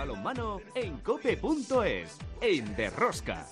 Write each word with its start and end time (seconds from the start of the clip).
balonmano 0.00 0.62
en 0.74 0.96
cope.es, 1.00 2.16
en 2.40 2.74
Derrosca. 2.74 3.46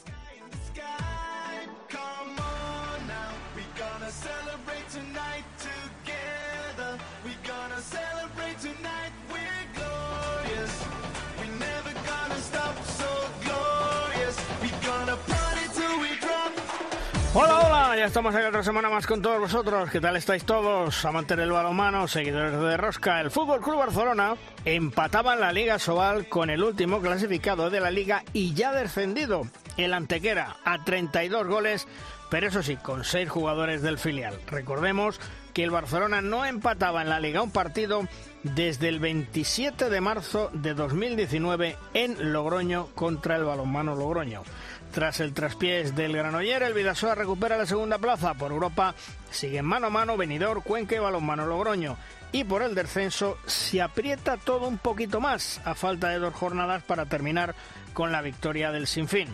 Ya 17.99 18.05
estamos 18.05 18.33
aquí 18.33 18.47
otra 18.47 18.63
semana 18.63 18.89
más 18.89 19.09
con 19.09 19.21
todos 19.21 19.41
vosotros. 19.41 19.91
¿Qué 19.91 20.01
tal 20.01 20.15
estáis 20.15 20.45
todos? 20.45 21.05
Amantes 21.05 21.37
del 21.37 21.51
balonmano, 21.51 22.07
seguidores 22.07 22.53
de 22.53 22.77
Rosca. 22.77 23.21
El 23.21 23.33
Fútbol 23.33 23.61
Club 23.61 23.79
Barcelona 23.79 24.37
empataba 24.65 25.35
en 25.35 25.41
la 25.41 25.53
Liga 25.53 25.81
Sobal 25.81 26.29
con 26.29 26.49
el 26.49 26.63
último 26.63 27.01
clasificado 27.01 27.71
de 27.71 27.81
la 27.81 27.91
Liga 27.91 28.23
y 28.33 28.55
ya 28.55 28.71
descendido, 28.71 29.43
el 29.77 29.95
Antequera, 29.95 30.59
a 30.65 30.85
32 30.85 31.49
goles, 31.49 31.89
pero 32.31 32.47
eso 32.47 32.63
sí, 32.63 32.77
con 32.77 33.03
6 33.03 33.29
jugadores 33.29 33.83
del 33.83 33.99
filial. 33.99 34.39
Recordemos 34.47 35.19
que 35.53 35.65
el 35.65 35.71
Barcelona 35.71 36.21
no 36.21 36.45
empataba 36.45 37.03
en 37.03 37.09
la 37.09 37.19
Liga 37.19 37.43
un 37.43 37.51
partido 37.51 38.07
desde 38.45 38.89
el 38.89 39.01
27 39.01 39.91
de 39.91 40.01
marzo 40.01 40.51
de 40.53 40.75
2019 40.75 41.77
en 41.95 42.33
Logroño 42.33 42.87
contra 42.95 43.35
el 43.35 43.43
balonmano 43.43 43.97
Logroño. 43.97 44.45
Tras 44.93 45.21
el 45.21 45.35
traspiés 45.35 45.95
del 45.95 46.17
Granoller, 46.17 46.63
el 46.63 46.75
Vidasoa 46.75 47.15
recupera 47.15 47.57
la 47.57 47.67
segunda 47.67 47.99
plaza. 47.99 48.35
Por 48.35 48.51
Europa 48.51 48.95
siguen 49.31 49.65
mano 49.65 49.89
a 49.89 49.91
mano 49.91 50.17
Benidorm, 50.17 50.63
Cuenca 50.63 50.97
y 50.97 50.99
Balonmano 50.99 51.47
Logroño. 51.47 51.97
Y 52.33 52.45
por 52.45 52.63
el 52.63 52.75
descenso 52.75 53.39
se 53.47 53.81
aprieta 53.81 54.37
todo 54.37 54.67
un 54.67 54.79
poquito 54.79 55.21
más, 55.21 55.61
a 55.65 55.75
falta 55.75 56.09
de 56.09 56.19
dos 56.19 56.35
jornadas 56.35 56.83
para 56.83 57.07
terminar 57.07 57.55
con 57.93 58.13
la 58.13 58.23
victoria 58.23 58.71
del 58.73 58.87
Sinfín. 58.87 59.29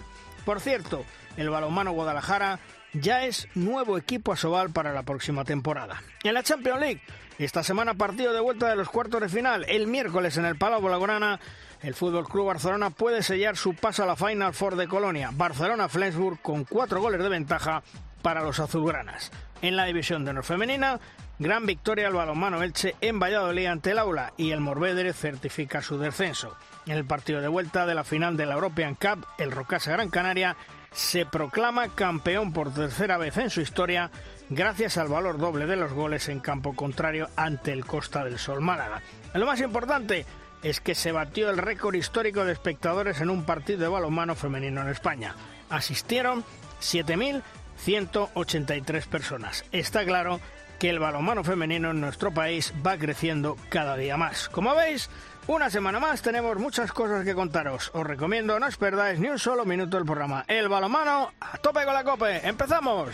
Por 0.44 0.61
cierto, 0.61 1.05
el 1.36 1.50
Balonmano 1.50 1.92
Guadalajara 1.92 2.58
ya 2.92 3.24
es 3.24 3.48
nuevo 3.55 3.98
equipo 3.98 4.33
asobal 4.33 4.70
para 4.70 4.92
la 4.92 5.02
próxima 5.02 5.44
temporada. 5.44 6.02
En 6.22 6.34
la 6.34 6.42
Champions 6.42 6.80
League, 6.80 7.02
esta 7.39 7.64
semana 7.64 7.94
partido 7.94 8.33
de 8.33 8.41
vuelta 8.41 8.68
de 8.68 8.77
los 8.77 8.89
cuartos 8.89 9.20
de 9.20 9.28
final. 9.28 9.64
El 9.68 9.89
miércoles 9.89 10.36
en 10.36 10.44
el 10.44 10.56
Palau 10.56 10.80
Blaugrana 10.80 11.41
el 11.84 11.94
Fútbol 11.94 12.27
Club 12.27 12.46
Barcelona 12.46 12.88
puede 12.88 13.22
sellar 13.22 13.58
su 13.58 13.74
paso 13.74 14.02
a 14.02 14.06
la 14.06 14.16
Final 14.16 14.54
Four 14.54 14.77
de 14.77 14.88
Colonia. 14.88 15.30
Barcelona-Flensburg 15.34 16.40
con 16.40 16.64
cuatro 16.64 17.00
goles 17.00 17.22
de 17.22 17.28
ventaja 17.28 17.82
para 18.22 18.42
los 18.42 18.58
azulgranas. 18.58 19.30
En 19.60 19.77
la 19.77 19.84
división 19.84 20.24
de 20.24 20.30
honor 20.30 20.44
femenina, 20.44 20.98
gran 21.38 21.66
victoria 21.66 22.06
al 22.06 22.14
balonmano 22.14 22.62
Elche 22.62 22.94
en 23.02 23.20
Valladolid 23.20 23.66
ante 23.66 23.90
el 23.90 23.98
Aula 23.98 24.32
y 24.38 24.52
el 24.52 24.60
Morvedre 24.60 25.12
certifica 25.12 25.82
su 25.82 25.98
descenso. 25.98 26.56
En 26.86 26.96
el 26.96 27.05
partido 27.05 27.42
de 27.42 27.48
vuelta 27.48 27.84
de 27.84 27.94
la 27.94 28.05
final 28.05 28.38
de 28.38 28.46
la 28.46 28.55
European 28.55 28.94
Cup, 28.94 29.27
el 29.36 29.50
Rocasa 29.50 29.92
Gran 29.92 30.08
Canaria 30.08 30.56
se 30.90 31.27
proclama 31.27 31.88
campeón 31.88 32.55
por 32.55 32.72
tercera 32.72 33.18
vez 33.18 33.36
en 33.36 33.50
su 33.50 33.60
historia 33.60 34.10
gracias 34.48 34.96
al 34.96 35.08
valor 35.08 35.38
doble 35.38 35.66
de 35.66 35.77
los 35.77 35.92
goles 35.92 36.28
en 36.28 36.40
campo 36.40 36.74
contrario 36.74 37.28
ante 37.36 37.72
el 37.72 37.84
Costa 37.84 38.24
del 38.24 38.38
Sol 38.38 38.62
Málaga. 38.62 39.02
lo 39.34 39.44
más 39.44 39.60
importante, 39.60 40.24
es 40.65 40.81
que 40.81 40.97
se 40.97 41.12
batió 41.12 41.51
el 41.51 41.59
récord 41.59 41.95
histórico 41.95 42.45
de 42.45 42.53
espectadores 42.53 43.20
en 43.20 43.31
un 43.31 43.45
partido 43.45 43.79
de 43.81 43.89
balonmano 43.89 44.34
femenino 44.34 44.81
en 44.81 44.89
España. 44.89 45.37
Asistieron 45.69 46.43
7.183 46.81 49.07
personas. 49.07 49.65
Está 49.70 50.05
claro 50.05 50.41
que 50.79 50.89
el 50.91 50.98
balonmano 50.98 51.45
femenino 51.45 51.91
en 51.91 52.01
nuestro 52.01 52.33
país 52.33 52.73
va 52.85 52.97
creciendo 52.97 53.57
cada 53.69 53.97
día 53.97 54.17
más. 54.17 54.48
Como 54.48 54.75
veis, 54.75 55.09
una 55.47 55.69
semana 55.69 56.01
más 56.01 56.23
tenemos 56.23 56.57
muchas 56.58 56.91
cosas 56.92 57.23
que 57.24 57.35
contaros. 57.35 57.91
Os 57.92 58.07
recomiendo 58.07 58.58
no 58.58 58.67
os 58.67 58.79
perdáis 58.79 59.20
ni 59.20 59.29
un 59.29 59.39
solo 59.39 59.67
minuto 59.67 59.98
del 59.98 60.07
programa. 60.07 60.47
El 60.48 60.70
balonmano 60.70 61.35
a 61.41 61.58
tope 61.58 61.85
con 61.85 61.92
la 61.92 62.05
cope. 62.05 62.41
¡Empezamos! 62.48 63.11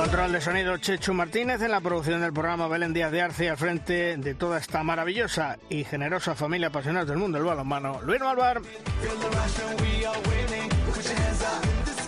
Control 0.00 0.32
de 0.32 0.40
sonido 0.40 0.78
Chechu 0.78 1.12
Martínez, 1.12 1.60
en 1.60 1.70
la 1.70 1.82
producción 1.82 2.22
del 2.22 2.32
programa 2.32 2.66
Belén 2.68 2.94
Díaz 2.94 3.12
de 3.12 3.20
Arce 3.20 3.50
al 3.50 3.58
frente 3.58 4.16
de 4.16 4.34
toda 4.34 4.56
esta 4.56 4.82
maravillosa 4.82 5.58
y 5.68 5.84
generosa 5.84 6.34
familia 6.34 6.68
apasionada 6.68 7.04
del 7.04 7.18
mundo 7.18 7.36
del 7.36 7.46
balonmano, 7.46 8.00
Luis 8.00 8.18
Malvar. 8.18 8.62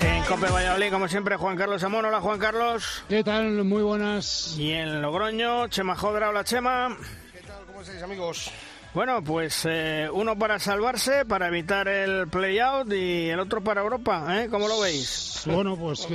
En 0.00 0.24
Cope 0.24 0.46
Valladolid, 0.46 0.90
como 0.90 1.06
siempre, 1.06 1.36
Juan 1.36 1.54
Carlos 1.54 1.84
Amón. 1.84 2.06
Hola, 2.06 2.22
Juan 2.22 2.38
Carlos. 2.38 3.04
¿Qué 3.10 3.22
tal? 3.22 3.62
Muy 3.62 3.82
buenas. 3.82 4.56
Y 4.56 4.72
en 4.72 5.02
Logroño, 5.02 5.68
Chema 5.68 5.94
Jodra. 5.94 6.30
Hola, 6.30 6.44
Chema. 6.44 6.96
¿Qué 7.34 7.40
tal? 7.46 7.66
¿Cómo 7.66 7.82
estáis, 7.82 8.02
amigos? 8.02 8.50
Bueno, 8.94 9.24
pues 9.24 9.66
eh, 9.68 10.06
uno 10.12 10.38
para 10.38 10.58
salvarse, 10.58 11.24
para 11.24 11.48
evitar 11.48 11.88
el 11.88 12.28
play-out 12.28 12.92
y 12.92 13.30
el 13.30 13.40
otro 13.40 13.62
para 13.62 13.80
Europa, 13.80 14.26
¿eh? 14.38 14.48
¿Cómo 14.50 14.68
lo 14.68 14.80
veis? 14.80 15.42
Bueno, 15.46 15.76
pues 15.76 16.06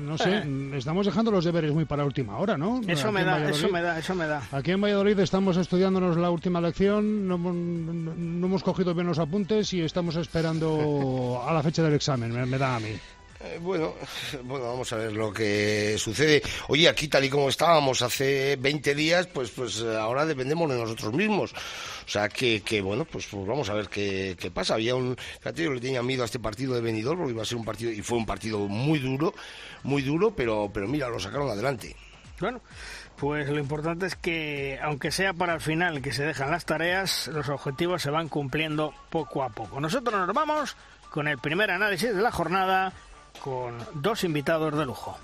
no 0.00 0.16
sé, 0.16 0.38
eh. 0.38 0.70
estamos 0.76 1.06
dejando 1.06 1.32
los 1.32 1.44
deberes 1.44 1.72
muy 1.72 1.86
para 1.86 2.04
última 2.04 2.38
hora, 2.38 2.56
¿no? 2.56 2.80
Eso 2.86 3.10
me 3.10 3.24
da, 3.24 3.50
eso 3.50 3.68
me 3.68 3.82
da, 3.82 3.98
eso 3.98 4.14
me 4.14 4.26
da. 4.28 4.42
Aquí 4.52 4.70
en 4.70 4.80
Valladolid 4.80 5.18
estamos 5.18 5.56
estudiándonos 5.56 6.16
la 6.16 6.30
última 6.30 6.60
lección, 6.60 7.26
no, 7.26 7.34
hemos 7.34 8.62
cogido 8.62 8.94
bien 8.94 9.08
los 9.08 9.18
apuntes 9.18 9.72
y 9.72 9.82
estamos 9.82 10.14
esperando 10.14 11.42
a 11.46 11.52
la 11.52 11.62
fecha 11.64 11.82
del 11.82 11.94
examen, 11.94 12.48
me 12.48 12.58
da 12.58 12.76
a 12.76 12.80
mí. 12.80 12.96
Eh, 13.44 13.58
bueno, 13.60 13.94
bueno, 14.44 14.66
vamos 14.66 14.92
a 14.92 14.96
ver 14.96 15.12
lo 15.12 15.32
que 15.32 15.96
sucede. 15.98 16.42
Oye, 16.68 16.88
aquí 16.88 17.08
tal 17.08 17.24
y 17.24 17.30
como 17.30 17.48
estábamos 17.48 18.00
hace 18.02 18.56
20 18.56 18.94
días, 18.94 19.26
pues, 19.26 19.50
pues 19.50 19.80
eh, 19.80 19.96
ahora 19.96 20.24
dependemos 20.24 20.70
de 20.70 20.78
nosotros 20.78 21.12
mismos. 21.12 21.52
O 21.52 22.08
sea 22.08 22.28
que, 22.28 22.62
que 22.62 22.80
bueno, 22.80 23.04
pues, 23.04 23.26
pues 23.26 23.46
vamos 23.46 23.68
a 23.68 23.74
ver 23.74 23.88
qué, 23.88 24.36
qué, 24.38 24.50
pasa. 24.50 24.74
Había 24.74 24.94
un, 24.94 25.16
fíjate, 25.16 25.64
yo 25.64 25.72
le 25.72 25.80
tenía 25.80 26.02
miedo 26.02 26.22
a 26.22 26.26
este 26.26 26.38
partido 26.38 26.74
de 26.74 26.80
Benidorm 26.80 27.18
porque 27.18 27.32
iba 27.32 27.42
a 27.42 27.46
ser 27.46 27.58
un 27.58 27.64
partido 27.64 27.90
y 27.90 28.02
fue 28.02 28.18
un 28.18 28.26
partido 28.26 28.60
muy 28.60 28.98
duro, 28.98 29.34
muy 29.82 30.02
duro, 30.02 30.34
pero, 30.34 30.70
pero 30.72 30.88
mira, 30.88 31.08
lo 31.08 31.20
sacaron 31.20 31.50
adelante. 31.50 31.94
Bueno. 32.40 32.60
Pues 33.16 33.48
lo 33.48 33.60
importante 33.60 34.06
es 34.06 34.16
que, 34.16 34.76
aunque 34.82 35.12
sea 35.12 35.32
para 35.32 35.54
el 35.54 35.60
final 35.60 36.02
que 36.02 36.12
se 36.12 36.24
dejan 36.24 36.50
las 36.50 36.64
tareas, 36.64 37.28
los 37.28 37.48
objetivos 37.48 38.02
se 38.02 38.10
van 38.10 38.28
cumpliendo 38.28 38.92
poco 39.08 39.44
a 39.44 39.50
poco. 39.50 39.80
Nosotros 39.80 40.26
nos 40.26 40.34
vamos 40.34 40.76
con 41.10 41.28
el 41.28 41.38
primer 41.38 41.70
análisis 41.70 42.12
de 42.12 42.20
la 42.20 42.32
jornada 42.32 42.92
con 43.42 43.78
dos 43.94 44.24
invitados 44.24 44.76
de 44.76 44.86
lujo. 44.86 45.18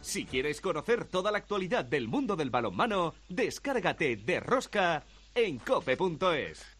Si 0.00 0.24
quieres 0.24 0.60
conocer 0.60 1.04
toda 1.04 1.30
la 1.30 1.38
actualidad 1.38 1.84
del 1.84 2.08
mundo 2.08 2.36
del 2.36 2.50
balonmano, 2.50 3.14
descárgate 3.28 4.16
de 4.16 4.40
Rosca 4.40 5.04
en 5.34 5.58
cope.es. 5.58 6.77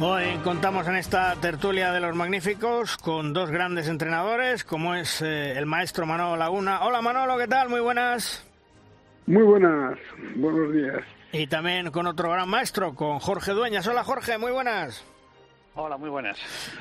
Hoy 0.00 0.38
contamos 0.44 0.86
en 0.86 0.94
esta 0.94 1.34
tertulia 1.40 1.90
de 1.90 1.98
los 1.98 2.14
magníficos 2.14 2.96
con 2.98 3.32
dos 3.32 3.50
grandes 3.50 3.88
entrenadores, 3.88 4.62
como 4.62 4.94
es 4.94 5.20
eh, 5.22 5.58
el 5.58 5.66
maestro 5.66 6.06
Manolo 6.06 6.36
Laguna. 6.36 6.84
Hola 6.84 7.02
Manolo, 7.02 7.36
¿qué 7.36 7.48
tal? 7.48 7.68
Muy 7.68 7.80
buenas. 7.80 8.46
Muy 9.26 9.42
buenas, 9.42 9.98
buenos 10.36 10.72
días. 10.72 11.02
Y 11.32 11.48
también 11.48 11.90
con 11.90 12.06
otro 12.06 12.30
gran 12.30 12.48
maestro, 12.48 12.94
con 12.94 13.18
Jorge 13.18 13.50
Dueñas. 13.50 13.88
Hola 13.88 14.04
Jorge, 14.04 14.38
muy 14.38 14.52
buenas. 14.52 15.04
Hola, 15.80 15.96
muy 15.96 16.10
buenas. 16.10 16.36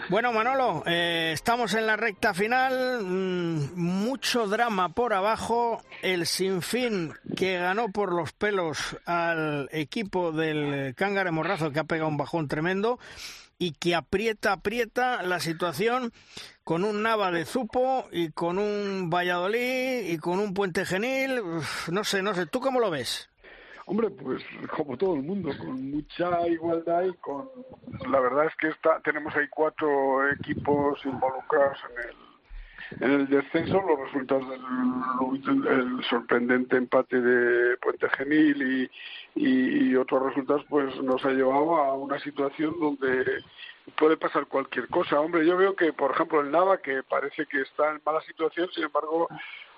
Bueno, 0.09 0.33
Manolo, 0.33 0.81
eh, 0.87 1.29
estamos 1.31 1.75
en 1.75 1.85
la 1.85 1.97
recta 1.97 2.33
final. 2.33 3.03
Mm, 3.03 3.75
mucho 3.75 4.47
drama 4.47 4.89
por 4.89 5.13
abajo. 5.13 5.83
El 6.01 6.25
sinfín 6.25 7.13
que 7.35 7.59
ganó 7.59 7.89
por 7.89 8.11
los 8.11 8.33
pelos 8.33 8.97
al 9.05 9.69
equipo 9.71 10.31
del 10.31 10.95
Cángare 10.95 11.29
Morrazo, 11.29 11.71
que 11.71 11.77
ha 11.77 11.83
pegado 11.83 12.09
un 12.09 12.17
bajón 12.17 12.47
tremendo 12.47 12.97
y 13.59 13.73
que 13.73 13.93
aprieta, 13.93 14.53
aprieta 14.53 15.21
la 15.21 15.39
situación 15.39 16.11
con 16.63 16.83
un 16.83 17.03
Nava 17.03 17.29
de 17.29 17.45
Zupo 17.45 18.07
y 18.11 18.31
con 18.31 18.57
un 18.57 19.11
Valladolid 19.11 20.09
y 20.09 20.17
con 20.17 20.39
un 20.39 20.55
Puente 20.55 20.87
Genil. 20.87 21.43
no 21.91 22.03
sé, 22.03 22.23
no 22.23 22.33
sé. 22.33 22.47
¿Tú 22.47 22.59
cómo 22.59 22.79
lo 22.79 22.89
ves? 22.89 23.29
Hombre, 23.89 24.09
pues 24.09 24.43
como 24.75 24.97
todo 24.97 25.15
el 25.15 25.23
mundo, 25.23 25.49
con 25.57 25.91
mucha 25.91 26.45
igualdad 26.49 27.05
y 27.05 27.13
con... 27.21 27.49
La 28.11 28.19
verdad 28.19 28.47
es 28.47 28.55
que 28.57 28.67
está, 28.67 28.99
tenemos 28.99 29.33
ahí 29.33 29.47
cuatro 29.49 30.29
equipos 30.29 30.99
involucrados 31.05 31.77
en 31.89 32.09
el, 32.09 33.05
en 33.05 33.19
el 33.21 33.27
descenso, 33.29 33.81
los 33.81 33.97
resultados 34.11 34.45
del 34.49 36.03
sorprendente 36.09 36.75
empate 36.75 37.21
de 37.21 37.77
Puente 37.77 38.09
Genil 38.09 38.89
y, 39.35 39.89
y, 39.89 39.95
otros 39.95 40.21
resultados 40.21 40.65
pues 40.67 40.93
nos 41.01 41.23
ha 41.23 41.29
llevado 41.29 41.77
a 41.77 41.93
una 41.93 42.19
situación 42.19 42.75
donde 42.81 43.41
puede 43.97 44.17
pasar 44.17 44.47
cualquier 44.47 44.89
cosa. 44.89 45.21
Hombre, 45.21 45.45
yo 45.45 45.55
veo 45.55 45.77
que, 45.77 45.93
por 45.93 46.11
ejemplo, 46.11 46.41
el 46.41 46.51
Nava, 46.51 46.79
que 46.79 47.03
parece 47.03 47.45
que 47.45 47.61
está 47.61 47.91
en 47.91 48.01
mala 48.05 48.19
situación, 48.23 48.67
sin 48.73 48.83
embargo, 48.83 49.29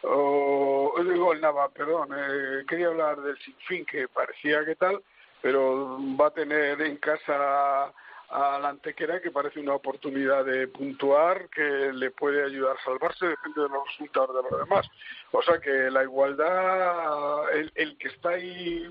oh, 0.04 0.94
digo 1.04 1.34
el 1.34 1.42
Nava, 1.42 1.70
perdón, 1.70 2.10
eh, 2.16 2.64
quería 2.68 2.88
hablar 2.88 3.22
del 3.22 3.38
Sinfín, 3.40 3.86
que 3.86 4.08
parecía 4.08 4.66
que 4.66 4.76
tal, 4.76 5.02
pero 5.42 5.98
va 6.20 6.28
a 6.28 6.34
tener 6.34 6.82
en 6.82 6.98
casa 6.98 7.92
a 8.30 8.60
la 8.60 8.70
Antequera 8.70 9.22
que 9.22 9.32
parece 9.32 9.60
una 9.60 9.74
oportunidad 9.74 10.46
de 10.46 10.68
puntuar 10.68 11.50
que 11.50 11.92
le 11.94 12.12
puede 12.12 12.46
ayudar 12.46 12.78
a 12.78 12.84
salvarse, 12.84 13.26
depende 13.26 13.62
de 13.62 13.70
los 13.70 13.88
resultados 13.88 14.36
de 14.36 14.50
los 14.50 14.60
demás. 14.60 14.88
O 15.32 15.42
sea 15.42 15.60
que 15.60 15.90
la 15.92 16.04
igualdad, 16.04 17.54
el, 17.54 17.72
el 17.76 17.98
que 17.98 18.08
está 18.08 18.30
ahí 18.30 18.88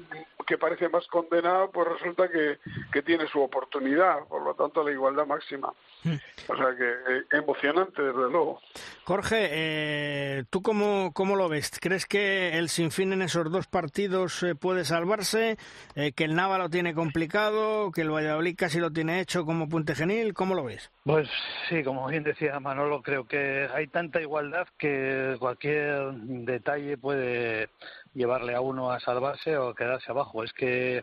que 0.46 0.56
parece 0.56 0.88
más 0.88 1.06
condenado, 1.08 1.70
pues 1.70 1.87
resulta 1.88 2.29
que, 2.29 2.58
que 2.90 3.02
tiene 3.02 3.26
su 3.29 3.40
oportunidad, 3.40 4.25
por 4.29 4.43
lo 4.43 4.55
tanto 4.55 4.82
la 4.82 4.93
igualdad 4.93 5.26
máxima. 5.26 5.73
Hmm. 6.05 6.14
O 6.46 6.56
sea 6.56 6.75
que 6.75 6.88
eh, 6.88 7.23
emocionante, 7.32 8.00
desde 8.00 8.31
luego. 8.31 8.61
Jorge, 9.05 9.49
eh, 9.50 10.44
¿tú 10.49 10.62
cómo, 10.62 11.12
cómo 11.12 11.37
lo 11.37 11.49
ves? 11.50 11.73
¿Crees 11.81 12.06
que 12.06 12.56
el 12.56 12.70
Sinfín 12.70 13.12
en 13.12 13.23
esos 13.23 13.50
dos 13.50 13.67
partidos 13.67 14.43
eh, 14.43 14.55
puede 14.55 14.84
salvarse? 14.84 15.58
¿Que 15.94 16.25
el 16.25 16.34
Nava 16.34 16.56
lo 16.56 16.70
tiene 16.70 16.94
complicado? 16.94 17.93
¿Que 17.93 18.00
el 18.00 18.11
Valladolid 18.11 18.56
casi 18.56 18.79
lo 18.79 18.91
tiene 18.91 19.20
hecho 19.20 19.27
como 19.36 19.69
Puente 19.69 19.94
Genil? 19.94 20.32
¿Cómo 20.32 20.54
lo 20.54 20.64
ves? 20.64 20.90
Pues 21.04 21.28
sí, 21.69 21.82
como 21.82 22.06
bien 22.08 22.22
decía 22.25 22.58
Manolo, 22.60 23.02
creo 23.02 23.26
que 23.26 23.69
hay 23.72 23.86
tanta 23.88 24.20
igualdad 24.20 24.66
que 24.78 25.36
cualquier 25.38 26.12
detalle 26.12 26.96
puede 26.96 27.69
llevarle 28.14 28.54
a 28.54 28.60
uno 28.60 28.90
a 28.90 29.00
salvarse 29.00 29.56
o 29.56 29.75
quedarse 29.75 30.10
abajo. 30.10 30.44
Es 30.44 30.52
que 30.52 31.02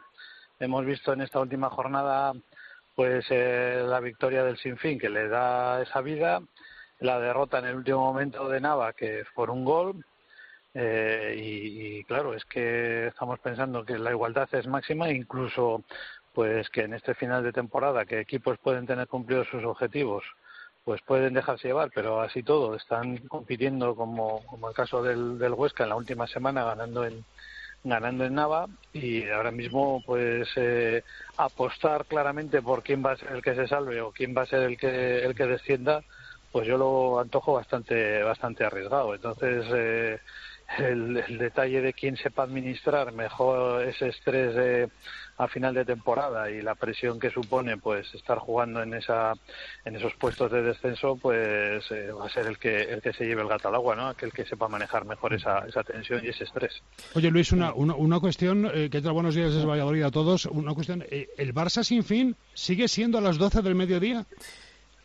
hemos 0.59 0.85
visto 0.85 1.13
en 1.13 1.21
esta 1.21 1.39
última 1.39 1.69
jornada 1.69 2.33
pues 2.95 3.25
eh, 3.29 3.83
la 3.85 3.99
victoria 3.99 4.43
del 4.43 4.57
Sinfín 4.57 4.97
que 4.97 5.09
le 5.09 5.27
da 5.27 5.81
esa 5.81 6.01
vida, 6.01 6.41
la 6.99 7.19
derrota 7.19 7.59
en 7.59 7.65
el 7.65 7.75
último 7.75 7.99
momento 7.99 8.47
de 8.49 8.61
Nava 8.61 8.93
que 8.93 9.23
por 9.35 9.49
un 9.49 9.65
gol 9.65 10.05
eh, 10.73 11.35
y, 11.37 12.03
claro 12.05 12.33
es 12.33 12.43
que 12.45 13.07
estamos 13.07 13.39
pensando 13.39 13.85
que 13.85 13.97
la 13.97 14.11
igualdad 14.11 14.49
es 14.53 14.67
máxima 14.67 15.09
incluso 15.09 15.83
pues 16.35 16.69
que 16.69 16.81
en 16.81 16.93
este 16.93 17.15
final 17.15 17.43
de 17.43 17.53
temporada 17.53 18.05
que 18.05 18.19
equipos 18.19 18.59
pueden 18.59 18.85
tener 18.85 19.07
cumplidos 19.07 19.47
sus 19.47 19.63
objetivos 19.63 20.23
pues 20.83 21.01
pueden 21.01 21.33
dejarse 21.33 21.69
llevar, 21.69 21.89
pero 21.95 22.21
así 22.21 22.43
todo, 22.43 22.75
están 22.75 23.17
compitiendo 23.27 23.95
como, 23.95 24.45
como 24.45 24.69
el 24.69 24.75
caso 24.75 25.01
del, 25.01 25.39
del 25.39 25.53
Huesca 25.53 25.83
en 25.83 25.89
la 25.89 25.95
última 25.95 26.27
semana 26.27 26.63
ganando 26.63 27.05
en, 27.05 27.25
ganando 27.83 28.25
en 28.25 28.35
Nava 28.35 28.67
y 28.93 29.27
ahora 29.29 29.49
mismo 29.49 30.03
pues 30.05 30.47
eh, 30.57 31.03
apostar 31.37 32.05
claramente 32.05 32.61
por 32.61 32.83
quién 32.83 33.03
va 33.03 33.13
a 33.13 33.17
ser 33.17 33.31
el 33.31 33.41
que 33.41 33.55
se 33.55 33.67
salve 33.67 33.99
o 34.01 34.11
quién 34.11 34.35
va 34.37 34.43
a 34.43 34.47
ser 34.47 34.61
el 34.61 34.77
que 34.77 35.23
el 35.23 35.33
que 35.33 35.45
descienda 35.45 36.03
pues 36.51 36.67
yo 36.67 36.77
lo 36.77 37.19
antojo 37.19 37.53
bastante 37.53 38.23
bastante 38.23 38.63
arriesgado. 38.63 39.13
Entonces 39.13 39.65
eh, 39.73 40.19
el, 40.77 41.17
el, 41.17 41.37
detalle 41.37 41.81
de 41.81 41.93
quién 41.93 42.17
sepa 42.17 42.43
administrar 42.43 43.11
mejor 43.11 43.83
ese 43.83 44.09
estrés 44.09 44.55
de 44.55 44.89
a 45.37 45.47
final 45.47 45.73
de 45.73 45.83
temporada 45.83 46.49
y 46.49 46.61
la 46.61 46.75
presión 46.75 47.19
que 47.19 47.29
supone 47.29 47.77
pues 47.77 48.13
estar 48.13 48.37
jugando 48.37 48.81
en 48.81 48.93
esa 48.93 49.33
en 49.83 49.95
esos 49.95 50.13
puestos 50.15 50.51
de 50.51 50.61
descenso 50.63 51.17
pues 51.21 51.83
eh, 51.91 52.11
va 52.11 52.25
a 52.25 52.29
ser 52.29 52.47
el 52.47 52.57
que 52.57 52.83
el 52.83 53.01
que 53.01 53.11
se 53.13 53.25
lleve 53.25 53.41
el 53.41 53.47
gato 53.47 53.67
al 53.67 53.75
agua 53.75 53.95
no 53.95 54.07
aquel 54.07 54.31
que 54.31 54.45
sepa 54.45 54.67
manejar 54.69 55.05
mejor 55.05 55.33
esa, 55.33 55.59
esa 55.67 55.83
tensión 55.83 56.23
y 56.23 56.29
ese 56.29 56.45
estrés. 56.45 56.81
Oye 57.15 57.29
Luis 57.29 57.51
una 57.51 57.73
una, 57.73 57.95
una 57.95 58.19
cuestión 58.19 58.69
eh, 58.73 58.89
que 58.89 59.01
trae 59.01 59.13
buenos 59.13 59.35
días 59.35 59.53
es 59.53 59.65
Valladolid 59.65 60.03
a 60.03 60.11
todos. 60.11 60.45
Una 60.45 60.73
cuestión 60.73 61.03
eh, 61.09 61.27
el 61.37 61.53
Barça 61.53 61.83
sin 61.83 62.03
fin 62.03 62.35
sigue 62.53 62.87
siendo 62.87 63.17
a 63.17 63.21
las 63.21 63.37
12 63.37 63.61
del 63.61 63.75
mediodía 63.75 64.25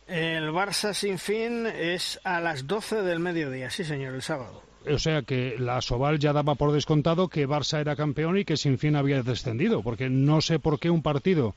el 0.07 0.49
Barça 0.51 0.93
sin 0.93 1.19
fin 1.19 1.67
es 1.67 2.19
a 2.23 2.39
las 2.39 2.67
12 2.67 3.01
del 3.01 3.19
mediodía 3.19 3.69
sí 3.69 3.83
señor 3.83 4.15
el 4.15 4.21
sábado 4.21 4.70
o 4.89 4.99
sea 4.99 5.21
que 5.21 5.55
la 5.59 5.81
Soval 5.81 6.19
ya 6.19 6.33
daba 6.33 6.55
por 6.55 6.71
descontado 6.71 7.27
que 7.27 7.47
Barça 7.47 7.79
era 7.79 7.95
campeón 7.95 8.37
y 8.37 8.45
que 8.45 8.57
sin 8.57 8.77
fin 8.77 8.95
había 8.95 9.23
descendido, 9.23 9.81
porque 9.81 10.09
no 10.09 10.41
sé 10.41 10.59
por 10.59 10.79
qué 10.79 10.89
un 10.89 11.01
partido 11.01 11.55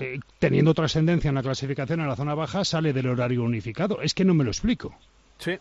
eh, 0.00 0.18
teniendo 0.38 0.74
trascendencia 0.74 1.28
en 1.28 1.34
la 1.34 1.42
clasificación 1.42 2.00
en 2.00 2.08
la 2.08 2.16
zona 2.16 2.34
baja 2.34 2.64
sale 2.64 2.92
del 2.92 3.08
horario 3.08 3.42
unificado. 3.42 4.00
Es 4.02 4.14
que 4.14 4.24
no 4.24 4.34
me 4.34 4.44
lo 4.44 4.50
explico. 4.50 4.94
Sí, 5.38 5.56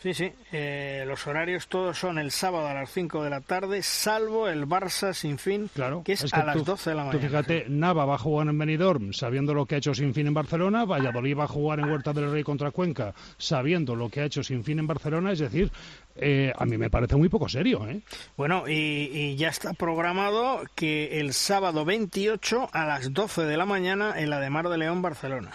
Sí, 0.00 0.14
sí. 0.14 0.32
Eh, 0.52 1.04
los 1.08 1.26
horarios 1.26 1.66
todos 1.66 1.98
son 1.98 2.18
el 2.18 2.30
sábado 2.30 2.68
a 2.68 2.74
las 2.74 2.90
5 2.92 3.24
de 3.24 3.30
la 3.30 3.40
tarde, 3.40 3.82
salvo 3.82 4.48
el 4.48 4.64
Barça 4.68 5.12
sin 5.12 5.38
fin, 5.38 5.68
claro, 5.74 6.02
que 6.04 6.12
es, 6.12 6.32
a 6.32 6.44
las 6.44 6.64
12 6.64 6.90
de 6.90 6.96
la 6.96 7.04
mañana. 7.04 7.20
Tú 7.20 7.26
fíjate, 7.26 7.64
Nava 7.68 8.04
va 8.04 8.14
a 8.14 8.18
jugar 8.18 8.46
en 8.46 8.56
Benidorm 8.56 9.12
sabiendo 9.12 9.54
lo 9.54 9.66
que 9.66 9.74
ha 9.74 9.78
hecho 9.78 9.94
sin 9.94 10.14
fin 10.14 10.28
en 10.28 10.34
Barcelona, 10.34 10.84
Valladolid 10.84 11.36
va 11.36 11.44
a 11.44 11.48
jugar 11.48 11.80
en 11.80 11.90
Huerta 11.90 12.12
del 12.12 12.30
Rey 12.30 12.44
contra 12.44 12.70
Cuenca 12.70 13.12
sabiendo 13.38 13.96
lo 13.96 14.08
que 14.08 14.20
ha 14.20 14.24
hecho 14.24 14.44
sin 14.44 14.62
fin 14.62 14.78
en 14.78 14.86
Barcelona, 14.86 15.32
es 15.32 15.40
decir, 15.40 15.72
eh, 16.14 16.52
a 16.56 16.64
mí 16.64 16.78
me 16.78 16.90
parece 16.90 17.16
muy 17.16 17.28
poco 17.28 17.48
serio. 17.48 17.84
¿eh? 17.88 18.00
Bueno, 18.36 18.68
y, 18.68 19.10
y, 19.12 19.36
ya 19.36 19.48
está 19.48 19.72
programado 19.72 20.62
que 20.76 21.18
el 21.18 21.32
sábado 21.32 21.84
28 21.84 22.70
a 22.72 22.84
las 22.84 23.12
12 23.12 23.46
de 23.46 23.56
la 23.56 23.66
mañana 23.66 24.14
en 24.16 24.30
la 24.30 24.38
de 24.38 24.48
Mar 24.48 24.68
de 24.68 24.78
León, 24.78 25.02
Barcelona. 25.02 25.50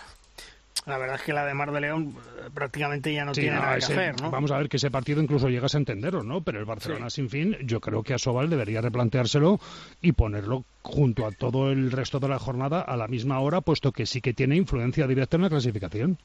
La 0.85 0.97
verdad 0.97 1.15
es 1.15 1.21
que 1.21 1.33
la 1.33 1.45
de 1.45 1.53
Mar 1.53 1.71
de 1.71 1.81
León 1.81 2.15
eh, 2.17 2.49
prácticamente 2.53 3.13
ya 3.13 3.23
no 3.23 3.33
sí, 3.33 3.41
tiene 3.41 3.55
nada 3.57 3.77
ese, 3.77 3.93
que 3.93 3.99
hacer, 3.99 4.21
¿no? 4.21 4.31
Vamos 4.31 4.51
a 4.51 4.57
ver 4.57 4.67
que 4.67 4.77
ese 4.77 4.91
partido 4.91 5.21
incluso 5.21 5.49
llegas 5.49 5.75
a 5.75 5.77
entenderlo, 5.77 6.23
¿no? 6.23 6.41
Pero 6.41 6.59
el 6.59 6.65
Barcelona 6.65 7.09
sí. 7.09 7.21
sin 7.21 7.29
fin, 7.29 7.57
yo 7.63 7.79
creo 7.79 8.03
que 8.03 8.13
a 8.13 8.17
Sobal 8.17 8.49
debería 8.49 8.81
replanteárselo 8.81 9.59
y 10.01 10.11
ponerlo 10.11 10.65
junto 10.81 11.25
a 11.25 11.31
todo 11.31 11.71
el 11.71 11.91
resto 11.91 12.19
de 12.19 12.27
la 12.27 12.39
jornada 12.39 12.81
a 12.81 12.97
la 12.97 13.07
misma 13.07 13.39
hora, 13.39 13.61
puesto 13.61 13.91
que 13.91 14.05
sí 14.05 14.21
que 14.21 14.33
tiene 14.33 14.55
influencia 14.55 15.07
directa 15.07 15.37
en 15.37 15.43
la 15.43 15.49
clasificación. 15.49 16.17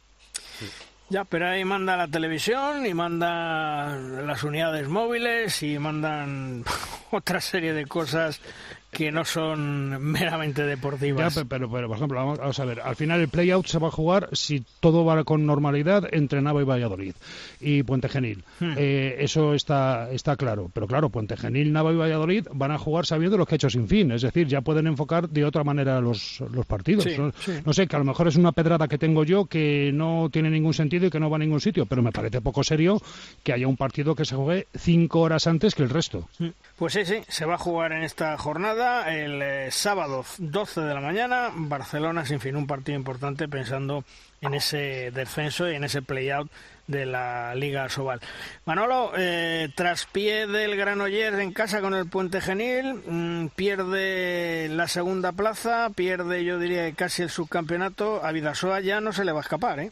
Sí. 0.59 0.67
Ya, 1.11 1.25
pero 1.25 1.49
ahí 1.49 1.65
manda 1.65 1.97
la 1.97 2.07
televisión 2.07 2.85
y 2.85 2.93
manda 2.93 3.97
las 3.97 4.43
unidades 4.43 4.89
móviles 4.89 5.63
y 5.63 5.79
mandan 5.79 6.65
otra 7.11 7.41
serie 7.41 7.73
de 7.73 7.87
cosas 7.87 8.43
que 8.91 9.13
no 9.13 9.25
son 9.25 10.01
meramente 10.03 10.65
deportivas. 10.65 11.35
Ya, 11.35 11.45
pero, 11.45 11.71
pero, 11.71 11.89
por 11.89 11.97
ejemplo, 11.97 12.19
vamos, 12.19 12.39
vamos, 12.39 12.59
a 12.59 12.65
ver, 12.65 12.81
al 12.81 12.97
final 12.97 13.21
el 13.21 13.29
play-out 13.29 13.67
se 13.67 13.79
va 13.79 13.89
a 13.89 13.91
jugar 13.91 14.29
si 14.33 14.65
todo 14.81 15.05
va 15.05 15.25
con 15.25 15.47
normalidad 15.47 16.09
entre 16.13 16.41
Nava 16.43 16.63
y 16.63 16.65
Valladolid 16.65 17.15
y 17.61 17.83
Puente 17.83 18.09
Genil. 18.09 18.45
Hmm. 18.61 18.75
Eh, 18.77 19.17
eso 19.21 19.55
está, 19.55 20.11
está 20.11 20.37
claro. 20.37 20.71
Pero 20.73 20.87
claro, 20.87 21.11
Puente 21.11 21.37
Genil, 21.37 21.73
Nava 21.73 21.93
y 21.93 21.97
Valladolid 21.97 22.47
van 22.53 22.71
a 22.71 22.79
jugar 22.79 23.07
sabiendo 23.07 23.37
lo 23.37 23.47
que 23.47 23.55
ha 23.55 23.57
hecho 23.57 23.71
sin 23.71 23.89
fin. 23.89 24.13
Es 24.13 24.23
decir, 24.23 24.47
ya 24.47 24.61
pueden 24.61 24.87
enfocar 24.87 25.29
de 25.29 25.45
otra 25.45 25.65
manera 25.65 26.01
los, 26.01 26.41
los 26.53 26.67
partidos. 26.67 27.05
Sí, 27.05 27.17
no, 27.19 27.33
sí. 27.39 27.53
no, 27.65 27.73
sé, 27.73 27.87
que 27.87 27.97
a 27.97 27.99
lo 27.99 28.05
mejor 28.05 28.29
es 28.29 28.37
una 28.37 28.53
pedrada 28.53 28.89
que 28.89 28.99
tengo 28.99 29.25
yo 29.25 29.47
que 29.47 29.91
no 29.93 30.29
tiene 30.33 30.51
ningún 30.51 30.75
sentido 30.75 31.07
y 31.07 31.11
que 31.11 31.21
no 31.21 31.31
va 31.31 31.37
a 31.37 31.41
ningún 31.41 31.61
sitio, 31.61 31.87
pero 31.87 32.03
me 32.03 32.13
parece 32.13 32.41
poco 32.41 32.63
serio 32.63 33.01
que 33.43 33.53
haya 33.53 33.67
un 33.67 33.77
partido 33.77 34.15
que 34.15 34.25
se 34.25 34.37
juegue 34.37 34.67
cinco 34.77 35.21
horas 35.21 35.47
antes 35.47 35.75
que 35.75 35.83
el 35.83 35.91
resto. 35.91 36.29
Pues 36.77 36.93
sí, 36.93 37.05
sí, 37.05 37.17
se 37.29 37.45
va 37.45 37.55
a 37.55 37.59
jugar 37.59 37.93
en 37.93 38.03
esta 38.03 38.37
jornada 38.39 38.78
el 38.79 39.43
eh, 39.43 39.71
sábado 39.71 40.25
12 40.39 40.81
de 40.83 40.95
la 40.95 41.01
mañana, 41.01 41.51
Barcelona 41.53 42.25
sin 42.25 42.39
fin, 42.39 42.57
un 42.57 42.67
partido 42.67 42.97
importante 42.97 43.49
pensando 43.49 44.05
en 44.41 44.55
ese 44.55 45.11
descenso 45.11 45.69
y 45.69 45.75
en 45.75 45.85
ese 45.85 46.01
play-out 46.01 46.49
de 46.87 47.05
la 47.05 47.55
Liga 47.57 47.89
Sobal. 47.89 48.21
Manolo, 48.65 49.13
eh, 49.17 49.69
tras 49.75 50.07
pie 50.07 50.47
del 50.47 50.77
Granollers 50.77 51.39
en 51.39 51.53
casa 51.53 51.81
con 51.81 51.95
el 51.95 52.09
Puente 52.09 52.41
Genil, 52.41 53.03
mmm, 53.05 53.49
pierde 53.49 54.69
la 54.71 54.87
segunda 54.87 55.33
plaza, 55.33 55.91
pierde 55.95 56.45
yo 56.45 56.59
diría 56.59 56.93
casi 56.95 57.23
el 57.23 57.31
subcampeonato, 57.31 58.25
a 58.25 58.31
Vidasoa 58.31 58.81
ya 58.81 59.01
no 59.01 59.13
se 59.13 59.25
le 59.25 59.33
va 59.33 59.41
a 59.41 59.43
escapar, 59.43 59.81
¿eh? 59.81 59.91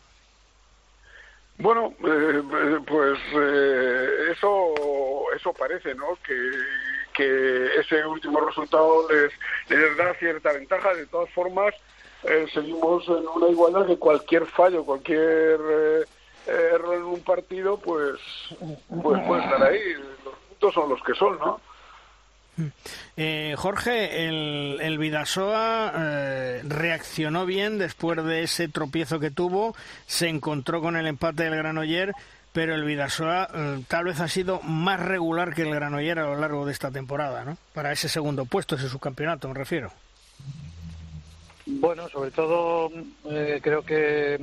Bueno, 1.58 1.94
eh, 2.06 2.78
pues 2.86 3.18
eh, 3.34 4.08
eso 4.30 4.74
eso 5.34 5.52
parece, 5.52 5.94
¿no? 5.94 6.18
Que, 6.26 6.34
que 7.16 7.66
ese 7.80 8.04
último 8.06 8.40
resultado 8.40 9.08
les, 9.10 9.32
les 9.68 9.96
da 9.96 10.14
cierta 10.14 10.52
ventaja. 10.52 10.94
De 10.94 11.06
todas 11.06 11.30
formas, 11.30 11.74
eh, 12.24 12.46
seguimos 12.52 13.06
en 13.08 13.26
una 13.34 13.48
igualdad 13.48 13.86
que 13.86 13.96
cualquier 13.96 14.46
fallo, 14.46 14.84
cualquier 14.84 15.58
eh, 15.60 16.04
error 16.46 16.94
en 16.94 17.04
un 17.04 17.20
partido, 17.20 17.78
pues, 17.78 18.20
pues 19.02 19.20
puede 19.26 19.42
estar 19.42 19.62
ahí. 19.62 19.94
Los 20.24 20.34
puntos 20.48 20.74
son 20.74 20.88
los 20.90 21.02
que 21.02 21.14
son, 21.14 21.38
¿no? 21.38 21.60
Eh, 23.18 23.54
Jorge, 23.58 24.26
el, 24.26 24.78
el 24.80 24.96
Vidasoa 24.96 25.92
eh, 25.94 26.62
reaccionó 26.64 27.44
bien 27.44 27.76
después 27.76 28.24
de 28.24 28.44
ese 28.44 28.68
tropiezo 28.68 29.20
que 29.20 29.30
tuvo, 29.30 29.74
se 30.06 30.28
encontró 30.28 30.80
con 30.80 30.96
el 30.96 31.06
empate 31.06 31.44
del 31.44 31.56
Granoller, 31.56 32.14
pero 32.56 32.74
el 32.74 32.84
Vidasoa 32.84 33.50
eh, 33.54 33.82
tal 33.86 34.06
vez 34.06 34.18
ha 34.18 34.28
sido 34.28 34.62
más 34.62 34.98
regular 34.98 35.54
que 35.54 35.60
el 35.60 35.74
Granoller 35.74 36.18
a 36.20 36.24
lo 36.24 36.36
largo 36.36 36.64
de 36.64 36.72
esta 36.72 36.90
temporada, 36.90 37.44
¿no? 37.44 37.58
Para 37.74 37.92
ese 37.92 38.08
segundo 38.08 38.46
puesto, 38.46 38.76
ese 38.76 38.88
subcampeonato, 38.88 39.46
me 39.48 39.52
refiero. 39.52 39.92
Bueno, 41.66 42.08
sobre 42.08 42.30
todo 42.30 42.90
eh, 43.30 43.60
creo 43.62 43.82
que 43.82 44.40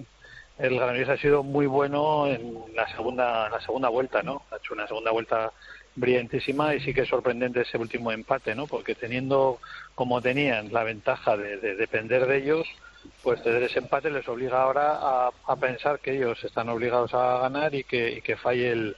el 0.59 0.75
Granollers 0.75 1.09
ha 1.09 1.17
sido 1.17 1.41
muy 1.41 1.65
bueno 1.65 2.27
en 2.27 2.53
la 2.75 2.87
segunda, 2.95 3.49
la 3.49 3.59
segunda 3.61 3.89
vuelta, 3.89 4.21
¿no? 4.21 4.43
Ha 4.51 4.57
hecho 4.57 4.75
una 4.75 4.85
segunda 4.85 5.09
vuelta 5.09 5.51
brillantísima 5.95 6.75
y 6.75 6.81
sí 6.81 6.93
que 6.93 7.01
es 7.01 7.09
sorprendente 7.09 7.61
ese 7.61 7.79
último 7.79 8.11
empate, 8.11 8.53
¿no? 8.53 8.67
Porque 8.67 8.93
teniendo 8.93 9.57
como 9.95 10.21
tenían 10.21 10.71
la 10.71 10.83
ventaja 10.83 11.35
de 11.35 11.57
depender 11.57 12.27
de 12.27 12.37
ellos, 12.37 12.67
pues 13.21 13.41
ceder 13.41 13.63
ese 13.63 13.79
empate 13.79 14.09
les 14.09 14.27
obliga 14.27 14.61
ahora 14.61 14.99
a, 15.45 15.55
pensar 15.55 15.99
que 15.99 16.15
ellos 16.15 16.43
están 16.43 16.69
obligados 16.69 17.13
a 17.13 17.39
ganar 17.39 17.73
y 17.73 17.83
que, 17.83 18.21
que 18.23 18.35
falle 18.35 18.71
el, 18.71 18.95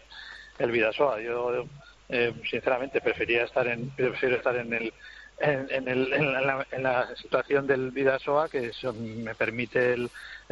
el 0.59 0.71
Vidasoa. 0.71 1.21
Yo, 1.21 1.65
eh, 2.09 2.33
sinceramente, 2.49 3.01
prefería 3.01 3.43
estar 3.43 3.67
en, 3.67 3.89
prefiero 3.91 4.37
estar 4.37 4.55
en 4.55 4.73
el 4.73 4.93
en, 5.39 5.87
el, 5.87 6.13
en, 6.13 6.83
la, 6.83 7.13
situación 7.15 7.67
del 7.67 7.91
Vidasoa 7.91 8.47
que 8.47 8.71
me 8.93 9.35
permite 9.35 9.93
el, 9.93 10.09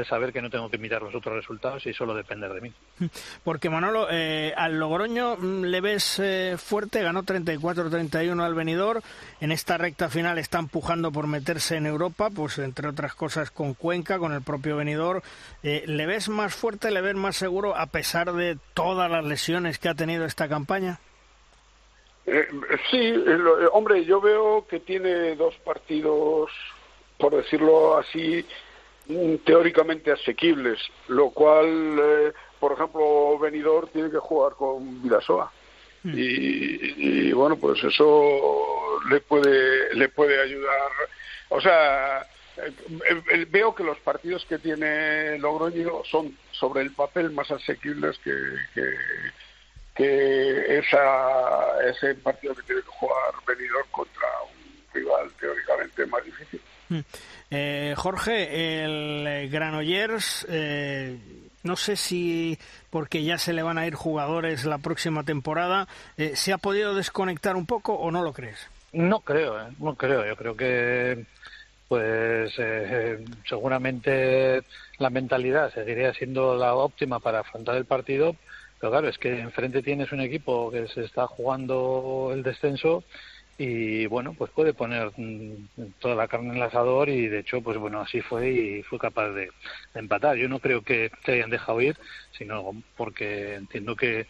saber 0.07 0.33
que 0.33 0.41
no 0.41 0.49
tengo 0.49 0.69
que 0.69 0.77
mirar 0.77 1.01
los 1.01 1.13
otros 1.13 1.35
resultados 1.35 1.85
y 1.85 1.93
solo 1.93 2.15
depender 2.15 2.51
de 2.53 2.61
mí. 2.61 2.73
Porque 3.43 3.69
Manolo, 3.69 4.07
eh, 4.09 4.53
al 4.55 4.79
Logroño 4.79 5.37
mm, 5.37 5.63
le 5.65 5.81
ves 5.81 6.19
eh, 6.19 6.55
fuerte, 6.57 7.03
ganó 7.03 7.23
34-31 7.23 8.43
al 8.43 8.55
venidor, 8.55 9.01
en 9.39 9.51
esta 9.51 9.77
recta 9.77 10.09
final 10.09 10.37
está 10.37 10.59
empujando 10.59 11.11
por 11.11 11.27
meterse 11.27 11.75
en 11.75 11.85
Europa, 11.85 12.29
pues 12.29 12.57
entre 12.57 12.87
otras 12.87 13.13
cosas 13.13 13.51
con 13.51 13.73
Cuenca, 13.73 14.17
con 14.17 14.33
el 14.33 14.41
propio 14.41 14.77
venidor. 14.77 15.21
Eh, 15.61 15.83
¿Le 15.85 16.05
ves 16.05 16.29
más 16.29 16.55
fuerte, 16.55 16.91
le 16.91 17.01
ves 17.01 17.15
más 17.15 17.35
seguro 17.35 17.75
a 17.75 17.87
pesar 17.87 18.33
de 18.33 18.57
todas 18.73 19.09
las 19.11 19.23
lesiones 19.25 19.79
que 19.79 19.89
ha 19.89 19.95
tenido 19.95 20.25
esta 20.25 20.47
campaña? 20.47 20.99
Eh, 22.25 22.47
sí, 22.89 22.97
eh, 22.99 23.37
hombre, 23.73 24.05
yo 24.05 24.21
veo 24.21 24.65
que 24.67 24.79
tiene 24.79 25.35
dos 25.35 25.55
partidos, 25.65 26.49
por 27.17 27.35
decirlo 27.35 27.97
así, 27.97 28.45
teóricamente 29.43 30.11
asequibles, 30.11 30.79
lo 31.07 31.31
cual, 31.31 31.99
eh, 31.99 32.33
por 32.59 32.73
ejemplo, 32.73 33.37
Benidorm 33.39 33.89
tiene 33.89 34.09
que 34.09 34.17
jugar 34.17 34.53
con 34.53 35.01
Vidasoa. 35.01 35.51
Hmm. 36.03 36.13
Y, 36.15 37.31
bueno, 37.33 37.57
pues 37.57 37.83
eso 37.83 38.99
le 39.09 39.19
puede, 39.21 39.93
le 39.95 40.09
puede 40.09 40.41
ayudar. 40.41 40.91
O 41.49 41.61
sea, 41.61 42.25
veo 43.49 43.73
que 43.75 43.83
los 43.83 43.99
partidos 43.99 44.45
que 44.45 44.59
tiene 44.59 45.37
Logroño 45.39 46.03
son 46.09 46.37
sobre 46.51 46.81
el 46.81 46.91
papel 46.91 47.31
más 47.31 47.49
asequibles 47.51 48.17
que, 48.19 48.31
que 49.95 50.79
esa, 50.79 51.89
ese 51.89 52.15
partido 52.15 52.55
que 52.55 52.63
tiene 52.63 52.81
que 52.81 52.87
jugar 52.87 53.33
venidor 53.47 53.85
contra 53.91 54.27
un 54.43 54.93
rival 54.93 55.31
teóricamente 55.39 56.05
más 56.07 56.23
difícil. 56.25 56.61
Eh, 57.55 57.93
Jorge, 57.95 58.83
el 58.83 59.47
Granollers, 59.47 60.47
eh, 60.49 61.19
no 61.61 61.75
sé 61.75 61.95
si 61.95 62.57
porque 62.89 63.23
ya 63.23 63.37
se 63.37 63.53
le 63.53 63.61
van 63.61 63.77
a 63.77 63.85
ir 63.85 63.93
jugadores 63.93 64.65
la 64.65 64.79
próxima 64.79 65.23
temporada, 65.23 65.87
eh, 66.17 66.35
¿se 66.35 66.51
ha 66.51 66.57
podido 66.57 66.95
desconectar 66.95 67.55
un 67.55 67.67
poco 67.67 67.93
o 67.93 68.09
no 68.09 68.23
lo 68.23 68.33
crees? 68.33 68.57
No 68.91 69.19
creo, 69.19 69.61
eh, 69.61 69.71
no 69.77 69.93
creo. 69.93 70.25
Yo 70.25 70.35
creo 70.35 70.57
que 70.57 71.25
pues 71.87 72.55
seguramente 73.47 74.63
la 74.97 75.11
mentalidad 75.11 75.71
seguiría 75.75 76.11
siendo 76.15 76.55
la 76.55 76.73
óptima 76.73 77.19
para 77.19 77.41
afrontar 77.41 77.75
el 77.75 77.85
partido, 77.85 78.35
pero 78.79 78.89
claro, 78.89 79.09
es 79.09 79.19
que 79.19 79.41
enfrente 79.41 79.83
tienes 79.83 80.11
un 80.11 80.21
equipo 80.21 80.71
que 80.71 80.87
se 80.87 81.03
está 81.03 81.27
jugando 81.27 82.31
el 82.33 82.41
descenso 82.41 83.03
y 83.57 84.07
bueno, 84.07 84.33
pues 84.37 84.51
puede 84.51 84.73
poner 84.73 85.11
mm, 85.15 85.67
toda 85.99 86.15
la 86.15 86.27
carne 86.27 86.49
en 86.49 86.55
el 86.57 86.63
asador 86.63 87.09
y 87.09 87.27
de 87.27 87.39
hecho, 87.39 87.61
pues 87.61 87.77
bueno, 87.77 88.01
así 88.01 88.21
fue 88.21 88.49
y 88.49 88.83
fue 88.83 88.97
capaz 88.99 89.29
de, 89.29 89.51
empatar. 89.93 90.37
Yo 90.37 90.49
no 90.49 90.59
creo 90.59 90.81
que 90.81 91.11
te 91.23 91.33
hayan 91.33 91.49
dejado 91.49 91.79
ir, 91.81 91.95
sino 92.37 92.71
porque 92.97 93.55
entiendo 93.55 93.95
que 93.95 94.27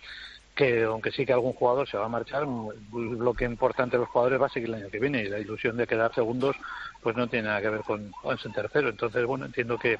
que 0.56 0.84
aunque 0.84 1.12
sí 1.12 1.26
que 1.26 1.34
algún 1.34 1.54
jugador 1.54 1.90
se 1.90 1.98
va 1.98 2.06
a 2.06 2.10
marchar, 2.10 2.46
lo 2.46 3.34
que 3.34 3.46
importante 3.46 3.98
de 3.98 4.02
los 4.02 4.10
jugadores 4.10 4.40
va 4.40 4.46
a 4.46 4.50
seguir 4.50 4.70
el 4.70 4.76
año 4.76 4.90
que 4.90 5.00
viene 5.00 5.24
y 5.24 5.28
la 5.28 5.40
ilusión 5.40 5.76
de 5.78 5.88
quedar 5.88 6.14
segundos 6.14 6.56
pues 7.02 7.16
no 7.16 7.28
tiene 7.28 7.48
nada 7.48 7.62
que 7.62 7.70
ver 7.70 7.82
con, 7.82 8.12
con 8.22 8.38
ser 8.38 8.52
tercero. 8.52 8.90
Entonces, 8.90 9.26
bueno, 9.26 9.46
entiendo 9.46 9.80
que, 9.80 9.98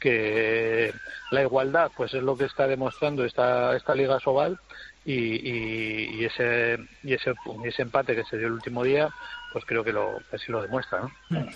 que 0.00 0.92
la 1.30 1.42
igualdad 1.42 1.92
pues 1.96 2.12
es 2.12 2.22
lo 2.22 2.36
que 2.36 2.46
está 2.46 2.66
demostrando 2.66 3.24
esta, 3.24 3.76
esta 3.76 3.94
Liga 3.94 4.18
Sobal 4.18 4.58
y, 5.04 6.18
y, 6.20 6.24
ese, 6.24 6.78
y, 7.02 7.14
ese, 7.14 7.32
ese 7.64 7.82
empate 7.82 8.14
que 8.14 8.24
se 8.24 8.38
dio 8.38 8.46
el 8.46 8.54
último 8.54 8.82
día 8.82 9.08
pues 9.54 9.64
creo 9.66 9.84
que 9.84 9.92
lo 9.92 10.20
así 10.32 10.50
lo 10.50 10.60
demuestra. 10.60 11.02
¿no? 11.30 11.46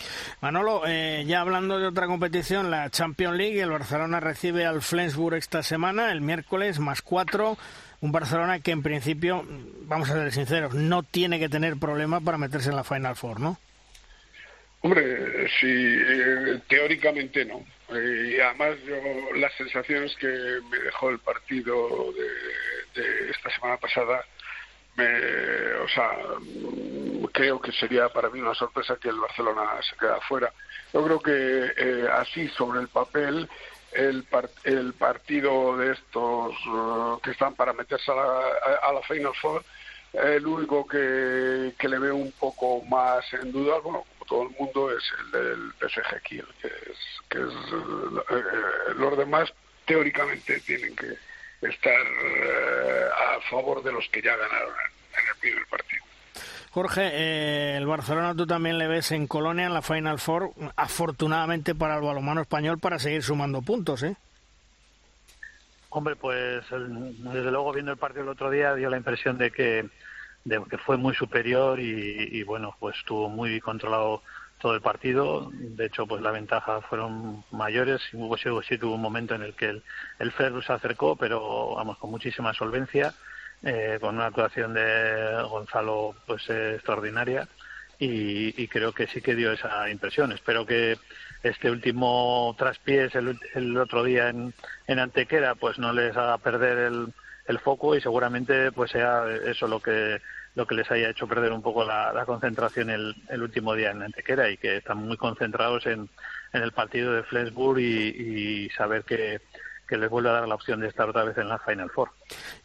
Manolo, 0.40 0.85
eh, 0.87 1.25
ya 1.26 1.40
hablando 1.40 1.81
de 1.81 1.88
otra 1.88 2.07
competición, 2.07 2.71
la 2.71 2.88
Champions 2.90 3.37
League, 3.37 3.61
el 3.61 3.71
Barcelona 3.71 4.21
recibe 4.21 4.64
al 4.64 4.83
Flensburg 4.83 5.35
esta 5.35 5.64
semana, 5.64 6.12
el 6.12 6.21
miércoles, 6.21 6.78
más 6.78 7.02
cuatro. 7.02 7.59
Un 8.00 8.12
Barcelona 8.12 8.61
que 8.61 8.71
en 8.71 8.85
principio, 8.85 9.45
vamos 9.83 10.09
a 10.11 10.12
ser 10.12 10.31
sinceros, 10.31 10.75
no 10.75 11.02
tiene 11.02 11.40
que 11.40 11.49
tener 11.49 11.76
problema 11.76 12.21
para 12.21 12.38
meterse 12.38 12.71
en 12.71 12.76
la 12.76 12.85
Final 12.85 13.17
Four, 13.17 13.40
¿no? 13.40 13.59
Hombre, 14.83 15.49
sí, 15.59 15.67
eh, 15.67 16.61
teóricamente 16.69 17.45
no. 17.45 17.64
Eh, 17.90 18.35
y 18.37 18.40
además 18.40 18.76
yo 18.85 18.97
las 19.37 19.52
sensaciones 19.54 20.14
que 20.16 20.26
me 20.71 20.78
dejó 20.78 21.11
el 21.11 21.18
partido 21.18 22.12
de, 22.12 23.30
esta 23.30 23.50
semana 23.50 23.76
pasada, 23.76 24.25
me, 24.97 25.07
o 25.76 25.88
sea, 25.88 26.11
creo 27.33 27.61
que 27.61 27.73
sería 27.73 28.09
para 28.09 28.28
mí 28.30 28.40
una 28.40 28.54
sorpresa 28.54 28.97
que 28.97 29.09
el 29.09 29.21
Barcelona 29.21 29.80
se 29.88 29.97
quede 29.97 30.21
fuera. 30.28 30.52
Yo 30.92 31.04
creo 31.04 31.21
que 31.21 31.73
eh, 31.76 32.09
así 32.12 32.49
sobre 32.49 32.80
el 32.80 32.88
papel 32.88 33.49
el, 33.92 34.26
el 34.64 34.92
partido 34.95 35.76
de 35.76 35.92
estos 35.92 36.54
que 37.23 37.30
están 37.30 37.54
para 37.54 37.73
meterse 37.73 38.11
a 38.12 38.14
la, 38.14 38.40
a 38.83 38.92
la 38.92 39.02
Final 39.02 39.33
Four, 39.40 39.64
el 40.12 40.47
único 40.47 40.87
que, 40.87 41.75
que 41.78 41.88
le 41.88 41.99
veo 41.99 42.16
un 42.16 42.33
poco 42.33 42.83
más 42.83 43.25
en 43.35 43.52
duda, 43.52 43.78
bueno, 43.78 44.04
todo 44.28 44.42
el 44.42 44.50
mundo 44.58 44.90
es 44.90 45.02
el 45.20 45.30
del 45.30 45.73
PSG 45.80 46.23
Kiel, 46.23 46.47
que 46.61 46.68
es, 46.68 46.99
que 47.28 47.38
es 47.38 47.54
eh, 48.30 48.94
los 48.97 49.16
demás 49.16 49.52
teóricamente 49.87 50.61
tienen 50.61 50.94
que 50.94 51.16
estar 51.66 52.00
eh, 52.00 53.08
a 53.37 53.50
favor 53.50 53.82
de 53.82 53.92
los 53.92 54.06
que 54.11 54.23
ya 54.23 54.37
ganaron 54.37 54.75
en, 55.14 55.28
el 55.28 55.40
primer 55.40 55.66
partido. 55.66 56.04
Jorge, 56.70 57.11
eh, 57.12 57.76
el 57.76 57.87
Barcelona 57.87 58.35
tú 58.35 58.47
también 58.47 58.78
le 58.78 58.87
ves 58.87 59.11
en 59.12 59.26
Colonia 59.26 59.66
en 59.66 59.75
la 59.75 59.82
Final 59.82 60.18
Four, 60.18 60.52
afortunadamente 60.76 61.75
para 61.75 61.97
el 61.97 62.02
balonmano 62.02 62.42
español 62.42 62.78
para 62.78 62.99
seguir 62.99 63.23
sumando 63.23 63.62
puntos, 63.62 64.02
¿eh? 64.02 64.14
Hombre, 65.90 66.16
pues 66.16 66.62
desde 66.70 67.50
luego 67.50 67.73
viendo 67.73 67.92
el 67.92 67.99
partido 67.99 68.23
el 68.25 68.28
otro 68.28 68.50
día 68.50 68.75
dio 68.75 68.90
la 68.90 68.99
impresión 68.99 69.38
de 69.38 69.50
que 69.50 69.88
de 70.49 70.62
que 70.69 70.78
fue 70.78 70.97
muy 70.97 71.14
superior 71.14 71.78
y, 71.78 72.43
bueno, 72.43 72.75
pues 72.81 72.97
estuvo 72.97 73.28
muy 73.28 73.61
controlado 73.61 74.23
todo 74.59 74.75
el 74.75 74.81
partido. 74.81 75.50
De 75.52 75.87
hecho, 75.87 76.07
pues 76.07 76.23
la 76.23 76.31
ventaja 76.31 76.81
fueron 76.81 77.45
mayores. 77.50 78.02
Hubo 78.12 78.37
sí, 78.37 78.49
sí 78.67 78.78
tuvo 78.78 78.95
un 78.95 79.02
momento 79.02 79.35
en 79.35 79.43
el 79.43 79.55
que 79.55 79.67
el, 79.67 79.83
el 80.19 80.33
Ferro 80.33 80.62
se 80.62 80.73
acercó, 80.73 81.17
pero 81.17 81.75
vamos, 81.76 81.99
con 81.99 82.11
muchísima 82.11 82.55
solvencia, 82.55 83.14
eh, 83.62 83.99
con 84.00 84.17
una 84.17 84.26
actuación 84.26 84.73
de 84.73 85.43
Gonzalo 85.49 86.14
pues 86.26 86.49
extraordinaria. 86.49 87.47
Y, 88.00 88.55
y, 88.62 88.69
creo 88.69 88.93
que 88.93 89.09
sí 89.09 89.21
que 89.21 89.35
dio 89.35 89.52
esa 89.52 89.90
impresión. 89.90 90.31
Espero 90.31 90.64
que 90.64 90.97
este 91.43 91.69
último 91.69 92.55
traspiés 92.57 93.12
el, 93.17 93.38
el 93.55 93.76
otro 93.76 94.05
día 94.05 94.28
en, 94.28 94.55
en 94.87 94.99
Antequera 95.00 95.57
pues 95.57 95.78
no 95.81 95.93
les 95.93 96.17
haga 96.17 96.38
perder 96.38 96.78
el, 96.78 97.12
el 97.49 97.59
foco 97.59 97.97
y 97.97 98.00
seguramente 98.00 98.71
pues 98.73 98.90
sea 98.93 99.25
eso 99.47 99.67
lo 99.67 99.81
que 99.81 100.21
lo 100.55 100.67
que 100.67 100.75
les 100.75 100.90
haya 100.90 101.11
hecho 101.11 101.28
perder 101.28 101.52
un 101.52 101.62
poco 101.62 101.85
la, 101.85 102.25
concentración 102.26 102.90
el, 102.90 103.14
el, 103.28 103.43
último 103.43 103.75
día 103.75 103.90
en 103.90 104.02
Antequera 104.02 104.50
y 104.50 104.57
que 104.57 104.78
están 104.78 104.99
muy 104.99 105.17
concentrados 105.17 105.87
en, 105.87 106.09
en 106.52 106.62
el 106.62 106.73
partido 106.73 107.12
de 107.12 107.23
Flensburg 107.23 107.78
y, 107.81 108.69
saber 108.71 109.05
que, 109.05 109.40
que 109.87 109.97
les 109.97 110.11
vuelve 110.11 110.31
a 110.31 110.33
dar 110.33 110.49
la 110.49 110.55
opción 110.55 110.81
de 110.81 110.88
estar 110.88 111.09
otra 111.09 111.25
vez 111.25 111.38
en 111.38 111.49
la 111.49 111.59
Final 111.59 111.90
Four. 111.90 112.11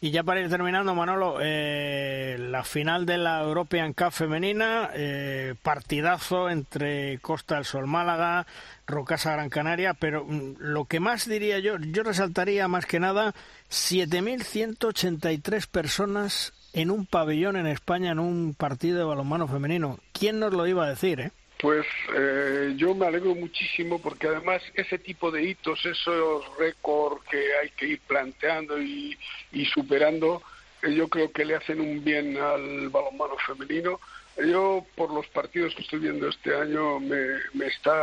Y 0.00 0.10
ya 0.10 0.22
para 0.22 0.40
ir 0.40 0.48
terminando, 0.50 0.94
Manolo, 0.94 1.38
eh, 1.40 2.36
la 2.38 2.64
final 2.64 3.06
de 3.06 3.18
la 3.18 3.42
European 3.42 3.92
Cup 3.92 4.12
femenina, 4.12 4.90
eh, 4.94 5.54
partidazo 5.62 6.50
entre 6.50 7.18
Costa 7.20 7.56
del 7.56 7.64
Sol 7.64 7.86
Málaga, 7.86 8.46
Rocasa 8.86 9.32
Gran 9.32 9.50
Canaria, 9.50 9.94
pero 9.94 10.24
mm, 10.24 10.56
lo 10.58 10.84
que 10.84 11.00
más 11.00 11.28
diría 11.28 11.58
yo, 11.58 11.78
yo 11.78 12.02
resaltaría 12.02 12.68
más 12.68 12.86
que 12.86 13.00
nada 13.00 13.34
7.183 13.70 15.66
personas 15.66 16.52
en 16.74 16.90
un 16.90 17.06
pabellón 17.06 17.56
en 17.56 17.66
España 17.66 18.10
en 18.10 18.18
un 18.18 18.54
partido 18.54 18.98
de 18.98 19.04
balonmano 19.04 19.48
femenino. 19.48 19.98
¿Quién 20.12 20.40
nos 20.40 20.52
lo 20.52 20.66
iba 20.66 20.84
a 20.84 20.90
decir, 20.90 21.20
eh? 21.20 21.30
Pues 21.60 21.86
eh, 22.14 22.74
yo 22.76 22.94
me 22.94 23.06
alegro 23.06 23.34
muchísimo 23.34 24.02
porque 24.02 24.26
además 24.26 24.60
ese 24.74 24.98
tipo 24.98 25.30
de 25.30 25.44
hitos, 25.44 25.86
esos 25.86 26.44
récords 26.58 27.22
que 27.30 27.38
hay 27.62 27.70
que 27.70 27.86
ir 27.86 28.00
planteando 28.00 28.82
y, 28.82 29.16
y 29.52 29.64
superando, 29.66 30.42
eh, 30.82 30.92
yo 30.92 31.08
creo 31.08 31.32
que 31.32 31.44
le 31.44 31.54
hacen 31.54 31.80
un 31.80 32.04
bien 32.04 32.36
al 32.36 32.88
balonmano 32.90 33.36
femenino. 33.46 34.00
Yo, 34.36 34.84
por 34.96 35.14
los 35.14 35.28
partidos 35.28 35.76
que 35.76 35.82
estoy 35.82 36.00
viendo 36.00 36.28
este 36.28 36.56
año, 36.56 36.98
me, 36.98 37.24
me 37.54 37.68
está, 37.68 37.94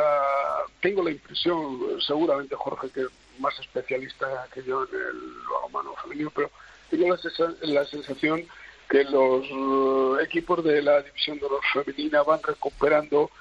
tengo 0.79 1.03
la 1.03 1.11
impresión, 1.11 2.01
seguramente 2.07 2.55
Jorge, 2.55 2.89
que 2.89 3.01
es 3.01 3.09
más 3.37 3.59
especialista 3.59 4.47
que 4.53 4.63
yo 4.63 4.83
en 4.85 4.95
el 4.95 5.33
balonmano 5.49 5.93
femenino, 6.01 6.31
pero 6.33 6.49
tengo 6.91 7.07
la, 7.61 7.85
sensación 7.85 8.43
que 8.91 9.05
los 9.05 9.45
eh, 9.45 10.23
equipos 10.25 10.63
de 10.63 10.81
la 10.81 11.01
división 11.01 11.39
de 11.39 11.45
honor 11.45 11.61
femenina 11.73 12.23
van 12.23 12.43
recuperando 12.43 13.31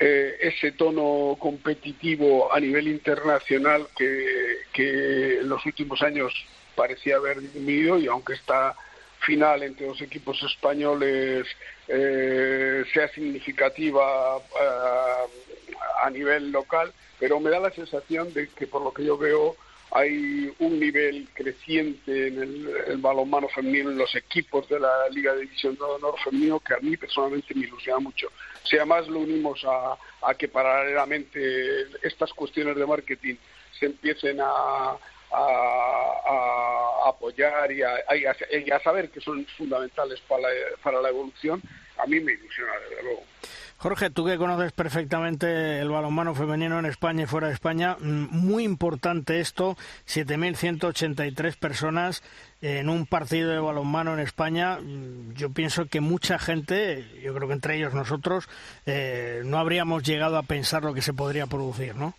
eh, 0.00 0.36
ese 0.40 0.72
tono 0.72 1.36
competitivo 1.38 2.52
a 2.52 2.58
nivel 2.58 2.88
internacional 2.88 3.86
que, 3.94 4.60
que 4.72 5.40
en 5.40 5.48
los 5.50 5.64
últimos 5.66 6.00
años 6.02 6.32
parecía 6.74 7.16
haber 7.16 7.40
disminuido 7.40 7.98
y 7.98 8.06
aunque 8.06 8.32
esta 8.32 8.74
final 9.20 9.62
entre 9.62 9.86
los 9.86 10.00
equipos 10.00 10.42
españoles 10.42 11.46
eh, 11.88 12.84
sea 12.92 13.08
significativa 13.08 14.38
eh, 14.38 15.72
a 16.02 16.10
nivel 16.10 16.52
local, 16.52 16.92
pero 17.18 17.38
me 17.40 17.50
da 17.50 17.60
la 17.60 17.70
sensación 17.70 18.32
de 18.32 18.48
que 18.48 18.66
por 18.66 18.82
lo 18.82 18.92
que 18.92 19.04
yo 19.04 19.18
veo 19.18 19.56
hay 19.92 20.52
un 20.58 20.80
nivel 20.80 21.28
creciente 21.32 22.28
en 22.28 22.42
el, 22.42 22.96
balonmano 22.98 23.48
femenino 23.48 23.90
en 23.90 23.98
los 23.98 24.14
equipos 24.14 24.68
de 24.68 24.80
la 24.80 25.08
Liga 25.10 25.34
de 25.34 25.42
División 25.42 25.74
de 25.76 25.82
Honor 25.82 26.14
femenino 26.22 26.60
que 26.60 26.74
a 26.74 26.78
mí 26.78 26.96
personalmente 26.96 27.54
me 27.54 27.66
ilusiona 27.66 28.00
mucho. 28.00 28.28
Si 28.64 28.76
además 28.76 29.06
lo 29.08 29.20
unimos 29.20 29.64
a, 29.64 29.96
a 30.28 30.34
que 30.34 30.48
paralelamente 30.48 31.82
estas 32.02 32.32
cuestiones 32.32 32.76
de 32.76 32.86
marketing 32.86 33.36
se 33.78 33.86
empiecen 33.86 34.38
a, 34.40 34.96
a, 35.32 37.08
apoyar 37.08 37.70
y 37.72 37.82
a, 37.82 38.80
saber 38.82 39.10
que 39.10 39.20
son 39.20 39.46
fundamentales 39.56 40.20
para 40.28 40.42
la, 40.42 40.48
para 40.82 41.00
la 41.00 41.08
evolución, 41.08 41.62
a 41.98 42.06
mí 42.06 42.20
me 42.20 42.32
ilusiona, 42.32 42.72
desde 42.88 43.02
luego. 43.02 43.22
Jorge, 43.78 44.08
tú 44.08 44.24
que 44.24 44.38
conoces 44.38 44.72
perfectamente 44.72 45.80
el 45.80 45.90
balonmano 45.90 46.34
femenino 46.34 46.78
en 46.78 46.86
España 46.86 47.24
y 47.24 47.26
fuera 47.26 47.48
de 47.48 47.52
España, 47.52 47.96
mm, 48.00 48.28
muy 48.30 48.64
importante 48.64 49.38
esto, 49.38 49.76
7.183 50.06 51.56
personas 51.56 52.22
en 52.62 52.88
un 52.88 53.04
partido 53.04 53.50
de 53.50 53.58
balonmano 53.58 54.14
en 54.14 54.20
España. 54.20 54.78
Mm, 54.78 55.34
yo 55.34 55.50
pienso 55.50 55.86
que 55.86 56.00
mucha 56.00 56.38
gente, 56.38 57.04
yo 57.22 57.34
creo 57.34 57.48
que 57.48 57.54
entre 57.54 57.76
ellos 57.76 57.92
nosotros, 57.92 58.48
eh, 58.86 59.42
no 59.44 59.58
habríamos 59.58 60.02
llegado 60.02 60.38
a 60.38 60.42
pensar 60.42 60.82
lo 60.82 60.94
que 60.94 61.02
se 61.02 61.12
podría 61.12 61.46
producir, 61.46 61.96
¿no? 61.96 62.14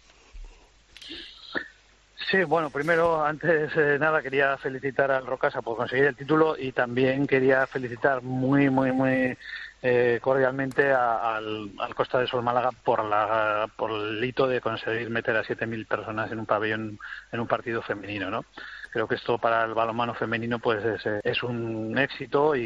Sí, 2.29 2.43
bueno, 2.43 2.69
primero, 2.69 3.23
antes 3.23 3.73
de 3.73 3.97
nada, 3.99 4.21
quería 4.21 4.57
felicitar 4.57 5.11
al 5.11 5.25
Rocasa 5.25 5.61
por 5.61 5.77
conseguir 5.77 6.07
el 6.07 6.15
título 6.15 6.57
y 6.57 6.73
también 6.73 7.25
quería 7.25 7.65
felicitar 7.67 8.21
muy, 8.21 8.69
muy, 8.69 8.91
muy 8.91 9.37
eh, 9.81 10.19
cordialmente 10.21 10.91
al, 10.91 11.71
Costa 11.95 12.19
de 12.19 12.27
Sol 12.27 12.43
Málaga 12.43 12.71
por, 12.83 13.05
la, 13.05 13.69
por 13.77 13.91
el 13.91 14.21
hito 14.21 14.45
de 14.45 14.59
conseguir 14.59 15.09
meter 15.09 15.37
a 15.37 15.43
7.000 15.43 15.87
personas 15.87 16.29
en 16.29 16.39
un 16.39 16.45
pabellón, 16.45 16.99
en 17.31 17.39
un 17.39 17.47
partido 17.47 17.81
femenino, 17.81 18.29
¿no? 18.29 18.43
Creo 18.91 19.07
que 19.07 19.15
esto 19.15 19.37
para 19.37 19.63
el 19.63 19.73
balonmano 19.73 20.13
femenino 20.13 20.59
pues 20.59 20.83
es, 21.23 21.43
un 21.43 21.97
éxito 21.97 22.57
y, 22.57 22.61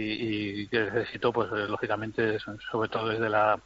y 0.71 0.75
ese 0.75 1.01
éxito 1.01 1.31
pues 1.31 1.51
lógicamente 1.51 2.39
sobre 2.39 2.89
todo 2.89 3.09
desde 3.09 3.29
la 3.29 3.59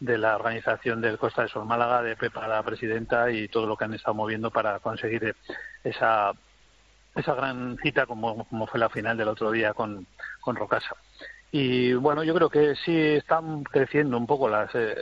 de 0.00 0.18
la 0.18 0.36
organización 0.36 1.00
del 1.00 1.18
Costa 1.18 1.42
de 1.42 1.48
Sol 1.48 1.66
Málaga, 1.66 2.02
de 2.02 2.16
Pepa, 2.16 2.46
la 2.48 2.62
presidenta, 2.62 3.30
y 3.30 3.48
todo 3.48 3.66
lo 3.66 3.76
que 3.76 3.84
han 3.84 3.94
estado 3.94 4.14
moviendo 4.14 4.50
para 4.50 4.78
conseguir 4.80 5.34
esa, 5.82 6.32
esa 7.14 7.34
gran 7.34 7.76
cita 7.82 8.06
como, 8.06 8.44
como 8.46 8.66
fue 8.66 8.80
la 8.80 8.88
final 8.88 9.16
del 9.16 9.28
otro 9.28 9.50
día 9.50 9.72
con, 9.72 10.06
con 10.40 10.56
Rocasa. 10.56 10.96
Y 11.52 11.94
bueno, 11.94 12.24
yo 12.24 12.34
creo 12.34 12.50
que 12.50 12.74
sí 12.84 12.96
están 12.96 13.62
creciendo 13.62 14.16
un 14.16 14.26
poco 14.26 14.48
las, 14.48 14.74
eh, 14.74 14.96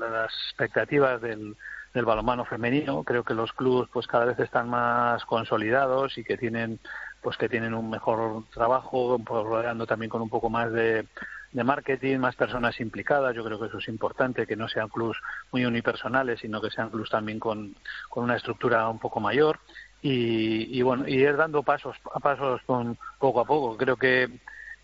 las 0.00 0.32
expectativas 0.48 1.20
del, 1.20 1.54
del 1.92 2.04
balonmano 2.06 2.46
femenino. 2.46 3.04
Creo 3.04 3.24
que 3.24 3.34
los 3.34 3.52
clubes 3.52 3.90
pues 3.92 4.06
cada 4.06 4.24
vez 4.24 4.38
están 4.38 4.70
más 4.70 5.22
consolidados 5.26 6.16
y 6.16 6.24
que 6.24 6.38
tienen 6.38 6.80
pues 7.20 7.36
que 7.36 7.48
tienen 7.48 7.74
un 7.74 7.90
mejor 7.90 8.44
trabajo, 8.54 9.20
rodeando 9.26 9.86
también 9.86 10.08
con 10.08 10.22
un 10.22 10.30
poco 10.30 10.48
más 10.48 10.72
de, 10.72 11.06
de 11.52 11.64
marketing, 11.64 12.18
más 12.18 12.36
personas 12.36 12.78
implicadas. 12.80 13.34
Yo 13.34 13.44
creo 13.44 13.58
que 13.58 13.66
eso 13.66 13.78
es 13.78 13.88
importante, 13.88 14.46
que 14.46 14.56
no 14.56 14.68
sean 14.68 14.88
clubs 14.88 15.18
muy 15.52 15.64
unipersonales, 15.64 16.40
sino 16.40 16.60
que 16.60 16.70
sean 16.70 16.90
clubs 16.90 17.10
también 17.10 17.38
con, 17.38 17.74
con 18.08 18.24
una 18.24 18.36
estructura 18.36 18.88
un 18.88 18.98
poco 18.98 19.20
mayor. 19.20 19.58
Y, 20.00 20.78
y, 20.78 20.82
bueno, 20.82 21.08
y 21.08 21.14
ir 21.14 21.36
dando 21.36 21.62
pasos 21.62 21.96
a 22.14 22.20
pasos 22.20 22.60
con, 22.66 22.98
poco 23.18 23.40
a 23.40 23.44
poco. 23.44 23.76
Creo 23.76 23.96
que, 23.96 24.28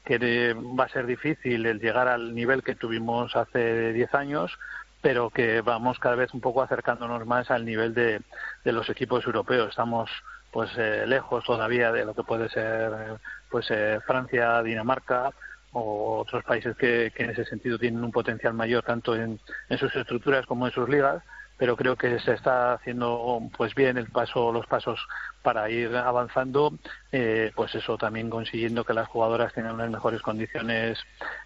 que 0.05 0.55
va 0.55 0.85
a 0.85 0.89
ser 0.89 1.07
difícil 1.07 1.67
el 1.67 1.81
llegar 1.81 2.09
al 2.09 2.35
nivel 2.35 2.63
que 2.63 2.75
tuvimos 2.75 3.37
hace 3.37 3.93
10 3.93 4.15
años, 4.15 4.59
pero 5.01 5.31
que 5.31 5.61
vamos 5.61 5.99
cada 5.99 6.17
vez 6.17 6.33
un 6.35 6.41
poco 6.41 6.63
acercándonos 6.63 7.27
más 7.27 7.51
al 7.51 7.65
nivel 7.65 7.95
de, 7.95 8.23
de 8.65 8.73
los 8.73 8.89
equipos 8.89 9.25
europeos. 9.27 9.69
Estamos 9.69 10.11
pues 10.51 10.71
eh, 10.79 11.05
lejos 11.07 11.45
todavía 11.45 11.91
de 11.91 12.05
lo 12.05 12.15
que 12.15 12.23
puede 12.23 12.49
ser 12.49 13.19
pues 13.51 13.67
eh, 13.71 13.99
Francia, 14.07 14.63
Dinamarca, 14.63 15.33
o 15.75 16.21
otros 16.21 16.43
países 16.45 16.77
que, 16.77 17.13
en 17.15 17.31
ese 17.31 17.45
sentido 17.45 17.79
tienen 17.79 18.03
un 18.03 18.13
potencial 18.13 18.55
mayor 18.55 18.83
tanto 18.85 19.15
en, 19.15 19.39
sus 19.79 19.95
estructuras 19.95 20.47
como 20.47 20.67
en 20.67 20.73
sus 20.73 20.89
ligas 20.89 21.23
pero 21.57 21.77
creo 21.77 21.95
que 21.95 22.19
se 22.19 22.33
está 22.33 22.73
haciendo 22.73 23.41
pues 23.57 23.77
bien 23.77 23.97
el 23.97 24.09
paso 24.09 24.53
los 24.53 24.67
pasos 24.67 24.99
para 25.43 25.71
ir 25.71 25.95
avanzando 25.95 26.75
eh, 27.13 27.53
pues 27.55 27.75
eso 27.77 27.97
también 27.97 28.29
consiguiendo 28.29 28.85
que 28.85 28.93
las 28.93 29.07
jugadoras 29.07 29.53
tengan 29.53 29.75
unas 29.75 29.91
mejores 29.91 30.21
condiciones 30.21 30.99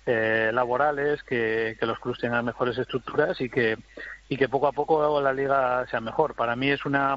eh, 0.06 0.50
laborales 0.54 1.22
que, 1.24 1.76
que, 1.78 1.86
los 1.86 1.98
clubes 1.98 2.20
tengan 2.20 2.44
mejores 2.44 2.78
estructuras 2.78 3.38
y 3.42 3.50
que 3.50 3.76
y 4.28 4.36
que 4.36 4.48
poco 4.48 4.66
a 4.66 4.72
poco 4.72 5.20
la 5.20 5.32
liga 5.32 5.86
sea 5.90 6.00
mejor. 6.00 6.34
Para 6.34 6.54
mí 6.54 6.70
es 6.70 6.84
una 6.84 7.16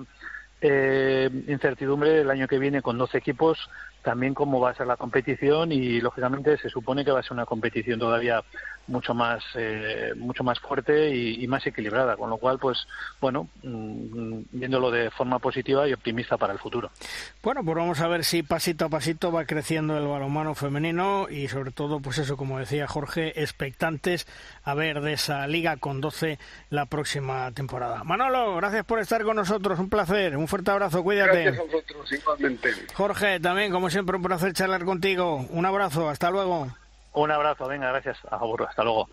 eh, 0.61 1.29
incertidumbre 1.47 2.21
el 2.21 2.29
año 2.29 2.47
que 2.47 2.59
viene 2.59 2.81
con 2.81 2.97
12 2.97 3.17
equipos 3.17 3.69
también 4.01 4.33
cómo 4.33 4.59
va 4.59 4.71
a 4.71 4.75
ser 4.75 4.87
la 4.87 4.97
competición 4.97 5.71
y 5.71 6.01
lógicamente 6.01 6.57
se 6.57 6.69
supone 6.69 7.05
que 7.05 7.11
va 7.11 7.19
a 7.19 7.23
ser 7.23 7.33
una 7.33 7.45
competición 7.45 7.99
todavía 7.99 8.43
mucho 8.87 9.13
más 9.13 9.43
eh, 9.55 10.13
mucho 10.15 10.43
más 10.43 10.59
fuerte 10.59 11.15
y, 11.15 11.47
más 11.47 11.65
equilibrada. 11.65 12.15
Con 12.15 12.29
lo 12.29 12.37
cual 12.37 12.59
pues 12.59 12.87
bueno 13.19 13.49
mm, 13.63 14.41
viéndolo 14.51 14.91
de 14.91 15.09
forma 15.11 15.39
positiva 15.39 15.87
y 15.87 15.93
optimista 15.93 16.37
para 16.37 16.53
el 16.53 16.59
futuro. 16.59 16.91
Bueno 17.43 17.63
pues 17.63 17.75
vamos 17.75 17.99
a 18.01 18.07
ver 18.07 18.23
si 18.23 18.43
pasito 18.43 18.85
a 18.85 18.89
pasito 18.89 19.31
va 19.31 19.45
creciendo 19.45 19.97
el 19.97 20.07
balonmano 20.07 20.55
femenino 20.55 21.27
y 21.29 21.47
sobre 21.47 21.71
todo 21.71 21.99
pues 21.99 22.17
eso 22.17 22.37
como 22.37 22.59
decía 22.59 22.87
Jorge 22.87 23.41
expectantes 23.41 24.27
a 24.63 24.73
ver 24.73 25.01
de 25.01 25.13
esa 25.13 25.47
liga 25.47 25.77
con 25.77 26.01
12 26.01 26.39
la 26.69 26.85
próxima 26.85 27.51
temporada. 27.51 28.03
Manolo 28.03 28.55
gracias 28.55 28.85
por 28.85 28.99
estar 28.99 29.23
con 29.23 29.35
nosotros 29.35 29.79
un 29.79 29.89
placer 29.89 30.37
un 30.37 30.47
fuerte 30.47 30.71
abrazo 30.71 31.03
cuídate. 31.03 31.43
Gracias 31.43 31.59
a 31.59 31.71
vosotros 31.71 32.11
igualmente. 32.11 32.69
Jorge 32.93 33.39
también 33.39 33.71
como 33.71 33.89
siempre 33.89 34.15
un 34.15 34.23
placer 34.23 34.53
charlar 34.53 34.85
contigo. 34.85 35.45
Un 35.49 35.65
abrazo 35.65 36.09
hasta 36.09 36.29
luego 36.29 36.67
un 37.13 37.31
abrazo, 37.31 37.67
venga, 37.67 37.89
gracias. 37.89 38.17
Hasta 38.67 38.83
luego. 38.83 39.09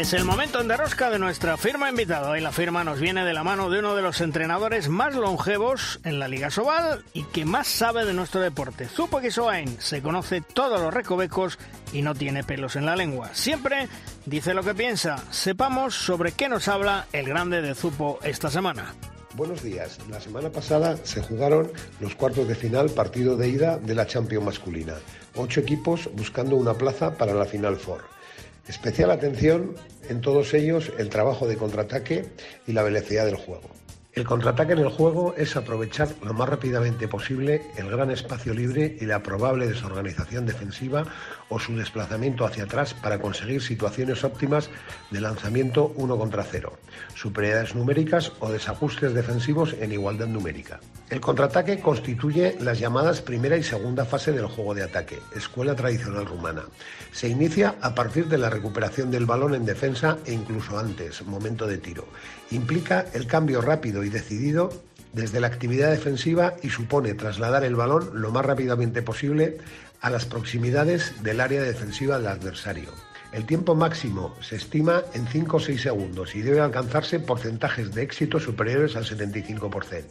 Es 0.00 0.14
el 0.14 0.24
momento 0.24 0.62
en 0.62 0.68
derrosca 0.68 1.10
de 1.10 1.18
nuestra 1.18 1.58
firma 1.58 1.90
invitada. 1.90 2.30
Hoy 2.30 2.40
la 2.40 2.52
firma 2.52 2.84
nos 2.84 2.98
viene 2.98 3.22
de 3.22 3.34
la 3.34 3.44
mano 3.44 3.68
de 3.68 3.80
uno 3.80 3.94
de 3.94 4.00
los 4.00 4.22
entrenadores 4.22 4.88
más 4.88 5.14
longevos 5.14 6.00
en 6.04 6.18
la 6.18 6.26
Liga 6.26 6.48
Sobal 6.48 7.04
y 7.12 7.24
que 7.24 7.44
más 7.44 7.66
sabe 7.66 8.06
de 8.06 8.14
nuestro 8.14 8.40
deporte. 8.40 8.88
Zupo 8.88 9.20
Soain 9.30 9.76
se 9.78 10.00
conoce 10.00 10.40
todos 10.40 10.80
los 10.80 10.94
recovecos 10.94 11.58
y 11.92 12.00
no 12.00 12.14
tiene 12.14 12.42
pelos 12.42 12.76
en 12.76 12.86
la 12.86 12.96
lengua. 12.96 13.28
Siempre 13.34 13.88
dice 14.24 14.54
lo 14.54 14.62
que 14.62 14.74
piensa. 14.74 15.22
Sepamos 15.30 15.96
sobre 15.96 16.32
qué 16.32 16.48
nos 16.48 16.68
habla 16.68 17.06
el 17.12 17.26
grande 17.26 17.60
de 17.60 17.74
Zupo 17.74 18.20
esta 18.22 18.48
semana. 18.48 18.94
Buenos 19.34 19.62
días. 19.62 19.98
La 20.08 20.18
semana 20.18 20.48
pasada 20.48 20.96
se 21.02 21.20
jugaron 21.20 21.70
los 22.00 22.14
cuartos 22.14 22.48
de 22.48 22.54
final 22.54 22.88
partido 22.88 23.36
de 23.36 23.50
ida 23.50 23.76
de 23.76 23.94
la 23.94 24.06
Champions 24.06 24.46
masculina. 24.46 24.94
Ocho 25.34 25.60
equipos 25.60 26.08
buscando 26.14 26.56
una 26.56 26.72
plaza 26.72 27.18
para 27.18 27.34
la 27.34 27.44
Final 27.44 27.76
Four. 27.76 28.19
Especial 28.68 29.10
atención 29.10 29.74
en 30.08 30.20
todos 30.20 30.54
ellos 30.54 30.92
el 30.98 31.08
trabajo 31.08 31.46
de 31.46 31.56
contraataque 31.56 32.26
y 32.66 32.72
la 32.72 32.82
velocidad 32.82 33.24
del 33.24 33.36
juego. 33.36 33.70
El 34.12 34.24
contraataque 34.24 34.72
en 34.72 34.80
el 34.80 34.88
juego 34.88 35.34
es 35.36 35.54
aprovechar 35.54 36.08
lo 36.24 36.34
más 36.34 36.48
rápidamente 36.48 37.06
posible 37.06 37.62
el 37.76 37.88
gran 37.88 38.10
espacio 38.10 38.52
libre 38.52 38.96
y 39.00 39.06
la 39.06 39.22
probable 39.22 39.68
desorganización 39.68 40.46
defensiva 40.46 41.04
o 41.50 41.58
su 41.58 41.76
desplazamiento 41.76 42.46
hacia 42.46 42.64
atrás 42.64 42.94
para 42.94 43.18
conseguir 43.18 43.60
situaciones 43.60 44.24
óptimas 44.24 44.70
de 45.10 45.20
lanzamiento 45.20 45.92
uno 45.96 46.16
contra 46.16 46.44
cero, 46.44 46.78
superioridades 47.14 47.74
numéricas 47.74 48.32
o 48.40 48.50
desajustes 48.50 49.12
defensivos 49.12 49.74
en 49.78 49.92
igualdad 49.92 50.28
numérica. 50.28 50.80
El 51.10 51.20
contraataque 51.20 51.80
constituye 51.80 52.56
las 52.60 52.78
llamadas 52.78 53.20
primera 53.20 53.58
y 53.58 53.62
segunda 53.62 54.06
fase 54.06 54.32
del 54.32 54.46
juego 54.46 54.74
de 54.74 54.84
ataque, 54.84 55.18
escuela 55.36 55.74
tradicional 55.74 56.24
rumana. 56.24 56.62
Se 57.12 57.28
inicia 57.28 57.74
a 57.82 57.94
partir 57.94 58.28
de 58.28 58.38
la 58.38 58.48
recuperación 58.48 59.10
del 59.10 59.26
balón 59.26 59.54
en 59.54 59.66
defensa 59.66 60.16
e 60.24 60.32
incluso 60.32 60.78
antes, 60.78 61.26
momento 61.26 61.66
de 61.66 61.78
tiro 61.78 62.06
implica 62.50 63.06
el 63.12 63.26
cambio 63.26 63.60
rápido 63.60 64.04
y 64.04 64.08
decidido 64.08 64.70
desde 65.12 65.40
la 65.40 65.48
actividad 65.48 65.90
defensiva 65.90 66.54
y 66.62 66.70
supone 66.70 67.14
trasladar 67.14 67.64
el 67.64 67.74
balón 67.74 68.10
lo 68.14 68.30
más 68.30 68.44
rápidamente 68.44 69.02
posible 69.02 69.58
a 70.00 70.10
las 70.10 70.24
proximidades 70.24 71.22
del 71.22 71.40
área 71.40 71.62
defensiva 71.62 72.18
del 72.18 72.28
adversario. 72.28 72.90
El 73.32 73.46
tiempo 73.46 73.76
máximo 73.76 74.34
se 74.40 74.56
estima 74.56 75.02
en 75.14 75.26
5 75.28 75.56
o 75.56 75.60
6 75.60 75.80
segundos 75.80 76.34
y 76.34 76.42
debe 76.42 76.60
alcanzarse 76.60 77.20
porcentajes 77.20 77.94
de 77.94 78.02
éxito 78.02 78.40
superiores 78.40 78.96
al 78.96 79.04
75%. 79.04 80.04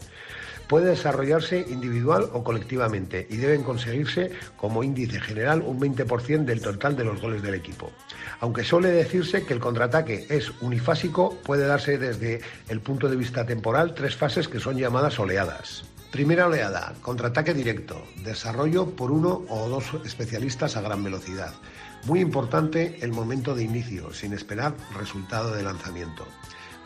Puede 0.69 0.91
desarrollarse 0.91 1.65
individual 1.67 2.29
o 2.31 2.43
colectivamente 2.43 3.25
y 3.29 3.37
deben 3.37 3.63
conseguirse 3.63 4.31
como 4.55 4.83
índice 4.83 5.19
general 5.19 5.63
un 5.65 5.79
20% 5.79 6.45
del 6.45 6.61
total 6.61 6.95
de 6.95 7.03
los 7.03 7.19
goles 7.19 7.41
del 7.41 7.55
equipo. 7.55 7.91
Aunque 8.39 8.63
suele 8.63 8.89
decirse 8.89 9.43
que 9.43 9.53
el 9.53 9.59
contraataque 9.59 10.27
es 10.29 10.51
unifásico, 10.61 11.35
puede 11.43 11.65
darse 11.65 11.97
desde 11.97 12.41
el 12.69 12.81
punto 12.81 13.09
de 13.09 13.17
vista 13.17 13.45
temporal 13.45 13.95
tres 13.95 14.15
fases 14.15 14.47
que 14.47 14.59
son 14.59 14.77
llamadas 14.77 15.19
oleadas. 15.19 15.83
Primera 16.11 16.47
oleada, 16.47 16.95
contraataque 17.03 17.53
directo, 17.53 18.03
desarrollo 18.23 18.95
por 18.95 19.11
uno 19.11 19.45
o 19.47 19.69
dos 19.69 19.93
especialistas 20.03 20.75
a 20.75 20.81
gran 20.81 21.03
velocidad. 21.03 21.53
Muy 22.05 22.19
importante 22.19 22.97
el 23.01 23.11
momento 23.11 23.53
de 23.53 23.63
inicio, 23.63 24.11
sin 24.11 24.33
esperar 24.33 24.73
resultado 24.97 25.51
de 25.53 25.61
lanzamiento. 25.61 26.25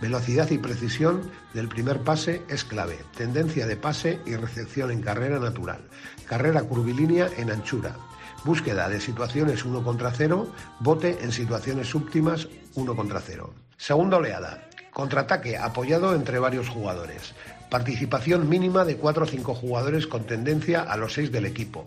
Velocidad 0.02 0.52
y 0.52 0.58
precisión 0.58 1.32
del 1.54 1.70
primer 1.70 2.02
pase 2.02 2.42
es 2.50 2.66
clave. 2.66 3.00
Tendencia 3.16 3.66
de 3.66 3.78
pase 3.78 4.20
y 4.26 4.36
recepción 4.36 4.92
en 4.92 5.02
carrera 5.02 5.40
natural. 5.40 5.80
Carrera 6.28 6.64
curvilínea 6.64 7.30
en 7.38 7.50
anchura. 7.50 7.96
Búsqueda 8.44 8.90
de 8.90 9.00
situaciones 9.00 9.64
1 9.64 9.84
contra 9.86 10.12
0. 10.12 10.52
Bote 10.82 11.24
en 11.24 11.32
situaciones 11.32 11.96
óptimas 11.96 12.50
1 12.76 12.94
contra 12.94 13.22
0. 13.22 13.54
Segunda 13.78 14.18
oleada. 14.18 14.68
Contraataque 14.92 15.58
apoyado 15.58 16.14
entre 16.14 16.40
varios 16.40 16.68
jugadores. 16.68 17.34
Participación 17.74 18.48
mínima 18.48 18.86
de 18.86 18.98
4 18.98 19.24
o 19.24 19.28
5 19.28 19.56
jugadores 19.56 20.06
con 20.06 20.30
tendencia 20.30 20.84
a 20.84 20.96
los 20.96 21.14
6 21.14 21.32
del 21.32 21.48
equipo. 21.48 21.86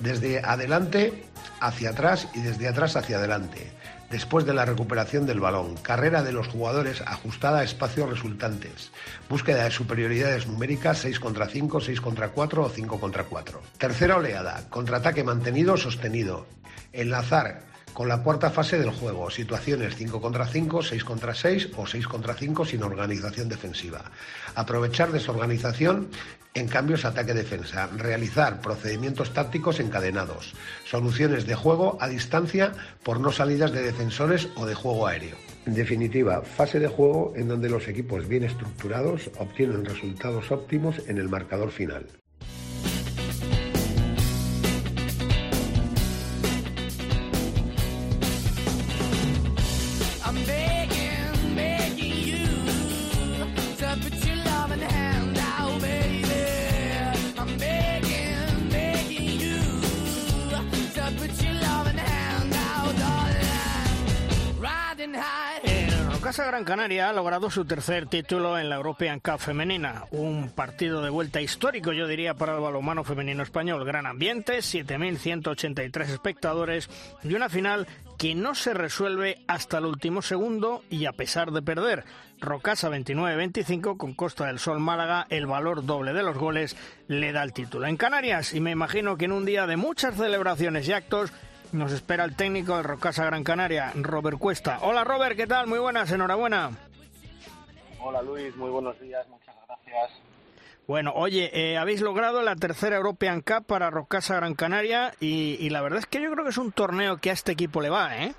Desde 0.00 0.40
adelante 0.40 1.22
hacia 1.60 1.90
atrás 1.90 2.26
y 2.34 2.40
desde 2.40 2.66
atrás 2.66 2.96
hacia 2.96 3.18
adelante 3.18 3.70
después 4.10 4.44
de 4.44 4.54
la 4.54 4.64
recuperación 4.64 5.26
del 5.26 5.38
balón, 5.38 5.76
carrera 5.76 6.24
de 6.24 6.32
los 6.32 6.48
jugadores 6.48 7.00
ajustada 7.02 7.60
a 7.60 7.62
espacios 7.62 8.10
resultantes, 8.10 8.90
búsqueda 9.28 9.62
de 9.62 9.70
superioridades 9.70 10.48
numéricas 10.48 10.98
6 10.98 11.20
contra 11.20 11.46
5, 11.46 11.80
6 11.80 12.00
contra 12.00 12.30
4 12.30 12.64
o 12.64 12.68
5 12.68 12.98
contra 12.98 13.22
4. 13.22 13.62
Tercera 13.78 14.16
oleada, 14.16 14.68
contraataque 14.68 15.22
mantenido 15.22 15.76
sostenido, 15.76 16.48
enlazar 16.92 17.69
con 17.92 18.08
la 18.08 18.22
cuarta 18.22 18.50
fase 18.50 18.78
del 18.78 18.90
juego, 18.90 19.30
situaciones 19.30 19.96
5 19.96 20.20
contra 20.20 20.46
5, 20.46 20.82
6 20.82 21.04
contra 21.04 21.34
6 21.34 21.70
o 21.76 21.86
6 21.86 22.06
contra 22.06 22.34
5 22.34 22.64
sin 22.64 22.82
organización 22.82 23.48
defensiva. 23.48 24.10
Aprovechar 24.54 25.12
desorganización 25.12 26.08
en 26.54 26.68
cambios 26.68 27.04
ataque-defensa, 27.04 27.88
realizar 27.96 28.60
procedimientos 28.60 29.32
tácticos 29.32 29.78
encadenados, 29.80 30.54
soluciones 30.84 31.46
de 31.46 31.54
juego 31.54 31.98
a 32.00 32.08
distancia 32.08 32.72
por 33.04 33.20
no 33.20 33.30
salidas 33.30 33.72
de 33.72 33.82
defensores 33.82 34.48
o 34.56 34.66
de 34.66 34.74
juego 34.74 35.06
aéreo. 35.06 35.36
En 35.66 35.74
definitiva, 35.74 36.42
fase 36.42 36.80
de 36.80 36.88
juego 36.88 37.32
en 37.36 37.48
donde 37.48 37.70
los 37.70 37.86
equipos 37.86 38.26
bien 38.26 38.44
estructurados 38.44 39.30
obtienen 39.38 39.84
resultados 39.84 40.50
óptimos 40.50 41.00
en 41.06 41.18
el 41.18 41.28
marcador 41.28 41.70
final. 41.70 42.06
Casa 66.40 66.52
Gran 66.52 66.64
Canaria 66.64 67.10
ha 67.10 67.12
logrado 67.12 67.50
su 67.50 67.66
tercer 67.66 68.06
título 68.06 68.58
en 68.58 68.70
la 68.70 68.76
European 68.76 69.20
Cup 69.20 69.38
femenina, 69.38 70.04
un 70.10 70.48
partido 70.48 71.02
de 71.02 71.10
vuelta 71.10 71.42
histórico, 71.42 71.92
yo 71.92 72.06
diría, 72.06 72.32
para 72.32 72.54
el 72.54 72.60
balonmano 72.60 73.04
femenino 73.04 73.42
español. 73.42 73.84
Gran 73.84 74.06
ambiente, 74.06 74.60
7.183 74.60 76.08
espectadores 76.08 76.88
y 77.22 77.34
una 77.34 77.50
final 77.50 77.86
que 78.16 78.34
no 78.34 78.54
se 78.54 78.72
resuelve 78.72 79.42
hasta 79.48 79.76
el 79.76 79.84
último 79.84 80.22
segundo 80.22 80.82
y 80.88 81.04
a 81.04 81.12
pesar 81.12 81.50
de 81.50 81.60
perder. 81.60 82.04
Rocasa 82.40 82.88
29-25 82.88 83.98
con 83.98 84.14
Costa 84.14 84.46
del 84.46 84.58
Sol 84.58 84.80
Málaga, 84.80 85.26
el 85.28 85.46
valor 85.46 85.84
doble 85.84 86.14
de 86.14 86.22
los 86.22 86.38
goles 86.38 86.74
le 87.06 87.32
da 87.32 87.42
el 87.42 87.52
título. 87.52 87.86
En 87.86 87.98
Canarias, 87.98 88.54
y 88.54 88.60
me 88.60 88.70
imagino 88.70 89.18
que 89.18 89.26
en 89.26 89.32
un 89.32 89.44
día 89.44 89.66
de 89.66 89.76
muchas 89.76 90.16
celebraciones 90.16 90.88
y 90.88 90.92
actos, 90.94 91.34
nos 91.72 91.92
espera 91.92 92.24
el 92.24 92.36
técnico 92.36 92.76
del 92.76 92.84
Rocasa 92.84 93.24
Gran 93.24 93.44
Canaria, 93.44 93.92
Robert 93.94 94.38
Cuesta. 94.38 94.78
Hola 94.82 95.04
Robert, 95.04 95.36
¿qué 95.36 95.46
tal? 95.46 95.66
Muy 95.66 95.78
buenas, 95.78 96.10
enhorabuena. 96.10 96.70
Hola 98.00 98.22
Luis, 98.22 98.54
muy 98.56 98.70
buenos 98.70 98.98
días, 99.00 99.26
muchas 99.28 99.54
gracias. 99.66 100.10
Bueno, 100.86 101.12
oye, 101.14 101.50
eh, 101.52 101.78
habéis 101.78 102.00
logrado 102.00 102.42
la 102.42 102.56
tercera 102.56 102.96
European 102.96 103.42
Cup 103.42 103.66
para 103.66 103.90
Rocasa 103.90 104.36
Gran 104.36 104.54
Canaria 104.54 105.12
y, 105.20 105.68
la 105.70 105.82
verdad 105.82 106.00
es 106.00 106.06
que 106.06 106.20
yo 106.20 106.32
creo 106.32 106.44
que 106.44 106.50
es 106.50 106.58
un 106.58 106.72
torneo 106.72 107.18
que 107.18 107.30
a 107.30 107.34
este 107.34 107.52
equipo 107.52 107.80
le 107.80 107.90
va, 107.90 108.16
¿eh? 108.16 108.34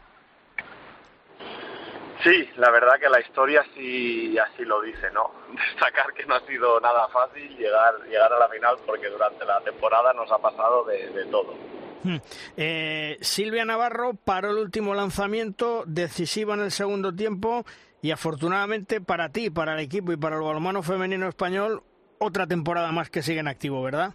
Sí, 2.24 2.50
la 2.58 2.70
verdad 2.70 3.00
que 3.00 3.10
la 3.10 3.20
historia 3.20 3.66
sí 3.74 4.38
así 4.38 4.64
lo 4.64 4.82
dice, 4.82 5.10
¿no? 5.12 5.32
Destacar 5.72 6.14
que 6.14 6.26
no 6.26 6.36
ha 6.36 6.46
sido 6.46 6.80
nada 6.80 7.08
fácil 7.08 7.58
llegar 7.58 7.94
llegar 8.08 8.34
a 8.34 8.40
la 8.40 8.50
final 8.50 8.78
porque 8.86 9.08
durante 9.08 9.46
la 9.46 9.62
temporada 9.62 10.14
nos 10.14 10.32
ha 10.32 10.38
pasado 10.38 10.84
de 10.84 11.26
todo. 11.32 11.56
Hmm. 12.04 12.18
Eh, 12.58 13.18
Silvia 13.22 13.66
Navarro 13.66 14.14
paró 14.14 14.52
el 14.52 14.58
último 14.58 14.94
lanzamiento 14.94 15.84
decisivo 15.86 16.54
en 16.54 16.62
el 16.62 16.72
segundo 16.72 17.14
tiempo 17.14 17.66
y 18.02 18.12
afortunadamente 18.12 19.02
para 19.02 19.30
ti, 19.30 19.50
para 19.50 19.74
el 19.74 19.80
equipo 19.80 20.12
y 20.12 20.18
para 20.18 20.38
el 20.38 20.42
balonmano 20.42 20.82
femenino 20.82 21.28
español, 21.28 21.84
otra 22.18 22.48
temporada 22.48 22.92
más 22.92 23.10
que 23.10 23.22
sigue 23.22 23.40
en 23.40 23.48
activo, 23.48 23.82
¿verdad? 23.84 24.14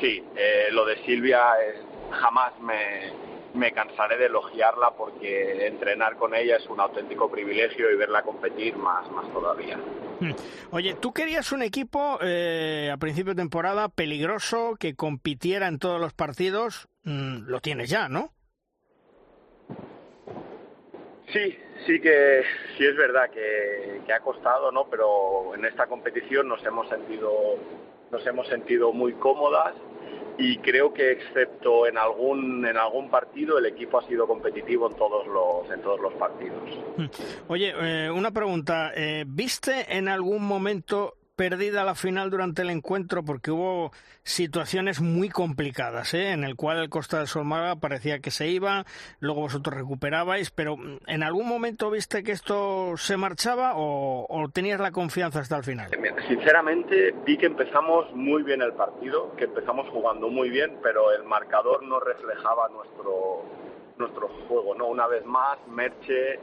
Sí, 0.00 0.22
eh, 0.36 0.68
lo 0.72 0.84
de 0.86 1.04
Silvia 1.04 1.40
jamás 2.10 2.52
me, 2.60 3.12
me 3.54 3.72
cansaré 3.72 4.16
de 4.16 4.26
elogiarla 4.26 4.92
porque 4.96 5.66
entrenar 5.66 6.16
con 6.16 6.34
ella 6.34 6.56
es 6.56 6.66
un 6.68 6.80
auténtico 6.80 7.30
privilegio 7.30 7.90
y 7.90 7.96
verla 7.96 8.22
competir 8.22 8.76
más, 8.76 9.10
más 9.10 9.30
todavía. 9.32 9.78
Hmm. 10.20 10.32
Oye, 10.70 10.94
tú 10.94 11.12
querías 11.12 11.50
un 11.52 11.62
equipo 11.62 12.18
eh, 12.22 12.90
a 12.92 12.96
principio 12.98 13.34
de 13.34 13.42
temporada 13.42 13.88
peligroso, 13.88 14.76
que 14.78 14.94
compitiera 14.94 15.66
en 15.66 15.78
todos 15.78 16.00
los 16.00 16.12
partidos. 16.12 16.88
Mm, 17.04 17.48
lo 17.48 17.60
tienes 17.60 17.90
ya, 17.90 18.08
¿no? 18.08 18.32
Sí, 21.32 21.58
sí 21.86 22.00
que 22.00 22.42
sí 22.76 22.84
es 22.84 22.96
verdad 22.96 23.30
que, 23.30 24.00
que, 24.04 24.12
ha 24.12 24.20
costado, 24.20 24.70
¿no? 24.72 24.88
Pero 24.90 25.54
en 25.54 25.64
esta 25.64 25.86
competición 25.86 26.48
nos 26.48 26.64
hemos 26.64 26.88
sentido 26.88 27.56
nos 28.10 28.26
hemos 28.26 28.48
sentido 28.48 28.92
muy 28.92 29.12
cómodas 29.14 29.74
y 30.40 30.56
creo 30.58 30.92
que 30.94 31.12
excepto 31.12 31.86
en 31.86 31.98
algún 31.98 32.66
en 32.66 32.76
algún 32.78 33.10
partido 33.10 33.58
el 33.58 33.66
equipo 33.66 33.98
ha 33.98 34.08
sido 34.08 34.26
competitivo 34.26 34.88
en 34.90 34.96
todos 34.96 35.26
los 35.26 35.70
en 35.70 35.82
todos 35.82 36.00
los 36.00 36.14
partidos. 36.14 36.58
Oye, 37.48 37.74
eh, 37.78 38.10
una 38.10 38.30
pregunta, 38.30 38.92
eh, 38.94 39.24
¿viste 39.26 39.96
en 39.96 40.08
algún 40.08 40.46
momento 40.46 41.14
perdida 41.40 41.84
la 41.84 41.94
final 41.94 42.28
durante 42.28 42.60
el 42.60 42.68
encuentro 42.68 43.24
porque 43.24 43.50
hubo 43.50 43.92
situaciones 44.22 45.00
muy 45.00 45.30
complicadas, 45.30 46.12
¿eh? 46.12 46.32
en 46.32 46.44
el 46.44 46.54
cual 46.54 46.76
el 46.76 46.90
Costa 46.90 47.16
del 47.16 47.28
Sol 47.28 47.46
Málaga 47.46 47.76
parecía 47.76 48.18
que 48.18 48.30
se 48.30 48.48
iba, 48.48 48.84
luego 49.20 49.40
vosotros 49.40 49.74
recuperabais, 49.74 50.50
pero 50.50 50.76
mm, 50.76 50.98
¿en 51.06 51.22
algún 51.22 51.48
momento 51.48 51.90
viste 51.90 52.22
que 52.22 52.32
esto 52.32 52.92
se 52.98 53.16
marchaba 53.16 53.72
o, 53.74 54.50
tenías 54.52 54.80
la 54.80 54.90
confianza 54.90 55.40
hasta 55.40 55.56
el 55.56 55.64
final? 55.64 55.88
Sinceramente 56.28 57.14
vi 57.24 57.38
que 57.38 57.46
empezamos 57.46 58.12
muy 58.12 58.42
bien 58.42 58.60
el 58.60 58.74
partido, 58.74 59.34
que 59.36 59.44
empezamos 59.44 59.88
jugando 59.88 60.28
muy 60.28 60.50
bien, 60.50 60.76
pero 60.82 61.10
el 61.10 61.24
marcador 61.24 61.82
no 61.84 62.00
reflejaba 62.00 62.68
nuestro, 62.68 63.46
nuestro 63.96 64.28
juego. 64.46 64.74
¿no? 64.74 64.88
Una 64.88 65.06
vez 65.06 65.24
más, 65.24 65.56
Merche 65.68 66.38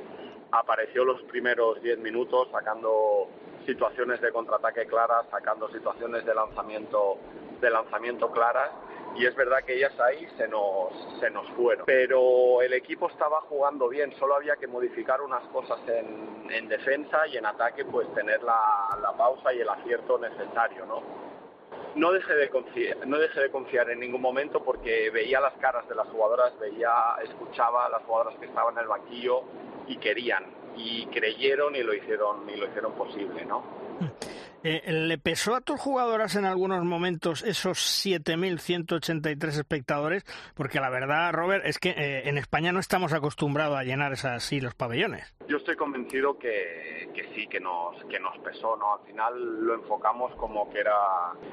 apareció 0.52 1.06
los 1.06 1.22
primeros 1.24 1.80
10 1.84 2.00
minutos 2.00 2.48
sacando 2.52 3.30
situaciones 3.68 4.20
de 4.22 4.32
contraataque 4.32 4.88
claras, 4.88 5.26
sacando 5.30 5.70
situaciones 5.70 6.26
de 6.26 6.34
lanzamiento, 6.34 7.18
de 7.62 7.70
lanzamiento 7.70 8.32
claras 8.32 8.72
y 9.16 9.26
es 9.26 9.36
verdad 9.36 9.64
que 9.66 9.76
ellas 9.76 9.94
ahí 10.00 10.28
se 10.38 10.48
nos, 10.48 10.94
se 11.20 11.30
nos 11.30 11.48
fueron. 11.52 11.86
Pero 11.86 12.62
el 12.62 12.74
equipo 12.74 13.10
estaba 13.10 13.42
jugando 13.42 13.90
bien, 13.90 14.14
solo 14.18 14.36
había 14.36 14.56
que 14.56 14.68
modificar 14.68 15.22
unas 15.22 15.44
cosas 15.48 15.80
en, 15.88 16.48
en 16.50 16.68
defensa 16.70 17.28
y 17.28 17.38
en 17.38 17.46
ataque 17.46 17.84
pues 17.86 18.12
tener 18.14 18.42
la, 18.44 18.98
la, 19.02 19.12
pausa 19.18 19.54
y 19.54 19.60
el 19.60 19.70
acierto 19.70 20.18
necesario, 20.18 20.86
¿no? 20.86 21.02
No 21.96 22.12
dejé, 22.12 22.36
de 22.36 22.50
confiar, 22.50 23.06
no 23.08 23.18
dejé 23.18 23.42
de 23.42 23.52
confiar 23.52 23.90
en 23.90 24.00
ningún 24.00 24.22
momento 24.22 24.64
porque 24.64 25.10
veía 25.10 25.42
las 25.42 25.54
caras 25.54 25.88
de 25.90 25.96
las 25.96 26.08
jugadoras, 26.10 26.58
veía, 26.60 26.94
escuchaba 27.24 27.88
a 27.88 27.90
las 27.90 28.04
jugadoras 28.04 28.38
que 28.40 28.46
estaban 28.46 28.76
en 28.76 28.84
el 28.84 28.88
banquillo 28.88 29.42
y 29.88 29.98
querían 29.98 30.57
y 30.78 31.06
creyeron 31.08 31.76
y 31.76 31.84
lo 31.84 31.94
hicieron 31.94 32.50
y 32.50 32.58
lo 32.58 32.68
hicieron 32.68 32.94
posible, 32.94 33.46
¿no? 33.46 33.63
Eh, 34.70 34.92
¿Le 34.92 35.18
pesó 35.18 35.56
a 35.56 35.62
tus 35.62 35.80
jugadoras 35.80 36.36
en 36.36 36.44
algunos 36.44 36.84
momentos 36.84 37.42
esos 37.42 37.78
7.183 38.06 39.48
espectadores? 39.48 40.26
Porque 40.56 40.82
la 40.82 40.90
verdad, 40.90 41.32
Robert, 41.32 41.66
es 41.66 41.80
que 41.80 41.92
eh, 41.92 42.28
en 42.28 42.38
España 42.38 42.74
no 42.74 42.82
estamos 42.82 43.14
acostumbrados 43.14 43.78
a 43.78 43.86
llenar 43.86 44.12
así 44.12 44.60
los 44.60 44.76
pabellones. 44.76 45.34
Yo 45.48 45.56
estoy 45.56 45.78
convencido 45.78 46.38
que, 46.38 47.10
sí, 47.34 47.48
que 47.48 47.62
nos, 47.62 47.96
que 48.10 48.20
nos 48.20 48.38
pesó, 48.40 48.76
¿no? 48.76 48.96
Al 48.96 49.06
final 49.06 49.66
lo 49.66 49.74
enfocamos 49.76 50.36
como 50.36 50.70
que 50.70 50.82
era, 50.82 50.98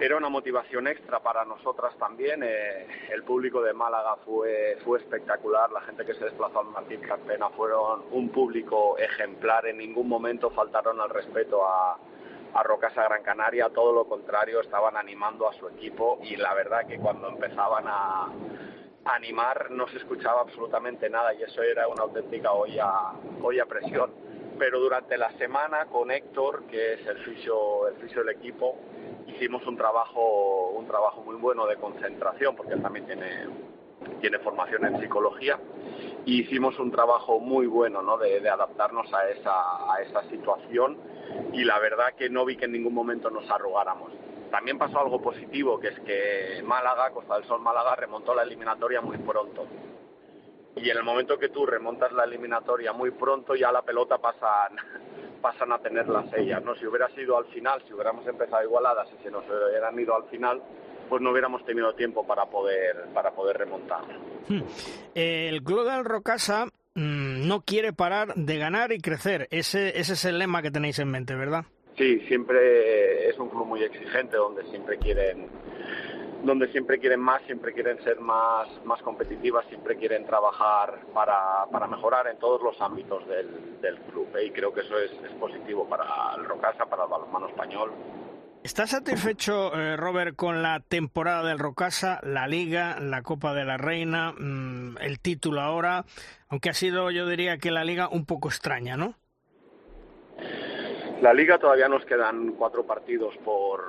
era 0.01 0.17
una 0.17 0.29
motivación 0.29 0.89
extra 0.89 1.21
para 1.21 1.45
nosotras 1.45 1.97
también. 1.97 2.43
Eh, 2.43 2.89
el 3.13 3.23
público 3.23 3.63
de 3.63 3.75
Málaga 3.75 4.17
fue, 4.25 4.77
fue 4.85 4.99
espectacular, 4.99 5.71
la 5.71 5.83
gente 5.83 6.05
que 6.05 6.15
se 6.15 6.25
desplazó 6.25 6.59
al 6.59 6.71
Martín 6.71 7.01
Carpena 7.03 7.49
fueron 7.51 8.07
un 8.11 8.31
público 8.31 8.99
ejemplar, 8.99 9.67
en 9.67 9.79
ningún 9.79 10.09
momento 10.09 10.51
faltaron 10.51 11.01
al 11.01 11.11
respeto 11.11 11.65
a 11.65 11.97
a 12.55 12.63
Rocasa 12.63 13.03
Gran 13.05 13.23
Canaria, 13.23 13.69
todo 13.71 13.93
lo 13.93 14.07
contrario, 14.07 14.61
estaban 14.61 14.97
animando 14.97 15.49
a 15.49 15.53
su 15.55 15.69
equipo 15.69 16.19
y 16.23 16.37
la 16.37 16.55
verdad 16.55 16.87
que 16.87 16.99
cuando 16.99 17.29
empezaban 17.29 17.85
a, 17.87 18.31
animar 19.07 19.71
no 19.71 19.87
se 19.89 19.99
escuchaba 19.99 20.41
absolutamente 20.41 21.11
nada 21.11 21.35
y 21.35 21.43
eso 21.43 21.63
era 21.63 21.87
una 21.89 22.05
auténtica 22.05 22.53
olla, 22.53 23.13
olla 23.43 23.67
presión. 23.67 24.11
Pero 24.59 24.79
durante 24.81 25.19
la 25.19 25.31
semana 25.33 25.87
con 25.87 26.11
Héctor, 26.11 26.65
que 26.67 26.95
es 26.95 27.07
el 27.07 27.19
fisio, 27.19 27.89
el 27.89 27.97
fisio 27.97 28.25
del 28.25 28.37
equipo, 28.37 28.77
hicimos 29.27 29.67
un 29.67 29.77
trabajo, 29.77 30.71
un 30.71 30.87
trabajo 30.87 31.23
muy 31.23 31.35
bueno 31.37 31.67
de 31.67 31.77
concentración, 31.77 32.55
porque 32.55 32.75
él 32.75 32.83
también 32.83 33.05
tiene, 33.05 33.47
tiene 34.21 34.39
formación 34.39 34.85
en 34.87 35.01
psicología, 35.01 35.59
y 36.25 36.41
hicimos 36.41 36.79
un 36.79 36.91
trabajo 36.91 37.39
muy 37.39 37.67
bueno 37.67 38.03
¿no? 38.03 38.17
de, 38.17 38.41
de 38.41 38.49
adaptarnos 38.49 39.13
a 39.13 39.29
esa, 39.29 39.93
a 39.93 40.01
esa 40.03 40.23
situación 40.31 40.97
y 41.53 41.65
la 41.65 41.79
verdad 41.79 42.15
que 42.17 42.31
no 42.31 42.45
vi 42.45 42.57
que 42.57 42.65
en 42.65 42.73
ningún 42.73 42.95
momento 42.95 43.31
nos 43.31 43.49
arrugáramos. 43.51 44.13
También 44.51 44.79
pasó 44.79 45.01
algo 45.01 45.21
positivo, 45.21 45.81
que 45.81 45.89
es 45.89 46.01
que 46.01 46.63
Málaga, 46.65 47.11
Costa 47.11 47.35
del 47.35 47.45
Sol 47.45 47.61
Málaga, 47.61 47.97
remontó 47.97 48.35
la 48.35 48.43
eliminatoria 48.43 49.01
muy 49.01 49.19
pronto. 49.19 49.67
Y 50.77 50.91
en 50.91 50.97
el 50.97 51.03
momento 51.03 51.39
que 51.39 51.49
tú 51.49 51.67
remontas 51.67 52.13
la 52.13 52.25
eliminatoria 52.25 52.93
muy 52.93 53.11
pronto, 53.11 53.55
ya 53.55 53.73
la 53.73 53.83
pelota 53.83 54.19
pasan, 54.19 54.77
pasan 55.43 55.73
a 55.73 55.79
tener 55.79 56.09
las 56.09 56.33
ellas. 56.35 56.63
¿no? 56.63 56.75
Si 56.77 56.87
hubiera 56.87 57.09
sido 57.11 57.37
al 57.37 57.47
final, 57.47 57.83
si 57.87 57.95
hubiéramos 57.95 58.27
empezado 58.27 58.63
igualadas 58.63 59.09
y 59.13 59.25
si 59.25 59.31
nos 59.31 59.45
hubieran 59.45 59.99
ido 59.99 60.15
al 60.15 60.25
final, 60.25 60.63
pues 61.09 61.23
no 61.23 61.31
hubiéramos 61.31 61.65
tenido 61.65 61.95
tiempo 61.95 62.27
para 62.27 62.47
poder, 62.47 63.07
para 63.13 63.31
poder 63.33 63.59
remontar. 63.59 64.03
Hmm. 64.49 64.63
El 65.15 65.63
Club 65.63 65.89
del 65.89 66.05
Rocasa 66.05 66.69
Mm, 66.97 67.49
no 67.49 67.63
quiere 67.63 67.93
parar 67.93 68.35
de 68.37 68.57
ganar 68.57 68.93
y 68.93 69.01
crecer. 69.01 69.49
Ese, 69.51 69.99
ese 69.99 70.13
es 70.13 70.25
el 70.25 70.39
lema 70.39 70.63
que 70.63 70.71
tenéis 70.71 71.01
en 71.01 71.11
mente, 71.11 71.35
¿verdad? 71.35 71.65
Sí, 71.99 72.21
siempre 72.29 73.29
es 73.29 73.39
un 73.39 73.49
club 73.49 73.67
muy 73.67 73.83
exigente 73.83 74.37
donde 74.37 74.65
siempre 74.71 74.99
quieren 74.99 75.49
donde 76.45 76.69
siempre 76.73 76.99
quieren 76.99 77.21
más, 77.21 77.43
siempre 77.47 77.73
quieren 77.73 77.99
ser 78.05 78.21
más, 78.21 78.69
más 78.85 79.01
competitivas, 79.01 79.65
siempre 79.69 79.97
quieren 79.97 80.27
trabajar 80.27 81.01
para, 81.15 81.65
para 81.73 81.87
mejorar 81.87 82.27
en 82.27 82.37
todos 82.39 82.61
los 82.61 82.79
ámbitos 82.83 83.27
del, 83.27 83.81
del 83.81 83.99
club. 84.01 84.29
¿eh? 84.37 84.45
Y 84.45 84.51
creo 84.51 84.71
que 84.75 84.83
eso 84.83 84.99
es, 84.99 85.11
es 85.11 85.33
positivo 85.41 85.89
para 85.89 86.05
el 86.37 86.45
Rocasa, 86.45 86.85
para 86.85 87.05
el 87.05 87.11
balonmano 87.11 87.49
español 87.49 87.93
¿Estás 88.65 88.93
satisfecho, 88.93 89.75
eh, 89.75 89.95
Robert, 89.95 90.37
con 90.37 90.63
la 90.63 90.81
temporada 90.81 91.47
del 91.47 91.59
Rocasa, 91.59 92.19
la 92.23 92.49
Liga, 92.49 92.99
la 92.99 93.21
Copa 93.21 93.53
de 93.53 93.67
la 93.67 93.77
Reina, 93.77 94.33
mm, 94.33 94.97
el 95.03 95.21
título 95.21 95.61
ahora? 95.61 96.07
Aunque 96.49 96.71
ha 96.71 96.73
sido, 96.73 97.11
yo 97.11 97.29
diría 97.29 97.59
que 97.59 97.71
la 97.71 97.85
Liga 97.85 98.09
un 98.09 98.25
poco 98.25 98.49
extraña, 98.49 98.97
¿no? 98.97 99.17
La 101.21 101.35
Liga 101.35 101.59
todavía 101.59 101.91
nos 101.91 102.07
quedan 102.07 102.53
cuatro 102.53 102.87
partidos 102.87 103.37
por, 103.45 103.83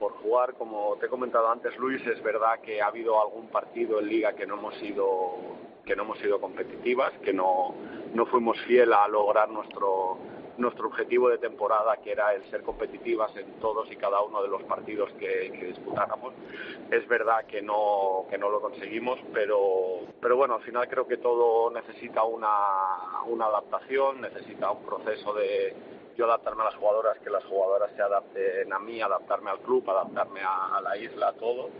por 0.00 0.12
jugar. 0.12 0.54
Como 0.54 0.96
te 0.98 1.06
he 1.06 1.08
comentado 1.10 1.50
antes, 1.50 1.76
Luis, 1.76 2.00
es 2.06 2.22
verdad 2.22 2.60
que 2.62 2.80
ha 2.80 2.86
habido 2.86 3.20
algún 3.20 3.48
partido 3.48 4.00
en 4.00 4.08
Liga 4.08 4.32
que 4.32 4.46
no 4.46 4.54
hemos 4.54 4.74
sido 4.76 5.36
que 5.84 5.94
no 5.94 6.04
hemos 6.04 6.18
sido 6.20 6.40
competitivas, 6.40 7.12
que 7.22 7.34
no, 7.34 7.74
no 8.14 8.24
fuimos 8.24 8.58
fiel 8.62 8.94
a 8.94 9.06
lograr 9.08 9.50
nuestro 9.50 10.16
nuestro 10.58 10.88
objetivo 10.88 11.28
de 11.28 11.38
temporada, 11.38 11.96
que 12.02 12.12
era 12.12 12.34
el 12.34 12.42
ser 12.50 12.62
competitivas 12.62 13.34
en 13.36 13.52
todos 13.60 13.90
y 13.90 13.96
cada 13.96 14.20
uno 14.22 14.42
de 14.42 14.48
los 14.48 14.62
partidos 14.64 15.10
que, 15.18 15.50
disputáramos. 15.50 16.34
Es 16.90 17.06
verdad 17.08 17.44
que 17.46 17.62
no, 17.62 18.26
que 18.28 18.38
no 18.38 18.50
lo 18.50 18.60
conseguimos, 18.60 19.18
pero, 19.32 20.00
pero 20.20 20.36
bueno, 20.36 20.56
al 20.56 20.62
final 20.62 20.88
creo 20.88 21.06
que 21.06 21.16
todo 21.16 21.70
necesita 21.70 22.22
una, 22.24 23.22
una 23.26 23.46
adaptación, 23.46 24.20
necesita 24.20 24.70
un 24.70 24.84
proceso 24.84 25.32
de 25.34 25.74
yo 26.16 26.26
adaptarme 26.26 26.62
a 26.62 26.66
las 26.66 26.74
jugadoras, 26.74 27.18
que 27.20 27.30
las 27.30 27.44
jugadoras 27.44 27.90
se 27.96 28.02
adapten 28.02 28.72
a 28.72 28.78
mí, 28.78 29.00
adaptarme 29.00 29.50
al 29.50 29.60
club, 29.60 29.88
adaptarme 29.88 30.40
a, 30.40 30.80
la 30.82 30.96
isla, 30.96 31.28
a 31.28 31.32
todo. 31.32 31.70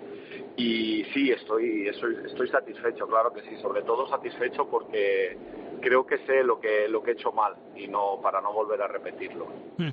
Y 0.57 1.05
sí, 1.13 1.31
estoy, 1.31 1.89
estoy, 1.89 2.17
estoy 2.25 2.49
satisfecho, 2.49 3.07
claro 3.07 3.33
que 3.33 3.43
sí, 3.43 3.57
sobre 3.59 3.83
todo 3.83 4.09
satisfecho 4.09 4.67
porque 4.67 5.37
creo 5.83 6.07
que 6.07 6.19
sé 6.27 6.43
lo 6.43 6.61
que 6.61 6.89
lo 6.89 7.03
que 7.03 7.11
he 7.11 7.15
hecho 7.15 7.33
mal 7.33 7.55
y 7.77 7.89
no 7.89 8.21
para 8.23 8.41
no 8.41 8.53
volver 8.53 8.81
a 8.81 8.89
repetirlo. 8.89 9.47
Hmm. 9.77 9.91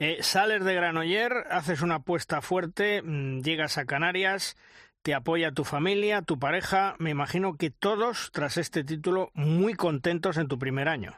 Eh, 0.00 0.18
sales 0.22 0.64
de 0.64 0.74
Granoller, 0.74 1.32
haces 1.50 1.82
una 1.82 1.96
apuesta 1.96 2.40
fuerte, 2.40 3.02
mm, 3.02 3.40
llegas 3.40 3.76
a 3.76 3.84
Canarias, 3.84 4.56
te 5.02 5.14
apoya 5.14 5.52
tu 5.52 5.64
familia, 5.64 6.22
tu 6.22 6.38
pareja. 6.38 6.94
Me 6.98 7.10
imagino 7.10 7.56
que 7.58 7.70
todos, 7.70 8.30
tras 8.32 8.56
este 8.56 8.84
título, 8.84 9.30
muy 9.34 9.74
contentos 9.74 10.38
en 10.38 10.48
tu 10.48 10.58
primer 10.58 10.88
año. 10.88 11.12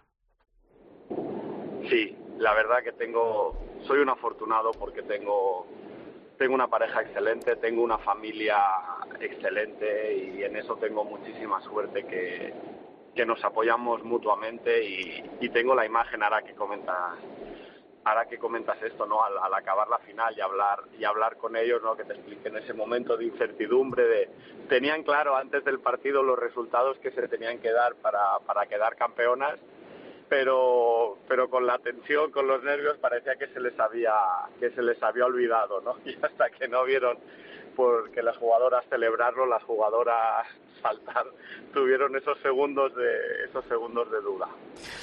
Sí, 1.88 2.16
la 2.38 2.54
verdad 2.54 2.82
que 2.82 2.92
tengo, 2.92 3.56
soy 3.86 4.00
un 4.00 4.08
afortunado 4.08 4.72
porque 4.72 5.02
tengo 5.02 5.66
tengo 6.38 6.54
una 6.54 6.66
pareja 6.66 7.02
excelente, 7.02 7.56
tengo 7.56 7.82
una 7.82 7.98
familia 7.98 8.58
excelente 9.20 10.16
y 10.16 10.42
en 10.42 10.56
eso 10.56 10.76
tengo 10.76 11.04
muchísima 11.04 11.60
suerte 11.60 12.04
que, 12.04 12.52
que 13.14 13.24
nos 13.24 13.42
apoyamos 13.44 14.02
mutuamente 14.04 14.84
y, 14.84 15.48
tengo 15.50 15.74
la 15.74 15.86
imagen 15.86 16.20
ahora 16.22 16.42
que 16.42 16.52
comentas 16.54 17.16
ahora 18.04 18.26
que 18.26 18.38
comentas 18.38 18.82
esto 18.82 19.06
no 19.06 19.22
al, 19.22 19.54
acabar 19.54 19.88
la 19.88 19.98
final 19.98 20.34
y 20.36 20.40
hablar 20.40 20.80
y 20.98 21.04
hablar 21.04 21.36
con 21.36 21.54
ellos 21.54 21.80
no 21.82 21.96
que 21.96 22.04
te 22.04 22.14
expliquen 22.14 22.56
ese 22.56 22.74
momento 22.74 23.16
de 23.16 23.26
incertidumbre 23.26 24.04
de 24.04 24.30
tenían 24.68 25.04
claro 25.04 25.36
antes 25.36 25.64
del 25.64 25.78
partido 25.78 26.22
los 26.24 26.38
resultados 26.38 26.98
que 26.98 27.12
se 27.12 27.28
tenían 27.28 27.60
que 27.60 27.70
dar 27.70 27.94
para, 27.96 28.40
para 28.46 28.66
quedar 28.66 28.96
campeonas 28.96 29.60
pero 30.28 31.18
pero 31.28 31.48
con 31.48 31.66
la 31.66 31.78
tensión 31.78 32.32
con 32.32 32.48
los 32.48 32.64
nervios 32.64 32.98
parecía 32.98 33.36
que 33.36 33.46
se 33.48 33.60
les 33.60 33.78
había 33.78 34.14
que 34.58 34.70
se 34.70 34.82
les 34.82 35.00
había 35.02 35.26
olvidado 35.26 35.80
no 35.80 35.96
y 36.04 36.16
hasta 36.20 36.50
que 36.50 36.66
no 36.66 36.84
vieron 36.84 37.18
porque 37.74 38.22
las 38.22 38.36
jugadoras 38.36 38.84
celebrarlo, 38.88 39.46
las 39.46 39.62
jugadoras 39.64 40.46
saltar, 40.82 41.26
tuvieron 41.72 42.14
esos 42.16 42.38
segundos 42.40 42.94
de 42.94 43.44
esos 43.48 43.64
segundos 43.66 44.10
de 44.10 44.20
duda. 44.20 44.48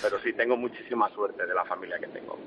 Pero 0.02 0.20
sí 0.20 0.34
tengo 0.34 0.56
muchísima 0.56 1.10
suerte 1.10 1.46
de 1.46 1.54
la 1.54 1.66
familia 1.66 1.98
que 1.98 2.08
tengo. 2.08 2.38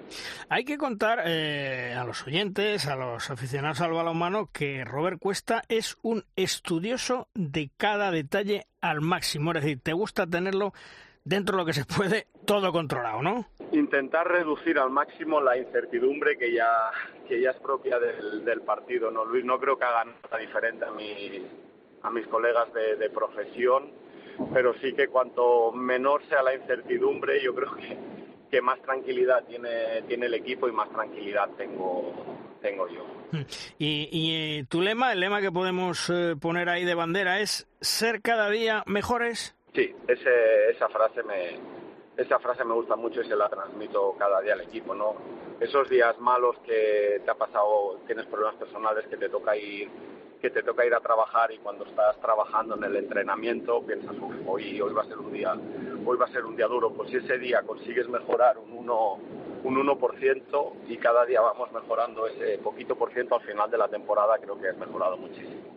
Hay 0.48 0.64
que 0.64 0.78
contar 0.78 1.22
eh, 1.26 1.94
a 1.98 2.04
los 2.04 2.26
oyentes, 2.26 2.86
a 2.86 2.96
los 2.96 3.30
aficionados 3.30 3.80
al 3.80 3.92
balonmano, 3.92 4.50
que 4.52 4.84
Robert 4.84 5.18
Cuesta 5.18 5.62
es 5.68 5.96
un 6.02 6.24
estudioso 6.36 7.28
de 7.34 7.70
cada 7.76 8.10
detalle 8.10 8.66
al 8.80 9.00
máximo. 9.00 9.52
Es 9.52 9.62
decir, 9.62 9.80
te 9.82 9.92
gusta 9.92 10.26
tenerlo 10.26 10.72
dentro 11.24 11.56
de 11.56 11.62
lo 11.62 11.66
que 11.66 11.72
se 11.72 11.84
puede, 11.84 12.26
todo 12.46 12.70
controlado, 12.72 13.22
¿no? 13.22 13.46
Intentar 13.72 14.28
reducir 14.28 14.78
al 14.78 14.90
máximo 14.90 15.40
la 15.40 15.56
incertidumbre 15.56 16.36
que 16.36 16.52
ya, 16.52 16.90
que 17.26 17.40
ya 17.40 17.50
es 17.50 17.56
propia 17.56 17.98
del, 17.98 18.44
del 18.44 18.60
partido, 18.60 19.10
¿no, 19.10 19.24
Luis? 19.24 19.44
No 19.44 19.58
creo 19.58 19.78
que 19.78 19.84
hagan 19.84 20.14
nada 20.22 20.38
diferente 20.38 20.84
a, 20.84 20.90
mi, 20.90 21.44
a 22.02 22.10
mis 22.10 22.26
colegas 22.28 22.72
de, 22.72 22.96
de 22.96 23.10
profesión, 23.10 23.90
pero 24.52 24.74
sí 24.74 24.92
que 24.92 25.08
cuanto 25.08 25.72
menor 25.72 26.22
sea 26.28 26.42
la 26.42 26.54
incertidumbre, 26.54 27.42
yo 27.42 27.54
creo 27.54 27.74
que, 27.74 27.96
que 28.50 28.60
más 28.60 28.80
tranquilidad 28.82 29.44
tiene, 29.44 30.02
tiene 30.06 30.26
el 30.26 30.34
equipo 30.34 30.68
y 30.68 30.72
más 30.72 30.90
tranquilidad 30.90 31.48
tengo, 31.56 32.12
tengo 32.60 32.86
yo. 32.88 33.06
Y, 33.78 34.08
y 34.12 34.58
eh, 34.60 34.64
tu 34.68 34.80
lema, 34.80 35.12
el 35.12 35.20
lema 35.20 35.40
que 35.40 35.50
podemos 35.50 36.08
eh, 36.10 36.36
poner 36.40 36.68
ahí 36.68 36.84
de 36.84 36.94
bandera 36.94 37.40
es 37.40 37.66
ser 37.80 38.22
cada 38.22 38.50
día 38.50 38.84
mejores. 38.86 39.53
Sí, 39.74 39.92
ese, 40.06 40.70
esa 40.70 40.88
frase 40.88 41.22
me 41.24 41.58
esa 42.16 42.38
frase 42.38 42.64
me 42.64 42.74
gusta 42.74 42.94
mucho 42.94 43.22
y 43.22 43.26
se 43.26 43.34
la 43.34 43.48
transmito 43.48 44.14
cada 44.16 44.40
día 44.40 44.52
al 44.52 44.60
equipo, 44.60 44.94
¿no? 44.94 45.16
Esos 45.58 45.88
días 45.90 46.16
malos 46.20 46.56
que 46.64 47.20
te 47.24 47.30
ha 47.30 47.34
pasado, 47.34 47.98
tienes 48.06 48.24
problemas 48.26 48.54
personales 48.54 49.04
que 49.08 49.16
te 49.16 49.28
toca 49.28 49.56
ir 49.56 49.90
que 50.40 50.50
te 50.50 50.62
toca 50.62 50.84
ir 50.84 50.94
a 50.94 51.00
trabajar 51.00 51.50
y 51.52 51.58
cuando 51.58 51.86
estás 51.86 52.20
trabajando 52.20 52.76
en 52.76 52.84
el 52.84 52.96
entrenamiento 52.96 53.80
piensas 53.82 54.14
hoy 54.46 54.78
hoy 54.78 54.92
va 54.92 55.00
a 55.00 55.06
ser 55.06 55.18
un 55.18 55.32
día 55.32 55.56
hoy 56.04 56.18
va 56.18 56.26
a 56.26 56.32
ser 56.32 56.44
un 56.44 56.54
día 56.54 56.66
duro 56.66 56.92
pues 56.92 57.10
si 57.10 57.16
ese 57.16 57.38
día 57.38 57.62
consigues 57.62 58.06
mejorar 58.10 58.58
un 58.58 58.70
1 58.70 59.18
un 59.64 59.76
1% 59.76 60.72
y 60.88 60.96
cada 60.98 61.24
día 61.24 61.40
vamos 61.40 61.72
mejorando 61.72 62.26
ese 62.26 62.58
poquito 62.58 62.94
por 62.96 63.12
ciento 63.12 63.34
al 63.34 63.42
final 63.42 63.70
de 63.70 63.78
la 63.78 63.88
temporada, 63.88 64.38
creo 64.40 64.60
que 64.60 64.68
has 64.68 64.76
mejorado 64.76 65.16
muchísimo. 65.16 65.74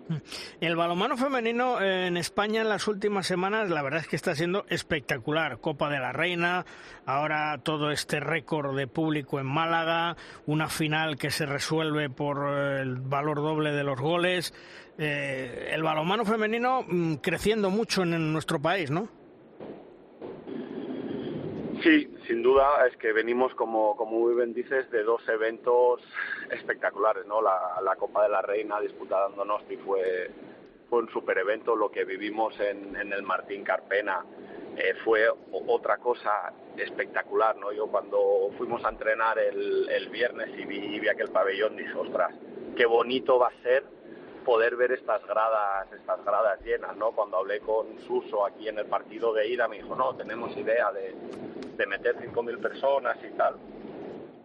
El 0.59 0.75
balonmano 0.75 1.17
femenino 1.17 1.81
en 1.81 2.17
España 2.17 2.61
en 2.61 2.69
las 2.69 2.87
últimas 2.87 3.27
semanas, 3.27 3.69
la 3.69 3.81
verdad 3.81 4.01
es 4.01 4.07
que 4.07 4.15
está 4.15 4.35
siendo 4.35 4.65
espectacular. 4.69 5.59
Copa 5.59 5.89
de 5.89 5.99
la 5.99 6.11
Reina, 6.11 6.65
ahora 7.05 7.59
todo 7.63 7.91
este 7.91 8.19
récord 8.19 8.75
de 8.75 8.87
público 8.87 9.39
en 9.39 9.45
Málaga, 9.45 10.15
una 10.45 10.67
final 10.67 11.17
que 11.17 11.29
se 11.29 11.45
resuelve 11.45 12.09
por 12.09 12.47
el 12.49 12.97
valor 12.99 13.37
doble 13.37 13.71
de 13.71 13.83
los 13.83 13.99
goles. 13.99 14.53
Eh, 14.97 15.69
el 15.71 15.83
balonmano 15.83 16.25
femenino 16.25 16.83
mm, 16.87 17.15
creciendo 17.15 17.69
mucho 17.69 18.03
en 18.03 18.33
nuestro 18.33 18.59
país, 18.59 18.89
¿no? 18.89 19.09
Sí, 21.83 22.09
sin 22.25 22.41
duda 22.41 22.87
es 22.87 22.97
que 22.97 23.13
venimos, 23.13 23.53
como, 23.53 23.95
como 23.95 24.19
muy 24.19 24.35
bien 24.35 24.53
dices, 24.53 24.89
de 24.89 25.03
dos 25.03 25.21
eventos 25.29 26.01
espectaculares, 26.49 27.25
¿no? 27.27 27.41
La, 27.41 27.79
la 27.83 27.95
Copa 27.95 28.23
de 28.23 28.29
la 28.29 28.41
Reina 28.41 28.79
disputada 28.79 29.27
en 29.29 29.35
Donosti 29.35 29.77
fue, 29.77 30.31
fue 30.89 30.99
un 30.99 31.09
super 31.09 31.37
evento, 31.37 31.75
lo 31.75 31.91
que 31.91 32.03
vivimos 32.03 32.59
en, 32.59 32.95
en 32.95 33.13
el 33.13 33.21
Martín 33.21 33.63
Carpena 33.63 34.25
eh, 34.75 34.95
fue 35.03 35.27
otra 35.51 35.97
cosa 35.97 36.53
espectacular, 36.77 37.55
¿no? 37.57 37.71
Yo 37.71 37.87
cuando 37.87 38.51
fuimos 38.57 38.83
a 38.83 38.89
entrenar 38.89 39.37
el, 39.37 39.87
el 39.89 40.09
viernes 40.09 40.49
y 40.57 40.65
vi, 40.65 40.99
vi 40.99 41.09
aquel 41.09 41.29
pabellón 41.29 41.75
dije, 41.75 41.93
ostras, 41.93 42.33
qué 42.75 42.85
bonito 42.85 43.37
va 43.37 43.49
a 43.49 43.63
ser 43.63 43.83
poder 44.47 44.77
ver 44.77 44.93
estas 44.93 45.21
gradas, 45.27 45.91
estas 45.91 46.23
gradas 46.23 46.61
llenas, 46.61 46.95
¿no? 46.95 47.11
Cuando 47.11 47.35
hablé 47.35 47.59
con 47.59 47.99
Suso 48.07 48.45
aquí 48.45 48.69
en 48.69 48.79
el 48.79 48.85
partido 48.85 49.33
de 49.33 49.45
ida, 49.45 49.67
me 49.67 49.75
dijo, 49.75 49.93
no, 49.93 50.15
tenemos 50.15 50.55
idea 50.55 50.89
de, 50.93 51.13
de 51.75 51.85
meter 51.85 52.15
5.000 52.15 52.61
personas 52.61 53.17
y 53.25 53.35
tal. 53.35 53.57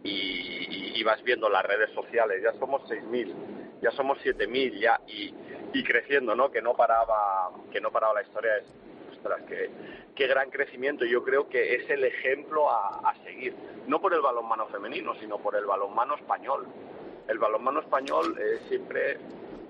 Y, 0.03 1.01
vas 1.05 1.23
viendo 1.25 1.49
las 1.49 1.65
redes 1.65 1.91
sociales, 1.91 2.41
ya 2.43 2.53
somos 2.61 2.83
6.000, 2.89 3.81
ya 3.81 3.91
somos 3.93 4.19
7.000 4.25 4.79
ya, 4.81 5.01
y, 5.07 5.35
y 5.73 5.85
creciendo, 5.85 6.35
¿no? 6.37 6.51
Que 6.51 6.63
no 6.63 6.75
paraba, 6.75 7.51
que 7.73 7.81
no 7.81 7.91
paraba 7.91 8.15
la 8.15 8.23
historia, 8.23 8.57
es, 8.57 8.65
ostras, 9.13 9.43
que, 9.43 9.71
qué 10.15 10.27
gran 10.29 10.51
crecimiento. 10.51 11.05
Yo 11.05 11.25
creo 11.25 11.49
que 11.49 11.75
es 11.75 11.91
el 11.91 12.05
ejemplo 12.05 12.71
a, 12.71 13.09
a 13.09 13.15
seguir, 13.25 13.55
no 13.89 14.01
por 14.01 14.15
el 14.15 14.21
balonmano 14.21 14.67
femenino, 14.67 15.15
sino 15.21 15.39
por 15.39 15.57
el 15.57 15.67
balonmano 15.67 16.15
español. 16.17 16.67
El 17.27 17.39
balonmano 17.39 17.81
español 17.81 18.37
eh, 18.39 18.61
siempre 18.69 19.19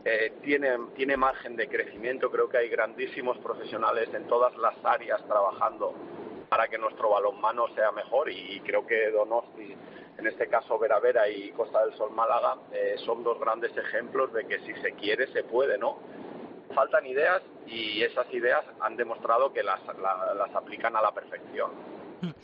eh, 0.04 0.32
tiene, 0.42 0.70
tiene 0.96 1.16
margen 1.16 1.56
de 1.56 1.68
crecimiento. 1.68 2.30
Creo 2.30 2.48
que 2.48 2.58
hay 2.58 2.68
grandísimos 2.68 3.38
profesionales 3.38 4.08
en 4.14 4.26
todas 4.26 4.56
las 4.56 4.74
áreas 4.84 5.24
trabajando 5.26 5.94
para 6.48 6.68
que 6.68 6.76
nuestro 6.76 7.10
balonmano 7.10 7.68
sea 7.74 7.92
mejor 7.92 8.28
y 8.30 8.60
creo 8.60 8.86
que 8.86 9.10
Donosti, 9.10 9.74
en 10.18 10.26
este 10.26 10.48
caso 10.48 10.78
Vera 10.78 10.98
Vera 10.98 11.28
y 11.28 11.50
Costa 11.52 11.84
del 11.84 11.94
Sol 11.94 12.10
Málaga, 12.10 12.58
eh, 12.72 12.96
son 13.06 13.22
dos 13.22 13.38
grandes 13.40 13.74
ejemplos 13.76 14.32
de 14.32 14.44
que 14.46 14.58
si 14.60 14.74
se 14.82 14.92
quiere 14.92 15.28
se 15.28 15.44
puede, 15.44 15.78
¿no? 15.78 15.98
Faltan 16.74 17.06
ideas 17.06 17.42
y 17.66 18.02
esas 18.02 18.26
ideas 18.34 18.64
han 18.80 18.96
demostrado 18.96 19.52
que 19.52 19.62
las, 19.62 19.80
la, 19.98 20.34
las 20.34 20.54
aplican 20.54 20.96
a 20.96 21.00
la 21.00 21.12
perfección. 21.12 21.70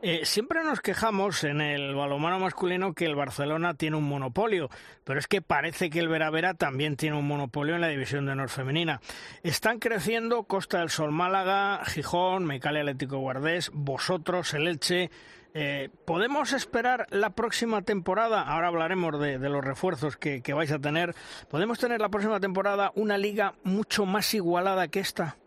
Eh, 0.00 0.20
siempre 0.24 0.62
nos 0.62 0.80
quejamos 0.80 1.42
en 1.42 1.60
el 1.60 1.96
balonmano 1.96 2.38
masculino 2.38 2.92
que 2.92 3.04
el 3.04 3.16
Barcelona 3.16 3.74
tiene 3.74 3.96
un 3.96 4.04
monopolio, 4.04 4.70
pero 5.02 5.18
es 5.18 5.26
que 5.26 5.42
parece 5.42 5.90
que 5.90 5.98
el 5.98 6.06
Vera 6.06 6.30
Vera 6.30 6.54
también 6.54 6.94
tiene 6.96 7.16
un 7.16 7.26
monopolio 7.26 7.74
en 7.74 7.80
la 7.80 7.88
división 7.88 8.24
de 8.24 8.30
honor 8.30 8.48
femenina. 8.48 9.00
Están 9.42 9.80
creciendo 9.80 10.44
Costa 10.44 10.78
del 10.78 10.90
Sol 10.90 11.10
Málaga, 11.10 11.84
Gijón, 11.84 12.44
Mecalia 12.44 12.82
Atlético 12.82 13.18
Guardés, 13.18 13.72
vosotros, 13.74 14.54
el 14.54 14.68
Elche. 14.68 15.10
Eh, 15.52 15.88
¿Podemos 16.04 16.52
esperar 16.52 17.08
la 17.10 17.30
próxima 17.30 17.82
temporada? 17.82 18.42
Ahora 18.42 18.68
hablaremos 18.68 19.18
de, 19.18 19.40
de 19.40 19.48
los 19.48 19.64
refuerzos 19.64 20.16
que, 20.16 20.42
que 20.42 20.54
vais 20.54 20.70
a 20.70 20.78
tener. 20.78 21.16
¿Podemos 21.50 21.80
tener 21.80 22.00
la 22.00 22.08
próxima 22.08 22.38
temporada 22.38 22.92
una 22.94 23.18
liga 23.18 23.54
mucho 23.64 24.06
más 24.06 24.32
igualada 24.32 24.86
que 24.86 25.00
esta? 25.00 25.38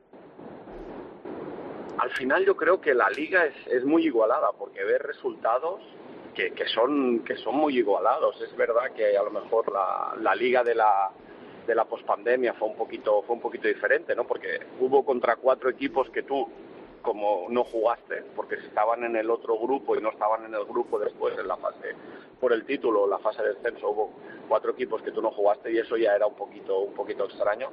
Al 2.11 2.17
final 2.17 2.45
yo 2.45 2.57
creo 2.57 2.81
que 2.81 2.93
la 2.93 3.09
liga 3.09 3.45
es, 3.45 3.85
muy 3.85 4.05
igualada 4.05 4.51
porque 4.59 4.83
ver 4.83 5.01
resultados 5.01 5.79
que, 6.35 6.51
que, 6.51 6.67
son 6.67 7.23
que 7.23 7.37
son 7.37 7.55
muy 7.55 7.77
igualados. 7.77 8.39
Es 8.41 8.53
verdad 8.57 8.91
que 8.93 9.17
a 9.17 9.23
lo 9.23 9.31
mejor 9.31 9.71
la, 9.71 10.13
la 10.19 10.35
liga 10.35 10.61
de 10.61 10.75
la 10.75 11.09
de 11.65 11.73
la 11.73 11.85
pospandemia 11.85 12.53
fue 12.55 12.67
un 12.67 12.75
poquito 12.75 13.21
fue 13.21 13.35
un 13.35 13.41
poquito 13.41 13.67
diferente 13.67 14.15
no 14.15 14.25
porque 14.25 14.59
hubo 14.79 15.05
contra 15.05 15.35
cuatro 15.35 15.69
equipos 15.69 16.09
que 16.09 16.23
tú 16.23 16.47
como 17.03 17.45
no 17.49 17.63
jugaste 17.63 18.23
porque 18.35 18.55
estaban 18.55 19.03
en 19.03 19.15
el 19.15 19.29
otro 19.29 19.59
grupo 19.59 19.95
y 19.95 20.01
no 20.01 20.09
estaban 20.09 20.43
en 20.43 20.55
el 20.55 20.65
grupo 20.65 20.97
después 20.97 21.37
en 21.37 21.47
la 21.47 21.57
fase 21.57 21.95
por 22.39 22.51
el 22.51 22.65
título 22.65 23.07
la 23.07 23.19
fase 23.19 23.43
de 23.43 23.53
descenso 23.53 23.91
hubo 23.91 24.11
cuatro 24.49 24.71
equipos 24.71 25.03
que 25.03 25.11
tú 25.11 25.21
no 25.21 25.29
jugaste 25.29 25.71
y 25.71 25.77
eso 25.77 25.95
ya 25.97 26.15
era 26.15 26.25
un 26.25 26.35
poquito 26.35 26.79
un 26.79 26.95
poquito 26.95 27.25
extraño 27.25 27.69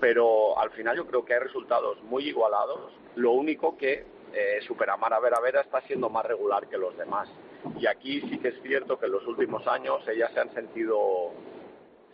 pero 0.00 0.58
al 0.58 0.70
final 0.70 0.96
yo 0.96 1.06
creo 1.06 1.24
que 1.24 1.34
hay 1.34 1.40
resultados 1.40 2.02
muy 2.04 2.28
igualados. 2.28 2.92
Lo 3.16 3.32
único 3.32 3.76
que 3.76 4.04
eh, 4.32 4.60
Superamara 4.66 5.18
Vera 5.20 5.40
Vera 5.40 5.60
está 5.60 5.80
siendo 5.82 6.08
más 6.08 6.24
regular 6.24 6.68
que 6.68 6.78
los 6.78 6.96
demás. 6.96 7.28
Y 7.78 7.86
aquí 7.86 8.20
sí 8.22 8.38
que 8.38 8.48
es 8.48 8.62
cierto 8.62 8.98
que 8.98 9.06
en 9.06 9.12
los 9.12 9.26
últimos 9.26 9.66
años 9.66 10.06
ellas 10.08 10.30
se 10.32 10.40
han 10.40 10.52
sentido 10.54 11.32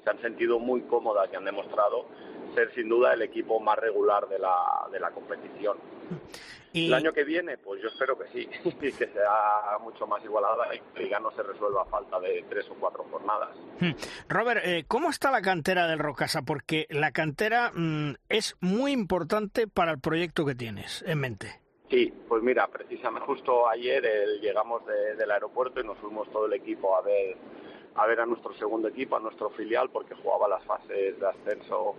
se 0.02 0.10
han 0.10 0.20
sentido 0.20 0.58
muy 0.58 0.82
cómodas 0.82 1.30
y 1.32 1.36
han 1.36 1.44
demostrado 1.44 2.06
ser 2.54 2.72
sin 2.74 2.88
duda 2.88 3.14
el 3.14 3.22
equipo 3.22 3.58
más 3.58 3.78
regular 3.78 4.28
de 4.28 4.38
la, 4.38 4.86
de 4.92 5.00
la 5.00 5.10
competición. 5.10 5.78
Y... 6.74 6.88
El 6.88 6.94
año 6.94 7.12
que 7.12 7.22
viene, 7.22 7.56
pues 7.56 7.80
yo 7.80 7.88
espero 7.88 8.18
que 8.18 8.26
sí, 8.32 8.48
que 8.80 8.90
sea 8.90 9.78
mucho 9.80 10.08
más 10.08 10.22
igualada 10.24 10.74
y 10.74 10.80
que 10.92 11.04
liga 11.04 11.20
no 11.20 11.30
se 11.30 11.44
resuelva 11.44 11.82
a 11.82 11.86
falta 11.86 12.18
de 12.18 12.44
tres 12.48 12.68
o 12.68 12.74
cuatro 12.74 13.04
jornadas. 13.12 13.56
Robert, 14.28 14.60
eh, 14.64 14.84
¿cómo 14.88 15.10
está 15.10 15.30
la 15.30 15.40
cantera 15.40 15.86
del 15.86 16.00
Rocasa? 16.00 16.42
Porque 16.42 16.88
la 16.90 17.12
cantera 17.12 17.70
mmm, 17.72 18.14
es 18.28 18.56
muy 18.60 18.90
importante 18.90 19.68
para 19.68 19.92
el 19.92 20.00
proyecto 20.00 20.44
que 20.44 20.56
tienes 20.56 21.04
en 21.06 21.20
mente. 21.20 21.60
Sí, 21.88 22.12
pues 22.26 22.42
mira, 22.42 22.66
precisamente 22.66 23.24
justo 23.24 23.68
ayer 23.68 24.02
llegamos 24.40 24.84
de, 24.84 25.14
del 25.14 25.30
aeropuerto 25.30 25.80
y 25.80 25.84
nos 25.84 25.96
fuimos 25.98 26.28
todo 26.32 26.46
el 26.46 26.54
equipo 26.54 26.96
a 26.96 27.02
ver 27.02 27.36
a 27.96 28.06
ver 28.06 28.20
a 28.20 28.26
nuestro 28.26 28.52
segundo 28.54 28.88
equipo, 28.88 29.16
a 29.16 29.20
nuestro 29.20 29.50
filial, 29.50 29.90
porque 29.90 30.14
jugaba 30.14 30.48
las 30.48 30.64
fases 30.64 31.18
de 31.18 31.26
ascenso 31.28 31.94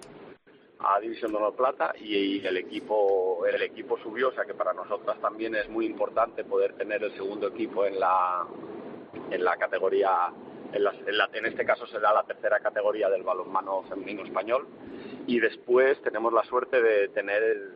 a 0.80 1.00
División 1.00 1.32
de 1.32 1.38
Honor 1.38 1.56
Plata 1.56 1.94
y, 2.00 2.46
el 2.46 2.58
equipo 2.58 3.46
el 3.46 3.62
equipo 3.62 3.98
subió, 4.00 4.30
o 4.30 4.32
sea 4.34 4.46
que 4.46 4.54
para 4.54 4.74
nosotras 4.74 5.20
también 5.20 5.56
es 5.56 5.70
muy 5.70 5.86
importante 5.86 6.44
poder 6.44 6.74
tener 6.74 7.04
el 7.04 7.14
segundo 7.14 7.48
equipo 7.48 7.86
en 7.86 8.00
la 8.00 8.46
en 9.32 9.44
la 9.44 9.58
categoría 9.58 10.32
en, 10.74 10.84
la, 10.84 10.92
en, 10.92 11.18
la, 11.18 11.30
en 11.34 11.46
este 11.46 11.66
caso 11.66 11.88
será 11.88 12.14
la 12.14 12.24
tercera 12.24 12.60
categoría 12.60 13.10
del 13.10 13.24
balonmano 13.24 13.84
femenino 13.84 14.24
español. 14.24 14.68
Y 15.26 15.40
después 15.40 16.02
tenemos 16.02 16.34
la 16.34 16.44
suerte 16.44 16.82
de 16.82 17.08
tener 17.10 17.42
el, 17.42 17.74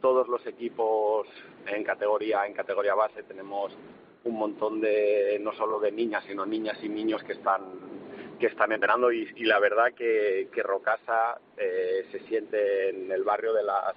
todos 0.00 0.28
los 0.28 0.46
equipos 0.46 1.26
en 1.66 1.82
categoría 1.82 2.46
en 2.46 2.52
categoría 2.52 2.94
base. 2.94 3.22
Tenemos 3.22 3.72
un 4.24 4.34
montón 4.34 4.80
de 4.80 5.38
no 5.40 5.52
solo 5.54 5.80
de 5.80 5.92
niñas 5.92 6.24
sino 6.26 6.44
niñas 6.44 6.78
y 6.82 6.88
niños 6.90 7.22
que 7.24 7.32
están 7.32 7.62
que 8.44 8.50
están 8.50 8.72
entrenando 8.72 9.10
y, 9.10 9.26
y 9.36 9.44
la 9.44 9.58
verdad 9.58 9.94
que, 9.96 10.48
que 10.52 10.62
Rocasa 10.62 11.40
eh, 11.56 12.06
se 12.12 12.20
siente 12.28 12.90
en 12.90 13.10
el 13.10 13.24
barrio 13.24 13.54
de 13.54 13.62
las 13.62 13.94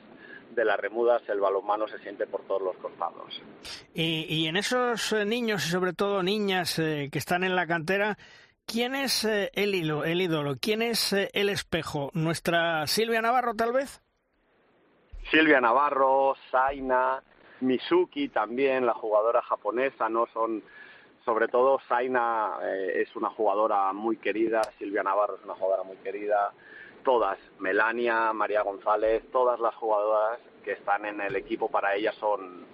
de 0.55 0.63
las 0.63 0.79
remudas 0.79 1.21
el 1.27 1.41
balonmano 1.41 1.85
se 1.89 1.99
siente 1.99 2.25
por 2.25 2.43
todos 2.43 2.61
los 2.61 2.77
costados. 2.77 3.41
Y, 3.93 4.25
y 4.29 4.47
en 4.47 4.55
esos 4.55 5.13
niños 5.25 5.67
y 5.67 5.69
sobre 5.69 5.91
todo 5.91 6.23
niñas 6.23 6.79
eh, 6.79 7.09
que 7.11 7.19
están 7.19 7.43
en 7.43 7.57
la 7.57 7.67
cantera, 7.67 8.17
¿quién 8.65 8.95
es 8.95 9.25
eh, 9.25 9.51
el, 9.53 9.75
hilo, 9.75 10.05
el 10.05 10.21
ídolo? 10.21 10.55
¿Quién 10.59 10.81
es 10.81 11.11
eh, 11.11 11.29
el 11.33 11.49
espejo? 11.49 12.09
¿Nuestra 12.13 12.87
Silvia 12.87 13.21
Navarro 13.21 13.53
tal 13.53 13.73
vez? 13.73 14.01
Silvia 15.29 15.59
Navarro, 15.59 16.35
Saina, 16.49 17.21
Mizuki 17.59 18.29
también, 18.29 18.85
la 18.85 18.93
jugadora 18.93 19.41
japonesa, 19.41 20.07
¿no? 20.07 20.25
Son 20.33 20.63
sobre 21.27 21.49
todo 21.49 21.77
Zaina 21.89 22.53
eh, 22.63 23.01
es 23.01 23.13
una 23.17 23.29
jugadora 23.29 23.91
muy 23.91 24.15
querida, 24.15 24.61
Silvia 24.79 25.03
Navarro 25.03 25.35
es 25.35 25.43
una 25.43 25.55
jugadora 25.55 25.83
muy 25.83 25.97
querida, 25.97 26.53
todas, 27.03 27.37
Melania, 27.59 28.31
María 28.31 28.61
González, 28.61 29.23
todas 29.29 29.59
las 29.59 29.75
jugadoras 29.75 30.39
que 30.63 30.71
están 30.71 31.05
en 31.05 31.19
el 31.19 31.35
equipo 31.35 31.69
para 31.69 31.95
ellas 31.95 32.15
son 32.15 32.65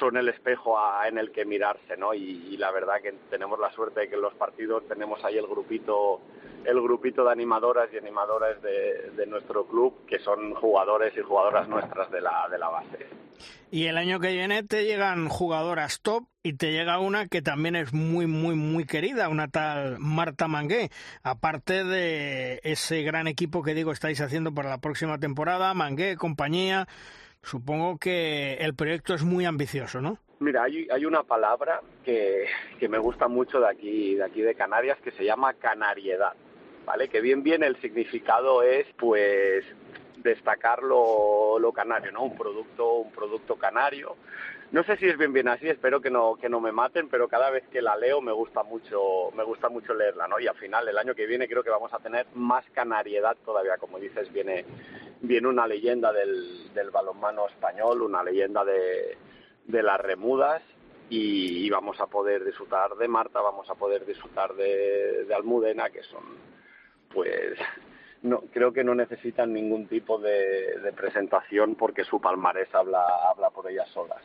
son 0.00 0.16
el 0.16 0.28
espejo 0.28 0.76
a, 0.76 1.06
en 1.08 1.16
el 1.16 1.30
que 1.30 1.44
mirarse, 1.44 1.96
¿no? 1.96 2.12
Y, 2.12 2.56
la 2.58 2.70
verdad 2.70 3.00
que 3.00 3.12
tenemos 3.30 3.58
la 3.58 3.70
suerte 3.70 4.00
de 4.00 4.08
que 4.08 4.16
en 4.16 4.20
los 4.20 4.34
partidos 4.34 4.86
tenemos 4.88 5.24
ahí 5.24 5.38
el 5.38 5.46
grupito 5.46 6.20
el 6.64 6.80
grupito 6.82 7.24
de 7.24 7.30
animadoras 7.30 7.88
y 7.94 7.98
animadoras 7.98 8.60
de, 8.62 9.12
de 9.12 9.26
nuestro 9.26 9.64
club 9.64 10.04
que 10.06 10.18
son 10.18 10.54
jugadores 10.54 11.16
y 11.16 11.20
jugadoras 11.20 11.68
nuestras 11.68 12.10
de 12.10 12.20
la, 12.20 12.48
de 12.50 12.58
la 12.58 12.68
base. 12.68 13.06
Y 13.70 13.86
el 13.86 13.96
año 13.96 14.18
que 14.18 14.32
viene 14.32 14.62
te 14.64 14.84
llegan 14.84 15.28
jugadoras 15.28 16.00
top 16.00 16.24
y 16.46 16.52
te 16.52 16.70
llega 16.70 17.00
una 17.00 17.26
que 17.26 17.42
también 17.42 17.74
es 17.74 17.92
muy, 17.92 18.28
muy, 18.28 18.54
muy 18.54 18.84
querida, 18.84 19.28
una 19.28 19.48
tal 19.48 19.98
Marta 19.98 20.46
Mangué. 20.46 20.90
Aparte 21.24 21.82
de 21.82 22.60
ese 22.62 23.02
gran 23.02 23.26
equipo 23.26 23.64
que 23.64 23.74
digo 23.74 23.90
estáis 23.90 24.20
haciendo 24.20 24.54
para 24.54 24.70
la 24.70 24.78
próxima 24.78 25.18
temporada, 25.18 25.74
Mangué, 25.74 26.14
compañía, 26.14 26.86
supongo 27.42 27.98
que 27.98 28.54
el 28.60 28.76
proyecto 28.76 29.12
es 29.12 29.24
muy 29.24 29.44
ambicioso, 29.44 30.00
¿no? 30.00 30.18
Mira, 30.38 30.62
hay, 30.62 30.86
hay 30.88 31.04
una 31.04 31.24
palabra 31.24 31.80
que, 32.04 32.44
que 32.78 32.88
me 32.88 32.98
gusta 32.98 33.26
mucho 33.26 33.58
de 33.58 33.68
aquí, 33.68 34.14
de 34.14 34.24
aquí 34.24 34.40
de 34.40 34.54
Canarias 34.54 34.98
que 35.02 35.10
se 35.10 35.24
llama 35.24 35.54
canariedad, 35.54 36.34
¿vale? 36.84 37.08
Que 37.08 37.20
bien 37.20 37.42
bien 37.42 37.64
el 37.64 37.74
significado 37.80 38.62
es, 38.62 38.86
pues, 38.96 39.64
destacar 40.18 40.84
lo, 40.84 41.58
lo 41.58 41.72
canario, 41.72 42.12
¿no? 42.12 42.22
Un 42.22 42.36
producto, 42.36 42.92
un 42.92 43.10
producto 43.10 43.56
canario. 43.56 44.14
No 44.72 44.82
sé 44.82 44.96
si 44.96 45.06
es 45.06 45.16
bien 45.16 45.32
bien 45.32 45.48
así, 45.48 45.68
espero 45.68 46.00
que 46.00 46.10
no, 46.10 46.36
que 46.36 46.48
no 46.48 46.60
me 46.60 46.72
maten, 46.72 47.08
pero 47.08 47.28
cada 47.28 47.50
vez 47.50 47.66
que 47.68 47.80
la 47.80 47.96
leo 47.96 48.20
me 48.20 48.32
gusta 48.32 48.62
mucho, 48.64 49.30
me 49.34 49.44
gusta 49.44 49.68
mucho 49.68 49.94
leerla, 49.94 50.26
¿no? 50.26 50.40
Y 50.40 50.48
al 50.48 50.56
final, 50.56 50.88
el 50.88 50.98
año 50.98 51.14
que 51.14 51.26
viene 51.26 51.48
creo 51.48 51.62
que 51.62 51.70
vamos 51.70 51.92
a 51.94 51.98
tener 51.98 52.26
más 52.34 52.64
canariedad 52.70 53.36
todavía, 53.44 53.78
como 53.78 53.98
dices, 53.98 54.32
viene, 54.32 54.64
viene 55.20 55.48
una 55.48 55.66
leyenda 55.66 56.12
del, 56.12 56.72
del 56.74 56.90
balonmano 56.90 57.46
español, 57.46 58.02
una 58.02 58.24
leyenda 58.24 58.64
de, 58.64 59.16
de 59.66 59.82
las 59.82 60.00
remudas 60.00 60.62
y, 61.08 61.70
vamos 61.70 62.00
a 62.00 62.06
poder 62.06 62.44
disfrutar 62.44 62.96
de 62.96 63.06
Marta, 63.06 63.40
vamos 63.40 63.68
a 63.70 63.74
poder 63.74 64.04
disfrutar 64.04 64.54
de, 64.54 65.24
de 65.24 65.34
Almudena, 65.34 65.90
que 65.90 66.02
son 66.02 66.24
pues 67.12 67.56
no, 68.26 68.40
creo 68.52 68.72
que 68.72 68.84
no 68.84 68.94
necesitan 68.94 69.52
ningún 69.52 69.86
tipo 69.86 70.18
de, 70.18 70.78
de, 70.82 70.92
presentación 70.92 71.74
porque 71.76 72.04
su 72.04 72.20
palmarés 72.20 72.74
habla, 72.74 73.04
habla 73.30 73.50
por 73.50 73.70
ellas 73.70 73.88
solas. 73.90 74.20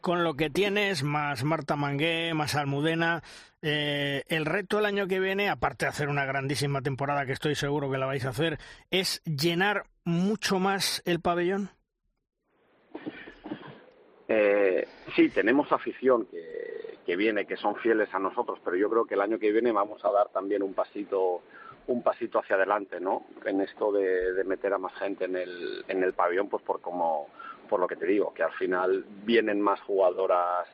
Con 0.00 0.24
lo 0.24 0.34
que 0.34 0.50
tienes, 0.50 1.02
más 1.02 1.44
Marta 1.44 1.76
Mangué, 1.76 2.34
más 2.34 2.56
Almudena, 2.56 3.22
eh, 3.62 4.24
el 4.28 4.44
reto 4.44 4.78
el 4.78 4.86
año 4.86 5.06
que 5.06 5.20
viene, 5.20 5.48
aparte 5.48 5.86
de 5.86 5.90
hacer 5.90 6.08
una 6.08 6.24
grandísima 6.24 6.82
temporada 6.82 7.24
que 7.24 7.32
estoy 7.32 7.54
seguro 7.54 7.90
que 7.90 7.98
la 7.98 8.06
vais 8.06 8.24
a 8.24 8.30
hacer, 8.30 8.58
es 8.90 9.22
llenar 9.24 9.84
mucho 10.04 10.58
más 10.58 11.02
el 11.04 11.20
pabellón. 11.20 11.70
Eh, 14.28 14.86
sí, 15.14 15.28
tenemos 15.30 15.70
afición 15.70 16.26
que, 16.26 16.98
que 17.06 17.16
viene, 17.16 17.46
que 17.46 17.56
son 17.56 17.76
fieles 17.76 18.12
a 18.12 18.18
nosotros, 18.18 18.58
pero 18.64 18.76
yo 18.76 18.90
creo 18.90 19.04
que 19.04 19.14
el 19.14 19.20
año 19.20 19.38
que 19.38 19.52
viene 19.52 19.70
vamos 19.70 20.04
a 20.04 20.10
dar 20.10 20.28
también 20.30 20.62
un 20.62 20.74
pasito 20.74 21.42
un 21.88 22.02
pasito 22.02 22.38
hacia 22.38 22.56
adelante, 22.56 23.00
¿no? 23.00 23.26
En 23.44 23.60
esto 23.60 23.92
de, 23.92 24.42
meter 24.44 24.72
a 24.72 24.78
más 24.78 24.94
gente 24.94 25.24
en 25.24 25.36
el, 25.36 25.84
en 25.88 26.02
el 26.02 26.12
pabellón, 26.12 26.48
pues 26.48 26.62
por 26.62 26.80
como, 26.80 27.28
por 27.68 27.80
lo 27.80 27.86
que 27.86 27.96
te 27.96 28.06
digo, 28.06 28.32
que 28.34 28.42
al 28.42 28.52
final 28.52 29.04
vienen 29.24 29.60
más 29.60 29.80
jugadoras, 29.82 30.68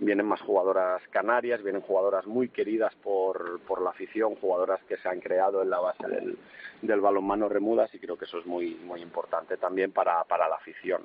vienen 0.00 0.26
más 0.26 0.40
jugadoras 0.40 1.02
canarias, 1.10 1.62
vienen 1.62 1.82
jugadoras 1.82 2.26
muy 2.26 2.48
queridas 2.48 2.94
por, 2.96 3.60
por 3.60 3.82
la 3.82 3.90
afición, 3.90 4.34
jugadoras 4.36 4.80
que 4.88 4.96
se 4.96 5.08
han 5.08 5.20
creado 5.20 5.62
en 5.62 5.70
la 5.70 5.80
base 5.80 6.06
del, 6.08 6.38
del 6.82 7.00
balonmano 7.00 7.48
Remudas 7.48 7.92
y 7.94 7.98
creo 7.98 8.16
que 8.16 8.24
eso 8.24 8.38
es 8.38 8.46
muy, 8.46 8.74
muy 8.76 9.00
importante 9.00 9.56
también 9.56 9.92
para, 9.92 10.24
para 10.24 10.48
la 10.48 10.56
afición. 10.56 11.02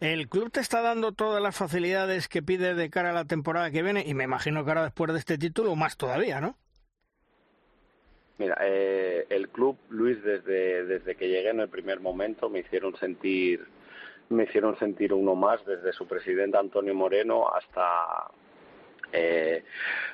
El 0.00 0.28
club 0.28 0.50
te 0.50 0.60
está 0.60 0.80
dando 0.82 1.12
todas 1.12 1.42
las 1.42 1.56
facilidades 1.56 2.28
que 2.28 2.42
pide 2.42 2.74
de 2.74 2.90
cara 2.90 3.10
a 3.10 3.14
la 3.14 3.24
temporada 3.26 3.70
que 3.70 3.82
viene 3.82 4.02
y 4.06 4.14
me 4.14 4.24
imagino 4.24 4.64
que 4.64 4.70
ahora 4.70 4.84
después 4.84 5.12
de 5.12 5.18
este 5.18 5.38
título 5.38 5.76
más 5.76 5.96
todavía, 5.96 6.40
¿no? 6.40 6.56
Mira, 8.38 8.56
eh, 8.62 9.26
el 9.28 9.48
club, 9.48 9.76
Luis, 9.90 10.22
desde, 10.22 10.84
desde 10.84 11.14
que 11.14 11.28
llegué 11.28 11.50
en 11.50 11.60
el 11.60 11.68
primer 11.68 12.00
momento 12.00 12.48
me 12.48 12.60
hicieron 12.60 12.96
sentir 12.96 13.66
me 14.28 14.44
hicieron 14.44 14.78
sentir 14.78 15.12
uno 15.12 15.34
más, 15.34 15.64
desde 15.66 15.92
su 15.92 16.06
presidente 16.06 16.56
Antonio 16.56 16.94
Moreno 16.94 17.48
hasta 17.48 18.30
eh, 19.12 19.64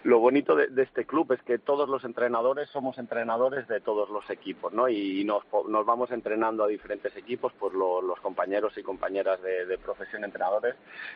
lo 0.04 0.18
bonito 0.18 0.56
de, 0.56 0.82
este 0.82 1.04
club 1.04 1.32
es 1.32 1.42
que 1.42 1.58
todos 1.58 1.88
los 1.88 2.04
entrenadores 2.04 2.68
somos 2.70 2.98
entrenadores 2.98 3.66
de 3.68 3.80
todos 3.80 4.10
los 4.10 4.28
equipos, 4.30 4.72
¿no? 4.72 4.88
Y, 4.88 5.20
y 5.20 5.24
nos, 5.24 5.44
nos, 5.68 5.86
vamos 5.86 6.10
entrenando 6.10 6.64
a 6.64 6.68
diferentes 6.68 7.16
equipos, 7.16 7.52
pues 7.58 7.74
lo, 7.74 8.02
los 8.02 8.18
compañeros 8.20 8.76
y 8.76 8.82
compañeras 8.82 9.40
de, 9.42 9.66
de, 9.66 9.78
profesión 9.78 10.24
entrenadores 10.24 10.74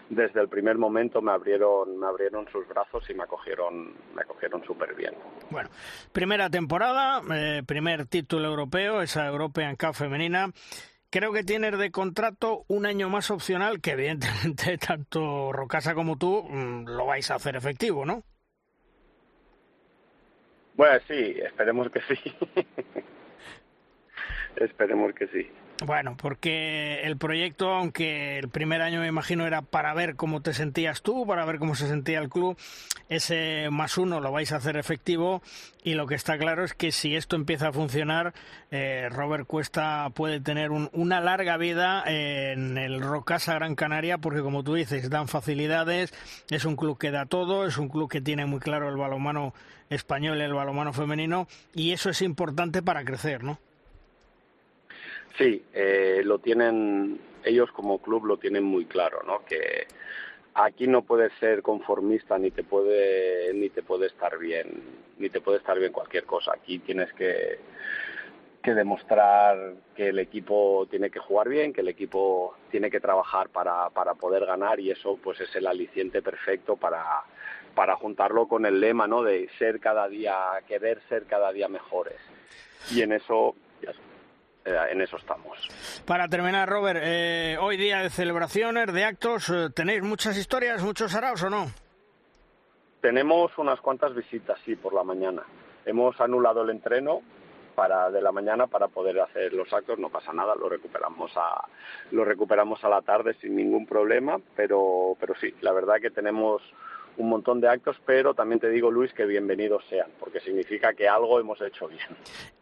desde 0.08 0.40
el 0.40 0.48
primer 0.48 0.78
momento 0.78 1.20
me 1.20 1.32
abrieron, 1.32 1.98
me 1.98 2.06
abrieron 2.06 2.46
sus 2.50 2.66
brazos 2.68 3.08
y 3.10 3.14
me 3.14 3.24
acogieron, 3.24 3.92
me 4.14 4.22
acogieron 4.22 4.64
súper 4.64 4.94
bien. 4.94 5.14
Bueno, 5.50 5.68
primera 6.12 6.48
temporada, 6.50 7.22
eh, 7.34 7.62
primer 7.66 8.06
título 8.06 8.48
europeo, 8.48 9.02
esa 9.02 9.26
European 9.26 9.76
Cup 9.76 9.94
femenina 9.94 10.50
creo 11.12 11.30
que 11.32 11.44
tienes 11.44 11.78
de 11.78 11.90
contrato 11.90 12.64
un 12.68 12.86
año 12.86 13.10
más 13.10 13.30
opcional 13.30 13.80
que 13.80 13.92
evidentemente 13.92 14.78
tanto 14.84 15.52
Rocasa 15.52 15.94
como 15.94 16.16
tú 16.16 16.42
mmm, 16.48 16.86
lo 16.86 17.06
vais 17.06 17.30
a 17.30 17.36
hacer 17.36 17.54
efectivo, 17.54 18.04
¿no? 18.04 18.24
Bueno, 20.74 20.98
sí, 21.06 21.36
esperemos 21.38 21.90
que 21.90 22.00
sí. 22.00 22.34
esperemos 24.56 25.12
que 25.12 25.26
sí. 25.28 25.50
Bueno, 25.84 26.16
porque 26.16 27.00
el 27.02 27.16
proyecto, 27.16 27.70
aunque 27.70 28.38
el 28.38 28.48
primer 28.48 28.82
año 28.82 29.00
me 29.00 29.08
imagino 29.08 29.46
era 29.48 29.62
para 29.62 29.92
ver 29.94 30.14
cómo 30.14 30.40
te 30.40 30.54
sentías 30.54 31.02
tú, 31.02 31.26
para 31.26 31.44
ver 31.44 31.58
cómo 31.58 31.74
se 31.74 31.88
sentía 31.88 32.20
el 32.20 32.28
club, 32.28 32.56
ese 33.08 33.68
más 33.70 33.98
uno 33.98 34.20
lo 34.20 34.30
vais 34.30 34.52
a 34.52 34.56
hacer 34.56 34.76
efectivo 34.76 35.42
y 35.82 35.94
lo 35.94 36.06
que 36.06 36.14
está 36.14 36.38
claro 36.38 36.62
es 36.62 36.74
que 36.74 36.92
si 36.92 37.16
esto 37.16 37.34
empieza 37.34 37.68
a 37.68 37.72
funcionar, 37.72 38.32
eh, 38.70 39.08
Robert 39.10 39.44
Cuesta 39.48 40.08
puede 40.14 40.40
tener 40.40 40.70
un, 40.70 40.88
una 40.92 41.20
larga 41.20 41.56
vida 41.56 42.04
en 42.06 42.78
el 42.78 43.00
Rocasa 43.00 43.54
Gran 43.54 43.74
Canaria 43.74 44.18
porque 44.18 44.40
como 44.40 44.62
tú 44.62 44.74
dices, 44.74 45.10
dan 45.10 45.26
facilidades, 45.26 46.14
es 46.48 46.64
un 46.64 46.76
club 46.76 46.96
que 46.96 47.10
da 47.10 47.26
todo, 47.26 47.66
es 47.66 47.76
un 47.76 47.88
club 47.88 48.08
que 48.08 48.20
tiene 48.20 48.46
muy 48.46 48.60
claro 48.60 48.88
el 48.88 48.96
balonmano 48.96 49.52
español 49.90 50.40
el 50.40 50.54
balonmano 50.54 50.92
femenino 50.92 51.48
y 51.74 51.90
eso 51.90 52.08
es 52.08 52.22
importante 52.22 52.82
para 52.82 53.04
crecer, 53.04 53.42
¿no? 53.42 53.58
Sí, 55.38 55.64
eh, 55.72 56.22
lo 56.24 56.38
tienen, 56.38 57.18
ellos 57.44 57.70
como 57.72 58.00
club 58.00 58.26
lo 58.26 58.36
tienen 58.36 58.64
muy 58.64 58.84
claro, 58.84 59.22
¿no? 59.26 59.44
Que 59.44 59.86
aquí 60.54 60.86
no 60.86 61.02
puedes 61.02 61.32
ser 61.40 61.62
conformista 61.62 62.38
ni 62.38 62.50
te 62.50 62.62
puede 62.62 63.54
ni 63.54 63.70
te 63.70 63.82
puede 63.82 64.06
estar 64.06 64.38
bien 64.38 64.68
ni 65.18 65.30
te 65.30 65.40
puede 65.40 65.58
estar 65.58 65.78
bien 65.78 65.92
cualquier 65.92 66.24
cosa. 66.24 66.52
Aquí 66.54 66.78
tienes 66.80 67.12
que 67.14 67.58
que 68.62 68.74
demostrar 68.74 69.74
que 69.96 70.10
el 70.10 70.18
equipo 70.20 70.86
tiene 70.88 71.10
que 71.10 71.18
jugar 71.18 71.48
bien, 71.48 71.72
que 71.72 71.80
el 71.80 71.88
equipo 71.88 72.54
tiene 72.70 72.90
que 72.90 73.00
trabajar 73.00 73.48
para, 73.48 73.90
para 73.90 74.14
poder 74.14 74.46
ganar 74.46 74.78
y 74.78 74.90
eso 74.90 75.18
pues 75.22 75.40
es 75.40 75.54
el 75.56 75.66
aliciente 75.66 76.22
perfecto 76.22 76.76
para, 76.76 77.04
para 77.74 77.96
juntarlo 77.96 78.46
con 78.46 78.64
el 78.64 78.80
lema 78.80 79.06
¿no? 79.08 79.22
de 79.22 79.48
ser 79.58 79.80
cada 79.80 80.08
día, 80.08 80.36
querer 80.68 81.00
ser 81.08 81.24
cada 81.24 81.52
día 81.52 81.68
mejores. 81.68 82.18
Y 82.92 83.02
en 83.02 83.12
eso 83.12 83.56
en 84.64 85.00
eso 85.00 85.16
estamos. 85.16 85.58
Para 86.06 86.28
terminar, 86.28 86.68
Robert, 86.68 87.00
eh, 87.02 87.56
hoy 87.60 87.76
día 87.76 88.02
de 88.02 88.10
celebraciones, 88.10 88.92
de 88.92 89.04
actos, 89.04 89.48
eh, 89.48 89.70
¿tenéis 89.74 90.02
muchas 90.02 90.36
historias, 90.36 90.82
muchos 90.82 91.14
araos 91.14 91.42
o 91.42 91.50
no? 91.50 91.66
Tenemos 93.00 93.56
unas 93.58 93.80
cuantas 93.80 94.14
visitas, 94.14 94.58
sí, 94.64 94.76
por 94.76 94.94
la 94.94 95.02
mañana. 95.02 95.42
Hemos 95.84 96.20
anulado 96.20 96.62
el 96.62 96.70
entreno 96.70 97.22
para 97.74 98.10
de 98.10 98.20
la 98.22 98.32
mañana 98.32 98.66
para 98.66 98.88
poder 98.88 99.18
hacer 99.20 99.52
los 99.52 99.72
actos, 99.72 99.98
no 99.98 100.10
pasa 100.10 100.32
nada, 100.32 100.54
lo 100.54 100.68
recuperamos 100.68 101.32
a 101.36 101.66
lo 102.10 102.24
recuperamos 102.24 102.84
a 102.84 102.88
la 102.88 103.00
tarde 103.00 103.34
sin 103.40 103.56
ningún 103.56 103.86
problema, 103.86 104.38
pero 104.54 105.16
pero 105.18 105.34
sí, 105.40 105.54
la 105.62 105.72
verdad 105.72 105.96
que 106.00 106.10
tenemos 106.10 106.62
un 107.16 107.28
montón 107.28 107.60
de 107.60 107.68
actos, 107.68 107.96
pero 108.06 108.34
también 108.34 108.60
te 108.60 108.68
digo, 108.68 108.90
Luis, 108.90 109.12
que 109.12 109.24
bienvenidos 109.24 109.84
sean, 109.88 110.10
porque 110.18 110.40
significa 110.40 110.94
que 110.94 111.08
algo 111.08 111.38
hemos 111.38 111.60
hecho 111.60 111.88
bien. 111.88 112.06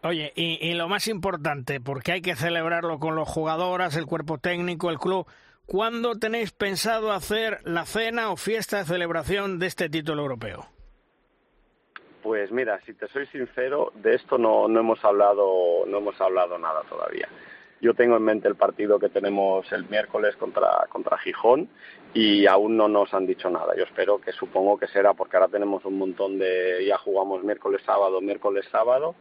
Oye, 0.03 0.32
y, 0.34 0.59
y 0.68 0.74
lo 0.74 0.88
más 0.88 1.09
importante, 1.09 1.80
porque 1.80 2.12
hay 2.12 2.22
que 2.22 2.34
celebrarlo 2.34 2.98
con 2.98 3.14
los 3.14 3.28
jugadoras, 3.28 3.96
el 3.96 4.07
cuerpo 4.07 4.38
técnico, 4.38 4.90
el 4.90 4.98
club. 4.98 5.26
¿Cuándo 5.66 6.16
tenéis 6.16 6.51
pensado 6.51 7.12
hacer 7.12 7.59
la 7.64 7.84
cena 7.84 8.30
o 8.30 8.36
fiesta 8.36 8.78
de 8.78 8.84
celebración 8.84 9.61
de 9.61 9.66
este 9.66 9.88
título 9.88 10.22
europeo? 10.22 10.66
Pues 12.22 12.51
mira, 12.51 12.80
si 12.84 12.92
te 12.92 13.07
soy 13.09 13.26
sincero, 13.28 13.92
de 13.94 14.14
esto 14.14 14.36
no, 14.36 14.68
no 14.68 14.80
hemos 14.80 15.03
hablado, 15.05 15.86
no 15.86 15.98
hemos 15.98 16.20
hablado 16.20 16.59
nada 16.59 16.82
todavía. 16.88 17.28
Yo 17.80 17.94
tengo 17.94 18.16
en 18.16 18.24
mente 18.24 18.46
el 18.46 18.57
partido 18.57 18.98
que 18.98 19.09
tenemos 19.09 19.70
el 19.72 19.88
miércoles 19.88 20.36
contra, 20.36 20.86
contra 20.90 21.16
Gijón 21.18 21.70
y 22.15 22.47
aún 22.47 22.77
no 22.77 22.89
nos 22.89 23.13
han 23.15 23.27
dicho 23.27 23.49
nada. 23.51 23.75
Yo 23.77 23.85
espero 23.85 24.21
que 24.21 24.33
supongo 24.33 24.79
que 24.79 24.87
será 24.89 25.15
porque 25.15 25.37
ahora 25.37 25.49
tenemos 25.49 25.85
un 25.85 25.99
montón 25.99 26.39
de, 26.39 26.85
ya 26.87 26.99
jugamos 26.99 27.43
miércoles, 27.45 27.83
sábado, 27.85 28.21
miércoles, 28.21 28.67
sábado 28.71 29.15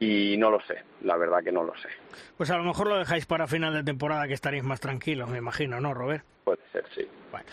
y 0.00 0.36
no 0.36 0.50
lo 0.50 0.60
sé, 0.62 0.84
la 1.02 1.16
verdad 1.16 1.42
que 1.42 1.52
no 1.52 1.64
lo 1.64 1.74
sé. 1.76 1.88
Pues 2.36 2.50
a 2.50 2.56
lo 2.56 2.64
mejor 2.64 2.88
lo 2.88 2.98
dejáis 2.98 3.26
para 3.26 3.46
final 3.46 3.74
de 3.74 3.82
temporada 3.82 4.26
que 4.28 4.34
estaréis 4.34 4.62
más 4.62 4.80
tranquilos, 4.80 5.28
me 5.28 5.38
imagino, 5.38 5.80
¿no, 5.80 5.94
Robert? 5.94 6.24
Puede 6.48 6.62
ser, 6.72 6.86
sí. 6.94 7.06
Bueno, 7.30 7.46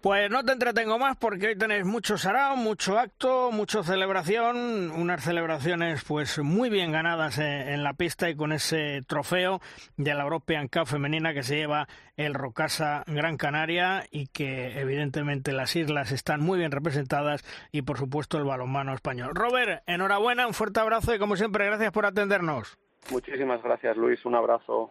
pues 0.00 0.30
no 0.30 0.42
te 0.42 0.52
entretengo 0.52 0.98
más 0.98 1.18
porque 1.18 1.48
hoy 1.48 1.58
tenéis 1.58 1.84
mucho 1.84 2.16
sarao, 2.16 2.56
mucho 2.56 2.98
acto, 2.98 3.50
mucha 3.52 3.82
celebración, 3.82 4.90
unas 4.90 5.22
celebraciones 5.22 6.02
pues 6.02 6.38
muy 6.38 6.70
bien 6.70 6.90
ganadas 6.90 7.36
en 7.36 7.84
la 7.84 7.92
pista 7.92 8.30
y 8.30 8.36
con 8.36 8.52
ese 8.52 9.02
trofeo 9.06 9.60
de 9.98 10.14
la 10.14 10.22
European 10.22 10.68
Cup 10.68 10.86
femenina 10.86 11.34
que 11.34 11.42
se 11.42 11.56
lleva 11.56 11.88
el 12.16 12.32
Rocasa 12.32 13.04
Gran 13.06 13.36
Canaria 13.36 14.04
y 14.10 14.28
que 14.28 14.80
evidentemente 14.80 15.52
las 15.52 15.76
islas 15.76 16.10
están 16.10 16.40
muy 16.40 16.58
bien 16.58 16.70
representadas 16.70 17.44
y 17.70 17.82
por 17.82 17.98
supuesto 17.98 18.38
el 18.38 18.44
balonmano 18.44 18.94
español. 18.94 19.32
Robert, 19.34 19.82
enhorabuena, 19.86 20.46
un 20.46 20.54
fuerte 20.54 20.80
abrazo 20.80 21.14
y 21.14 21.18
como 21.18 21.36
siempre 21.36 21.66
gracias 21.66 21.92
por 21.92 22.06
atendernos. 22.06 22.78
Muchísimas 23.10 23.62
gracias 23.62 23.94
Luis, 23.98 24.24
un 24.24 24.36
abrazo. 24.36 24.90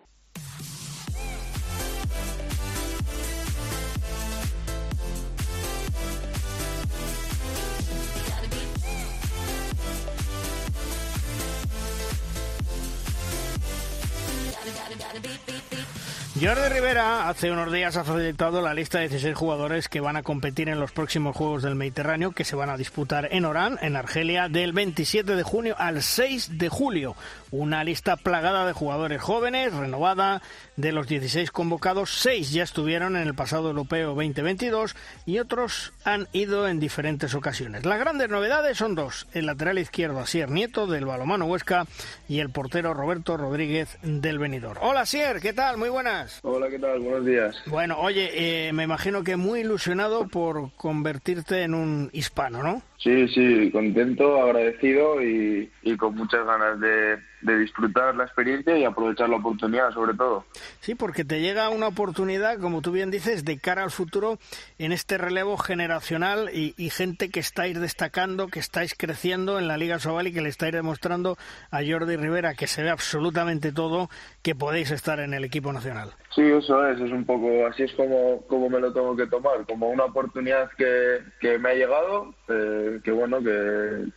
Jordi 16.39 16.69
Rivera 16.69 17.29
hace 17.29 17.49
unos 17.49 17.71
días 17.71 17.97
ha 17.97 18.03
facilitado 18.03 18.61
la 18.61 18.75
lista 18.75 18.99
de 18.99 19.09
16 19.09 19.35
jugadores 19.35 19.89
que 19.89 20.01
van 20.01 20.17
a 20.17 20.21
competir 20.21 20.69
en 20.69 20.79
los 20.79 20.91
próximos 20.91 21.35
Juegos 21.35 21.63
del 21.63 21.73
Mediterráneo 21.73 22.31
que 22.31 22.43
se 22.43 22.55
van 22.55 22.69
a 22.69 22.77
disputar 22.77 23.29
en 23.31 23.43
Orán, 23.43 23.79
en 23.81 23.95
Argelia, 23.95 24.47
del 24.47 24.71
27 24.71 25.35
de 25.35 25.41
junio 25.41 25.73
al 25.79 26.03
6 26.03 26.59
de 26.59 26.69
julio. 26.69 27.15
Una 27.49 27.83
lista 27.83 28.17
plagada 28.17 28.67
de 28.67 28.73
jugadores 28.73 29.19
jóvenes, 29.19 29.73
renovada. 29.73 30.43
De 30.77 30.91
los 30.91 31.07
16 31.07 31.49
convocados, 31.49 32.11
6 32.19 32.53
ya 32.53 32.61
estuvieron 32.61 33.15
en 33.15 33.27
el 33.27 33.33
pasado 33.33 33.69
europeo 33.69 34.09
2022 34.13 34.95
y 35.25 35.39
otros 35.39 35.91
han 36.05 36.27
ido 36.33 36.67
en 36.67 36.79
diferentes 36.79 37.33
ocasiones. 37.33 37.83
Las 37.83 37.99
grandes 37.99 38.29
novedades 38.29 38.77
son 38.77 38.93
dos: 38.93 39.27
el 39.33 39.47
lateral 39.47 39.79
izquierdo 39.79 40.19
Asier 40.19 40.51
Nieto 40.51 40.85
del 40.85 41.05
Balomano 41.05 41.45
Huesca 41.45 41.85
y 42.29 42.41
el 42.41 42.51
portero 42.51 42.93
Roberto 42.93 43.37
Rodríguez 43.37 43.97
del 44.03 44.37
Benidorm. 44.37 44.77
Hola 44.83 45.01
Asier, 45.01 45.39
¿qué 45.41 45.51
tal? 45.51 45.77
Muy 45.77 45.89
buenas. 45.89 46.41
Hola, 46.43 46.69
¿qué 46.69 46.77
tal? 46.77 46.99
Buenos 46.99 47.25
días. 47.25 47.55
Bueno, 47.65 47.97
oye, 47.97 48.67
eh, 48.67 48.71
me 48.71 48.83
imagino 48.83 49.23
que 49.23 49.35
muy 49.35 49.61
ilusionado 49.61 50.27
por 50.27 50.71
convertirte 50.75 51.63
en 51.63 51.73
un 51.73 52.11
hispano, 52.13 52.61
¿no? 52.61 52.83
Sí, 52.97 53.27
sí, 53.29 53.71
contento, 53.71 54.43
agradecido 54.43 55.23
y, 55.23 55.71
y 55.81 55.97
con 55.97 56.13
muchas 56.13 56.45
ganas 56.45 56.79
de, 56.79 57.17
de 57.41 57.59
disfrutar 57.59 58.15
la 58.15 58.23
experiencia 58.23 58.77
y 58.77 58.83
aprovechar 58.83 59.29
la 59.29 59.37
oportunidad, 59.37 59.91
sobre 59.91 60.13
todo. 60.15 60.45
Sí, 60.79 60.95
porque 60.95 61.23
te 61.23 61.39
llega 61.39 61.69
una 61.69 61.87
oportunidad, 61.87 62.59
como 62.59 62.81
tú 62.81 62.91
bien 62.91 63.11
dices, 63.11 63.45
de 63.45 63.59
cara 63.59 63.83
al 63.83 63.91
futuro 63.91 64.39
en 64.79 64.91
este 64.91 65.17
relevo 65.17 65.57
generacional 65.57 66.49
y, 66.53 66.73
y 66.77 66.89
gente 66.89 67.29
que 67.29 67.39
estáis 67.39 67.79
destacando, 67.79 68.47
que 68.47 68.59
estáis 68.59 68.95
creciendo 68.97 69.59
en 69.59 69.67
la 69.67 69.77
Liga 69.77 69.99
Sobal 69.99 70.27
y 70.27 70.33
que 70.33 70.41
le 70.41 70.49
estáis 70.49 70.73
demostrando 70.73 71.37
a 71.71 71.81
Jordi 71.87 72.15
Rivera, 72.15 72.55
que 72.55 72.67
se 72.67 72.83
ve 72.83 72.89
absolutamente 72.89 73.71
todo, 73.71 74.09
que 74.41 74.55
podéis 74.55 74.91
estar 74.91 75.19
en 75.19 75.33
el 75.33 75.43
equipo 75.43 75.71
nacional. 75.71 76.11
Sí, 76.33 76.41
eso 76.43 76.85
es, 76.87 76.99
es 76.99 77.11
un 77.11 77.25
poco, 77.25 77.65
así 77.67 77.83
es 77.83 77.93
como, 77.93 78.41
como 78.47 78.69
me 78.69 78.79
lo 78.79 78.93
tengo 78.93 79.15
que 79.15 79.27
tomar, 79.27 79.65
como 79.65 79.89
una 79.89 80.05
oportunidad 80.05 80.69
que, 80.77 81.19
que 81.39 81.57
me 81.57 81.69
ha 81.69 81.73
llegado, 81.73 82.33
eh, 82.47 82.99
que 83.03 83.11
bueno, 83.11 83.39
que, 83.41 84.07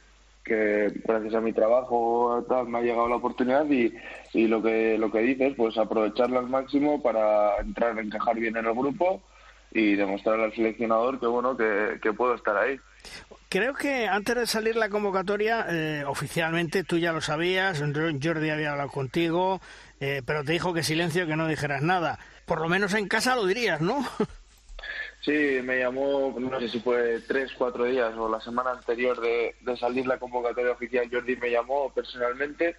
que 0.44 0.88
gracias 1.04 1.34
a 1.34 1.40
mi 1.40 1.52
trabajo 1.52 2.44
tal, 2.48 2.68
me 2.68 2.78
ha 2.78 2.82
llegado 2.82 3.08
la 3.08 3.16
oportunidad 3.16 3.68
y, 3.70 3.92
y 4.32 4.46
lo 4.48 4.62
que 4.62 4.96
lo 4.98 5.10
que 5.10 5.20
dices, 5.20 5.54
pues 5.56 5.76
aprovecharla 5.78 6.40
al 6.40 6.48
máximo 6.48 7.02
para 7.02 7.56
entrar, 7.58 7.98
encajar 7.98 8.36
bien 8.36 8.56
en 8.56 8.66
el 8.66 8.74
grupo 8.74 9.22
y 9.72 9.94
demostrarle 9.94 10.44
al 10.44 10.54
seleccionador 10.54 11.20
que 11.20 11.26
bueno, 11.26 11.56
que, 11.56 11.98
que 12.02 12.12
puedo 12.12 12.34
estar 12.34 12.56
ahí. 12.56 12.78
Creo 13.48 13.74
que 13.74 14.06
antes 14.06 14.36
de 14.36 14.46
salir 14.46 14.76
la 14.76 14.88
convocatoria, 14.88 15.66
eh, 15.68 16.04
oficialmente 16.06 16.84
tú 16.84 16.98
ya 16.98 17.12
lo 17.12 17.20
sabías, 17.20 17.80
Jordi 17.80 18.50
había 18.50 18.70
hablado 18.70 18.90
contigo, 18.90 19.60
eh, 19.98 20.22
pero 20.24 20.44
te 20.44 20.52
dijo 20.52 20.72
que 20.72 20.84
silencio, 20.84 21.26
que 21.26 21.36
no 21.36 21.48
dijeras 21.48 21.82
nada. 21.82 22.20
Por 22.46 22.60
lo 22.60 22.68
menos 22.68 22.94
en 22.94 23.08
casa 23.08 23.34
lo 23.34 23.46
dirías, 23.46 23.80
¿no? 23.80 24.04
Sí, 25.22 25.60
me 25.62 25.78
llamó, 25.78 26.34
no 26.38 26.60
sé 26.60 26.68
si 26.68 26.80
fue 26.80 27.20
tres, 27.28 27.52
cuatro 27.58 27.84
días 27.84 28.16
o 28.16 28.28
la 28.28 28.40
semana 28.40 28.70
anterior 28.70 29.20
de, 29.20 29.54
de 29.60 29.76
salir 29.76 30.06
la 30.06 30.18
convocatoria 30.18 30.72
oficial, 30.72 31.10
Jordi 31.12 31.36
me 31.36 31.50
llamó 31.50 31.92
personalmente 31.92 32.76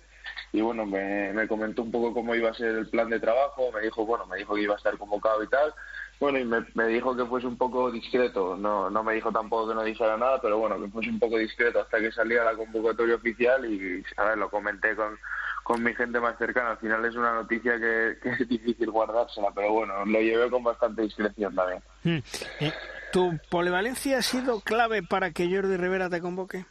y 0.51 0.61
bueno, 0.61 0.85
me, 0.85 1.31
me 1.33 1.47
comentó 1.47 1.83
un 1.83 1.91
poco 1.91 2.13
cómo 2.13 2.33
iba 2.33 2.49
a 2.49 2.53
ser 2.55 2.75
el 2.75 2.89
plan 2.89 3.09
de 3.09 3.19
trabajo, 3.19 3.71
me 3.71 3.81
dijo, 3.81 4.05
bueno, 4.05 4.25
me 4.25 4.37
dijo 4.37 4.55
que 4.55 4.61
iba 4.61 4.73
a 4.73 4.77
estar 4.77 4.97
convocado 4.97 5.43
y 5.43 5.47
tal, 5.49 5.73
bueno, 6.19 6.39
y 6.39 6.45
me, 6.45 6.65
me, 6.73 6.87
dijo 6.87 7.15
que 7.15 7.25
fuese 7.25 7.47
un 7.47 7.57
poco 7.57 7.91
discreto, 7.91 8.57
no, 8.57 8.89
no 8.89 9.03
me 9.03 9.13
dijo 9.13 9.31
tampoco 9.31 9.69
que 9.69 9.75
no 9.75 9.83
dijera 9.83 10.17
nada, 10.17 10.41
pero 10.41 10.57
bueno, 10.57 10.81
que 10.81 10.89
fuese 10.89 11.09
un 11.09 11.19
poco 11.19 11.37
discreto 11.37 11.79
hasta 11.79 11.99
que 11.99 12.11
salía 12.11 12.43
la 12.43 12.55
convocatoria 12.55 13.15
oficial 13.15 13.65
y, 13.71 14.03
a 14.17 14.25
ver, 14.25 14.37
lo 14.37 14.49
comenté 14.49 14.95
con, 14.95 15.17
con 15.63 15.83
mi 15.83 15.93
gente 15.93 16.19
más 16.19 16.37
cercana. 16.37 16.71
Al 16.71 16.77
final 16.77 17.05
es 17.05 17.15
una 17.15 17.33
noticia 17.33 17.73
que, 17.79 18.17
que, 18.21 18.29
es 18.29 18.47
difícil 18.47 18.91
guardársela, 18.91 19.51
pero 19.53 19.71
bueno, 19.71 20.05
lo 20.05 20.21
llevé 20.21 20.49
con 20.49 20.63
bastante 20.63 21.03
discreción 21.03 21.55
también. 21.55 21.81
Hmm. 22.03 22.19
Eh, 22.59 22.73
¿Tu 23.11 23.37
polivalencia 23.49 24.17
ha 24.17 24.21
sido 24.21 24.61
clave 24.61 25.03
para 25.03 25.31
que 25.31 25.53
Jordi 25.53 25.77
Rivera 25.77 26.09
te 26.09 26.21
convoque? 26.21 26.65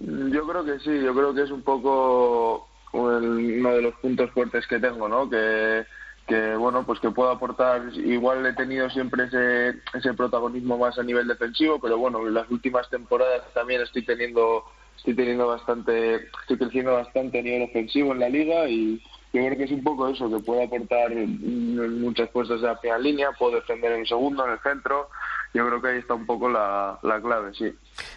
Yo 0.00 0.46
creo 0.46 0.64
que 0.64 0.78
sí, 0.78 1.00
yo 1.02 1.14
creo 1.14 1.34
que 1.34 1.42
es 1.42 1.50
un 1.50 1.62
poco 1.62 2.68
el, 2.94 3.58
uno 3.60 3.72
de 3.72 3.82
los 3.82 3.94
puntos 3.96 4.30
fuertes 4.30 4.66
que 4.66 4.78
tengo, 4.78 5.08
¿no? 5.08 5.28
Que, 5.28 5.84
que 6.26 6.54
bueno, 6.56 6.84
pues 6.84 7.00
que 7.00 7.10
puedo 7.10 7.30
aportar, 7.30 7.82
igual 7.94 8.46
he 8.46 8.52
tenido 8.52 8.88
siempre 8.90 9.24
ese, 9.24 9.80
ese 9.94 10.14
protagonismo 10.14 10.78
más 10.78 10.98
a 10.98 11.02
nivel 11.02 11.26
defensivo, 11.26 11.80
pero 11.80 11.98
bueno, 11.98 12.26
en 12.26 12.34
las 12.34 12.48
últimas 12.50 12.88
temporadas 12.88 13.42
también 13.54 13.82
estoy 13.82 14.04
teniendo 14.04 14.64
estoy 14.98 15.14
teniendo 15.14 15.46
bastante, 15.46 16.16
estoy 16.42 16.58
creciendo 16.58 16.92
bastante 16.92 17.38
a 17.38 17.42
nivel 17.42 17.62
ofensivo 17.62 18.12
en 18.12 18.20
la 18.20 18.28
liga 18.28 18.68
y 18.68 19.02
yo 19.32 19.44
creo 19.44 19.56
que 19.56 19.64
es 19.64 19.70
un 19.70 19.84
poco 19.84 20.08
eso, 20.08 20.30
que 20.30 20.42
puedo 20.42 20.62
aportar 20.62 21.14
muchas 21.14 22.28
puestos 22.30 22.60
de 22.60 22.66
la 22.66 22.80
primera 22.80 22.98
línea, 22.98 23.28
puedo 23.38 23.56
defender 23.56 23.92
en 23.92 24.00
el 24.00 24.06
segundo, 24.06 24.44
en 24.46 24.52
el 24.52 24.58
centro, 24.60 25.10
yo 25.52 25.66
creo 25.66 25.82
que 25.82 25.88
ahí 25.88 25.98
está 25.98 26.14
un 26.14 26.26
poco 26.26 26.48
la, 26.48 26.98
la 27.02 27.20
clave, 27.20 27.52
sí. 27.54 27.72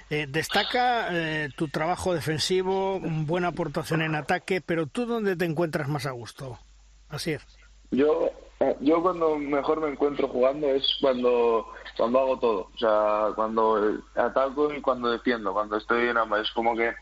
Eh, 0.09 0.25
destaca 0.29 1.09
eh, 1.11 1.49
tu 1.55 1.67
trabajo 1.67 2.13
defensivo, 2.13 2.99
buena 3.01 3.49
aportación 3.49 4.01
en 4.01 4.15
ataque, 4.15 4.61
pero 4.61 4.87
¿tú 4.87 5.05
dónde 5.05 5.35
te 5.35 5.45
encuentras 5.45 5.89
más 5.89 6.05
a 6.05 6.11
gusto? 6.11 6.59
Así 7.09 7.31
es. 7.31 7.45
Yo, 7.91 8.31
yo 8.79 9.01
cuando 9.01 9.37
mejor 9.37 9.81
me 9.81 9.89
encuentro 9.89 10.27
jugando 10.27 10.67
es 10.67 10.83
cuando, 11.01 11.67
cuando 11.97 12.19
hago 12.19 12.39
todo. 12.39 12.69
O 12.73 12.77
sea, 12.77 13.33
cuando 13.35 13.99
ataco 14.15 14.73
y 14.73 14.81
cuando 14.81 15.11
defiendo. 15.11 15.53
Cuando 15.53 15.77
estoy 15.77 16.09
en 16.09 16.17
ambas. 16.17 16.47
Es 16.47 16.51
como 16.51 16.75
que 16.75 16.93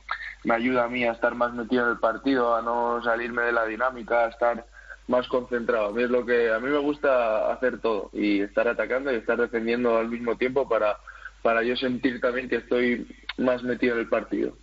me 0.44 0.56
ayuda 0.56 0.86
a 0.86 0.90
mí 0.90 1.04
a 1.04 1.12
estar 1.12 1.36
más 1.36 1.54
metido 1.54 1.86
en 1.86 1.92
el 1.92 2.00
partido, 2.00 2.56
a 2.56 2.62
no 2.62 3.02
salirme 3.04 3.44
de 3.44 3.52
la 3.52 3.66
dinámica, 3.66 4.26
a 4.26 4.30
estar 4.30 4.66
más 5.08 5.28
concentrado. 5.28 5.88
A 5.88 5.92
mí 5.92 6.04
es 6.04 6.10
lo 6.10 6.26
que 6.26 6.52
a 6.52 6.60
mí 6.60 6.70
me 6.70 6.78
gusta 6.78 7.52
hacer 7.52 7.80
todo 7.80 8.10
y 8.14 8.42
estar 8.42 8.68
atacando 8.68 9.12
y 9.12 9.16
estar 9.16 9.38
defendiendo 9.38 9.98
al 9.98 10.10
mismo 10.10 10.38
tiempo 10.38 10.68
para 10.68 10.98
para 11.42 11.64
yo 11.64 11.76
sentir 11.76 12.20
también 12.20 12.50
que 12.50 12.58
estoy 12.58 13.08
más 13.38 13.64
metido 13.64 13.96
en 13.96 14.02
el 14.02 14.10
partido. 14.10 14.58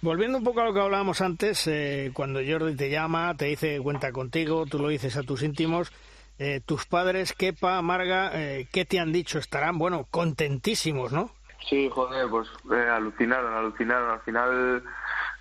Volviendo 0.00 0.38
un 0.38 0.44
poco 0.44 0.60
a 0.60 0.64
lo 0.64 0.72
que 0.72 0.80
hablábamos 0.80 1.20
antes, 1.20 1.66
eh, 1.66 2.10
cuando 2.14 2.40
Jordi 2.46 2.74
te 2.74 2.90
llama, 2.90 3.34
te 3.36 3.46
dice 3.46 3.80
cuenta 3.80 4.12
contigo, 4.12 4.64
tú 4.66 4.78
lo 4.78 4.88
dices 4.88 5.16
a 5.16 5.22
tus 5.22 5.42
íntimos, 5.42 5.92
eh, 6.38 6.60
tus 6.64 6.86
padres, 6.86 7.32
Kepa, 7.32 7.80
Marga, 7.82 8.30
eh, 8.34 8.68
¿qué 8.72 8.84
te 8.84 9.00
han 9.00 9.12
dicho? 9.12 9.38
Estarán, 9.38 9.78
bueno, 9.78 10.06
contentísimos, 10.10 11.12
¿no? 11.12 11.30
Sí, 11.68 11.88
joder, 11.92 12.28
pues 12.28 12.48
eh, 12.72 12.88
alucinaron, 12.88 13.52
alucinaron. 13.52 14.10
Al 14.10 14.20
final 14.20 14.82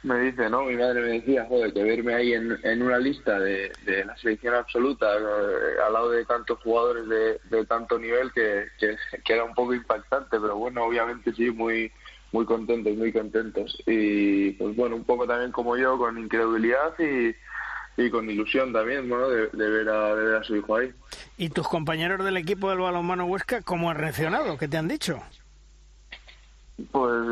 me 0.04 0.20
dice, 0.20 0.50
¿no? 0.50 0.64
Mi 0.64 0.76
madre 0.76 1.02
me 1.02 1.08
decía, 1.20 1.46
joder, 1.48 1.74
que 1.74 1.84
verme 1.84 2.16
ahí 2.16 2.34
en, 2.34 2.82
una 2.82 2.98
lista 2.98 3.40
de, 3.40 3.72
la 4.06 4.16
selección 4.18 4.56
absoluta, 4.56 5.08
eh, 5.16 5.82
al 5.86 5.94
lado 5.94 6.12
de 6.12 6.26
tantos 6.26 6.60
jugadores 6.64 7.08
de, 7.08 7.66
tanto 7.66 8.00
nivel, 8.00 8.32
que, 8.34 8.66
que, 8.80 9.34
era 9.34 9.44
un 9.44 9.54
poco 9.54 9.74
impactante, 9.74 10.40
pero 10.40 10.56
bueno, 10.58 10.84
obviamente 10.84 11.34
sí, 11.34 11.52
muy 11.52 11.92
muy 12.34 12.46
contentos, 12.46 12.96
muy 12.98 13.14
contentos. 13.14 13.82
Y 13.86 14.52
pues 14.52 14.76
bueno, 14.76 14.96
un 14.96 15.06
poco 15.06 15.26
también 15.26 15.52
como 15.52 15.78
yo, 15.78 15.98
con 15.98 16.18
incredulidad 16.18 16.94
y, 17.00 17.34
y 17.98 18.10
con 18.10 18.30
ilusión 18.30 18.72
también, 18.72 19.10
bueno, 19.10 19.28
de, 19.28 19.48
de, 19.48 19.70
ver 19.70 19.90
a, 19.90 20.16
de 20.16 20.26
ver 20.26 20.36
a 20.36 20.44
su 20.44 20.56
hijo 20.56 20.76
ahí. 20.76 20.94
¿Y 21.38 21.50
tus 21.50 21.68
compañeros 21.68 22.24
del 22.24 22.38
equipo 22.38 22.70
del 22.70 22.80
balonmano 22.80 23.26
Huesca 23.26 23.62
cómo 23.64 23.90
han 23.90 23.98
reaccionado? 23.98 24.58
¿Qué 24.58 24.68
te 24.68 24.78
han 24.78 24.88
dicho? 24.88 25.20
Pues 26.92 27.26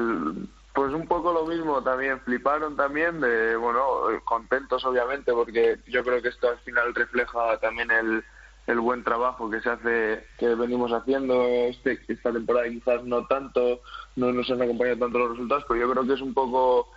pues 0.76 0.94
un 0.94 1.08
poco 1.08 1.32
lo 1.32 1.46
mismo 1.46 1.82
también, 1.82 2.20
fliparon 2.20 2.76
también, 2.76 3.22
de 3.22 3.56
bueno, 3.56 3.82
contentos 4.26 4.84
obviamente, 4.84 5.32
porque 5.32 5.80
yo 5.88 6.04
creo 6.04 6.22
que 6.22 6.28
esto 6.28 6.50
al 6.50 6.58
final 6.60 6.94
refleja 6.94 7.58
también 7.62 7.90
el, 7.92 8.26
el 8.68 8.80
buen 8.82 9.02
trabajo 9.02 9.50
que 9.50 9.62
se 9.62 9.70
hace, 9.70 10.26
que 10.38 10.54
venimos 10.54 10.92
haciendo 10.92 11.46
este, 11.46 11.98
esta 12.10 12.34
temporada, 12.34 12.68
quizás 12.68 13.06
no 13.06 13.26
tanto, 13.26 13.80
no 14.18 14.34
nos 14.34 14.52
han 14.52 14.64
acompañado 14.64 14.98
tanto 14.98 15.18
los 15.18 15.32
resultados, 15.32 15.64
pero 15.66 15.80
yo 15.80 15.92
creo 15.92 16.06
que 16.06 16.14
es 16.14 16.22
un 16.22 16.34
poco, 16.34 16.90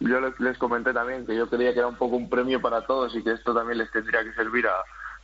yo 0.00 0.20
les, 0.38 0.58
comenté 0.58 0.92
también 0.92 1.26
que 1.26 1.36
yo 1.36 1.48
creía 1.48 1.72
que 1.72 1.78
era 1.78 1.88
un 1.88 1.96
poco 1.96 2.16
un 2.16 2.28
premio 2.28 2.60
para 2.60 2.86
todos 2.86 3.14
y 3.14 3.22
que 3.22 3.32
esto 3.32 3.54
también 3.54 3.78
les 3.78 3.90
tendría 3.90 4.22
que 4.24 4.32
servir 4.34 4.66
a 4.66 4.74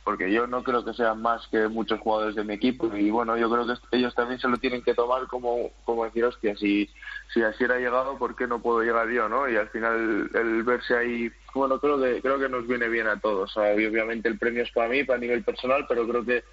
porque 0.03 0.31
yo 0.31 0.47
no 0.47 0.63
creo 0.63 0.83
que 0.83 0.93
sean 0.93 1.21
más 1.21 1.47
que 1.47 1.67
muchos 1.69 1.99
jugadores 2.01 2.35
de 2.35 2.43
mi 2.43 2.55
equipo 2.55 2.93
y 2.93 3.09
bueno, 3.09 3.37
yo 3.37 3.49
creo 3.49 3.65
que 3.65 3.97
ellos 3.97 4.13
también 4.13 4.39
se 4.39 4.49
lo 4.49 4.57
tienen 4.57 4.83
que 4.83 4.93
tomar 4.93 5.27
como, 5.27 5.71
como 5.85 6.03
decir, 6.03 6.25
hostia, 6.25 6.57
si, 6.57 6.89
si 7.33 7.41
así 7.41 7.63
era 7.63 7.77
llegado, 7.77 8.17
¿por 8.17 8.35
qué 8.35 8.45
no 8.45 8.61
puedo 8.61 8.81
llegar 8.81 9.09
yo, 9.09 9.29
no? 9.29 9.47
Y 9.47 9.55
al 9.55 9.69
final 9.69 10.29
el, 10.33 10.37
el 10.37 10.63
verse 10.63 10.97
ahí, 10.97 11.31
bueno, 11.55 11.79
creo 11.79 12.01
que 12.01 12.21
creo 12.21 12.37
que 12.37 12.49
nos 12.49 12.67
viene 12.67 12.89
bien 12.89 13.07
a 13.07 13.19
todos, 13.19 13.55
obviamente 13.55 14.27
el 14.27 14.37
premio 14.37 14.63
es 14.63 14.71
para 14.71 14.89
mí, 14.89 15.05
para 15.05 15.19
nivel 15.19 15.43
personal, 15.43 15.85
pero 15.87 16.05
creo 16.05 16.25
que 16.25 16.43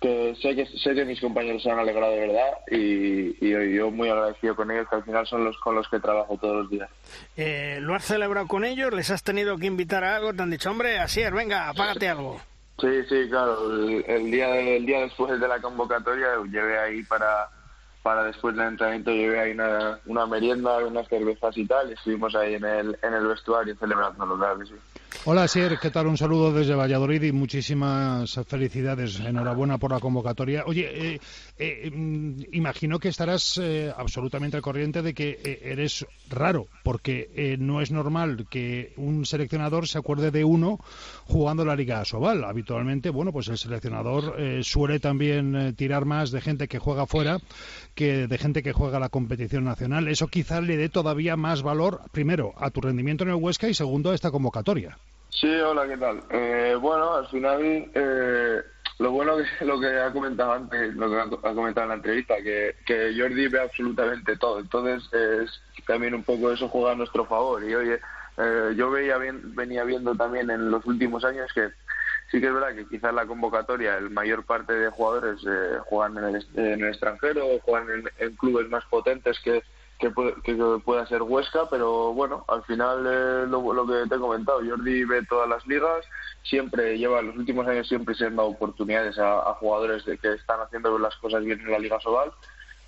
que 0.00 0.34
sé 0.40 0.54
que 0.54 0.66
sé 0.66 0.94
que 0.94 1.04
mis 1.04 1.20
compañeros 1.20 1.62
se 1.62 1.70
han 1.70 1.78
alegrado 1.78 2.12
de 2.12 2.20
verdad 2.20 2.50
y, 2.70 3.46
y, 3.46 3.74
yo 3.74 3.90
muy 3.90 4.08
agradecido 4.08 4.54
con 4.54 4.70
ellos 4.70 4.86
que 4.88 4.96
al 4.96 5.04
final 5.04 5.26
son 5.26 5.44
los 5.44 5.58
con 5.58 5.74
los 5.74 5.88
que 5.88 6.00
trabajo 6.00 6.36
todos 6.38 6.56
los 6.56 6.70
días. 6.70 6.90
Eh, 7.36 7.78
¿Lo 7.80 7.94
has 7.94 8.04
celebrado 8.04 8.46
con 8.46 8.64
ellos? 8.64 8.92
¿Les 8.92 9.10
has 9.10 9.22
tenido 9.22 9.56
que 9.56 9.66
invitar 9.66 10.04
a 10.04 10.16
algo? 10.16 10.34
¿Te 10.34 10.42
han 10.42 10.50
dicho, 10.50 10.70
hombre, 10.70 10.98
así 10.98 11.22
es, 11.22 11.32
venga, 11.32 11.70
apágate 11.70 12.08
algo? 12.08 12.40
Sí, 12.80 13.02
sí, 13.08 13.28
claro. 13.30 13.70
El, 13.70 14.04
el, 14.06 14.30
día 14.30 14.58
el 14.58 14.84
día 14.84 15.00
después 15.00 15.40
de 15.40 15.48
la 15.48 15.60
convocatoria 15.60 16.28
llevé 16.50 16.78
ahí 16.78 17.02
para 17.04 17.48
para 18.04 18.24
después 18.24 18.54
del 18.54 18.66
entrenamiento 18.66 19.12
llevé 19.12 19.40
ahí 19.40 19.52
una, 19.52 19.98
una 20.04 20.26
merienda, 20.26 20.76
unas 20.84 21.08
cervezas 21.08 21.56
y 21.56 21.66
tal, 21.66 21.88
y 21.88 21.94
estuvimos 21.94 22.34
ahí 22.36 22.54
en 22.54 22.64
el, 22.64 22.98
en 23.02 23.14
el 23.14 23.26
vestuario 23.26 23.74
celebrando 23.76 24.36
claro 24.36 24.58
que 24.58 24.66
sí. 24.66 24.74
Hola, 25.26 25.48
Sier, 25.48 25.78
¿qué 25.78 25.90
tal? 25.90 26.06
Un 26.06 26.18
saludo 26.18 26.52
desde 26.52 26.74
Valladolid 26.74 27.22
y 27.22 27.32
muchísimas 27.32 28.38
felicidades. 28.46 29.18
Enhorabuena 29.20 29.78
por 29.78 29.90
la 29.90 29.98
convocatoria. 29.98 30.64
Oye, 30.66 31.14
eh, 31.14 31.20
eh, 31.58 31.90
mm, 31.90 32.42
imagino 32.52 32.98
que 32.98 33.08
estarás 33.08 33.56
eh, 33.56 33.90
absolutamente 33.96 34.58
al 34.58 34.62
corriente 34.62 35.00
de 35.00 35.14
que 35.14 35.60
eres 35.62 36.04
raro, 36.28 36.66
porque 36.82 37.56
no 37.58 37.80
es 37.80 37.90
normal 37.90 38.46
que 38.50 38.92
un 38.98 39.24
seleccionador 39.24 39.88
se 39.88 39.96
acuerde 39.96 40.30
de 40.30 40.44
uno 40.44 40.78
jugando 41.24 41.64
la 41.64 41.74
Liga 41.74 42.04
Sobal. 42.04 42.44
Habitualmente, 42.44 43.08
bueno, 43.08 43.32
pues 43.32 43.48
el 43.48 43.56
seleccionador 43.56 44.36
suele 44.62 45.00
también 45.00 45.74
tirar 45.74 46.04
más 46.04 46.32
de 46.32 46.42
gente 46.42 46.68
que 46.68 46.78
juega 46.78 47.06
fuera 47.06 47.38
que 47.94 48.26
de 48.26 48.38
gente 48.38 48.62
que 48.62 48.72
juega 48.72 48.98
la 48.98 49.08
competición 49.08 49.64
nacional. 49.64 50.08
Eso 50.08 50.26
quizás 50.28 50.62
le 50.62 50.76
dé 50.76 50.90
todavía 50.90 51.36
más 51.36 51.62
valor, 51.62 52.02
primero, 52.12 52.52
a 52.58 52.70
tu 52.70 52.82
rendimiento 52.82 53.24
en 53.24 53.30
el 53.30 53.36
Huesca 53.36 53.68
y 53.68 53.74
segundo, 53.74 54.10
a 54.10 54.14
esta 54.14 54.30
convocatoria. 54.30 54.98
Sí, 55.34 55.48
hola, 55.48 55.88
¿qué 55.88 55.96
tal? 55.96 56.22
Eh, 56.30 56.76
bueno, 56.80 57.14
al 57.14 57.26
final, 57.26 57.90
eh, 57.92 58.62
lo 59.00 59.10
bueno 59.10 59.36
que 59.36 59.64
lo 59.64 59.80
que 59.80 59.88
ha 59.88 60.12
comentado 60.12 60.52
antes, 60.52 60.94
lo 60.94 61.10
que 61.10 61.18
ha 61.18 61.54
comentado 61.54 61.84
en 61.84 61.88
la 61.88 61.94
entrevista, 61.96 62.36
que, 62.36 62.76
que 62.86 63.12
Jordi 63.18 63.48
ve 63.48 63.60
absolutamente 63.60 64.36
todo. 64.36 64.60
Entonces, 64.60 65.02
es 65.12 65.60
también 65.86 66.14
un 66.14 66.22
poco 66.22 66.52
eso 66.52 66.68
juega 66.68 66.92
a 66.92 66.94
nuestro 66.94 67.26
favor. 67.26 67.64
Y 67.64 67.74
oye, 67.74 67.98
eh, 68.38 68.74
yo 68.76 68.90
veía 68.92 69.18
bien, 69.18 69.54
venía 69.56 69.82
viendo 69.82 70.14
también 70.14 70.50
en 70.50 70.70
los 70.70 70.86
últimos 70.86 71.24
años 71.24 71.52
que 71.52 71.68
sí 72.30 72.40
que 72.40 72.46
es 72.46 72.54
verdad 72.54 72.74
que 72.74 72.86
quizás 72.86 73.12
la 73.12 73.26
convocatoria, 73.26 73.98
el 73.98 74.10
mayor 74.10 74.44
parte 74.46 74.72
de 74.72 74.88
jugadores 74.90 75.40
juegan 75.86 76.16
en 76.18 76.36
el, 76.36 76.46
en 76.54 76.80
el 76.80 76.88
extranjero, 76.88 77.58
juegan 77.62 78.04
en 78.18 78.36
clubes 78.36 78.68
más 78.68 78.84
potentes 78.86 79.38
que 79.40 79.62
que, 79.98 80.10
pueda 80.84 81.06
ser 81.06 81.22
Huesca, 81.22 81.68
pero 81.70 82.12
bueno, 82.12 82.44
al 82.48 82.62
final 82.64 83.06
eh, 83.06 83.46
lo, 83.48 83.86
que 83.86 84.08
te 84.08 84.16
he 84.16 84.18
comentado, 84.18 84.60
Jordi 84.66 85.04
ve 85.04 85.24
todas 85.28 85.48
las 85.48 85.66
ligas, 85.66 86.04
siempre 86.42 86.98
lleva, 86.98 87.22
los 87.22 87.36
últimos 87.36 87.66
años 87.66 87.88
siempre 87.88 88.14
se 88.14 88.26
han 88.26 88.38
oportunidades 88.38 89.18
a, 89.18 89.54
jugadores 89.54 90.04
de 90.04 90.18
que 90.18 90.32
están 90.32 90.60
haciendo 90.60 90.98
las 90.98 91.14
cosas 91.16 91.44
bien 91.44 91.60
en 91.60 91.70
la 91.70 91.78
Liga 91.78 92.00
Sobal 92.00 92.32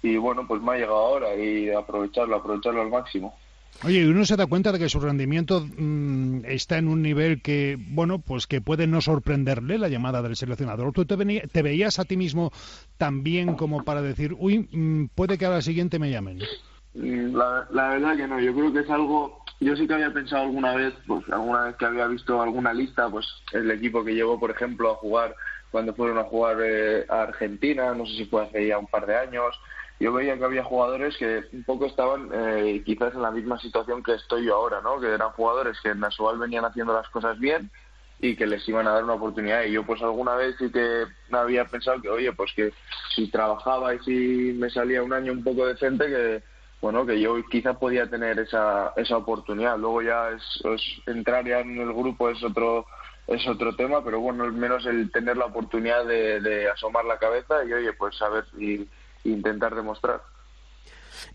y 0.02 0.16
bueno, 0.16 0.46
pues 0.46 0.60
me 0.60 0.72
ha 0.72 0.76
llegado 0.76 0.96
ahora 0.96 1.34
y 1.34 1.70
aprovecharlo, 1.70 2.36
aprovecharlo 2.36 2.82
al 2.82 2.90
máximo. 2.90 3.36
Oye, 3.84 4.00
y 4.00 4.04
uno 4.06 4.24
se 4.24 4.36
da 4.36 4.46
cuenta 4.46 4.72
de 4.72 4.78
que 4.78 4.88
su 4.88 5.00
rendimiento 5.00 5.60
mm, 5.60 6.46
está 6.46 6.78
en 6.78 6.88
un 6.88 7.02
nivel 7.02 7.42
que, 7.42 7.76
bueno, 7.78 8.18
pues 8.18 8.46
que 8.46 8.62
puede 8.62 8.86
no 8.86 9.02
sorprenderle 9.02 9.78
la 9.78 9.88
llamada 9.88 10.22
del 10.22 10.36
seleccionador. 10.36 10.92
¿Tú 10.92 11.04
te, 11.04 11.16
te 11.16 11.62
veías 11.62 11.98
a 11.98 12.04
ti 12.04 12.16
mismo 12.16 12.52
tan 12.96 13.22
bien 13.22 13.54
como 13.54 13.84
para 13.84 14.00
decir, 14.00 14.34
uy, 14.38 14.66
mm, 14.70 15.08
puede 15.14 15.36
que 15.36 15.46
a 15.46 15.50
la 15.50 15.62
siguiente 15.62 15.98
me 15.98 16.10
llamen? 16.10 16.38
Mm, 16.96 17.36
la, 17.36 17.66
la 17.70 17.88
verdad 17.90 18.16
que 18.16 18.26
no, 18.26 18.40
yo 18.40 18.54
creo 18.54 18.72
que 18.72 18.80
es 18.80 18.90
algo, 18.90 19.44
yo 19.60 19.76
sí 19.76 19.86
que 19.86 19.94
había 19.94 20.12
pensado 20.12 20.44
alguna 20.44 20.74
vez, 20.74 20.94
pues 21.06 21.28
alguna 21.30 21.64
vez 21.64 21.76
que 21.76 21.84
había 21.84 22.06
visto 22.06 22.40
alguna 22.40 22.72
lista, 22.72 23.10
pues 23.10 23.26
el 23.52 23.70
equipo 23.70 24.02
que 24.02 24.14
llevó, 24.14 24.40
por 24.40 24.50
ejemplo, 24.50 24.92
a 24.92 24.96
jugar 24.96 25.36
cuando 25.70 25.94
fueron 25.94 26.18
a 26.18 26.24
jugar 26.24 26.56
eh, 26.62 27.04
a 27.08 27.22
Argentina, 27.22 27.92
no 27.94 28.06
sé 28.06 28.12
si 28.16 28.24
fue 28.24 28.44
hace 28.44 28.66
ya 28.66 28.78
un 28.78 28.86
par 28.86 29.04
de 29.04 29.14
años, 29.14 29.54
yo 30.00 30.12
veía 30.12 30.38
que 30.38 30.44
había 30.44 30.64
jugadores 30.64 31.16
que 31.18 31.44
un 31.52 31.64
poco 31.64 31.86
estaban 31.86 32.30
eh, 32.32 32.82
quizás 32.84 33.14
en 33.14 33.22
la 33.22 33.30
misma 33.30 33.58
situación 33.58 34.02
que 34.02 34.14
estoy 34.14 34.46
yo 34.46 34.54
ahora, 34.54 34.80
¿no? 34.80 34.98
Que 34.98 35.12
eran 35.12 35.30
jugadores 35.30 35.78
que 35.82 35.90
en 35.90 36.00
Nacional 36.00 36.38
venían 36.38 36.64
haciendo 36.64 36.94
las 36.94 37.08
cosas 37.10 37.38
bien 37.38 37.70
y 38.20 38.36
que 38.36 38.46
les 38.46 38.66
iban 38.68 38.86
a 38.86 38.92
dar 38.92 39.04
una 39.04 39.14
oportunidad. 39.14 39.64
Y 39.64 39.72
yo 39.72 39.84
pues 39.84 40.02
alguna 40.02 40.34
vez 40.34 40.54
sí 40.58 40.70
que 40.70 41.04
había 41.30 41.64
pensado 41.66 42.00
que, 42.00 42.08
oye, 42.08 42.32
pues 42.32 42.52
que 42.54 42.72
si 43.14 43.30
trabajaba 43.30 43.94
y 43.94 43.98
si 44.00 44.52
me 44.54 44.70
salía 44.70 45.02
un 45.02 45.12
año 45.12 45.32
un 45.32 45.44
poco 45.44 45.66
decente, 45.66 46.06
que 46.06 46.42
bueno, 46.86 47.04
que 47.04 47.20
yo 47.20 47.34
quizá 47.50 47.74
podía 47.74 48.08
tener 48.08 48.38
esa, 48.38 48.92
esa 48.94 49.16
oportunidad. 49.16 49.76
Luego 49.76 50.02
ya 50.02 50.30
es, 50.30 50.62
entrar 51.06 51.44
ya 51.44 51.58
en 51.58 51.80
el 51.80 51.92
grupo 51.92 52.30
es 52.30 52.40
otro 52.44 52.86
es 53.26 53.44
otro 53.48 53.74
tema, 53.74 54.04
pero 54.04 54.20
bueno, 54.20 54.44
al 54.44 54.52
menos 54.52 54.86
el 54.86 55.10
tener 55.10 55.36
la 55.36 55.46
oportunidad 55.46 56.06
de, 56.06 56.70
asomar 56.70 57.04
la 57.04 57.18
cabeza 57.18 57.64
y 57.64 57.72
oye, 57.72 57.92
pues 57.94 58.16
saber 58.16 58.44
y, 58.56 58.88
intentar 59.24 59.74
demostrar. 59.74 60.22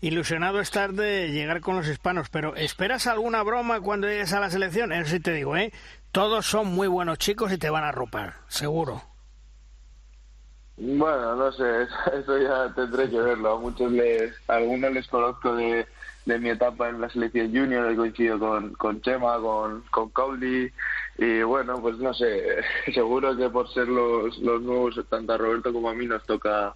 Ilusionado 0.00 0.58
estar 0.58 0.94
de 0.94 1.30
llegar 1.30 1.60
con 1.60 1.76
los 1.76 1.86
hispanos, 1.86 2.30
pero 2.30 2.56
¿esperas 2.56 3.06
alguna 3.06 3.42
broma 3.42 3.82
cuando 3.82 4.06
llegues 4.06 4.32
a 4.32 4.40
la 4.40 4.48
selección? 4.48 4.90
Eso 4.90 5.10
sí 5.10 5.20
te 5.20 5.34
digo, 5.34 5.54
¿eh? 5.54 5.70
Todos 6.12 6.46
son 6.46 6.68
muy 6.68 6.88
buenos 6.88 7.18
chicos 7.18 7.52
y 7.52 7.58
te 7.58 7.68
van 7.68 7.84
a 7.84 7.92
ropar, 7.92 8.36
seguro. 8.48 9.11
Bueno, 10.76 11.36
no 11.36 11.52
sé, 11.52 11.82
eso 12.18 12.38
ya 12.38 12.72
tendré 12.74 13.10
que 13.10 13.18
verlo. 13.18 13.54
A 13.54 13.60
muchos 13.60 13.92
les, 13.92 14.32
a 14.48 14.56
algunos 14.56 14.92
les 14.92 15.06
conozco 15.08 15.54
de, 15.54 15.86
de 16.24 16.38
mi 16.38 16.50
etapa 16.50 16.88
en 16.88 17.00
la 17.00 17.08
selección 17.10 17.48
junior, 17.48 17.90
he 17.90 17.96
coincidido 17.96 18.38
con, 18.38 18.72
con 18.74 19.00
Chema, 19.02 19.38
con, 19.38 19.82
con 19.90 20.10
Cowley, 20.10 20.72
y 21.18 21.42
bueno, 21.42 21.80
pues 21.80 21.98
no 21.98 22.14
sé, 22.14 22.42
seguro 22.94 23.36
que 23.36 23.48
por 23.50 23.72
ser 23.72 23.88
los, 23.88 24.38
los 24.38 24.62
nuevos, 24.62 25.00
tanto 25.08 25.32
a 25.32 25.38
Roberto 25.38 25.72
como 25.72 25.90
a 25.90 25.94
mí, 25.94 26.06
nos 26.06 26.24
toca 26.24 26.74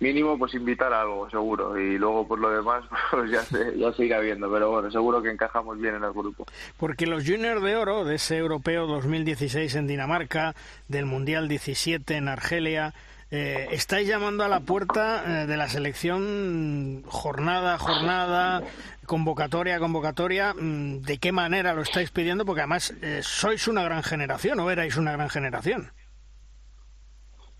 mínimo 0.00 0.38
pues 0.38 0.54
invitar 0.54 0.92
a 0.92 1.02
algo, 1.02 1.28
seguro, 1.30 1.78
y 1.78 1.98
luego 1.98 2.26
por 2.26 2.38
lo 2.38 2.50
demás 2.50 2.84
pues 3.10 3.30
ya 3.30 3.42
se, 3.42 3.78
ya 3.78 3.92
se 3.92 4.20
viendo, 4.20 4.50
pero 4.50 4.70
bueno, 4.70 4.90
seguro 4.90 5.22
que 5.22 5.30
encajamos 5.30 5.78
bien 5.78 5.94
en 5.94 6.04
el 6.04 6.12
grupo. 6.12 6.46
Porque 6.78 7.06
los 7.06 7.24
juniors 7.24 7.62
de 7.62 7.76
oro 7.76 8.04
de 8.04 8.16
ese 8.16 8.38
europeo 8.38 8.86
2016 8.86 9.74
en 9.76 9.86
Dinamarca, 9.86 10.54
del 10.88 11.06
Mundial 11.06 11.48
17 11.48 12.16
en 12.16 12.28
Argelia, 12.28 12.92
eh, 13.32 13.68
estáis 13.70 14.08
llamando 14.08 14.44
a 14.44 14.48
la 14.48 14.60
puerta 14.60 15.42
eh, 15.42 15.46
de 15.46 15.56
la 15.56 15.68
selección 15.68 17.04
jornada 17.06 17.78
jornada, 17.78 18.62
convocatoria 19.06 19.78
convocatoria. 19.78 20.52
Mm, 20.54 21.02
¿De 21.02 21.18
qué 21.18 21.30
manera 21.30 21.74
lo 21.74 21.82
estáis 21.82 22.10
pidiendo? 22.10 22.44
Porque 22.44 22.62
además 22.62 22.92
eh, 23.02 23.20
sois 23.22 23.68
una 23.68 23.84
gran 23.84 24.02
generación 24.02 24.58
o 24.58 24.70
erais 24.70 24.96
una 24.96 25.12
gran 25.12 25.30
generación. 25.30 25.92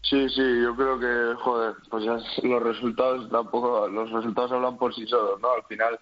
Sí, 0.03 0.29
sí, 0.31 0.43
yo 0.63 0.75
creo 0.75 0.99
que, 0.99 1.41
joder, 1.41 1.75
pues 1.89 2.05
los 2.43 2.63
resultados 2.63 3.31
tampoco, 3.31 3.87
los 3.87 4.11
resultados 4.11 4.51
hablan 4.51 4.77
por 4.77 4.93
sí 4.93 5.07
solos, 5.07 5.41
¿no? 5.41 5.53
Al 5.53 5.63
final 5.65 6.01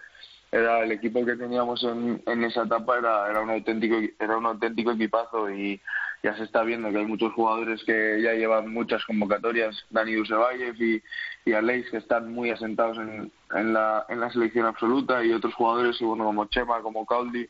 era 0.51 0.82
el 0.84 0.92
equipo 0.92 1.24
que 1.24 1.36
teníamos 1.36 1.82
en, 1.84 2.22
en 2.26 2.44
esa 2.44 2.62
etapa 2.62 2.99
era, 2.99 3.30
era 3.30 3.40
un 3.42 3.51
auténtico 3.51 3.96
era 4.18 4.36
un 4.36 4.46
auténtico 4.46 4.92
equipazo 4.92 5.51
y, 5.51 5.80
ya 6.22 6.36
se 6.36 6.44
está 6.44 6.62
viendo 6.62 6.90
que 6.90 6.99
hay 6.99 7.07
muchos 7.07 7.32
jugadores 7.32 7.82
que 7.84 8.20
ya 8.22 8.32
llevan 8.32 8.72
muchas 8.72 9.05
convocatorias, 9.05 9.84
Dani 9.90 10.14
Dusevayev 10.14 10.74
y, 10.82 11.03
y 11.44 11.53
Aleix, 11.53 11.88
que 11.90 11.99
están 11.99 12.32
muy 12.32 12.51
asentados 12.51 12.99
en, 12.99 13.30
en, 13.55 13.72
la, 13.72 14.05
en 14.09 14.20
la 14.20 14.30
selección 14.30 14.66
absoluta, 14.66 15.24
y 15.24 15.32
otros 15.32 15.55
jugadores 15.55 15.99
bueno, 16.01 16.24
como 16.24 16.46
Chema, 16.46 16.80
como 16.82 17.07
Caldi, 17.07 17.49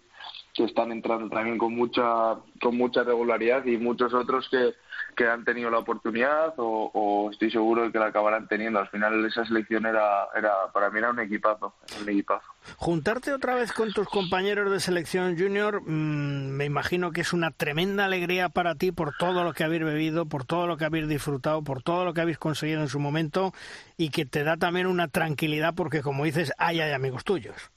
que 0.52 0.64
están 0.64 0.92
entrando 0.92 1.30
también 1.30 1.56
con 1.56 1.74
mucha, 1.74 2.36
con 2.60 2.76
mucha 2.76 3.04
regularidad, 3.04 3.64
y 3.64 3.78
muchos 3.78 4.12
otros 4.12 4.48
que, 4.50 4.74
que 5.18 5.26
han 5.26 5.44
tenido 5.44 5.68
la 5.68 5.78
oportunidad 5.78 6.54
o, 6.58 7.28
estoy 7.32 7.50
seguro 7.50 7.82
de 7.82 7.90
que 7.90 7.98
la 7.98 8.06
acabarán 8.06 8.46
teniendo. 8.46 8.78
Al 8.78 8.88
final 8.88 9.24
esa 9.24 9.44
selección 9.44 9.84
era, 9.84 10.28
era 10.36 10.52
para 10.72 10.90
mí 10.90 11.00
era 11.00 11.10
un 11.10 11.18
equipazo, 11.18 11.74
un 12.00 12.08
equipazo. 12.08 12.46
Juntarte 12.76 13.32
otra 13.32 13.56
vez 13.56 13.72
con 13.72 13.92
tus 13.92 14.08
compañeros 14.08 14.70
de 14.70 14.78
selección 14.78 15.36
junior, 15.36 15.82
mm, 15.82 16.50
me 16.50 16.66
imagino 16.66 17.10
que 17.10 17.22
es 17.22 17.32
una 17.32 17.50
tremenda 17.50 18.04
alegría 18.04 18.48
para 18.48 18.76
ti 18.76 18.92
por 18.92 19.16
todo 19.16 19.42
lo 19.42 19.54
que 19.54 19.64
habéis 19.64 19.82
bebido, 19.82 20.26
por 20.26 20.44
todo 20.44 20.68
lo 20.68 20.76
que 20.76 20.84
habéis 20.84 21.08
disfrutado, 21.08 21.64
por 21.64 21.82
todo 21.82 22.04
lo 22.04 22.14
que 22.14 22.20
habéis 22.20 22.38
conseguido 22.38 22.80
en 22.80 22.88
su 22.88 23.00
momento 23.00 23.52
y 23.96 24.10
que 24.10 24.24
te 24.24 24.44
da 24.44 24.56
también 24.56 24.86
una 24.86 25.08
tranquilidad 25.08 25.74
porque 25.74 26.00
como 26.00 26.24
dices, 26.24 26.52
hay, 26.58 26.80
hay 26.80 26.92
amigos 26.92 27.24
tuyos. 27.24 27.72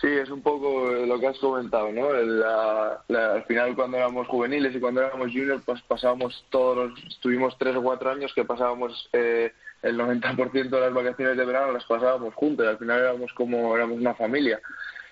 Sí, 0.00 0.08
es 0.08 0.30
un 0.30 0.42
poco 0.42 0.90
lo 0.90 1.20
que 1.20 1.28
has 1.28 1.38
comentado, 1.38 1.92
¿no? 1.92 2.08
al 2.08 3.44
final 3.44 3.74
cuando 3.76 3.98
éramos 3.98 4.26
juveniles 4.26 4.74
y 4.74 4.80
cuando 4.80 5.00
éramos 5.00 5.30
juniors, 5.30 5.62
pues 5.64 5.80
pasábamos 5.82 6.44
todos 6.50 6.76
los, 6.76 7.04
estuvimos 7.04 7.56
tres 7.58 7.76
o 7.76 7.82
cuatro 7.82 8.10
años 8.10 8.32
que 8.34 8.44
pasábamos 8.44 9.08
eh, 9.12 9.52
el 9.82 9.96
90% 9.96 10.70
de 10.70 10.80
las 10.80 10.92
vacaciones 10.92 11.36
de 11.36 11.44
verano 11.44 11.72
las 11.72 11.84
pasábamos 11.84 12.34
juntos, 12.34 12.66
al 12.66 12.78
final 12.78 13.00
éramos 13.00 13.32
como, 13.34 13.74
éramos 13.76 13.98
una 13.98 14.14
familia. 14.14 14.60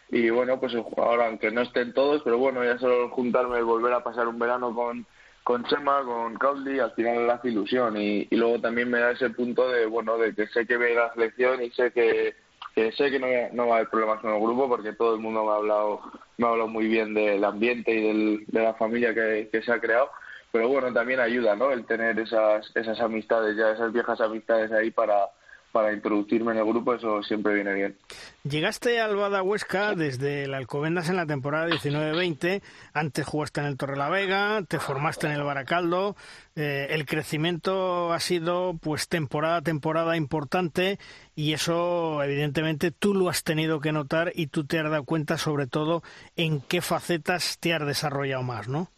Y 0.08 0.28
bueno, 0.30 0.58
pues 0.58 0.74
ahora 0.96 1.26
aunque 1.26 1.52
no 1.52 1.60
estén 1.60 1.92
todos, 1.92 2.22
pero 2.24 2.38
bueno, 2.38 2.64
ya 2.64 2.76
solo 2.78 3.10
juntarme 3.10 3.60
y 3.60 3.62
volver 3.62 3.92
a 3.92 4.02
pasar 4.02 4.26
un 4.26 4.40
verano 4.40 4.74
con, 4.74 5.06
con 5.44 5.64
Chema, 5.66 6.02
con 6.02 6.34
Caudi, 6.34 6.80
al 6.80 6.92
final 6.92 7.28
le 7.28 7.32
hace 7.32 7.50
ilusión 7.50 7.96
y, 7.96 8.26
y 8.28 8.36
luego 8.36 8.60
también 8.60 8.90
me 8.90 8.98
da 8.98 9.12
ese 9.12 9.30
punto 9.30 9.70
de, 9.70 9.86
bueno, 9.86 10.18
de 10.18 10.34
que 10.34 10.48
sé 10.48 10.66
que 10.66 10.76
ve 10.76 10.96
la 10.96 11.12
selección 11.14 11.62
y 11.62 11.70
sé 11.70 11.92
que 11.92 12.34
que 12.74 12.92
sé 12.92 13.10
que 13.10 13.18
no, 13.18 13.26
no 13.52 13.68
va 13.68 13.74
a 13.74 13.78
haber 13.78 13.90
problemas 13.90 14.20
con 14.20 14.32
el 14.32 14.40
grupo 14.40 14.68
porque 14.68 14.92
todo 14.92 15.14
el 15.14 15.20
mundo 15.20 15.44
me 15.44 15.50
ha 15.50 15.56
hablado 15.56 16.00
me 16.38 16.46
ha 16.46 16.50
hablado 16.50 16.68
muy 16.68 16.86
bien 16.86 17.14
del 17.14 17.44
ambiente 17.44 17.92
y 17.92 18.06
del, 18.06 18.44
de 18.46 18.62
la 18.62 18.74
familia 18.74 19.12
que, 19.12 19.50
que, 19.52 19.62
se 19.62 19.72
ha 19.72 19.80
creado. 19.80 20.10
Pero 20.52 20.68
bueno 20.68 20.92
también 20.92 21.20
ayuda 21.20 21.54
no 21.56 21.70
el 21.70 21.84
tener 21.84 22.18
esas 22.18 22.70
esas 22.74 23.00
amistades 23.00 23.56
ya 23.56 23.70
esas 23.70 23.92
viejas 23.92 24.20
amistades 24.20 24.72
ahí 24.72 24.90
para 24.90 25.28
para 25.72 25.92
introducirme 25.92 26.52
en 26.52 26.58
el 26.58 26.64
grupo, 26.64 26.94
eso 26.94 27.22
siempre 27.22 27.54
viene 27.54 27.74
bien. 27.74 27.96
Llegaste 28.42 29.00
al 29.00 29.16
Bada 29.16 29.42
Huesca 29.42 29.94
desde 29.94 30.44
el 30.44 30.54
Alcobendas 30.54 31.08
en 31.08 31.16
la 31.16 31.26
temporada 31.26 31.68
19-20, 31.68 32.62
antes 32.92 33.26
jugaste 33.26 33.60
en 33.60 33.66
el 33.66 33.76
Torrelavega, 33.76 34.62
te 34.66 34.78
formaste 34.78 35.26
en 35.26 35.34
el 35.34 35.42
Baracaldo, 35.42 36.16
eh, 36.56 36.88
el 36.90 37.06
crecimiento 37.06 38.12
ha 38.12 38.20
sido 38.20 38.74
pues 38.80 39.08
temporada 39.08 39.56
a 39.56 39.62
temporada 39.62 40.16
importante 40.16 40.98
y 41.36 41.52
eso 41.52 42.22
evidentemente 42.22 42.90
tú 42.90 43.14
lo 43.14 43.28
has 43.28 43.44
tenido 43.44 43.80
que 43.80 43.92
notar 43.92 44.32
y 44.34 44.48
tú 44.48 44.64
te 44.64 44.78
has 44.78 44.90
dado 44.90 45.04
cuenta 45.04 45.38
sobre 45.38 45.66
todo 45.66 46.02
en 46.36 46.60
qué 46.60 46.80
facetas 46.80 47.58
te 47.58 47.74
has 47.74 47.86
desarrollado 47.86 48.42
más, 48.42 48.68
¿no? 48.68 48.88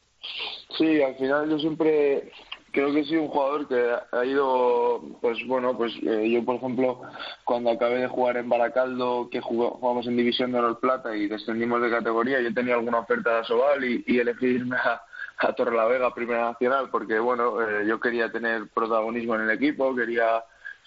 Sí, 0.79 1.03
al 1.03 1.17
final 1.17 1.51
yo 1.51 1.59
siempre 1.59 2.31
creo 2.73 2.93
que 2.93 3.01
he 3.01 3.19
un 3.19 3.29
jugador 3.29 3.69
que 3.69 3.95
ha 4.11 4.25
ido, 4.25 5.03
pues 5.21 5.39
bueno, 5.47 5.77
pues 5.77 5.93
eh, 6.03 6.31
yo 6.31 6.45
por 6.45 6.57
ejemplo, 6.57 7.03
cuando 7.45 7.71
acabé 7.71 8.01
de 8.01 8.09
jugar 8.09 8.37
en 8.39 8.49
Baracaldo, 8.49 9.29
que 9.31 9.41
jugamos 9.41 10.07
en 10.07 10.17
División 10.17 10.53
de 10.53 10.59
Honor 10.59 10.81
Plata 10.81 11.15
y 11.15 11.29
descendimos 11.29 11.83
de 11.83 11.91
categoría, 11.91 12.41
yo 12.41 12.53
tenía 12.53 12.75
alguna 12.75 13.01
oferta 13.01 13.31
de 13.31 13.41
Asobal 13.41 13.85
y, 13.85 14.05
y 14.07 14.19
elegí 14.19 14.47
irme 14.47 14.77
a, 14.77 15.03
a 15.39 15.53
Torrelavega, 15.53 16.15
Primera 16.15 16.53
Nacional, 16.53 16.89
porque 16.91 17.19
bueno, 17.19 17.61
eh, 17.61 17.87
yo 17.87 18.01
quería 18.01 18.33
tener 18.33 18.69
protagonismo 18.75 19.35
en 19.35 19.43
el 19.43 19.51
equipo, 19.51 19.95
quería 19.95 20.43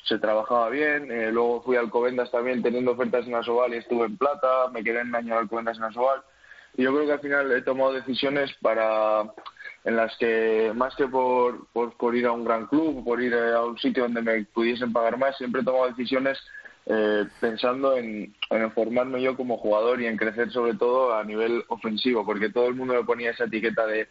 se 0.05 0.19
trabajaba 0.19 0.69
bien, 0.69 1.11
eh, 1.11 1.31
luego 1.31 1.63
fui 1.63 1.77
al 1.77 1.89
Covendas 1.89 2.29
también 2.29 2.61
teniendo 2.61 2.91
ofertas 2.91 3.25
en 3.25 3.35
Asobal 3.35 3.73
y 3.73 3.77
estuve 3.77 4.05
en 4.05 4.17
Plata, 4.17 4.69
me 4.71 4.83
quedé 4.83 5.01
un 5.01 5.15
año 5.15 5.33
al 5.33 5.41
Alcobendas 5.41 5.77
en 5.77 5.83
Asobal. 5.83 6.21
Y 6.77 6.83
yo 6.83 6.93
creo 6.93 7.05
que 7.07 7.13
al 7.13 7.19
final 7.21 7.51
he 7.51 7.61
tomado 7.61 7.93
decisiones 7.93 8.53
para 8.61 9.23
en 9.85 9.95
las 9.95 10.17
que 10.17 10.71
más 10.75 10.95
que 10.95 11.07
por, 11.07 11.67
por, 11.67 12.15
ir 12.15 12.25
a 12.25 12.31
un 12.31 12.43
gran 12.43 12.65
club, 12.65 13.03
por 13.05 13.21
ir 13.21 13.35
a 13.35 13.63
un 13.63 13.77
sitio 13.77 14.03
donde 14.03 14.21
me 14.21 14.43
pudiesen 14.45 14.91
pagar 14.91 15.17
más, 15.17 15.37
siempre 15.37 15.61
he 15.61 15.63
tomado 15.63 15.87
decisiones 15.87 16.39
eh, 16.87 17.25
pensando 17.39 17.95
en, 17.95 18.35
en, 18.49 18.71
formarme 18.71 19.21
yo 19.21 19.37
como 19.37 19.57
jugador 19.57 20.01
y 20.01 20.07
en 20.07 20.17
crecer 20.17 20.51
sobre 20.51 20.73
todo 20.73 21.15
a 21.15 21.23
nivel 21.23 21.63
ofensivo, 21.69 22.25
porque 22.25 22.49
todo 22.49 22.67
el 22.67 22.75
mundo 22.75 22.95
me 22.95 23.03
ponía 23.03 23.31
esa 23.31 23.45
etiqueta 23.45 23.85
de 23.85 24.07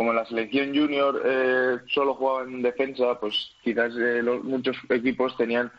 como 0.00 0.12
en 0.12 0.16
la 0.16 0.24
selección 0.24 0.74
junior 0.74 1.20
eh, 1.26 1.76
solo 1.88 2.14
jugaba 2.14 2.44
en 2.44 2.62
defensa, 2.62 3.20
pues 3.20 3.34
quizás 3.62 3.92
eh, 3.98 4.22
muchos 4.22 4.74
equipos 4.88 5.36
tenían, 5.36 5.70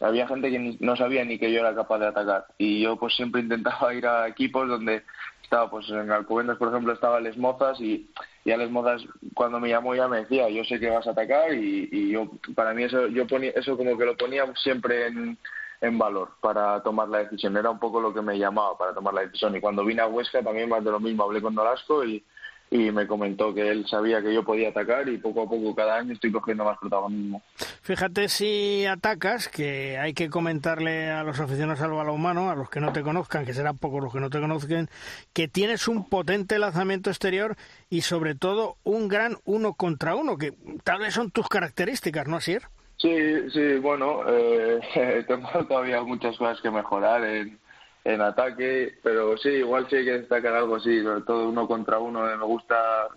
había 0.00 0.28
gente 0.28 0.50
que 0.50 0.76
no 0.80 0.96
sabía 0.96 1.24
ni 1.24 1.38
que 1.38 1.50
yo 1.50 1.60
era 1.60 1.74
capaz 1.74 1.98
de 2.00 2.08
atacar. 2.08 2.44
Y 2.58 2.82
yo 2.82 2.96
pues 2.96 3.14
siempre 3.16 3.40
intentaba 3.40 3.94
ir 3.94 4.06
a 4.06 4.28
equipos 4.28 4.68
donde 4.68 5.02
estaba 5.50 5.68
pues 5.68 5.88
en 5.90 6.12
Alcobendas 6.12 6.58
por 6.58 6.68
ejemplo 6.68 6.92
estaba 6.92 7.18
Les 7.18 7.36
Mozas 7.36 7.80
y, 7.80 8.08
y 8.44 8.52
a 8.52 8.56
Les 8.56 8.70
Mozas 8.70 9.02
cuando 9.34 9.58
me 9.58 9.68
llamó 9.68 9.96
ya 9.96 10.06
me 10.06 10.18
decía 10.18 10.48
yo 10.48 10.62
sé 10.62 10.78
que 10.78 10.88
vas 10.88 11.08
a 11.08 11.10
atacar 11.10 11.52
y, 11.52 12.12
yo 12.12 12.30
para 12.54 12.72
mí 12.72 12.84
eso 12.84 13.08
yo 13.08 13.26
ponía 13.26 13.50
eso 13.50 13.76
como 13.76 13.98
que 13.98 14.04
lo 14.04 14.16
ponía 14.16 14.44
siempre 14.54 15.08
en, 15.08 15.36
en 15.80 15.98
valor 15.98 16.28
para 16.40 16.80
tomar 16.82 17.08
la 17.08 17.18
decisión. 17.18 17.56
Era 17.56 17.70
un 17.70 17.80
poco 17.80 18.00
lo 18.00 18.14
que 18.14 18.22
me 18.22 18.38
llamaba 18.38 18.76
para 18.78 18.94
tomar 18.94 19.14
la 19.14 19.22
decisión. 19.22 19.56
Y 19.56 19.60
cuando 19.60 19.84
vine 19.84 20.02
a 20.02 20.06
Huesca 20.06 20.42
también 20.42 20.68
más 20.68 20.84
de 20.84 20.90
lo 20.90 21.00
mismo. 21.00 21.24
Hablé 21.24 21.40
con 21.40 21.54
Nolasco 21.54 22.04
y 22.04 22.22
y 22.70 22.92
me 22.92 23.06
comentó 23.06 23.52
que 23.52 23.68
él 23.68 23.84
sabía 23.88 24.22
que 24.22 24.32
yo 24.32 24.44
podía 24.44 24.68
atacar 24.68 25.08
y 25.08 25.18
poco 25.18 25.42
a 25.42 25.48
poco 25.48 25.74
cada 25.74 25.96
año 25.96 26.12
estoy 26.12 26.30
cogiendo 26.30 26.64
más 26.64 26.78
protagonismo. 26.78 27.42
Fíjate 27.82 28.28
si 28.28 28.86
atacas, 28.86 29.48
que 29.48 29.98
hay 29.98 30.14
que 30.14 30.30
comentarle 30.30 31.10
a 31.10 31.24
los 31.24 31.40
aficionados 31.40 31.80
al 31.80 31.90
balonmano, 31.90 32.48
a 32.50 32.54
los 32.54 32.70
que 32.70 32.80
no 32.80 32.92
te 32.92 33.02
conozcan, 33.02 33.44
que 33.44 33.54
serán 33.54 33.78
pocos 33.78 34.02
los 34.04 34.12
que 34.12 34.20
no 34.20 34.30
te 34.30 34.40
conozcan, 34.40 34.88
que 35.32 35.48
tienes 35.48 35.88
un 35.88 36.08
potente 36.08 36.60
lanzamiento 36.60 37.10
exterior 37.10 37.56
y 37.88 38.02
sobre 38.02 38.36
todo 38.36 38.76
un 38.84 39.08
gran 39.08 39.36
uno 39.44 39.74
contra 39.74 40.14
uno, 40.14 40.38
que 40.38 40.52
tal 40.84 41.00
vez 41.00 41.14
son 41.14 41.32
tus 41.32 41.48
características, 41.48 42.28
¿no, 42.28 42.36
Asier? 42.36 42.62
Sí, 42.98 43.50
sí, 43.52 43.78
bueno, 43.78 44.20
eh, 44.28 45.24
tengo 45.26 45.48
todavía 45.66 46.02
muchas 46.02 46.36
cosas 46.36 46.60
que 46.60 46.70
mejorar 46.70 47.24
en 47.24 47.58
en 48.04 48.20
ataque, 48.20 48.98
pero 49.02 49.36
sí, 49.36 49.48
igual 49.48 49.86
sí 49.88 49.96
hay 49.96 50.04
que 50.04 50.18
destacar 50.18 50.54
algo 50.54 50.76
así, 50.76 51.02
sobre 51.02 51.20
todo 51.22 51.48
uno 51.48 51.66
contra 51.66 51.98
uno. 51.98 52.24
Me 52.24 52.44
gusta, 52.44 53.08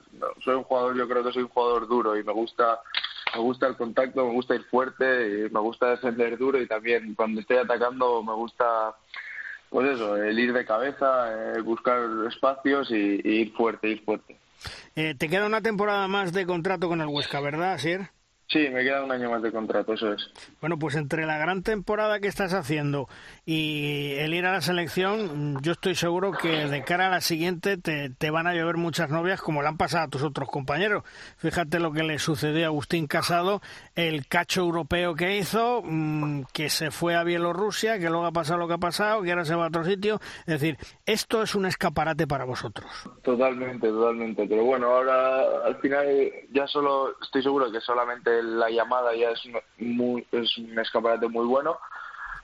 soy 0.44 0.56
un 0.56 0.64
jugador, 0.64 0.98
yo 0.98 1.08
creo 1.08 1.24
que 1.24 1.32
soy 1.32 1.44
un 1.44 1.50
jugador 1.50 1.88
duro 1.88 2.18
y 2.18 2.24
me 2.24 2.34
gusta, 2.34 2.80
me 3.34 3.42
gusta 3.42 3.68
el 3.68 3.78
contacto, 3.78 4.26
me 4.26 4.34
gusta 4.34 4.56
ir 4.56 4.64
fuerte, 4.66 5.50
me 5.52 5.60
gusta 5.60 5.92
defender 5.92 6.38
duro 6.38 6.62
y 6.62 6.68
también 6.68 7.16
cuando 7.16 7.40
estoy 7.40 7.58
atacando 7.58 8.22
me 8.24 8.34
gusta, 8.34 8.96
pues 9.70 9.90
eso, 9.92 10.18
el 10.18 10.38
ir 10.38 10.52
de 10.52 10.66
cabeza, 10.66 11.32
eh, 11.32 11.62
buscar 11.62 12.02
espacios 12.28 12.92
y, 12.92 13.22
ir 13.24 13.54
fuerte, 13.54 13.88
ir 13.88 14.04
fuerte. 14.04 14.38
Eh, 14.96 15.16
te 15.18 15.30
queda 15.30 15.46
una 15.46 15.62
temporada 15.62 16.08
más 16.08 16.34
de 16.34 16.46
contrato 16.46 16.88
con 16.88 17.02
el 17.02 17.08
Huesca, 17.08 17.40
¿verdad, 17.40 17.78
Sir? 17.78 18.10
Sí, 18.48 18.70
me 18.70 18.84
queda 18.84 19.04
un 19.04 19.12
año 19.12 19.32
más 19.32 19.42
de 19.42 19.52
contrato, 19.52 19.94
eso 19.94 20.14
es. 20.14 20.30
Bueno, 20.62 20.78
pues 20.78 20.96
entre 20.96 21.26
la 21.26 21.38
gran 21.38 21.64
temporada 21.64 22.20
que 22.20 22.28
estás 22.28 22.54
haciendo 22.54 23.08
y 23.46 24.14
el 24.18 24.34
ir 24.34 24.46
a 24.46 24.52
la 24.52 24.62
selección, 24.62 25.60
yo 25.62 25.72
estoy 25.72 25.96
seguro 25.96 26.34
que 26.34 26.68
de 26.68 26.84
cara 26.84 27.08
a 27.08 27.10
la 27.10 27.22
siguiente 27.22 27.78
te, 27.78 28.10
te 28.10 28.30
van 28.30 28.46
a 28.46 28.54
llover 28.54 28.78
muchas 28.78 29.10
novias 29.10 29.42
como 29.42 29.62
le 29.62 29.70
han 29.70 29.78
pasado 29.78 30.06
a 30.06 30.08
tus 30.10 30.24
otros 30.24 30.50
compañeros. 30.50 31.04
Fíjate 31.38 31.80
lo 31.80 31.92
que 31.94 32.04
le 32.04 32.20
sucedió 32.20 32.66
a 32.66 32.68
Agustín 32.68 33.08
Casado, 33.08 33.62
el 33.96 34.28
cacho 34.28 34.62
europeo 34.62 35.16
que 35.16 35.38
hizo, 35.38 35.82
mm, 35.84 36.44
que 36.54 36.70
se 36.70 36.92
fue 36.92 37.16
a 37.16 37.24
Bielorrusia, 37.24 37.98
que 37.98 38.10
luego 38.10 38.26
ha 38.26 38.32
pasado 38.32 38.60
lo 38.60 38.68
que 38.68 38.76
ha 38.76 38.78
pasado, 38.80 39.24
que 39.24 39.32
ahora 39.32 39.46
se 39.46 39.56
va 39.56 39.66
a 39.66 39.68
otro 39.70 39.84
sitio. 39.84 40.20
Es 40.46 40.60
decir, 40.60 40.78
esto 41.06 41.42
es 41.42 41.56
un 41.56 41.66
escaparate 41.66 42.28
para 42.28 42.46
vosotros. 42.46 42.86
Totalmente, 43.24 43.88
totalmente. 43.88 44.46
Pero 44.48 44.64
bueno, 44.64 44.88
ahora 44.88 45.66
al 45.66 45.78
final 45.78 46.06
ya 46.52 46.68
solo 46.68 47.16
estoy 47.22 47.42
seguro 47.42 47.72
que 47.72 47.82
solamente 47.82 48.43
la 48.44 48.70
llamada 48.70 49.16
ya 49.16 49.32
es, 49.32 49.42
muy, 49.78 50.26
es 50.32 50.58
un 50.58 50.78
escaparate 50.78 51.28
muy 51.28 51.46
bueno, 51.46 51.78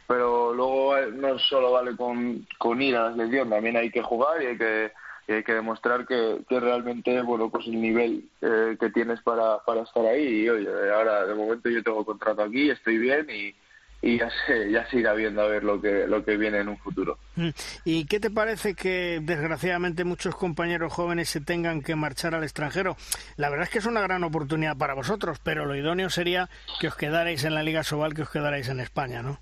pero 0.07 0.53
luego 0.53 0.97
eh, 0.97 1.11
no 1.11 1.37
solo 1.37 1.71
vale 1.71 1.95
con, 1.95 2.47
con 2.57 2.81
ir 2.81 2.95
a 2.95 3.09
la 3.09 3.11
selección, 3.11 3.49
también 3.49 3.77
hay 3.77 3.91
que 3.91 4.01
jugar 4.01 4.41
y 4.41 4.47
hay 4.47 4.57
que, 4.57 4.91
hay 5.27 5.43
que 5.43 5.53
demostrar 5.53 6.07
que, 6.07 6.39
que, 6.49 6.59
realmente 6.59 7.21
bueno 7.21 7.49
pues 7.49 7.67
el 7.67 7.79
nivel 7.79 8.23
eh, 8.41 8.75
que 8.79 8.89
tienes 8.89 9.21
para, 9.21 9.59
para 9.59 9.81
estar 9.81 10.05
ahí. 10.05 10.43
Y 10.43 10.49
oye 10.49 10.69
ahora 10.91 11.25
de 11.25 11.35
momento 11.35 11.69
yo 11.69 11.83
tengo 11.83 12.05
contrato 12.05 12.41
aquí 12.41 12.69
estoy 12.69 12.97
bien 12.97 13.27
y, 13.29 13.53
y 14.01 14.17
ya 14.17 14.29
se, 14.45 14.71
ya 14.71 14.89
se 14.89 14.97
irá 14.97 15.13
viendo 15.13 15.41
a 15.41 15.47
ver 15.47 15.63
lo 15.63 15.81
que, 15.81 16.07
lo 16.07 16.23
que 16.23 16.37
viene 16.37 16.59
en 16.59 16.69
un 16.69 16.77
futuro. 16.77 17.17
Mm. 17.35 17.49
¿Y 17.83 18.05
qué 18.05 18.19
te 18.19 18.29
parece 18.29 18.73
que 18.73 19.19
desgraciadamente 19.21 20.05
muchos 20.05 20.35
compañeros 20.35 20.93
jóvenes 20.93 21.29
se 21.29 21.41
tengan 21.41 21.81
que 21.81 21.95
marchar 21.95 22.33
al 22.33 22.43
extranjero? 22.43 22.95
La 23.35 23.49
verdad 23.49 23.65
es 23.65 23.71
que 23.71 23.79
es 23.79 23.85
una 23.85 24.01
gran 24.01 24.23
oportunidad 24.23 24.77
para 24.77 24.93
vosotros, 24.93 25.39
pero 25.43 25.65
lo 25.65 25.75
idóneo 25.75 26.09
sería 26.09 26.49
que 26.79 26.87
os 26.87 26.95
quedarais 26.95 27.43
en 27.43 27.55
la 27.55 27.63
Liga 27.63 27.83
Sobal, 27.83 28.13
que 28.13 28.21
os 28.21 28.29
quedarais 28.29 28.69
en 28.69 28.79
España, 28.79 29.21
¿no? 29.21 29.39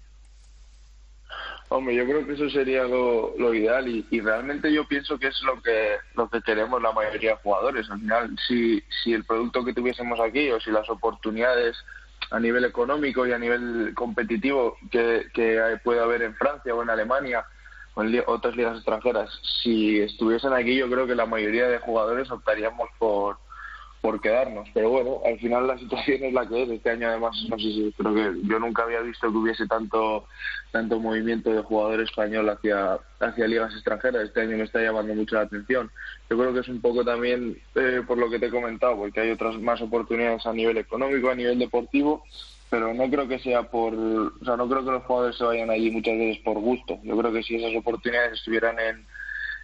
Hombre, 1.69 1.95
yo 1.95 2.05
creo 2.05 2.25
que 2.25 2.33
eso 2.33 2.49
sería 2.49 2.83
lo, 2.83 3.35
lo 3.37 3.53
ideal 3.53 3.85
y, 3.89 4.05
y, 4.09 4.21
realmente 4.21 4.71
yo 4.71 4.87
pienso 4.87 5.19
que 5.19 5.27
es 5.27 5.41
lo 5.41 5.61
que 5.61 5.97
lo 6.15 6.29
que 6.29 6.41
queremos 6.41 6.81
la 6.81 6.93
mayoría 6.93 7.31
de 7.31 7.41
jugadores. 7.43 7.89
Al 7.89 7.99
final, 7.99 8.37
si, 8.47 8.81
si 9.03 9.11
el 9.11 9.25
producto 9.25 9.65
que 9.65 9.73
tuviésemos 9.73 10.17
aquí 10.21 10.49
o 10.49 10.61
si 10.61 10.71
las 10.71 10.89
oportunidades 10.89 11.75
a 12.31 12.39
nivel 12.39 12.65
económico 12.65 13.25
y 13.25 13.31
a 13.31 13.39
nivel 13.39 13.93
competitivo 13.95 14.77
que, 14.91 15.27
que 15.33 15.79
puede 15.83 16.01
haber 16.01 16.21
en 16.21 16.35
Francia 16.35 16.75
o 16.75 16.83
en 16.83 16.89
Alemania 16.89 17.45
o 17.93 18.03
en 18.03 18.23
otras 18.27 18.55
ligas 18.55 18.75
extranjeras. 18.75 19.29
Si 19.63 19.99
estuviesen 19.99 20.53
aquí, 20.53 20.75
yo 20.75 20.89
creo 20.89 21.07
que 21.07 21.15
la 21.15 21.25
mayoría 21.25 21.67
de 21.67 21.79
jugadores 21.79 22.29
optaríamos 22.29 22.89
por, 22.99 23.37
por 24.01 24.21
quedarnos. 24.21 24.67
Pero 24.73 24.89
bueno, 24.89 25.21
al 25.25 25.39
final 25.39 25.67
la 25.67 25.77
situación 25.77 26.23
es 26.23 26.33
la 26.33 26.47
que 26.47 26.63
es. 26.63 26.69
Este 26.69 26.89
año 26.91 27.07
además, 27.07 27.35
no 27.49 27.57
sé 27.57 27.63
si 27.63 27.93
creo 27.97 28.13
que 28.13 28.47
yo 28.47 28.59
nunca 28.59 28.83
había 28.83 29.01
visto 29.01 29.31
que 29.31 29.37
hubiese 29.37 29.67
tanto 29.67 30.25
tanto 30.71 30.99
movimiento 30.99 31.51
de 31.51 31.63
jugador 31.63 32.01
español 32.01 32.49
hacia 32.49 32.99
hacia 33.19 33.47
ligas 33.47 33.73
extranjeras. 33.73 34.23
Este 34.23 34.41
año 34.41 34.57
me 34.57 34.63
está 34.63 34.81
llamando 34.81 35.13
mucho 35.15 35.35
la 35.35 35.41
atención. 35.41 35.91
Yo 36.29 36.37
creo 36.37 36.53
que 36.53 36.59
es 36.59 36.67
un 36.67 36.81
poco 36.81 37.03
también 37.03 37.57
eh, 37.75 38.01
por 38.07 38.17
lo 38.17 38.29
que 38.29 38.39
te 38.39 38.47
he 38.47 38.51
comentado, 38.51 38.97
porque 38.97 39.21
hay 39.21 39.31
otras 39.31 39.57
más 39.59 39.81
oportunidades 39.81 40.45
a 40.45 40.53
nivel 40.53 40.77
económico, 40.77 41.29
a 41.29 41.35
nivel 41.35 41.59
deportivo. 41.59 42.23
Pero 42.69 42.93
no 42.93 43.09
creo 43.09 43.29
que 43.29 43.39
sea 43.39 43.63
por, 43.63 43.93
o 43.93 44.43
sea, 44.43 44.57
no 44.57 44.67
creo 44.67 44.83
que 44.83 44.91
los 44.91 45.03
jugadores 45.03 45.37
se 45.37 45.45
vayan 45.45 45.69
allí 45.69 45.89
muchas 45.89 46.17
veces 46.17 46.43
por 46.43 46.59
gusto. 46.59 46.99
Yo 47.03 47.17
creo 47.17 47.31
que 47.31 47.41
si 47.41 47.55
esas 47.55 47.73
oportunidades 47.77 48.33
estuvieran 48.33 48.77
en, 48.77 49.05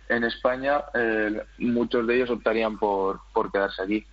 en 0.07 0.23
España, 0.23 0.85
eh, 0.93 1.41
muchos 1.57 2.07
de 2.07 2.15
ellos 2.15 2.29
optarían 2.29 2.77
por, 2.77 3.19
por 3.33 3.51
quedarse 3.51 3.83
aquí. 3.83 4.07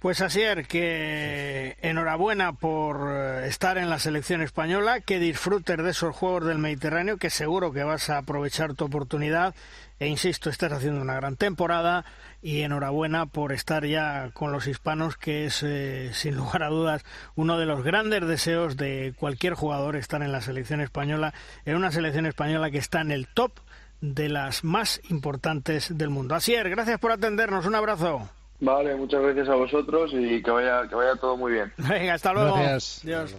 Pues 0.00 0.22
Asier, 0.22 0.66
que 0.66 1.76
enhorabuena 1.82 2.54
por 2.54 3.10
eh, 3.12 3.48
estar 3.48 3.76
en 3.76 3.90
la 3.90 3.98
selección 3.98 4.40
española, 4.40 5.02
que 5.02 5.18
disfrutes 5.18 5.76
de 5.76 5.90
esos 5.90 6.16
Juegos 6.16 6.46
del 6.46 6.56
Mediterráneo, 6.56 7.18
que 7.18 7.28
seguro 7.28 7.70
que 7.70 7.84
vas 7.84 8.08
a 8.08 8.16
aprovechar 8.16 8.72
tu 8.72 8.86
oportunidad. 8.86 9.54
E 9.98 10.06
insisto, 10.06 10.48
estás 10.48 10.72
haciendo 10.72 11.02
una 11.02 11.16
gran 11.16 11.36
temporada 11.36 12.06
y 12.40 12.62
enhorabuena 12.62 13.26
por 13.26 13.52
estar 13.52 13.84
ya 13.84 14.30
con 14.32 14.52
los 14.52 14.66
hispanos, 14.66 15.18
que 15.18 15.44
es 15.44 15.62
eh, 15.62 16.12
sin 16.14 16.34
lugar 16.38 16.62
a 16.62 16.70
dudas 16.70 17.04
uno 17.34 17.58
de 17.58 17.66
los 17.66 17.84
grandes 17.84 18.26
deseos 18.26 18.78
de 18.78 19.12
cualquier 19.18 19.52
jugador 19.52 19.96
estar 19.96 20.22
en 20.22 20.32
la 20.32 20.40
selección 20.40 20.80
española, 20.80 21.34
en 21.66 21.76
una 21.76 21.92
selección 21.92 22.24
española 22.24 22.70
que 22.70 22.78
está 22.78 23.02
en 23.02 23.10
el 23.10 23.28
top 23.28 23.52
de 24.00 24.30
las 24.30 24.64
más 24.64 24.98
importantes 25.10 25.98
del 25.98 26.08
mundo. 26.08 26.34
Asier, 26.34 26.70
gracias 26.70 26.98
por 26.98 27.12
atendernos, 27.12 27.66
un 27.66 27.74
abrazo. 27.74 28.30
Vale, 28.60 28.94
muchas 28.94 29.22
gracias 29.22 29.48
a 29.48 29.54
vosotros 29.54 30.10
y 30.12 30.42
que 30.42 30.50
vaya, 30.50 30.86
que 30.88 30.94
vaya 30.94 31.16
todo 31.16 31.36
muy 31.36 31.52
bien. 31.52 31.72
Venga, 31.78 32.14
hasta 32.14 32.32
luego. 32.32 32.56
Gracias. 32.56 33.00
Adiós. 33.04 33.36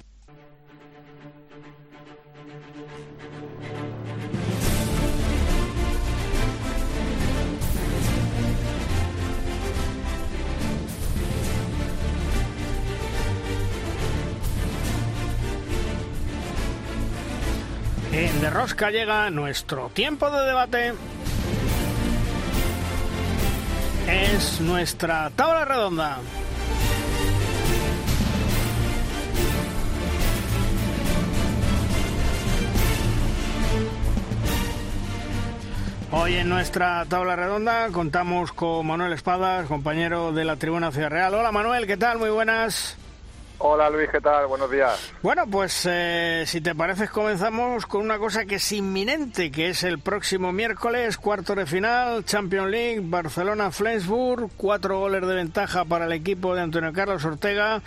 En 18.13 18.41
De 18.41 18.49
Rosca 18.49 18.91
llega 18.91 19.29
nuestro 19.29 19.89
tiempo 19.93 20.29
de 20.29 20.45
debate. 20.45 20.93
Es 24.07 24.59
nuestra 24.61 25.29
tabla 25.31 25.65
redonda. 25.65 26.17
Hoy 36.13 36.35
en 36.35 36.49
nuestra 36.49 37.05
tabla 37.05 37.35
redonda 37.35 37.87
contamos 37.91 38.51
con 38.51 38.85
Manuel 38.85 39.13
Espadas, 39.13 39.67
compañero 39.67 40.33
de 40.33 40.43
la 40.43 40.57
Tribuna 40.57 40.91
Ciudad 40.91 41.09
Real. 41.09 41.33
Hola 41.33 41.51
Manuel, 41.51 41.87
¿qué 41.87 41.95
tal? 41.95 42.17
Muy 42.17 42.29
buenas. 42.29 42.97
Hola 43.63 43.91
Luis, 43.91 44.09
¿qué 44.09 44.19
tal? 44.19 44.47
Buenos 44.47 44.71
días. 44.71 45.13
Bueno, 45.21 45.43
pues 45.45 45.87
eh, 45.87 46.45
si 46.47 46.61
te 46.61 46.73
parece 46.73 47.07
comenzamos 47.07 47.85
con 47.85 48.01
una 48.01 48.17
cosa 48.17 48.45
que 48.45 48.55
es 48.55 48.71
inminente, 48.71 49.51
que 49.51 49.69
es 49.69 49.83
el 49.83 49.99
próximo 49.99 50.51
miércoles, 50.51 51.19
cuarto 51.19 51.53
de 51.53 51.67
final, 51.67 52.25
Champions 52.25 52.71
League, 52.71 53.01
Barcelona-Flensburg, 53.03 54.49
cuatro 54.57 54.97
goles 54.97 55.21
de 55.27 55.35
ventaja 55.35 55.85
para 55.85 56.05
el 56.05 56.11
equipo 56.11 56.55
de 56.55 56.61
Antonio 56.61 56.91
Carlos 56.91 57.23
Ortega. 57.23 57.83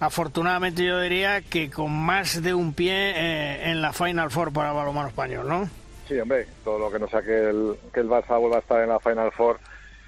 Afortunadamente 0.00 0.82
yo 0.86 0.98
diría 0.98 1.42
que 1.42 1.70
con 1.70 1.92
más 1.92 2.42
de 2.42 2.54
un 2.54 2.72
pie 2.72 3.12
eh, 3.14 3.70
en 3.70 3.82
la 3.82 3.92
Final 3.92 4.30
Four 4.30 4.54
para 4.54 4.70
el 4.70 4.76
balonmano 4.76 5.08
español, 5.08 5.46
¿no? 5.46 5.68
Sí, 6.08 6.18
hombre, 6.18 6.46
todo 6.64 6.78
lo 6.78 6.90
que 6.90 6.98
no 6.98 7.08
sea 7.08 7.20
que 7.20 7.50
el, 7.50 7.76
que 7.92 8.00
el 8.00 8.08
Barça 8.08 8.40
vuelva 8.40 8.56
a 8.56 8.60
estar 8.60 8.80
en 8.80 8.88
la 8.88 9.00
Final 9.00 9.30
Four 9.32 9.60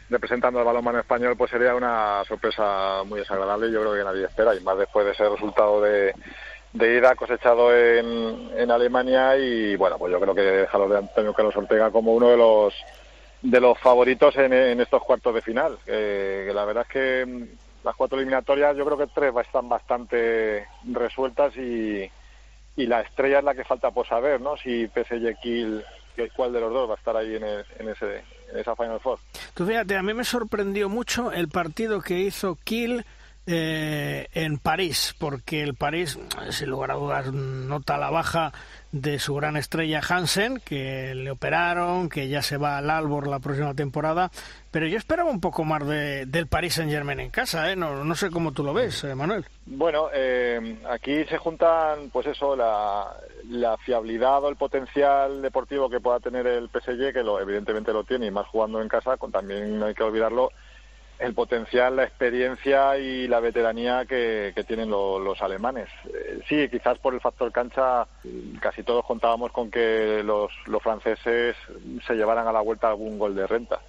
representando 0.09 0.59
al 0.59 0.65
balonmano 0.65 1.01
español, 1.01 1.37
pues 1.37 1.51
sería 1.51 1.75
una 1.75 2.23
sorpresa 2.27 3.03
muy 3.05 3.21
desagradable. 3.21 3.71
Yo 3.71 3.81
creo 3.81 3.95
que 3.95 4.05
nadie 4.05 4.25
espera, 4.25 4.55
y 4.55 4.61
más 4.61 4.79
después 4.79 5.07
de 5.07 5.13
ese 5.13 5.29
resultado 5.29 5.81
de, 5.81 6.15
ida 6.75 7.15
cosechado 7.15 7.75
en, 7.75 8.71
Alemania. 8.71 9.37
Y 9.37 9.77
bueno, 9.77 9.99
pues 9.99 10.13
yo 10.13 10.21
creo 10.21 10.35
que 10.35 10.43
dejarlo 10.43 10.89
de 10.89 10.99
Antonio 10.99 11.35
Carlos 11.35 11.57
Ortega 11.57 11.91
como 11.91 12.15
uno 12.15 12.29
de 12.29 12.37
los 12.37 12.75
de 13.43 13.61
los 13.61 13.79
favoritos 13.79 14.35
en, 14.37 14.53
estos 14.81 15.03
cuartos 15.03 15.35
de 15.35 15.43
final. 15.43 15.79
que 15.85 16.51
la 16.53 16.65
verdad 16.65 16.87
es 16.89 16.93
que 16.93 17.27
mm, 17.27 17.85
las 17.85 17.95
cuatro 17.95 18.19
eliminatorias, 18.19 18.77
yo 18.77 18.85
creo 18.85 18.99
que 18.99 19.07
tres 19.07 19.33
están 19.37 19.69
bastante 19.69 20.67
resueltas 20.85 21.57
y 21.57 22.11
y 22.77 22.87
la 22.87 23.01
estrella 23.01 23.39
es 23.39 23.45
la 23.45 23.55
que 23.55 23.65
falta 23.65 23.91
por 23.91 24.07
saber, 24.07 24.41
¿no? 24.41 24.57
Si 24.59 24.87
PSG 24.87 25.41
Kiel, 25.41 25.85
cuál 26.35 26.53
de 26.53 26.61
los 26.61 26.73
dos 26.73 26.89
va 26.89 26.95
a 26.95 26.99
estar 26.99 27.17
ahí 27.17 27.35
en, 27.35 27.45
en, 27.45 27.89
ese, 27.89 28.23
en 28.51 28.59
esa 28.59 28.77
Final 28.77 29.01
Four. 29.01 29.19
Tú 29.55 29.67
fíjate, 29.67 29.97
a 29.97 30.03
mí 30.03 30.15
me 30.15 30.25
sorprendió 30.25 30.89
mucho 30.89 31.33
el 31.33 31.49
partido 31.49 32.01
que 32.01 32.21
hizo 32.21 32.59
Kiel 32.65 33.05
eh, 33.47 34.29
en 34.35 34.59
París, 34.59 35.15
porque 35.19 35.63
el 35.63 35.75
París, 35.75 36.19
sin 36.51 36.69
lugar 36.69 36.91
a 36.91 36.95
dudas, 36.95 37.33
nota 37.33 37.97
la 37.97 38.11
baja 38.11 38.53
de 38.93 39.19
su 39.19 39.35
gran 39.35 39.57
estrella 39.57 40.01
Hansen, 40.07 40.61
que 40.65 41.15
le 41.15 41.31
operaron, 41.31 42.09
que 42.09 42.29
ya 42.29 42.43
se 42.43 42.57
va 42.57 42.79
al 42.79 42.89
Albor 42.89 43.27
la 43.27 43.41
próxima 43.41 43.75
temporada, 43.75 44.31
pero 44.71 44.87
yo 44.87 44.97
esperaba 44.97 45.31
un 45.31 45.41
poco 45.41 45.65
más 45.65 45.87
de, 45.87 46.27
del 46.27 46.47
Paris 46.47 46.75
Saint 46.75 46.91
Germain 46.91 47.21
en 47.21 47.31
casa, 47.31 47.71
¿eh? 47.71 47.77
no, 47.77 48.05
no 48.05 48.15
sé 48.15 48.31
cómo 48.31 48.53
tú 48.53 48.63
lo 48.63 48.73
ves, 48.73 49.05
eh, 49.05 49.15
Manuel. 49.15 49.45
Bueno, 49.67 50.09
eh, 50.13 50.79
aquí 50.89 51.25
se 51.25 51.39
juntan, 51.39 52.11
pues 52.11 52.27
eso, 52.27 52.57
la, 52.57 53.13
la, 53.49 53.77
fiabilidad 53.79 54.43
o 54.45 54.49
el 54.49 54.57
potencial 54.57 55.43
deportivo 55.43 55.91
que 55.91 56.01
pueda 56.01 56.21
tener 56.21 56.47
el 56.47 56.69
PSG, 56.69 57.13
que 57.13 57.23
lo, 57.23 57.41
evidentemente 57.41 57.93
lo 57.93 58.05
tiene, 58.05 58.27
y 58.27 58.31
más 58.31 58.47
jugando 58.47 58.81
en 58.81 58.89
casa, 58.89 59.17
con 59.17 59.31
también 59.31 59.79
no 59.79 59.87
hay 59.87 59.95
que 59.95 60.03
olvidarlo, 60.03 60.51
el 61.19 61.35
potencial, 61.35 61.97
la 61.97 62.05
experiencia 62.05 62.99
y 62.99 63.27
la 63.27 63.41
veteranía 63.41 64.05
que, 64.05 64.53
tienen 64.67 64.91
los 64.91 65.41
alemanes. 65.41 65.89
Eh, 66.13 66.41
sí, 66.49 66.69
quizás 66.69 66.99
por 66.99 67.15
el 67.15 67.21
factor 67.21 67.51
cancha, 67.53 68.07
casi 68.61 68.83
todos 68.83 69.05
contábamos 69.05 69.53
con 69.53 69.71
que 69.71 70.23
los, 70.25 70.53
los 70.67 70.83
franceses 70.83 71.57
se 72.07 72.15
llevaran 72.15 72.47
a 72.47 72.53
la 72.53 72.61
vuelta 72.61 72.89
algún 72.89 73.19
gol 73.19 73.35
de 73.35 73.47
renta. 73.47 73.81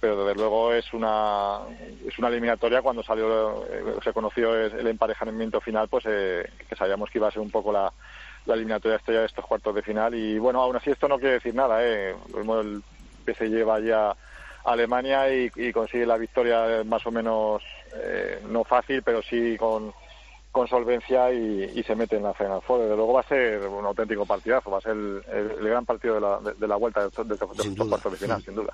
Pero 0.00 0.24
desde 0.24 0.38
luego 0.38 0.72
es 0.72 0.92
una, 0.92 1.60
es 2.06 2.18
una 2.18 2.28
eliminatoria 2.28 2.82
cuando 2.82 3.02
salió, 3.02 3.64
eh, 3.66 3.94
se 4.02 4.12
conoció 4.12 4.54
el 4.54 4.86
emparejamiento 4.86 5.60
final, 5.60 5.88
pues 5.88 6.04
eh, 6.06 6.50
que 6.68 6.76
sabíamos 6.76 7.08
que 7.10 7.18
iba 7.18 7.28
a 7.28 7.30
ser 7.30 7.40
un 7.40 7.50
poco 7.50 7.72
la, 7.72 7.90
la 8.46 8.54
eliminatoria 8.54 8.96
estrella 8.96 9.20
de 9.20 9.26
estos 9.26 9.46
cuartos 9.46 9.74
de 9.74 9.82
final. 9.82 10.14
Y 10.14 10.38
bueno, 10.38 10.60
aún 10.60 10.76
así 10.76 10.90
esto 10.90 11.08
no 11.08 11.18
quiere 11.18 11.34
decir 11.34 11.54
nada, 11.54 11.84
¿eh? 11.84 12.14
El 12.34 12.82
PSG 13.24 13.64
vaya 13.64 14.14
Alemania 14.64 15.32
y, 15.32 15.72
consigue 15.72 16.06
la 16.06 16.16
victoria 16.16 16.82
más 16.84 17.06
o 17.06 17.10
menos 17.10 17.62
eh, 17.94 18.42
no 18.48 18.64
fácil, 18.64 19.02
pero 19.02 19.22
sí 19.22 19.56
con, 19.58 19.92
con 20.50 20.66
solvencia 20.68 21.32
y, 21.32 21.82
se 21.82 21.94
mete 21.94 22.16
en 22.16 22.22
la 22.22 22.32
Final 22.32 22.62
Four. 22.62 22.82
Desde 22.82 22.96
luego 22.96 23.12
va 23.12 23.20
a 23.20 23.28
ser 23.28 23.66
un 23.66 23.84
auténtico 23.84 24.24
partidazo, 24.24 24.70
va 24.70 24.78
a 24.78 24.80
ser 24.80 24.92
el, 24.92 25.22
el, 25.32 25.68
gran 25.68 25.84
partido 25.84 26.14
de 26.14 26.20
la, 26.20 26.38
de, 26.40 26.68
la 26.68 26.76
vuelta 26.76 27.00
de, 27.00 27.24
de, 27.24 27.34
estos 27.34 27.88
cuartos 27.88 28.12
de 28.12 28.18
final, 28.18 28.42
sin 28.42 28.54
duda. 28.54 28.72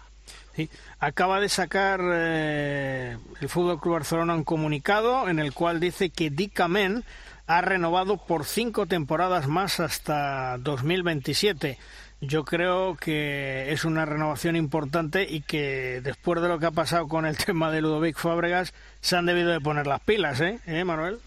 Sí. 0.54 0.70
Acaba 0.98 1.40
de 1.40 1.48
sacar 1.48 2.00
eh, 2.02 3.16
el 3.40 3.48
Fútbol 3.48 3.80
Club 3.80 3.94
Barcelona 3.94 4.34
un 4.34 4.44
comunicado 4.44 5.28
en 5.28 5.38
el 5.38 5.52
cual 5.52 5.80
dice 5.80 6.10
que 6.10 6.30
Dicamen 6.30 7.04
ha 7.46 7.62
renovado 7.62 8.16
por 8.16 8.44
cinco 8.44 8.86
temporadas 8.86 9.48
más 9.48 9.80
hasta 9.80 10.56
2027 10.58 11.78
yo 12.20 12.44
creo 12.44 12.96
que 12.96 13.72
es 13.72 13.84
una 13.84 14.04
renovación 14.04 14.56
importante 14.56 15.26
y 15.28 15.40
que 15.40 16.00
después 16.02 16.40
de 16.42 16.48
lo 16.48 16.58
que 16.58 16.66
ha 16.66 16.70
pasado 16.70 17.08
con 17.08 17.26
el 17.26 17.36
tema 17.44 17.70
de 17.70 17.80
Ludovic 17.80 18.16
Fábregas 18.16 18.74
se 19.00 19.16
han 19.16 19.26
debido 19.26 19.50
de 19.50 19.60
poner 19.60 19.86
las 19.86 20.00
pilas, 20.00 20.40
¿eh, 20.40 20.60
¿Eh 20.66 20.84
Manuel? 20.84 21.18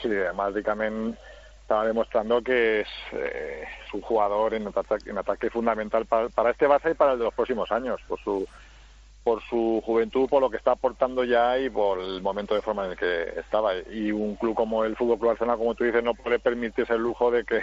Sí, 0.00 0.08
además 0.08 0.54
Dicamen 0.54 1.16
estaba 1.62 1.86
demostrando 1.86 2.42
que 2.42 2.82
es, 2.82 2.88
eh, 3.12 3.64
un 3.94 4.02
jugador 4.02 4.52
en 4.54 4.66
ataque, 4.68 5.08
en 5.08 5.18
ataque 5.18 5.48
fundamental 5.50 6.04
para, 6.04 6.50
este 6.50 6.68
Barça 6.68 6.90
y 6.90 6.94
para 6.94 7.12
el 7.12 7.18
de 7.18 7.24
los 7.24 7.34
próximos 7.34 7.70
años, 7.72 8.00
por 8.06 8.20
su 8.20 8.46
por 9.22 9.42
su 9.44 9.82
juventud, 9.86 10.28
por 10.28 10.42
lo 10.42 10.50
que 10.50 10.58
está 10.58 10.72
aportando 10.72 11.24
ya 11.24 11.58
y 11.58 11.70
por 11.70 11.98
el 11.98 12.20
momento 12.20 12.54
de 12.54 12.60
forma 12.60 12.84
en 12.84 12.90
el 12.90 12.96
que 12.98 13.40
estaba. 13.40 13.72
Y 13.90 14.12
un 14.12 14.36
club 14.36 14.54
como 14.54 14.84
el 14.84 14.96
Fútbol 14.96 15.18
Club 15.18 15.28
Barcelona, 15.30 15.56
como 15.56 15.74
tú 15.74 15.84
dices, 15.84 16.04
no 16.04 16.12
puede 16.12 16.38
permitirse 16.38 16.92
el 16.92 17.00
lujo 17.00 17.30
de 17.30 17.42
que 17.42 17.62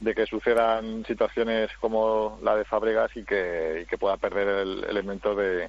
de 0.00 0.14
que 0.14 0.26
sucedan 0.26 1.04
situaciones 1.06 1.70
como 1.80 2.38
la 2.42 2.56
de 2.56 2.64
Fabregas 2.64 3.10
y 3.16 3.24
que, 3.24 3.86
pueda 3.98 4.16
perder 4.16 4.48
el 4.48 4.84
elemento 4.84 5.34
de, 5.34 5.68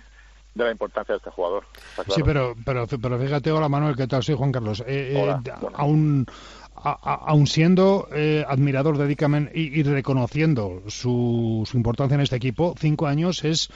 de 0.55 0.63
la 0.63 0.71
importancia 0.71 1.13
de 1.13 1.17
este 1.17 1.29
jugador. 1.29 1.65
Sí, 2.09 2.21
pero, 2.23 2.55
pero, 2.65 2.87
pero 2.87 3.19
fíjate, 3.19 3.51
hola 3.51 3.69
Manuel, 3.69 3.95
¿qué 3.95 4.07
tal? 4.07 4.23
Soy 4.23 4.35
Juan 4.35 4.51
Carlos. 4.51 4.81
Eh, 4.87 5.13
eh 5.15 5.51
aún, 5.73 6.25
aún 6.73 7.47
siendo 7.47 8.07
eh, 8.13 8.43
admirador 8.47 8.97
de 8.97 9.05
Dicamen 9.05 9.51
y, 9.53 9.79
y 9.79 9.83
reconociendo 9.83 10.81
su, 10.87 11.67
su 11.69 11.77
importancia 11.77 12.15
en 12.15 12.21
este 12.21 12.37
equipo, 12.37 12.73
cinco 12.79 13.05
años 13.07 13.43
es 13.43 13.69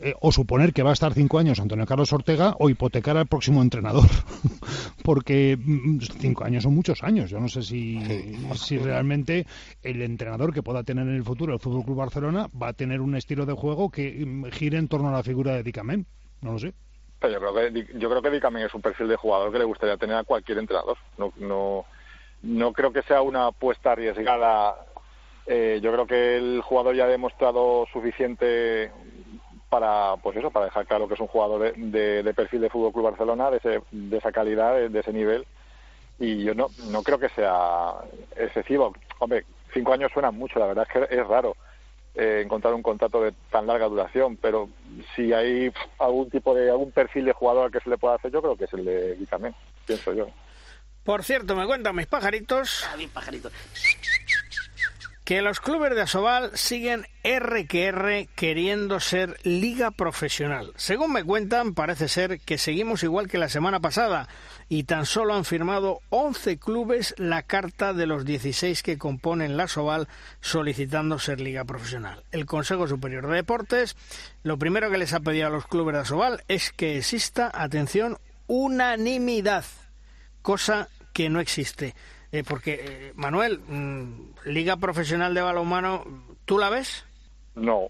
eh, 0.00 0.14
o 0.20 0.32
suponer 0.32 0.72
que 0.72 0.82
va 0.82 0.90
a 0.90 0.92
estar 0.92 1.14
cinco 1.14 1.38
años 1.38 1.60
Antonio 1.60 1.86
Carlos 1.86 2.12
Ortega 2.12 2.56
o 2.58 2.68
hipotecar 2.68 3.16
al 3.16 3.26
próximo 3.26 3.62
entrenador. 3.62 4.08
Porque 5.04 5.56
mm, 5.56 6.00
cinco 6.18 6.44
años 6.44 6.64
son 6.64 6.74
muchos 6.74 7.02
años. 7.02 7.30
Yo 7.30 7.38
no 7.38 7.48
sé 7.48 7.62
si, 7.62 8.00
si 8.54 8.78
realmente 8.78 9.46
el 9.82 10.02
entrenador 10.02 10.52
que 10.52 10.62
pueda 10.62 10.82
tener 10.82 11.06
en 11.06 11.14
el 11.14 11.24
futuro 11.24 11.54
el 11.54 11.60
Fútbol 11.60 11.84
Club 11.84 11.96
Barcelona 11.96 12.48
va 12.60 12.68
a 12.68 12.72
tener 12.72 13.00
un 13.00 13.14
estilo 13.14 13.46
de 13.46 13.52
juego 13.52 13.90
que 13.90 14.24
mm, 14.26 14.46
gire 14.46 14.78
en 14.78 14.88
torno 14.88 15.08
a 15.08 15.12
la 15.12 15.22
figura 15.22 15.52
de 15.54 15.62
Dicamén. 15.62 16.06
No 16.40 16.52
lo 16.52 16.58
sé. 16.58 16.74
yo 17.22 17.38
creo 17.38 17.54
que 17.54 17.98
yo 17.98 18.10
creo 18.10 18.22
que 18.22 18.30
Dicamén 18.30 18.66
es 18.66 18.74
un 18.74 18.82
perfil 18.82 19.08
de 19.08 19.16
jugador 19.16 19.52
que 19.52 19.58
le 19.58 19.64
gustaría 19.64 19.96
tener 19.96 20.16
a 20.16 20.24
cualquier 20.24 20.58
entrenador. 20.58 20.98
No, 21.18 21.32
no, 21.36 21.84
no 22.42 22.72
creo 22.72 22.92
que 22.92 23.02
sea 23.02 23.22
una 23.22 23.46
apuesta 23.46 23.92
arriesgada 23.92 24.74
eh, 25.46 25.80
yo 25.82 25.92
creo 25.92 26.06
que 26.06 26.36
el 26.36 26.62
jugador 26.62 26.96
ya 26.96 27.04
ha 27.04 27.08
demostrado 27.08 27.86
suficiente 27.92 28.90
para 29.74 30.16
pues 30.18 30.36
eso 30.36 30.52
para 30.52 30.66
dejar 30.66 30.86
claro 30.86 31.08
que 31.08 31.14
es 31.14 31.20
un 31.20 31.26
jugador 31.26 31.74
de, 31.74 32.32
perfil 32.36 32.60
de 32.60 32.70
Fútbol 32.70 32.92
Club 32.92 33.06
Barcelona 33.06 33.50
de, 33.50 33.82
de 33.90 34.16
esa 34.16 34.30
calidad 34.30 34.88
de, 34.88 35.00
ese 35.00 35.12
nivel. 35.12 35.44
Y 36.20 36.44
yo 36.44 36.54
no 36.54 36.68
no 36.92 37.02
creo 37.02 37.18
que 37.18 37.28
sea 37.30 37.94
excesivo. 38.36 38.94
Hombre 39.18 39.44
cinco 39.72 39.92
años 39.92 40.12
suenan 40.12 40.36
mucho 40.36 40.60
la 40.60 40.66
verdad 40.66 40.86
es 40.88 41.08
que 41.08 41.16
es 41.16 41.26
raro 41.26 41.56
eh, 42.14 42.42
encontrar 42.44 42.72
un 42.72 42.82
contrato 42.82 43.20
de 43.20 43.32
tan 43.50 43.66
larga 43.66 43.88
duración 43.88 44.36
pero 44.36 44.68
si 45.16 45.32
hay 45.32 45.72
algún 45.98 46.30
tipo 46.30 46.54
de 46.54 46.70
algún 46.70 46.92
perfil 46.92 47.24
de 47.24 47.32
jugador 47.32 47.64
al 47.64 47.72
que 47.72 47.80
se 47.80 47.90
le 47.90 47.98
pueda 47.98 48.14
hacer 48.14 48.30
yo 48.30 48.40
creo 48.40 48.56
que 48.56 48.66
es 48.66 48.72
el 48.74 48.84
de 48.84 49.16
Guitamén 49.16 49.56
pienso 49.84 50.12
yo. 50.12 50.28
Por 51.02 51.24
cierto 51.24 51.56
me 51.56 51.66
cuentan 51.66 51.96
mis 51.96 52.06
pajaritos. 52.06 52.88
A 52.92 52.96
mis 52.96 53.08
pajaritos 53.08 53.52
que 55.24 55.40
los 55.40 55.60
clubes 55.60 55.94
de 55.94 56.02
Asobal 56.02 56.50
siguen 56.54 57.06
R 57.22 57.66
que 57.66 57.86
R 57.86 58.28
queriendo 58.34 59.00
ser 59.00 59.38
liga 59.42 59.90
profesional. 59.90 60.72
Según 60.76 61.12
me 61.12 61.24
cuentan, 61.24 61.72
parece 61.72 62.08
ser 62.08 62.40
que 62.40 62.58
seguimos 62.58 63.02
igual 63.02 63.28
que 63.28 63.38
la 63.38 63.48
semana 63.48 63.80
pasada 63.80 64.28
y 64.68 64.84
tan 64.84 65.06
solo 65.06 65.34
han 65.34 65.46
firmado 65.46 66.00
11 66.10 66.58
clubes 66.58 67.14
la 67.16 67.42
carta 67.42 67.94
de 67.94 68.06
los 68.06 68.26
16 68.26 68.82
que 68.82 68.98
componen 68.98 69.56
la 69.56 69.64
Asobal 69.64 70.08
solicitando 70.42 71.18
ser 71.18 71.40
liga 71.40 71.64
profesional. 71.64 72.22
El 72.30 72.44
Consejo 72.44 72.86
Superior 72.86 73.26
de 73.26 73.36
Deportes 73.36 73.96
lo 74.42 74.58
primero 74.58 74.90
que 74.90 74.98
les 74.98 75.14
ha 75.14 75.20
pedido 75.20 75.46
a 75.46 75.50
los 75.50 75.66
clubes 75.66 75.94
de 75.94 76.00
Asobal 76.02 76.44
es 76.48 76.70
que 76.70 76.98
exista, 76.98 77.50
atención, 77.54 78.18
unanimidad, 78.46 79.64
cosa 80.42 80.88
que 81.14 81.30
no 81.30 81.40
existe. 81.40 81.94
Eh, 82.34 82.42
porque, 82.42 82.80
eh, 82.82 83.12
Manuel, 83.14 83.60
mm, 83.60 84.46
Liga 84.46 84.76
Profesional 84.76 85.34
de 85.34 85.40
Balonmano, 85.40 86.04
¿tú 86.44 86.58
la 86.58 86.68
ves? 86.68 87.06
No, 87.54 87.86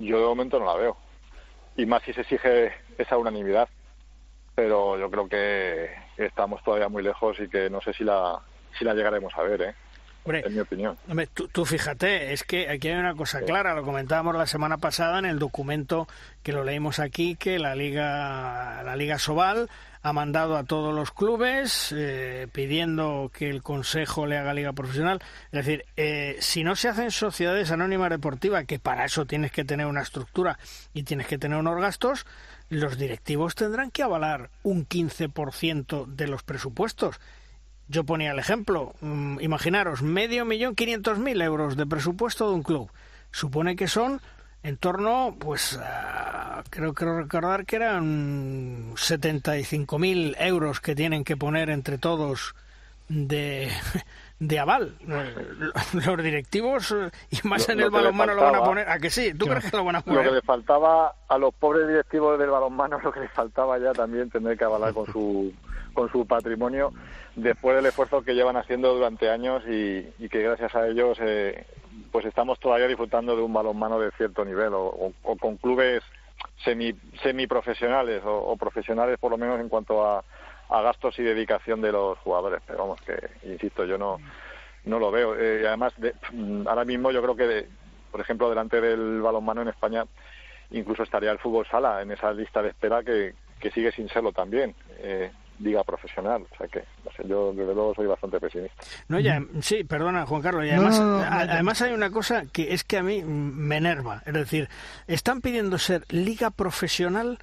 yo 0.00 0.18
de 0.18 0.24
momento 0.24 0.58
no 0.58 0.66
la 0.66 0.74
veo. 0.74 0.96
Y 1.76 1.86
más 1.86 2.02
si 2.02 2.12
se 2.12 2.22
exige 2.22 2.72
esa 2.98 3.16
unanimidad. 3.16 3.68
Pero 4.56 4.98
yo 4.98 5.08
creo 5.08 5.28
que 5.28 5.88
estamos 6.16 6.64
todavía 6.64 6.88
muy 6.88 7.04
lejos 7.04 7.38
y 7.38 7.48
que 7.48 7.70
no 7.70 7.80
sé 7.80 7.92
si 7.92 8.02
la, 8.02 8.40
si 8.76 8.84
la 8.84 8.92
llegaremos 8.92 9.32
a 9.36 9.42
ver, 9.42 9.62
¿eh? 9.62 9.74
en 10.26 10.52
mi 10.52 10.60
opinión. 10.60 10.98
Hombre, 11.08 11.28
tú, 11.28 11.46
tú, 11.46 11.64
fíjate, 11.64 12.32
es 12.32 12.42
que 12.42 12.68
aquí 12.68 12.88
hay 12.88 12.98
una 12.98 13.14
cosa 13.14 13.40
clara, 13.42 13.74
lo 13.74 13.84
comentábamos 13.84 14.34
la 14.34 14.46
semana 14.46 14.78
pasada 14.78 15.20
en 15.20 15.26
el 15.26 15.38
documento 15.38 16.08
que 16.42 16.52
lo 16.52 16.64
leímos 16.64 16.98
aquí, 16.98 17.36
que 17.36 17.60
la 17.60 17.76
Liga, 17.76 18.82
la 18.82 18.96
Liga 18.96 19.18
Sobal 19.18 19.70
ha 20.02 20.12
mandado 20.12 20.56
a 20.56 20.64
todos 20.64 20.94
los 20.94 21.10
clubes 21.12 21.94
eh, 21.96 22.48
pidiendo 22.52 23.30
que 23.32 23.50
el 23.50 23.62
Consejo 23.62 24.26
le 24.26 24.38
haga 24.38 24.54
liga 24.54 24.72
profesional. 24.72 25.20
Es 25.52 25.66
decir, 25.66 25.84
eh, 25.96 26.36
si 26.40 26.64
no 26.64 26.74
se 26.76 26.88
hacen 26.88 27.10
sociedades 27.10 27.70
anónimas 27.70 28.10
deportivas, 28.10 28.64
que 28.64 28.78
para 28.78 29.04
eso 29.04 29.26
tienes 29.26 29.52
que 29.52 29.64
tener 29.64 29.86
una 29.86 30.02
estructura 30.02 30.58
y 30.94 31.02
tienes 31.02 31.26
que 31.26 31.38
tener 31.38 31.58
unos 31.58 31.80
gastos, 31.80 32.26
los 32.70 32.96
directivos 32.96 33.54
tendrán 33.54 33.90
que 33.90 34.02
avalar 34.02 34.50
un 34.62 34.86
15% 34.86 36.06
de 36.06 36.28
los 36.28 36.42
presupuestos. 36.42 37.20
Yo 37.88 38.04
ponía 38.04 38.30
el 38.30 38.38
ejemplo, 38.38 38.94
mm, 39.00 39.40
imaginaros, 39.40 40.02
medio 40.02 40.44
millón 40.44 40.76
quinientos 40.76 41.18
mil 41.18 41.42
euros 41.42 41.76
de 41.76 41.86
presupuesto 41.86 42.48
de 42.48 42.54
un 42.54 42.62
club. 42.62 42.90
Supone 43.32 43.76
que 43.76 43.88
son 43.88 44.20
en 44.62 44.76
torno, 44.76 45.36
pues, 45.38 45.80
creo 46.68 46.92
que 46.92 47.04
recordar 47.04 47.64
que 47.64 47.76
eran 47.76 48.94
75.000 48.94 50.36
euros 50.38 50.80
que 50.80 50.94
tienen 50.94 51.24
que 51.24 51.36
poner 51.36 51.70
entre 51.70 51.96
todos 51.96 52.54
de, 53.08 53.70
de 54.38 54.58
aval. 54.58 54.94
Los 55.92 56.22
directivos, 56.22 56.94
y 57.30 57.48
más 57.48 57.68
en 57.68 57.80
el 57.80 57.90
balonmano, 57.90 58.34
lo 58.34 58.42
van 58.42 58.56
a 58.56 58.64
poner. 58.64 58.88
¿A 58.88 58.98
que 58.98 59.10
sí? 59.10 59.32
¿Tú 59.34 59.46
crees 59.46 59.70
que 59.70 59.76
lo 59.76 59.84
van 59.84 59.96
a 59.96 60.00
poner? 60.02 60.24
Lo 60.24 60.30
que 60.30 60.36
le 60.36 60.42
faltaba 60.42 61.14
a 61.28 61.38
los 61.38 61.54
pobres 61.54 61.88
directivos 61.88 62.38
del 62.38 62.50
balonmano, 62.50 63.00
lo 63.04 63.12
que 63.12 63.20
les 63.20 63.32
faltaba 63.32 63.78
ya 63.78 63.92
también 63.92 64.30
tener 64.30 64.58
que 64.58 64.64
avalar 64.64 64.92
con 64.92 65.06
su, 65.12 65.52
con 65.94 66.10
su 66.10 66.26
patrimonio 66.26 66.92
después 67.34 67.76
del 67.76 67.86
esfuerzo 67.86 68.22
que 68.22 68.34
llevan 68.34 68.56
haciendo 68.56 68.94
durante 68.94 69.30
años 69.30 69.62
y, 69.66 70.06
y 70.18 70.28
que 70.28 70.42
gracias 70.42 70.74
a 70.74 70.86
ellos 70.86 71.18
eh, 71.20 71.64
pues 72.10 72.24
estamos 72.26 72.58
todavía 72.58 72.88
disfrutando 72.88 73.36
de 73.36 73.42
un 73.42 73.52
balonmano 73.52 73.98
de 73.98 74.10
cierto 74.12 74.44
nivel 74.44 74.72
o, 74.74 75.12
con 75.38 75.56
clubes 75.56 76.02
semi 76.64 76.94
semiprofesionales 77.22 78.24
o, 78.24 78.34
o 78.34 78.56
profesionales 78.56 79.18
por 79.18 79.30
lo 79.30 79.38
menos 79.38 79.60
en 79.60 79.68
cuanto 79.68 80.04
a, 80.04 80.24
a, 80.68 80.82
gastos 80.82 81.18
y 81.18 81.22
dedicación 81.22 81.80
de 81.80 81.92
los 81.92 82.18
jugadores. 82.18 82.60
Pero 82.66 82.80
vamos 82.80 83.00
que 83.02 83.18
insisto 83.48 83.84
yo 83.84 83.98
no 83.98 84.18
no 84.84 84.98
lo 84.98 85.10
veo. 85.10 85.34
Eh, 85.36 85.60
y 85.62 85.66
además 85.66 85.92
de, 85.98 86.14
mm, 86.32 86.66
ahora 86.66 86.84
mismo 86.84 87.10
yo 87.10 87.22
creo 87.22 87.36
que 87.36 87.66
por 88.10 88.20
ejemplo 88.20 88.48
delante 88.48 88.80
del 88.80 89.20
balonmano 89.20 89.62
en 89.62 89.68
España 89.68 90.04
incluso 90.70 91.02
estaría 91.02 91.32
el 91.32 91.38
fútbol 91.38 91.66
sala 91.66 92.02
en 92.02 92.12
esa 92.12 92.32
lista 92.32 92.62
de 92.62 92.70
espera 92.70 93.02
que, 93.02 93.34
que 93.58 93.70
sigue 93.70 93.92
sin 93.92 94.08
serlo 94.08 94.32
también. 94.32 94.74
Eh, 94.98 95.30
diga 95.60 95.84
profesional. 95.84 96.44
O 96.50 96.56
sea 96.56 96.66
que, 96.66 96.80
no 97.04 97.10
sé, 97.12 97.28
yo 97.28 97.52
desde 97.52 97.74
luego 97.74 97.94
soy 97.94 98.06
bastante 98.06 98.40
pesimista. 98.40 98.74
No, 99.08 99.20
ya, 99.20 99.40
sí, 99.60 99.84
perdona, 99.84 100.26
Juan 100.26 100.42
Carlos. 100.42 100.66
Y 100.66 100.70
además, 100.70 100.98
además 100.98 101.82
hay 101.82 101.92
una 101.92 102.10
cosa 102.10 102.44
que 102.52 102.72
es 102.74 102.82
que 102.82 102.98
a 102.98 103.02
mí 103.02 103.22
me 103.22 103.76
enerva. 103.76 104.22
Es 104.26 104.34
decir, 104.34 104.68
están 105.06 105.40
pidiendo 105.40 105.78
ser 105.78 106.04
liga 106.08 106.50
profesional 106.50 107.38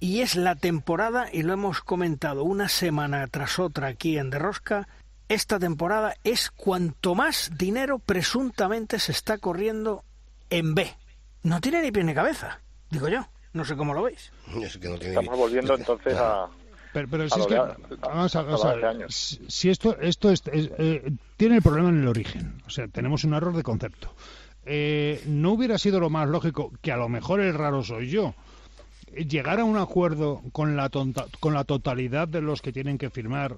y 0.00 0.22
es 0.22 0.34
la 0.34 0.56
temporada, 0.56 1.28
y 1.32 1.42
lo 1.42 1.52
hemos 1.52 1.80
comentado 1.80 2.42
una 2.42 2.68
semana 2.68 3.28
tras 3.28 3.60
otra 3.60 3.86
aquí 3.86 4.18
en 4.18 4.30
Derrosca, 4.30 4.88
esta 5.28 5.60
temporada 5.60 6.16
es 6.24 6.50
cuanto 6.50 7.14
más 7.14 7.52
dinero 7.56 8.00
presuntamente 8.00 8.98
se 8.98 9.12
está 9.12 9.38
corriendo 9.38 10.02
en 10.50 10.74
B. 10.74 10.92
No 11.44 11.60
tiene 11.60 11.82
ni 11.82 11.92
pie 11.92 12.02
ni 12.02 12.14
cabeza, 12.14 12.60
digo 12.90 13.08
yo. 13.08 13.28
No 13.52 13.64
sé 13.64 13.76
cómo 13.76 13.94
lo 13.94 14.02
veis. 14.02 14.32
Estamos 15.00 15.38
volviendo 15.38 15.74
entonces 15.74 16.16
a, 16.16 16.48
pero, 16.92 17.28
si 17.28 17.40
es 17.40 17.46
que, 17.46 17.60
vamos 18.00 18.36
a, 18.36 19.06
si 19.08 19.70
esto, 19.70 19.98
esto 20.00 20.30
es, 20.30 20.42
eh, 20.46 21.12
tiene 21.36 21.56
el 21.56 21.62
problema 21.62 21.88
en 21.88 22.02
el 22.02 22.08
origen, 22.08 22.60
o 22.66 22.70
sea, 22.70 22.88
tenemos 22.88 23.24
un 23.24 23.34
error 23.34 23.54
de 23.56 23.62
concepto. 23.62 24.14
Eh, 24.64 25.22
no 25.26 25.52
hubiera 25.52 25.78
sido 25.78 26.00
lo 26.00 26.10
más 26.10 26.28
lógico, 26.28 26.72
que 26.82 26.92
a 26.92 26.96
lo 26.96 27.08
mejor 27.08 27.40
el 27.40 27.54
raro 27.54 27.82
soy 27.82 28.08
yo, 28.08 28.34
llegar 29.14 29.60
a 29.60 29.64
un 29.64 29.76
acuerdo 29.76 30.42
con 30.52 30.76
la, 30.76 30.90
con 31.40 31.54
la 31.54 31.64
totalidad 31.64 32.28
de 32.28 32.40
los 32.40 32.62
que 32.62 32.72
tienen 32.72 32.98
que 32.98 33.10
firmar 33.10 33.56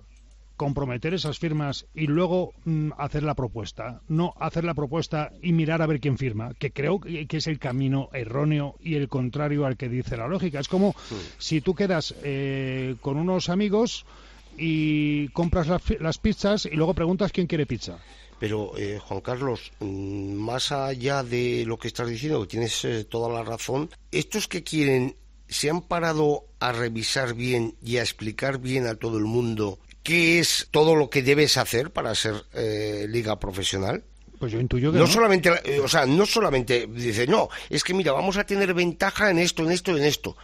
comprometer 0.56 1.14
esas 1.14 1.38
firmas 1.38 1.86
y 1.94 2.06
luego 2.06 2.52
mm, 2.64 2.92
hacer 2.98 3.22
la 3.22 3.34
propuesta, 3.34 4.00
no 4.08 4.34
hacer 4.38 4.64
la 4.64 4.74
propuesta 4.74 5.32
y 5.42 5.52
mirar 5.52 5.82
a 5.82 5.86
ver 5.86 6.00
quién 6.00 6.18
firma, 6.18 6.54
que 6.54 6.70
creo 6.70 7.00
que, 7.00 7.26
es 7.30 7.46
el 7.46 7.58
camino 7.58 8.08
erróneo 8.12 8.76
y 8.80 8.94
el 8.94 9.08
contrario 9.08 9.66
al 9.66 9.76
que 9.76 9.88
dice 9.88 10.16
la 10.16 10.28
lógica. 10.28 10.60
Es 10.60 10.68
como 10.68 10.94
si 11.38 11.60
tú 11.60 11.74
quedas 11.74 12.14
eh, 12.22 12.96
con 13.00 13.16
unos 13.16 13.48
amigos 13.48 14.06
y 14.56 15.28
compras 15.28 15.66
las, 15.66 16.18
pizzas 16.18 16.66
y 16.66 16.76
luego 16.76 16.94
preguntas 16.94 17.32
quién 17.32 17.46
quiere 17.46 17.66
pizza. 17.66 17.98
Pero, 18.38 18.76
eh, 18.76 18.98
Juan 19.00 19.20
Carlos, 19.20 19.72
mm, 19.80 20.34
más 20.34 20.70
allá 20.72 21.22
de 21.22 21.64
lo 21.66 21.78
que 21.78 21.88
estás 21.88 22.08
diciendo, 22.08 22.46
tienes 22.46 22.84
eh, 22.84 23.04
toda 23.04 23.28
la 23.28 23.42
razón, 23.42 23.90
estos 24.10 24.48
que 24.48 24.62
quieren 24.62 25.16
se 25.48 25.70
han 25.70 25.82
parado 25.82 26.46
a 26.58 26.72
revisar 26.72 27.34
bien 27.34 27.76
y 27.82 27.98
a 27.98 28.02
explicar 28.02 28.58
bien 28.58 28.86
a 28.86 28.94
todo 28.94 29.18
el 29.18 29.24
mundo 29.24 29.78
qué 30.04 30.38
es 30.38 30.68
todo 30.70 30.94
lo 30.94 31.10
que 31.10 31.22
debes 31.22 31.56
hacer 31.56 31.90
para 31.90 32.14
ser 32.14 32.44
eh, 32.52 33.06
liga 33.08 33.40
profesional? 33.40 34.04
Pues 34.38 34.52
yo 34.52 34.60
intuyo 34.60 34.92
que 34.92 34.98
no, 34.98 35.06
solamente, 35.06 35.50
eh, 35.64 35.80
o 35.80 35.88
sea, 35.88 36.06
no 36.06 36.26
solamente 36.26 36.86
dice, 36.86 37.26
no, 37.26 37.48
es 37.70 37.82
que 37.82 37.94
mira, 37.94 38.12
vamos 38.12 38.36
a 38.36 38.44
tener 38.44 38.74
ventaja 38.74 39.30
en 39.30 39.38
esto, 39.38 39.64
en 39.64 39.72
esto, 39.72 39.96
en 39.96 40.04
esto. 40.04 40.36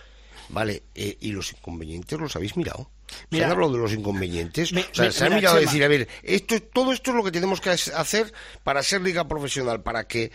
Vale, 0.48 0.82
eh, 0.94 1.16
¿y 1.20 1.30
los 1.30 1.52
inconvenientes 1.52 2.18
los 2.18 2.34
habéis 2.34 2.56
mirado? 2.56 2.90
¿Se 3.30 3.44
han 3.44 3.50
hablado 3.50 3.72
de 3.72 3.78
los 3.78 3.92
inconvenientes? 3.92 4.72
o 4.72 4.94
sea, 4.94 5.12
se 5.12 5.26
ha 5.26 5.30
mirado 5.30 5.56
a 5.56 5.60
decir, 5.60 5.84
a 5.84 5.88
ver, 5.88 6.08
esto, 6.22 6.60
todo 6.62 6.92
esto 6.92 7.10
es 7.10 7.16
lo 7.16 7.22
que 7.22 7.30
tenemos 7.30 7.60
que 7.60 7.70
hacer 7.70 8.32
para 8.64 8.82
ser 8.82 9.02
liga 9.02 9.28
profesional, 9.28 9.82
para 9.82 10.08
que 10.08 10.32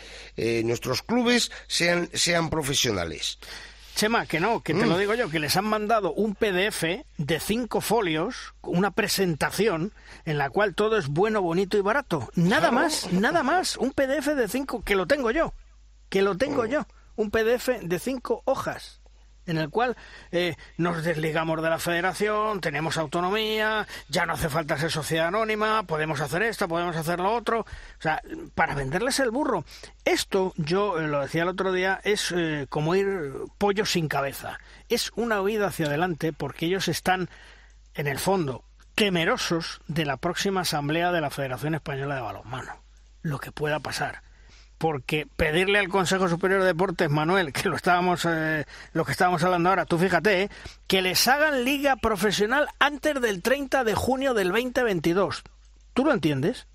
nuestros 0.63 1.01
clubes 1.01 1.51
sean, 1.67 2.09
sean 2.13 2.49
profesionales. 2.49 3.39
Chema, 3.95 4.25
que 4.25 4.41
no, 4.41 4.61
que 4.61 4.73
te 4.73 4.85
lo 4.85 4.95
mm. 4.95 4.99
digo 4.99 5.13
yo, 5.15 5.29
que 5.29 5.39
les 5.39 5.55
han 5.55 5.65
mandado 5.65 6.13
un 6.13 6.35
PDF 6.35 6.83
de 7.17 7.39
cinco 7.39 7.79
folios, 7.79 8.53
una 8.61 8.91
presentación 8.91 9.93
en 10.25 10.37
la 10.37 10.49
cual 10.49 10.75
todo 10.75 10.97
es 10.97 11.07
bueno, 11.07 11.41
bonito 11.41 11.77
y 11.77 11.81
barato. 11.81 12.29
Nada 12.35 12.71
más, 12.71 13.11
nada 13.13 13.41
más. 13.41 13.77
Un 13.77 13.91
PDF 13.91 14.35
de 14.35 14.49
cinco, 14.49 14.83
que 14.83 14.95
lo 14.95 15.07
tengo 15.07 15.31
yo, 15.31 15.53
que 16.09 16.21
lo 16.21 16.35
tengo 16.35 16.63
oh. 16.63 16.65
yo. 16.65 16.85
Un 17.15 17.31
PDF 17.31 17.69
de 17.81 17.99
cinco 17.99 18.41
hojas 18.43 18.99
en 19.45 19.57
el 19.57 19.69
cual 19.69 19.95
eh, 20.31 20.55
nos 20.77 21.03
desligamos 21.03 21.61
de 21.61 21.69
la 21.69 21.79
federación, 21.79 22.61
tenemos 22.61 22.97
autonomía, 22.97 23.87
ya 24.09 24.25
no 24.25 24.33
hace 24.33 24.49
falta 24.49 24.77
ser 24.77 24.91
sociedad 24.91 25.27
anónima, 25.27 25.83
podemos 25.83 26.21
hacer 26.21 26.43
esto, 26.43 26.67
podemos 26.67 26.95
hacer 26.95 27.19
lo 27.19 27.33
otro, 27.33 27.61
o 27.61 28.01
sea, 28.01 28.21
para 28.55 28.75
venderles 28.75 29.19
el 29.19 29.31
burro. 29.31 29.65
Esto, 30.03 30.53
yo 30.57 30.99
eh, 30.99 31.07
lo 31.07 31.21
decía 31.21 31.43
el 31.43 31.49
otro 31.49 31.71
día, 31.71 31.99
es 32.03 32.33
eh, 32.35 32.67
como 32.69 32.95
ir 32.95 33.33
pollo 33.57 33.85
sin 33.85 34.07
cabeza. 34.07 34.59
Es 34.89 35.11
una 35.15 35.41
huida 35.41 35.67
hacia 35.67 35.87
adelante 35.87 36.33
porque 36.33 36.65
ellos 36.65 36.87
están, 36.87 37.29
en 37.93 38.07
el 38.07 38.19
fondo, 38.19 38.63
temerosos 38.95 39.81
de 39.87 40.05
la 40.05 40.17
próxima 40.17 40.61
asamblea 40.61 41.11
de 41.11 41.21
la 41.21 41.29
Federación 41.29 41.75
Española 41.75 42.15
de 42.15 42.21
Balonmano. 42.21 42.81
Lo 43.21 43.39
que 43.39 43.51
pueda 43.51 43.79
pasar 43.79 44.21
porque 44.77 45.27
pedirle 45.35 45.79
al 45.79 45.89
Consejo 45.89 46.27
Superior 46.27 46.61
de 46.61 46.67
Deportes, 46.67 47.09
Manuel, 47.09 47.53
que 47.53 47.69
lo 47.69 47.75
estábamos, 47.75 48.25
eh, 48.27 48.65
lo 48.93 49.05
que 49.05 49.11
estábamos 49.11 49.43
hablando 49.43 49.69
ahora, 49.69 49.85
tú 49.85 49.97
fíjate, 49.97 50.43
eh, 50.43 50.49
que 50.87 51.01
les 51.01 51.27
hagan 51.27 51.63
liga 51.63 51.95
profesional 51.95 52.67
antes 52.79 53.19
del 53.21 53.41
30 53.41 53.83
de 53.83 53.95
junio 53.95 54.33
del 54.33 54.49
2022. 54.49 55.43
¿Tú 55.93 56.05
lo 56.05 56.13
entiendes? 56.13 56.67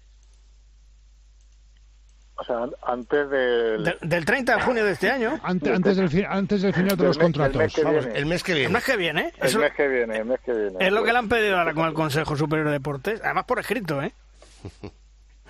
O 2.36 2.44
sea, 2.44 2.57
antes 2.86 3.28
del... 3.28 3.98
del 4.01 4.24
30 4.24 4.57
de 4.57 4.62
junio 4.62 4.84
de 4.84 4.92
este 4.92 5.11
año. 5.11 5.38
Antes, 5.42 5.76
antes, 5.76 5.96
del, 5.96 6.24
antes 6.24 6.62
del 6.62 6.72
final 6.72 6.96
de 6.96 7.05
los 7.05 7.18
contratos. 7.18 7.76
El 8.14 8.24
mes 8.24 8.42
que 8.42 8.55
viene. 8.55 8.66
El 8.66 8.72
mes 8.72 8.84
que 8.84 8.96
viene. 8.96 9.20
¿eh? 9.20 9.32
El 9.42 9.59
mes 9.59 9.72
que 9.74 9.88
viene, 9.88 10.16
el 10.16 10.24
mes 10.24 10.40
que 10.40 10.53
viene. 10.53 10.76
Es 10.80 10.90
lo 10.90 11.05
que 11.05 11.12
le 11.12 11.18
han 11.18 11.28
pedido 11.28 11.59
ahora 11.59 11.74
con 11.74 11.86
el 11.86 11.92
Consejo 11.92 12.36
Superior 12.36 12.68
de 12.68 12.72
Deportes, 12.72 13.20
además 13.22 13.44
por 13.44 13.59
escrito, 13.59 14.01
¿eh? 14.01 14.14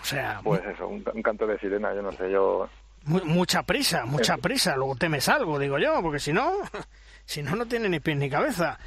O 0.00 0.04
sea, 0.04 0.40
pues 0.42 0.62
eso, 0.64 0.88
un, 0.88 1.02
canto 1.22 1.46
de 1.46 1.58
sirena, 1.58 1.94
yo 1.94 2.02
no 2.02 2.12
sé, 2.12 2.30
yo 2.30 2.68
mucha 3.04 3.62
prisa, 3.62 4.04
mucha 4.04 4.36
prisa, 4.36 4.76
luego 4.76 4.96
temes 4.96 5.28
algo, 5.28 5.58
digo 5.58 5.78
yo, 5.78 6.00
porque 6.02 6.18
si 6.18 6.32
no, 6.32 6.52
si 7.24 7.42
no, 7.42 7.56
no 7.56 7.66
tiene 7.66 7.88
ni 7.88 8.00
pies 8.00 8.16
ni 8.16 8.30
cabeza. 8.30 8.78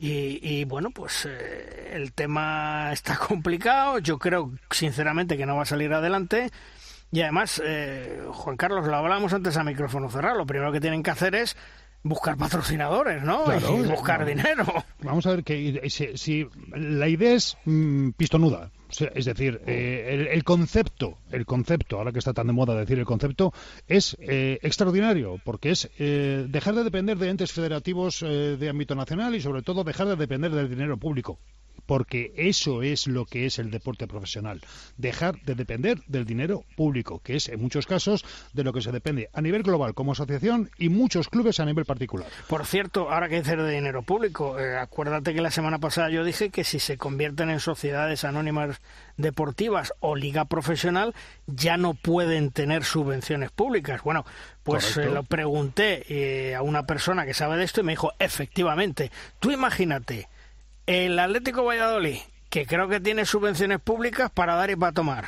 Y, 0.00 0.38
y 0.42 0.64
bueno, 0.64 0.90
pues 0.90 1.26
eh, 1.28 1.90
el 1.92 2.12
tema 2.12 2.92
está 2.92 3.16
complicado, 3.28 3.98
yo 3.98 4.18
creo 4.18 4.52
sinceramente 4.70 5.36
que 5.36 5.46
no 5.46 5.56
va 5.56 5.62
a 5.62 5.66
salir 5.66 5.92
adelante. 5.92 6.50
Y 7.10 7.22
además, 7.22 7.60
eh, 7.64 8.22
Juan 8.30 8.56
Carlos, 8.56 8.86
lo 8.86 8.94
hablábamos 8.94 9.32
antes 9.32 9.56
a 9.56 9.64
micrófono 9.64 10.10
cerrado, 10.10 10.36
lo 10.36 10.46
primero 10.46 10.70
que 10.70 10.80
tienen 10.80 11.02
que 11.02 11.10
hacer 11.10 11.34
es 11.34 11.56
buscar 12.02 12.36
patrocinadores, 12.36 13.22
¿no? 13.22 13.44
y 13.56 13.82
buscar 13.88 14.24
dinero. 14.24 14.64
Vamos 15.02 15.26
a 15.26 15.30
ver 15.30 15.44
que 15.44 15.88
si, 15.88 16.48
la 16.74 17.08
idea 17.08 17.34
es 17.34 17.56
mm, 17.64 18.10
pistonuda, 18.10 18.70
es 19.14 19.24
decir, 19.24 19.60
eh, 19.66 20.28
el, 20.32 20.44
concepto, 20.44 21.18
el 21.30 21.44
concepto, 21.44 21.98
ahora 21.98 22.12
que 22.12 22.18
está 22.18 22.32
tan 22.32 22.46
de 22.46 22.52
moda 22.52 22.74
decir 22.74 22.98
el 22.98 23.04
concepto, 23.04 23.52
es 23.86 24.16
eh, 24.20 24.58
extraordinario, 24.62 25.40
porque 25.44 25.70
es 25.70 25.90
eh, 25.98 26.46
dejar 26.48 26.74
de 26.74 26.84
depender 26.84 27.18
de 27.18 27.28
entes 27.28 27.52
federativos 27.52 28.20
de 28.20 28.68
ámbito 28.68 28.94
nacional 28.94 29.34
y 29.34 29.40
sobre 29.40 29.62
todo 29.62 29.84
dejar 29.84 30.08
de 30.08 30.16
depender 30.16 30.50
del 30.52 30.68
dinero 30.68 30.96
público 30.96 31.38
porque 31.88 32.34
eso 32.36 32.82
es 32.82 33.06
lo 33.06 33.24
que 33.24 33.46
es 33.46 33.58
el 33.58 33.70
deporte 33.70 34.06
profesional, 34.06 34.60
dejar 34.98 35.40
de 35.40 35.54
depender 35.54 36.02
del 36.06 36.26
dinero 36.26 36.66
público, 36.76 37.22
que 37.24 37.36
es 37.36 37.48
en 37.48 37.62
muchos 37.62 37.86
casos 37.86 38.26
de 38.52 38.62
lo 38.62 38.74
que 38.74 38.82
se 38.82 38.92
depende 38.92 39.30
a 39.32 39.40
nivel 39.40 39.62
global 39.62 39.94
como 39.94 40.12
asociación 40.12 40.70
y 40.76 40.90
muchos 40.90 41.30
clubes 41.30 41.60
a 41.60 41.64
nivel 41.64 41.86
particular. 41.86 42.28
Por 42.46 42.66
cierto, 42.66 43.10
ahora 43.10 43.30
que 43.30 43.36
decir 43.36 43.62
de 43.62 43.72
dinero 43.72 44.02
público, 44.02 44.58
eh, 44.60 44.76
acuérdate 44.76 45.32
que 45.32 45.40
la 45.40 45.50
semana 45.50 45.78
pasada 45.78 46.10
yo 46.10 46.24
dije 46.24 46.50
que 46.50 46.62
si 46.62 46.78
se 46.78 46.98
convierten 46.98 47.48
en 47.48 47.58
sociedades 47.58 48.22
anónimas 48.22 48.82
deportivas 49.16 49.94
o 50.00 50.14
liga 50.14 50.44
profesional 50.44 51.14
ya 51.46 51.78
no 51.78 51.94
pueden 51.94 52.50
tener 52.50 52.84
subvenciones 52.84 53.50
públicas. 53.50 54.02
Bueno, 54.02 54.26
pues 54.62 54.98
eh, 54.98 55.06
lo 55.06 55.22
pregunté 55.22 56.04
eh, 56.10 56.54
a 56.54 56.60
una 56.60 56.84
persona 56.84 57.24
que 57.24 57.32
sabe 57.32 57.56
de 57.56 57.64
esto 57.64 57.80
y 57.80 57.84
me 57.84 57.92
dijo, 57.92 58.12
efectivamente, 58.18 59.10
tú 59.40 59.50
imagínate 59.50 60.28
el 60.88 61.18
Atlético 61.18 61.64
Valladolid, 61.64 62.16
que 62.48 62.64
creo 62.64 62.88
que 62.88 62.98
tiene 62.98 63.26
subvenciones 63.26 63.78
públicas 63.78 64.30
para 64.30 64.54
dar 64.54 64.70
y 64.70 64.76
para 64.76 64.92
tomar, 64.92 65.26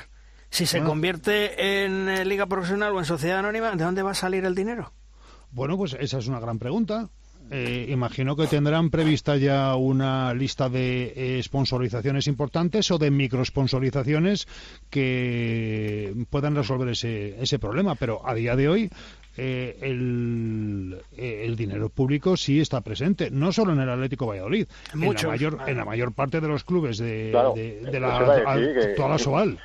si 0.48 0.64
se 0.64 0.80
convierte 0.82 1.84
en 1.84 2.08
eh, 2.08 2.24
liga 2.24 2.46
profesional 2.46 2.94
o 2.94 2.98
en 2.98 3.04
sociedad 3.04 3.40
anónima, 3.40 3.70
¿de 3.76 3.84
dónde 3.84 4.02
va 4.02 4.12
a 4.12 4.14
salir 4.14 4.46
el 4.46 4.54
dinero? 4.54 4.92
Bueno, 5.52 5.76
pues 5.76 5.96
esa 6.00 6.18
es 6.18 6.28
una 6.28 6.40
gran 6.40 6.58
pregunta. 6.58 7.10
Eh, 7.50 7.88
imagino 7.90 8.36
que 8.36 8.46
tendrán 8.46 8.90
prevista 8.90 9.36
ya 9.36 9.74
una 9.74 10.32
lista 10.32 10.68
de 10.68 11.12
eh, 11.16 11.42
sponsorizaciones 11.42 12.26
importantes 12.26 12.90
o 12.90 12.98
de 12.98 13.10
microsponsorizaciones 13.10 14.46
que 14.88 16.14
puedan 16.30 16.54
resolver 16.54 16.88
ese, 16.88 17.42
ese 17.42 17.58
problema, 17.58 17.96
pero 17.96 18.26
a 18.26 18.34
día 18.34 18.56
de 18.56 18.68
hoy 18.68 18.90
eh, 19.36 19.78
eh, 19.80 21.44
el, 21.46 21.56
dinero 21.56 21.88
público 21.88 22.36
sí 22.36 22.60
está 22.60 22.80
presente, 22.80 23.30
no 23.30 23.52
solo 23.52 23.72
en 23.72 23.80
el 23.80 23.88
Atlético 23.88 24.26
Valladolid, 24.26 24.66
en, 24.92 25.00
la 25.00 25.28
mayor, 25.28 25.58
en 25.66 25.76
la 25.76 25.84
mayor 25.84 26.12
parte 26.12 26.40
de 26.40 26.48
los 26.48 26.64
clubes 26.64 26.98
de, 26.98 27.30
la, 27.32 27.52
toda 28.96 29.08
la 29.08 29.18
Soal. 29.18 29.58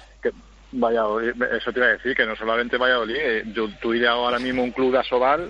eso 0.72 1.74
te 1.74 1.80
iba 1.80 1.88
a 1.88 1.94
decir, 1.94 2.16
que 2.16 2.26
no 2.28 2.36
solamente 2.36 2.78
Valladolid, 2.78 3.16
eh, 3.18 3.44
yo, 3.54 3.68
tú 3.82 3.94
irías 3.96 4.12
ahora 4.12 4.38
mismo 4.38 4.64
un 4.64 4.72
club 4.72 4.92
de 4.92 5.00
Asobal, 5.00 5.50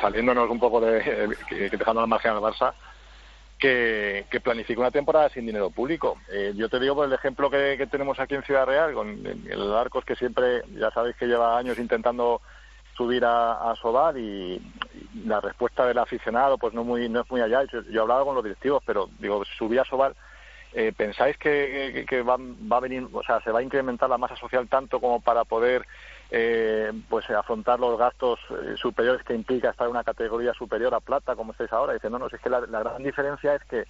saliéndonos 0.00 0.50
un 0.50 0.58
poco 0.58 0.80
de, 0.80 1.28
dejando 1.70 2.00
al 2.00 2.08
margen 2.08 2.32
al 2.32 2.38
Barça, 2.38 2.72
que, 3.58 4.26
que 4.28 4.40
planifica 4.40 4.80
una 4.80 4.90
temporada 4.90 5.28
sin 5.28 5.46
dinero 5.46 5.70
público. 5.70 6.18
yo 6.56 6.68
te 6.68 6.80
digo 6.80 6.96
por 6.96 7.06
el 7.06 7.12
ejemplo 7.12 7.48
que, 7.48 7.86
tenemos 7.90 8.18
aquí 8.18 8.34
en 8.34 8.42
Ciudad 8.42 8.66
Real, 8.66 8.92
con 8.92 9.24
el 9.24 9.72
Arcos, 9.72 10.04
que 10.04 10.16
siempre, 10.16 10.62
ya 10.74 10.90
sabéis 10.90 11.14
que 11.14 11.26
lleva 11.26 11.56
años 11.56 11.78
intentando 11.78 12.42
subir 12.96 13.24
a, 13.24 13.70
a 13.70 14.18
y, 14.18 14.60
la 15.24 15.40
respuesta 15.40 15.86
del 15.86 15.98
aficionado 15.98 16.58
pues 16.58 16.74
no 16.74 16.84
muy 16.84 17.08
no 17.08 17.20
es 17.20 17.30
muy 17.30 17.40
allá. 17.40 17.64
Yo, 17.64 17.80
he 17.80 18.00
hablado 18.00 18.24
con 18.24 18.34
los 18.34 18.44
directivos 18.44 18.82
pero 18.84 19.08
digo 19.18 19.44
subir 19.58 19.80
a 19.80 19.84
Sobar 19.84 20.14
eh, 20.72 20.92
pensáis 20.96 21.38
que, 21.38 22.22
va, 22.22 22.36
va, 22.38 22.76
a 22.76 22.80
venir 22.80 23.06
o 23.12 23.22
sea 23.22 23.40
se 23.40 23.50
va 23.50 23.60
a 23.60 23.62
incrementar 23.62 24.10
la 24.10 24.18
masa 24.18 24.36
social 24.36 24.68
tanto 24.68 25.00
como 25.00 25.20
para 25.20 25.44
poder 25.44 25.86
eh, 26.30 26.92
pues 27.08 27.28
afrontar 27.30 27.78
los 27.80 27.98
gastos 27.98 28.38
eh, 28.50 28.74
superiores 28.76 29.22
que 29.24 29.34
implica 29.34 29.70
estar 29.70 29.86
en 29.86 29.92
una 29.92 30.04
categoría 30.04 30.52
superior 30.54 30.94
a 30.94 31.00
plata 31.00 31.36
como 31.36 31.52
estáis 31.52 31.72
ahora 31.72 31.94
dice 31.94 32.10
no 32.10 32.18
no 32.18 32.26
es 32.26 32.40
que 32.40 32.50
la 32.50 32.60
gran 32.60 33.02
diferencia 33.02 33.54
es 33.54 33.64
que 33.64 33.86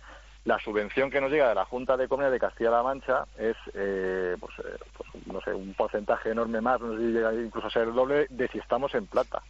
la 0.47 0.61
subvención 0.61 1.11
que 1.11 1.21
nos 1.21 1.31
llega 1.31 1.49
de 1.49 1.57
la 1.57 1.65
Junta 1.65 1.97
de 1.97 2.07
Comunidad 2.07 2.31
de 2.31 2.39
Castilla-La 2.39 2.85
Mancha 2.85 3.27
es, 3.37 3.57
eh, 3.75 4.37
pues, 4.39 4.53
eh, 4.61 4.79
pues, 4.97 5.27
no 5.27 5.41
sé, 5.41 5.53
un 5.53 5.75
porcentaje 5.75 6.31
enorme 6.31 6.61
más, 6.61 6.81
no 6.81 6.95
llega 6.95 7.35
incluso 7.35 7.67
a 7.67 7.71
ser 7.71 7.89
el 7.89 7.95
doble 7.95 8.27
de 8.31 8.47
si 8.49 8.59
estamos 8.59 8.95
en 8.95 9.07
plata. 9.07 9.43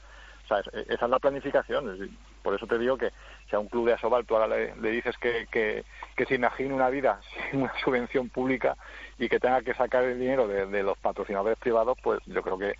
O 0.44 0.48
sea, 0.48 0.60
esa 0.60 1.04
es 1.04 1.10
la 1.10 1.18
planificación. 1.18 2.16
Por 2.42 2.54
eso 2.54 2.66
te 2.66 2.78
digo 2.78 2.96
que 2.96 3.10
si 3.50 3.56
a 3.56 3.58
un 3.58 3.68
club 3.68 3.88
de 3.88 3.94
Asobal 3.94 4.24
tú 4.24 4.36
ahora 4.36 4.56
le, 4.56 4.90
dices 4.90 5.18
que, 5.18 5.46
que, 5.50 5.84
se 6.24 6.34
imagine 6.36 6.72
una 6.72 6.88
vida 6.88 7.20
sin 7.50 7.62
una 7.62 7.72
subvención 7.84 8.30
pública 8.30 8.76
y 9.18 9.28
que 9.28 9.40
tenga 9.40 9.60
que 9.60 9.74
sacar 9.74 10.04
el 10.04 10.18
dinero 10.18 10.48
de 10.48 10.82
los 10.82 10.96
patrocinadores 10.98 11.58
privados, 11.58 11.98
pues 12.02 12.20
yo 12.26 12.40
creo 12.42 12.56
que 12.56 12.76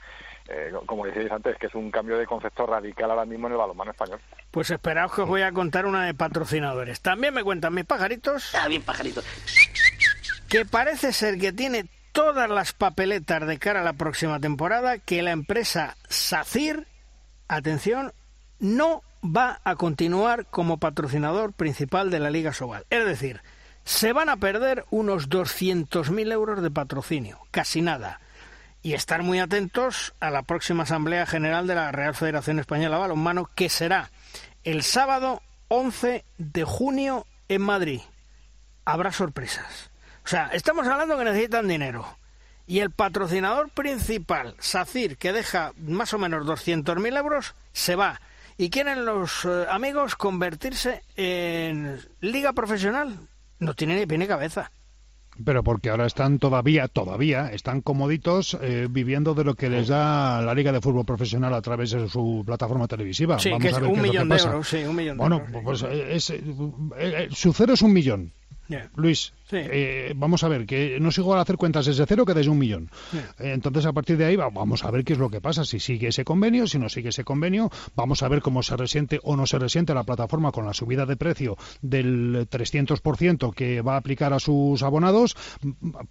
eh, 0.49 0.73
como 0.87 1.05
decíais 1.05 1.31
antes, 1.31 1.57
que 1.59 1.67
es 1.67 1.75
un 1.75 1.91
cambio 1.91 2.19
de 2.19 2.27
concepto 2.27 2.67
radical 2.67 3.11
ahora 3.11 3.25
mismo 3.25 3.47
en 3.47 3.55
el 3.55 3.59
balonmano 3.59 3.91
español. 3.91 4.21
Pues 4.51 4.71
esperaos 4.71 5.13
que 5.13 5.23
os 5.23 5.29
voy 5.29 5.43
a 5.43 5.53
contar 5.53 5.87
una 5.87 6.05
de 6.05 6.15
patrocinadores. 6.15 7.01
También 7.01 7.35
me 7.35 7.43
cuentan 7.43 7.75
mis 7.75 7.85
pajaritos. 7.85 8.55
Ah, 8.55 8.69
bien 8.69 8.83
pajaritos. 8.83 9.25
Que 10.49 10.65
parece 10.65 11.13
ser 11.13 11.39
que 11.39 11.53
tiene 11.53 11.87
todas 12.13 12.49
las 12.49 12.73
papeletas 12.73 13.47
de 13.47 13.59
cara 13.59 13.81
a 13.81 13.85
la 13.85 13.95
próxima 13.95 14.39
temporada 14.41 14.99
que 14.99 15.23
la 15.23 15.33
empresa 15.33 15.97
SACIR, 16.09 16.87
atención, 17.49 18.13
no 18.59 19.03
va 19.25 19.61
a 19.65 19.75
continuar 19.75 20.47
como 20.47 20.79
patrocinador 20.79 21.53
principal 21.53 22.11
de 22.11 22.21
la 22.21 22.31
Liga 22.31 22.53
Sobal. 22.53 22.87
Es 22.91 23.05
decir, 23.05 23.43
se 23.85 24.13
van 24.13 24.29
a 24.29 24.37
perder 24.37 24.85
unos 24.91 25.29
200.000 25.29 26.33
euros 26.33 26.63
de 26.63 26.71
patrocinio, 26.71 27.41
casi 27.51 27.83
nada 27.83 28.21
y 28.87 28.95
estar 28.95 29.25
muy 29.25 29.41
atentos 29.41 30.15
a 30.21 30.31
la 30.31 30.43
próxima 30.43 30.85
Asamblea 30.85 31.27
General 31.27 31.67
de 31.67 31.75
la 31.75 31.91
Real 31.91 32.15
Federación 32.15 32.61
Española 32.61 32.95
de 32.95 33.01
Balonmano, 33.01 33.51
que 33.53 33.69
será 33.69 34.13
el 34.63 34.85
sábado 34.85 35.43
11 35.67 36.25
de 36.39 36.63
junio 36.63 37.27
en 37.49 37.63
Madrid. 37.63 38.01
Habrá 38.85 39.11
sorpresas. 39.11 39.91
O 40.25 40.29
sea, 40.29 40.51
estamos 40.53 40.87
hablando 40.87 41.19
que 41.19 41.25
necesitan 41.25 41.67
dinero. 41.67 42.07
Y 42.69 42.79
el 42.79 42.93
patrocinador 42.93 43.71
principal, 43.71 44.55
SACIR, 44.61 45.17
que 45.17 45.33
deja 45.33 45.73
más 45.79 46.15
o 46.15 46.19
menos 46.19 46.47
200.000 46.47 47.19
euros, 47.19 47.57
se 47.73 47.97
va. 47.97 48.21
Y 48.57 48.71
quieren 48.71 49.05
los 49.05 49.45
eh, 49.47 49.67
amigos 49.69 50.15
convertirse 50.15 51.03
en 51.17 52.01
liga 52.21 52.53
profesional. 52.53 53.19
No 53.59 53.75
tiene 53.75 53.97
ni 53.97 54.07
pie 54.07 54.17
ni 54.17 54.29
cabeza. 54.29 54.71
Pero 55.45 55.63
porque 55.63 55.91
ahora 55.91 56.07
están 56.07 56.39
todavía, 56.39 56.89
todavía, 56.89 57.53
están 57.53 57.81
comoditos 57.83 58.57
eh, 58.61 58.89
viviendo 58.91 59.35
de 59.35 59.45
lo 59.45 59.55
que 59.55 59.69
les 59.69 59.89
da 59.89 60.41
la 60.41 60.55
Liga 60.55 60.73
de 60.73 60.81
Fútbol 60.81 61.05
Profesional 61.05 61.53
a 61.53 61.61
través 61.61 61.91
de 61.91 62.09
su 62.09 62.43
plataforma 62.47 62.89
televisiva. 62.89 63.39
Sí, 63.39 63.51
que 63.61 63.69
es 63.69 63.79
un 63.79 64.01
millón 64.01 64.29
de 64.29 64.37
euros, 64.37 64.69
sí, 64.69 64.79
un 64.79 64.97
millón 64.97 65.19
de 65.19 65.21
bueno, 65.21 65.43
pues 65.63 65.83
eh, 65.83 66.15
es, 66.15 66.31
eh, 66.31 67.29
su 67.31 67.53
cero 67.53 67.75
es 67.75 67.83
un 67.83 67.93
millón. 67.93 68.33
Luis, 68.97 69.33
eh, 69.53 70.13
vamos 70.17 70.43
a 70.45 70.49
ver, 70.49 70.67
que 70.67 70.99
no 71.01 71.11
es 71.11 71.19
igual 71.19 71.39
hacer 71.39 71.57
cuentas 71.57 71.87
desde 71.87 72.07
cero 72.07 72.25
que 72.25 72.35
desde 72.35 72.51
un 72.51 72.59
millón. 72.59 72.91
entonces, 73.39 73.87
a 73.87 73.93
partir 73.93 74.17
de 74.17 74.25
ahí, 74.25 74.37
vamos 74.37 74.85
a 74.85 74.91
ver 74.91 75.05
qué 75.05 75.13
es 75.13 75.19
lo 75.19 75.31
que 75.31 75.41
pasa, 75.41 75.65
si 75.65 75.81
sigue 75.81 76.09
ese 76.09 76.25
convenio, 76.25 76.67
si 76.67 76.79
no 76.79 76.89
sigue 76.89 77.11
ese 77.11 77.25
convenio, 77.25 77.71
vamos 77.95 78.23
a 78.23 78.29
ver 78.29 78.43
cómo 78.43 78.63
se 78.63 78.77
resiente 78.77 79.21
o 79.23 79.37
no 79.37 79.47
se 79.47 79.59
resiente 79.59 79.95
la 79.95 80.05
plataforma 80.05 80.53
con 80.53 80.67
la 80.67 80.75
subida 80.75 81.07
de 81.07 81.17
precio 81.17 81.57
del 81.81 82.49
300% 82.49 83.55
que 83.55 83.83
va 83.83 83.95
a 83.95 83.99
aplicar 83.99 84.33
a 84.33 84.39
sus 84.39 84.83
abonados, 84.83 85.37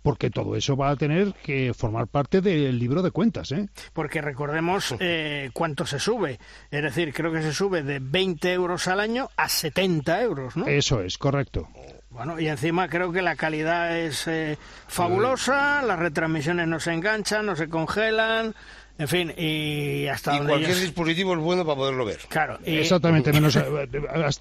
porque 0.01 0.29
todo 0.29 0.55
eso 0.55 0.75
va 0.75 0.89
a 0.89 0.95
tener 0.95 1.33
que 1.43 1.73
formar 1.73 2.07
parte 2.07 2.41
del 2.41 2.79
libro 2.79 3.01
de 3.01 3.11
cuentas. 3.11 3.51
¿eh? 3.51 3.67
Porque 3.93 4.21
recordemos 4.21 4.95
eh, 4.99 5.49
cuánto 5.53 5.85
se 5.85 5.99
sube, 5.99 6.39
es 6.71 6.81
decir, 6.81 7.13
creo 7.13 7.31
que 7.31 7.41
se 7.41 7.53
sube 7.53 7.83
de 7.83 7.99
20 7.99 8.53
euros 8.53 8.87
al 8.87 8.99
año 8.99 9.29
a 9.35 9.49
70 9.49 10.21
euros, 10.21 10.55
¿no? 10.57 10.67
Eso 10.67 11.01
es, 11.01 11.17
correcto. 11.17 11.67
Bueno, 12.15 12.39
y 12.39 12.47
encima 12.47 12.87
creo 12.87 13.11
que 13.11 13.21
la 13.21 13.35
calidad 13.35 13.97
es 13.97 14.25
eh, 14.27 14.57
fabulosa, 14.87 15.81
las 15.81 15.99
retransmisiones 15.99 16.65
no 16.65 16.79
se 16.79 16.93
enganchan, 16.93 17.45
no 17.45 17.57
se 17.57 17.67
congelan, 17.67 18.55
en 18.97 19.07
fin, 19.09 19.33
y 19.37 20.07
hasta 20.07 20.37
y 20.37 20.45
cualquier 20.45 20.77
dispositivo 20.77 21.33
es 21.33 21.39
bueno 21.39 21.65
para 21.65 21.75
poderlo 21.75 22.05
ver. 22.05 22.19
Claro. 22.29 22.57
Exactamente. 22.63 23.33
Menos, 23.33 23.57
eh, 23.57 23.89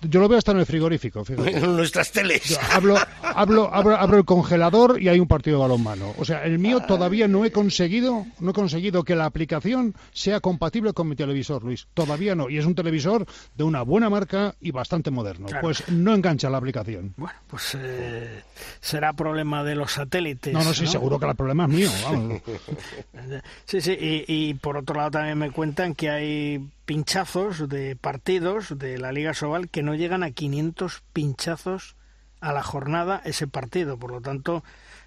yo 0.03 0.21
lo 0.21 0.29
veo 0.29 0.39
hasta 0.39 0.53
en 0.53 0.59
el 0.59 0.67
frigorífico. 0.67 1.25
En 1.55 1.77
nuestras 1.77 2.11
teles. 2.11 2.59
hablo, 2.73 2.97
hablo, 3.23 3.73
abro, 3.73 4.17
el 4.17 4.25
congelador 4.25 5.01
y 5.01 5.09
hay 5.09 5.21
un 5.21 5.29
partido 5.29 5.57
de 5.57 5.63
balonmano. 5.63 6.15
O 6.19 6.25
sea, 6.25 6.45
el 6.45 6.59
mío 6.59 6.81
todavía 6.81 7.29
no 7.29 7.45
he 7.45 7.51
conseguido, 7.51 8.27
no 8.41 8.51
he 8.51 8.53
conseguido 8.53 9.03
que 9.05 9.15
la 9.15 9.25
aplicación 9.25 9.95
sea 10.13 10.41
compatible 10.41 10.93
con 10.93 11.09
mi 11.09 11.17
televisor, 11.17 11.63
Luis. 11.65 11.87
Todavía 11.95 12.35
no. 12.35 12.49
Y 12.49 12.59
es 12.59 12.65
un 12.65 12.75
televisor 12.75 13.27
de 13.55 13.65
una 13.65 13.83
buena 13.83 14.09
marca 14.09 14.55
y 14.61 14.71
bastante 14.71 15.11
moderno. 15.11 15.47
Pues 15.61 15.89
no 15.91 16.15
engancha 16.15 16.49
la 16.49 16.59
aplicación. 16.59 17.15
Bueno, 17.17 17.39
pues 17.47 17.77
eh, 17.81 18.43
será 18.81 19.13
problema 19.13 19.65
de 19.65 19.75
los 19.75 19.93
satélites. 19.93 20.53
No, 20.53 20.65
no, 20.65 20.73
sí, 20.73 20.87
seguro 20.87 21.19
que 21.19 21.27
el 21.27 21.35
problema 21.35 21.65
es 21.65 21.71
mío. 21.71 21.91
Vamos. 22.05 22.43
sí, 23.67 23.81
sí, 23.81 23.97
y 24.01 24.44
y 24.44 24.44
por 24.53 24.77
otro 24.77 24.97
lado 24.97 25.13
también 25.13 25.39
me 25.39 25.51
cuentan 25.51 25.95
que 25.95 26.11
hay 26.11 26.69
pinchazos 26.85 27.67
de 27.71 27.97
partidos 27.97 28.79
de 28.79 28.99
la 28.99 29.13
Liga 29.13 29.33
Sobal 29.33 29.71
que 29.71 29.83
no 29.83 29.95
llegan 29.95 30.23
a 30.23 30.33
500 30.33 31.03
pinchazos 31.15 31.97
a 32.41 32.53
la 32.53 32.63
jornada 32.63 33.23
ese 33.25 33.47
partido. 33.47 33.97
Por 33.97 34.11
lo 34.11 34.21
tanto, 34.21 34.63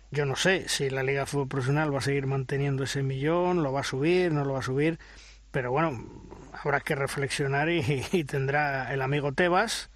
yo 0.09 0.25
no 0.25 0.35
sé 0.35 0.67
si 0.67 0.89
la 0.89 1.03
Liga 1.03 1.21
de 1.21 1.25
Fútbol 1.27 1.49
Profesional 1.49 1.93
va 1.93 1.99
a 1.99 2.01
seguir 2.01 2.25
manteniendo 2.25 2.83
ese 2.83 3.03
millón, 3.03 3.61
lo 3.61 3.71
va 3.71 3.81
a 3.81 3.83
subir, 3.83 4.31
no 4.31 4.43
lo 4.43 4.53
va 4.53 4.59
a 4.59 4.63
subir, 4.63 4.97
pero 5.51 5.71
bueno, 5.71 6.03
habrá 6.53 6.79
que 6.79 6.95
reflexionar 6.95 7.69
y, 7.69 8.23
tendrá 8.23 8.91
el 8.93 9.01
amigo 9.01 9.33
Tebas 9.33 9.91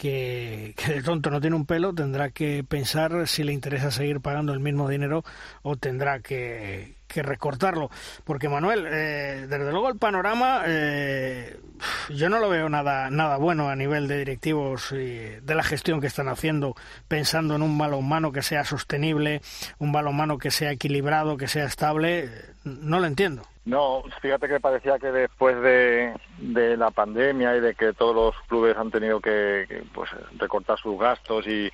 que, 0.00 0.72
que 0.78 0.94
de 0.94 1.02
tonto 1.02 1.28
no 1.30 1.42
tiene 1.42 1.56
un 1.56 1.66
pelo, 1.66 1.92
tendrá 1.92 2.30
que 2.30 2.64
pensar 2.64 3.28
si 3.28 3.44
le 3.44 3.52
interesa 3.52 3.90
seguir 3.90 4.22
pagando 4.22 4.54
el 4.54 4.60
mismo 4.60 4.88
dinero 4.88 5.24
o 5.60 5.76
tendrá 5.76 6.20
que, 6.20 6.96
que 7.06 7.22
recortarlo. 7.22 7.90
Porque 8.24 8.48
Manuel, 8.48 8.86
eh, 8.88 9.46
desde 9.46 9.70
luego 9.70 9.90
el 9.90 9.98
panorama 9.98 10.62
eh, 10.66 11.60
yo 12.08 12.30
no 12.30 12.38
lo 12.38 12.48
veo 12.48 12.70
nada, 12.70 13.10
nada 13.10 13.36
bueno 13.36 13.68
a 13.68 13.76
nivel 13.76 14.08
de 14.08 14.20
directivos 14.20 14.90
y 14.92 15.18
de 15.42 15.54
la 15.54 15.62
gestión 15.62 16.00
que 16.00 16.06
están 16.06 16.28
haciendo, 16.28 16.74
pensando 17.06 17.56
en 17.56 17.60
un 17.60 17.76
balonmano 17.76 18.32
que 18.32 18.40
sea 18.40 18.64
sostenible, 18.64 19.42
un 19.78 19.92
balonmano 19.92 20.38
que 20.38 20.50
sea 20.50 20.72
equilibrado, 20.72 21.36
que 21.36 21.46
sea 21.46 21.66
estable. 21.66 22.30
No 22.64 23.00
lo 23.00 23.06
entiendo. 23.06 23.46
No, 23.70 24.02
fíjate 24.20 24.48
que 24.48 24.58
parecía 24.58 24.98
que 24.98 25.12
después 25.12 25.60
de, 25.62 26.12
de 26.38 26.76
la 26.76 26.90
pandemia 26.90 27.56
y 27.56 27.60
de 27.60 27.74
que 27.74 27.92
todos 27.92 28.14
los 28.14 28.34
clubes 28.48 28.76
han 28.76 28.90
tenido 28.90 29.20
que, 29.20 29.84
pues 29.94 30.10
recortar 30.38 30.76
sus 30.78 30.98
gastos 30.98 31.46
y 31.46 31.70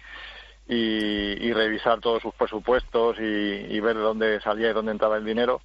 y, 0.68 1.52
revisar 1.52 2.00
todos 2.00 2.22
sus 2.22 2.34
presupuestos 2.34 3.16
y, 3.18 3.80
ver 3.80 3.96
de 3.96 4.02
dónde 4.02 4.40
salía 4.40 4.70
y 4.70 4.72
dónde 4.72 4.92
entraba 4.92 5.16
el 5.16 5.24
dinero. 5.24 5.60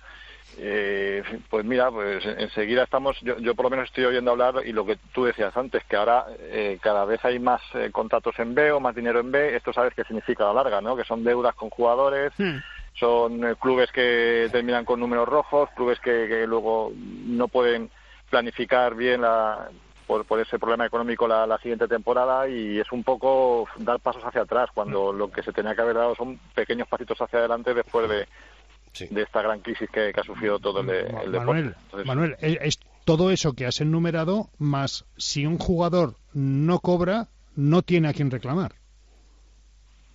Eh, 0.58 1.24
pues 1.50 1.64
mira, 1.64 1.90
pues 1.90 2.26
enseguida 2.26 2.84
estamos, 2.84 3.18
yo, 3.22 3.38
yo, 3.40 3.56
por 3.56 3.66
lo 3.66 3.70
menos 3.70 3.86
estoy 3.86 4.04
oyendo 4.06 4.32
hablar 4.32 4.56
y 4.66 4.74
lo 4.74 4.86
que 4.86 4.98
tú 5.14 5.24
decías 5.24 5.56
antes, 5.56 5.84
que 5.86 5.96
ahora 5.96 6.26
eh, 6.40 6.78
cada 6.82 7.06
vez 7.06 7.24
hay 7.24 7.40
más 7.40 7.62
eh, 7.74 7.90
contratos 7.92 8.38
en 8.38 8.54
B 8.54 8.72
o 8.72 8.80
más 8.80 8.94
dinero 8.94 9.22
en 9.22 9.32
B, 9.32 9.56
esto 9.56 9.72
sabes 9.72 9.94
qué 9.96 10.04
significa 10.04 10.44
a 10.44 10.48
la 10.48 10.64
larga, 10.64 10.82
¿no? 10.82 10.96
Que 10.96 11.06
son 11.06 11.24
deudas 11.24 11.56
con 11.56 11.70
jugadores, 11.70 12.34
hmm. 12.38 12.58
Son 12.94 13.56
clubes 13.56 13.92
que 13.92 14.50
terminan 14.52 14.86
con 14.86 15.00
números 15.00 15.28
rojos, 15.28 15.70
clubes 15.76 16.00
que 16.00 16.46
luego 16.48 16.92
no 16.96 17.48
pueden 17.48 17.90
planificar 18.30 18.96
bien 18.96 19.22
la, 19.22 19.70
por, 20.20 20.40
ese 20.40 20.60
problema 20.60 20.86
económico 20.86 21.28
la, 21.28 21.58
siguiente 21.60 21.88
temporada 21.88 22.50
y 22.50 22.80
es 22.80 22.92
un 22.92 23.04
poco 23.04 23.68
dar 23.78 24.00
pasos 24.00 24.24
hacia 24.24 24.42
atrás 24.42 24.70
cuando 24.74 25.14
lo 25.14 25.32
que 25.32 25.44
se 25.44 25.54
tenía 25.54 25.76
que 25.76 25.82
haber 25.82 25.96
dado 25.96 26.16
son 26.16 26.40
pequeños 26.54 26.88
pasitos 26.88 27.22
hacia 27.22 27.40
adelante 27.40 27.74
después 27.74 28.10
de, 28.10 28.28
de 29.10 29.22
esta 29.22 29.42
gran 29.42 29.62
crisis 29.62 29.90
que, 29.90 30.12
ha 30.16 30.24
sufrido 30.24 30.60
todo 30.60 30.82
el, 30.82 30.90
el 30.90 31.32
Manuel, 31.32 31.76
Manuel, 32.06 32.36
es 32.40 32.80
todo 33.06 33.32
eso 33.32 33.54
que 33.54 33.66
has 33.66 33.80
enumerado, 33.82 34.50
más 34.58 35.06
si 35.18 35.46
un 35.46 35.58
jugador 35.58 36.16
no 36.34 36.80
cobra, 36.80 37.28
no 37.56 37.82
tiene 37.82 38.10
a 38.10 38.14
quien 38.14 38.32
reclamar. 38.32 38.74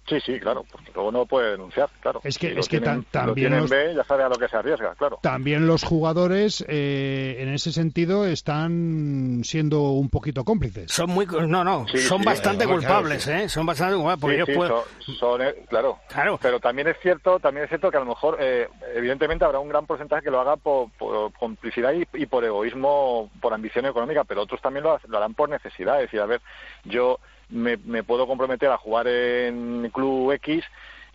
Sí, 0.08 0.20
sí, 0.20 0.38
claro, 0.38 0.64
porque 0.70 0.92
luego 0.94 1.10
no 1.10 1.26
puede 1.26 1.52
denunciar, 1.52 1.88
claro. 2.00 2.20
Es 2.22 2.38
que, 2.38 2.56
es 2.56 2.68
que 2.68 2.80
también 2.80 3.56
los, 3.56 3.68
B, 3.68 3.92
ya 3.94 4.04
sabe 4.04 4.22
a 4.22 4.28
lo 4.28 4.36
que 4.36 4.46
se 4.46 4.56
arriesga, 4.56 4.94
claro. 4.94 5.18
También 5.20 5.66
los 5.66 5.82
jugadores, 5.82 6.64
eh, 6.68 7.36
en 7.40 7.48
ese 7.48 7.72
sentido, 7.72 8.24
están 8.24 9.40
siendo 9.42 9.82
un 9.90 10.08
poquito 10.08 10.44
cómplices. 10.44 10.92
Son 10.92 11.10
muy, 11.10 11.26
no, 11.26 11.64
no, 11.64 11.86
son 11.88 12.22
bastante 12.22 12.66
culpables, 12.66 13.26
¿eh? 13.26 13.48
Son 13.48 13.66
bastante 13.66 13.96
culpables, 13.96 14.20
porque 14.20 14.36
ellos 14.36 14.48
pueden... 14.54 15.16
Son, 15.18 15.42
eh, 15.42 15.64
claro, 15.68 15.98
claro. 16.08 16.38
Pero 16.40 16.60
también 16.60 16.86
es 16.86 16.96
cierto, 17.02 17.40
también 17.40 17.64
es 17.64 17.68
cierto 17.68 17.90
que 17.90 17.96
a 17.96 18.00
lo 18.00 18.06
mejor, 18.06 18.36
eh, 18.40 18.68
evidentemente, 18.94 19.44
habrá 19.44 19.58
un 19.58 19.68
gran 19.68 19.86
porcentaje 19.86 20.22
que 20.22 20.30
lo 20.30 20.40
haga 20.40 20.54
por, 20.54 20.90
complicidad 21.36 21.92
y, 21.92 22.26
por 22.26 22.44
egoísmo, 22.44 23.28
por 23.40 23.52
ambición 23.52 23.86
económica, 23.86 24.22
pero 24.22 24.42
otros 24.42 24.60
también 24.60 24.84
lo, 24.84 25.00
lo 25.08 25.16
harán 25.16 25.34
por 25.34 25.48
necesidad. 25.48 25.96
Es 25.96 26.02
decir, 26.02 26.20
a 26.20 26.26
ver, 26.26 26.40
yo 26.84 27.18
me, 27.50 27.76
me 27.76 28.02
puedo 28.02 28.26
comprometer 28.26 28.70
a 28.70 28.78
jugar 28.78 29.08
en 29.08 29.90
Club 29.92 30.32
X 30.32 30.64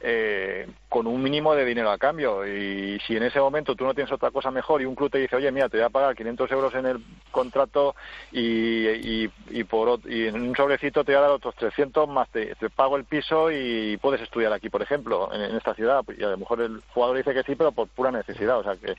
eh, 0.04 0.68
con 0.90 1.06
un 1.06 1.22
mínimo 1.22 1.54
de 1.54 1.64
dinero 1.64 1.92
a 1.92 1.98
cambio. 2.00 2.46
Y 2.48 3.00
si 3.06 3.16
en 3.16 3.24
ese 3.24 3.40
momento 3.40 3.76
tú 3.76 3.86
no 3.86 3.94
tienes 3.94 4.12
otra 4.12 4.32
cosa 4.32 4.50
mejor 4.50 4.82
y 4.82 4.86
un 4.86 4.96
club 4.96 5.12
te 5.12 5.20
dice, 5.20 5.36
oye, 5.36 5.52
mira, 5.52 5.70
te 5.70 5.78
voy 5.78 5.86
a 5.86 5.90
pagar 5.90 6.16
500 6.16 6.52
euros 6.52 6.74
en 6.74 6.88
el 6.88 7.04
contrato 7.30 7.96
y, 8.32 8.88
y, 8.88 9.64
por, 9.64 10.00
y 10.06 10.26
en 10.26 10.42
un 10.42 10.56
sobrecito 10.56 11.04
te 11.04 11.12
voy 11.12 11.20
a 11.20 11.22
dar 11.22 11.32
otros 11.32 11.54
300 11.56 12.10
más, 12.10 12.28
te, 12.30 12.56
pago 12.76 12.98
el 12.98 13.06
piso 13.06 13.52
y 13.52 13.98
puedes 13.98 14.22
estudiar 14.22 14.52
aquí, 14.54 14.70
por 14.70 14.82
ejemplo, 14.82 15.30
en, 15.34 15.42
en, 15.42 15.56
esta 15.56 15.76
ciudad. 15.76 16.04
Y 16.18 16.24
a 16.24 16.30
lo 16.30 16.38
mejor 16.38 16.62
el 16.62 16.82
jugador 16.94 17.18
dice 17.18 17.34
que 17.34 17.44
sí, 17.44 17.56
pero 17.56 17.72
por 17.72 17.88
pura 17.88 18.12
necesidad. 18.12 18.58
O 18.58 18.64
sea 18.64 18.76
que 18.76 18.96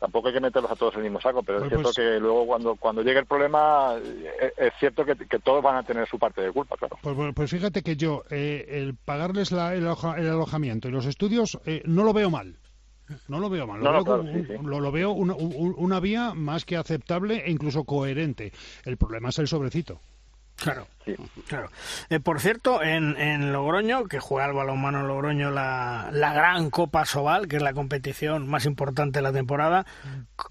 tampoco 0.00 0.28
hay 0.28 0.34
que 0.34 0.40
meterlos 0.40 0.72
a 0.72 0.76
todos 0.76 0.94
en 0.94 1.00
el 1.00 1.04
mismo 1.04 1.20
saco, 1.20 1.42
pero 1.42 1.58
es 1.58 1.68
cierto 1.68 1.84
pues 1.84 1.96
que 1.96 2.18
luego 2.18 2.46
cuando, 2.46 2.74
cuando 2.74 3.02
llegue 3.02 3.20
el 3.20 3.26
problema 3.26 3.94
eh, 4.02 4.52
es, 4.56 4.72
cierto 4.80 5.04
que, 5.04 5.14
todos 5.44 5.62
van 5.62 5.76
a 5.76 5.82
tener 5.82 6.08
su 6.08 6.18
parte 6.18 6.40
de 6.40 6.50
culpa, 6.50 6.76
claro. 6.76 6.98
Pues, 7.02 7.34
pues 7.34 7.50
fíjate 7.50 7.82
que 7.82 7.96
yo, 7.96 8.24
eh, 8.30 8.64
el 8.70 8.94
pagarles 8.96 9.52
el, 9.52 9.58
alojamiento 9.58 10.88
y 10.88 10.90
los 10.90 11.04
estudios, 11.04 11.60
eh, 11.66 11.82
no 11.84 12.02
lo 12.02 12.12
veo 12.12 12.30
mal. 12.30 12.56
No 13.26 13.40
lo 13.40 13.50
veo 13.50 13.66
mal, 13.66 13.80
lo, 13.80 14.92
veo, 14.92 15.10
una 15.10 15.98
vía 15.98 16.32
más 16.32 16.64
que 16.64 16.76
aceptable 16.76 17.42
e 17.44 17.50
incluso 17.50 17.82
coherente. 17.82 18.52
El 18.84 18.96
problema 18.96 19.30
es 19.30 19.38
el 19.40 19.48
sobrecito. 19.48 20.00
Claro, 20.54 20.86
claro. 21.46 21.70
Eh, 22.08 22.20
por 22.20 22.40
cierto, 22.40 22.82
en, 22.82 23.16
en 23.16 23.52
Logroño, 23.52 24.04
que 24.06 24.20
juega 24.20 24.46
el 24.48 24.54
balonmano 24.54 25.06
Logroño 25.06 25.50
la, 25.50 26.10
la 26.12 26.32
gran 26.32 26.70
Copa 26.70 27.04
Sobal, 27.04 27.48
que 27.48 27.56
es 27.56 27.62
la 27.62 27.72
competición 27.72 28.48
más 28.48 28.66
importante 28.66 29.18
de 29.18 29.22
la 29.22 29.32
temporada, 29.32 29.86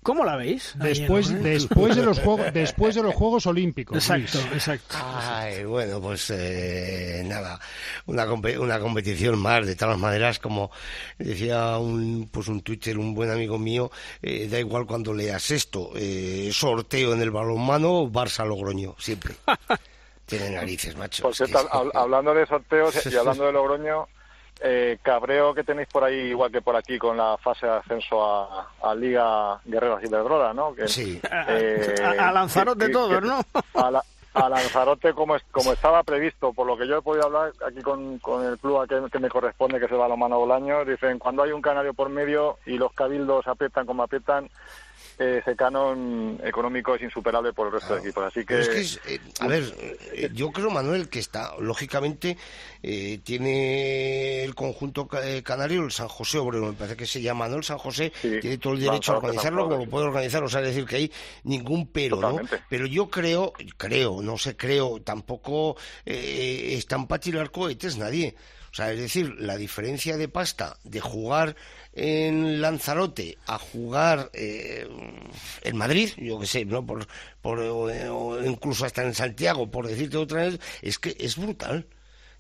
¿cómo 0.04 0.24
la 0.24 0.36
veis? 0.36 0.74
Después, 0.76 1.30
después 1.44 1.96
de 1.96 2.04
los 2.04 2.20
juegos, 2.24 2.54
después 2.54 2.96
de 2.96 3.04
los 3.04 3.16
Juegos 3.16 3.46
Olímpicos. 3.46 3.98
Exacto, 3.98 4.40
exacto. 4.54 4.96
Ay, 5.02 5.64
bueno, 5.66 6.02
pues 6.02 6.30
eh, 6.32 7.24
nada, 7.26 7.60
una, 8.06 8.26
una 8.26 8.80
competición 8.80 9.40
más. 9.40 9.66
De 9.66 9.76
todas 9.76 9.98
maneras, 9.98 10.40
como 10.40 10.72
decía 11.18 11.78
un, 11.78 12.30
pues 12.32 12.48
un 12.48 12.62
Twitter, 12.62 12.98
un 12.98 13.14
buen 13.14 13.30
amigo 13.30 13.58
mío, 13.58 13.92
eh, 14.22 14.48
da 14.50 14.60
igual 14.60 14.86
cuando 14.86 15.14
leas 15.14 15.52
esto, 15.52 15.92
sorteo 16.52 17.14
en 17.14 17.22
el 17.22 17.32
balonmano, 17.32 18.10
Barça 18.12 18.46
Logroño, 18.46 18.96
siempre. 18.98 19.36
Tiene 20.30 20.52
narices, 20.52 20.96
macho. 20.96 21.24
Por 21.24 21.36
cierto, 21.36 21.68
hablando 21.94 22.34
de 22.34 22.46
sorteos 22.46 23.06
y 23.06 23.16
hablando 23.18 23.46
de 23.46 23.52
Logroño, 23.52 24.08
eh, 24.62 25.00
cabreo 25.02 25.54
que 25.54 25.64
tenéis 25.64 25.88
por 25.88 26.04
ahí, 26.04 26.16
igual 26.16 26.52
que 26.52 26.62
por 26.62 26.76
aquí, 26.76 27.00
con 27.00 27.18
la 27.18 27.38
fase 27.38 27.66
de 27.66 27.74
ascenso 27.74 28.24
a, 28.24 28.94
Liga 28.96 29.60
Guerreros 29.66 30.04
y 30.04 30.08
Verdrola, 30.08 30.54
¿no? 30.54 30.76
Que, 30.76 30.88
sí. 30.88 31.20
Eh, 31.48 31.96
a, 32.20 32.32
Lanzarote 32.32 32.90
todos, 32.90 33.22
¿no? 33.24 33.40
A, 33.74 34.50
Lanzarote 34.50 35.14
como, 35.14 35.36
como 35.52 35.74
estaba 35.74 36.04
previsto, 36.04 36.54
por 36.54 36.68
lo 36.68 36.78
que 36.78 36.88
yo 36.88 36.98
he 36.98 37.02
podido 37.02 37.26
hablar 37.26 37.54
aquí 37.66 37.82
con, 37.82 38.20
con 38.20 38.46
el 38.46 38.58
club 38.60 38.82
a 38.82 38.88
que, 38.88 39.02
que, 39.12 39.20
me 39.20 39.30
corresponde, 39.30 39.80
que 39.80 39.88
se 39.88 39.96
va 39.96 40.06
a 40.06 40.08
Balomano 40.10 40.40
Bolaño, 40.40 40.86
dicen, 40.86 41.18
cuando 41.18 41.44
hay 41.44 41.52
un 41.52 41.62
canario 41.62 41.94
por 41.94 42.10
medio 42.10 42.58
y 42.66 42.78
los 42.78 42.94
cabildos 42.94 43.48
aprietan 43.48 43.86
como 43.86 44.04
aprietan, 44.04 44.50
ese 45.20 45.56
canon 45.56 46.40
económico 46.44 46.96
es 46.96 47.02
insuperable 47.02 47.52
por 47.52 47.68
el 47.68 47.74
resto 47.74 47.94
de 47.94 48.00
equipos. 48.02 48.24
Así 48.24 48.46
que. 48.46 48.62
Eh, 48.62 49.20
a 49.40 49.48
ver, 49.48 49.64
eh, 50.14 50.30
yo 50.34 50.52
creo, 50.52 50.70
Manuel, 50.70 51.10
que 51.10 51.20
está, 51.20 51.56
lógicamente, 51.60 52.38
eh, 52.82 53.20
tiene 53.24 54.44
el 54.44 54.56
conjunto 54.56 55.08
canario, 55.44 55.84
el 55.84 55.92
San 55.92 56.08
José 56.08 56.38
Obrero, 56.38 56.68
me 56.68 56.74
parece 56.74 56.96
que 56.96 57.06
se 57.06 57.22
llama, 57.22 57.50
¿no? 57.50 57.58
El 57.58 57.64
San 57.64 57.78
José 57.78 58.14
tiene 58.22 58.58
todo 58.58 58.74
el 58.74 58.80
derecho 58.80 59.14
a 59.14 59.18
organizarlo 59.18 59.66
como 59.68 59.84
lo 59.84 59.90
puede 59.90 60.06
organizar, 60.06 60.44
o 60.44 60.50
sea, 60.50 60.62
decir 60.62 60.86
que 60.86 60.96
hay 60.96 61.12
ningún 61.44 61.88
pero, 61.88 62.18
¿no? 62.22 62.40
Pero 62.70 62.86
yo 62.86 63.10
creo, 63.10 63.54
creo, 63.78 64.22
no 64.22 64.38
sé, 64.38 64.56
creo, 64.56 65.02
tampoco 65.02 65.76
están 66.06 67.08
para 67.08 67.20
tirar 67.20 67.52
cohetes 67.52 67.98
nadie. 67.98 68.36
O 68.72 68.76
sea, 68.76 68.92
es 68.92 69.00
decir, 69.00 69.36
la 69.40 69.58
diferencia 69.58 70.18
de 70.18 70.28
pasta 70.28 70.78
de 70.84 71.00
jugar 71.00 71.56
en 71.94 72.62
Lanzarote 72.62 73.38
a 73.48 73.58
jugar 73.58 74.30
eh, 74.34 74.88
en 75.64 75.78
Madrid, 75.78 76.10
yo 76.18 76.40
que 76.40 76.48
sé, 76.48 76.66
¿no? 76.66 76.86
Por, 76.86 77.08
por, 77.42 77.60
o 77.60 78.46
incluso 78.46 78.86
hasta 78.86 79.04
en 79.04 79.14
Santiago, 79.14 79.70
por 79.70 79.88
decirte 79.88 80.18
otra 80.18 80.44
vez, 80.44 80.60
es 80.82 81.00
que 81.00 81.16
es 81.20 81.38
brutal. 81.38 81.88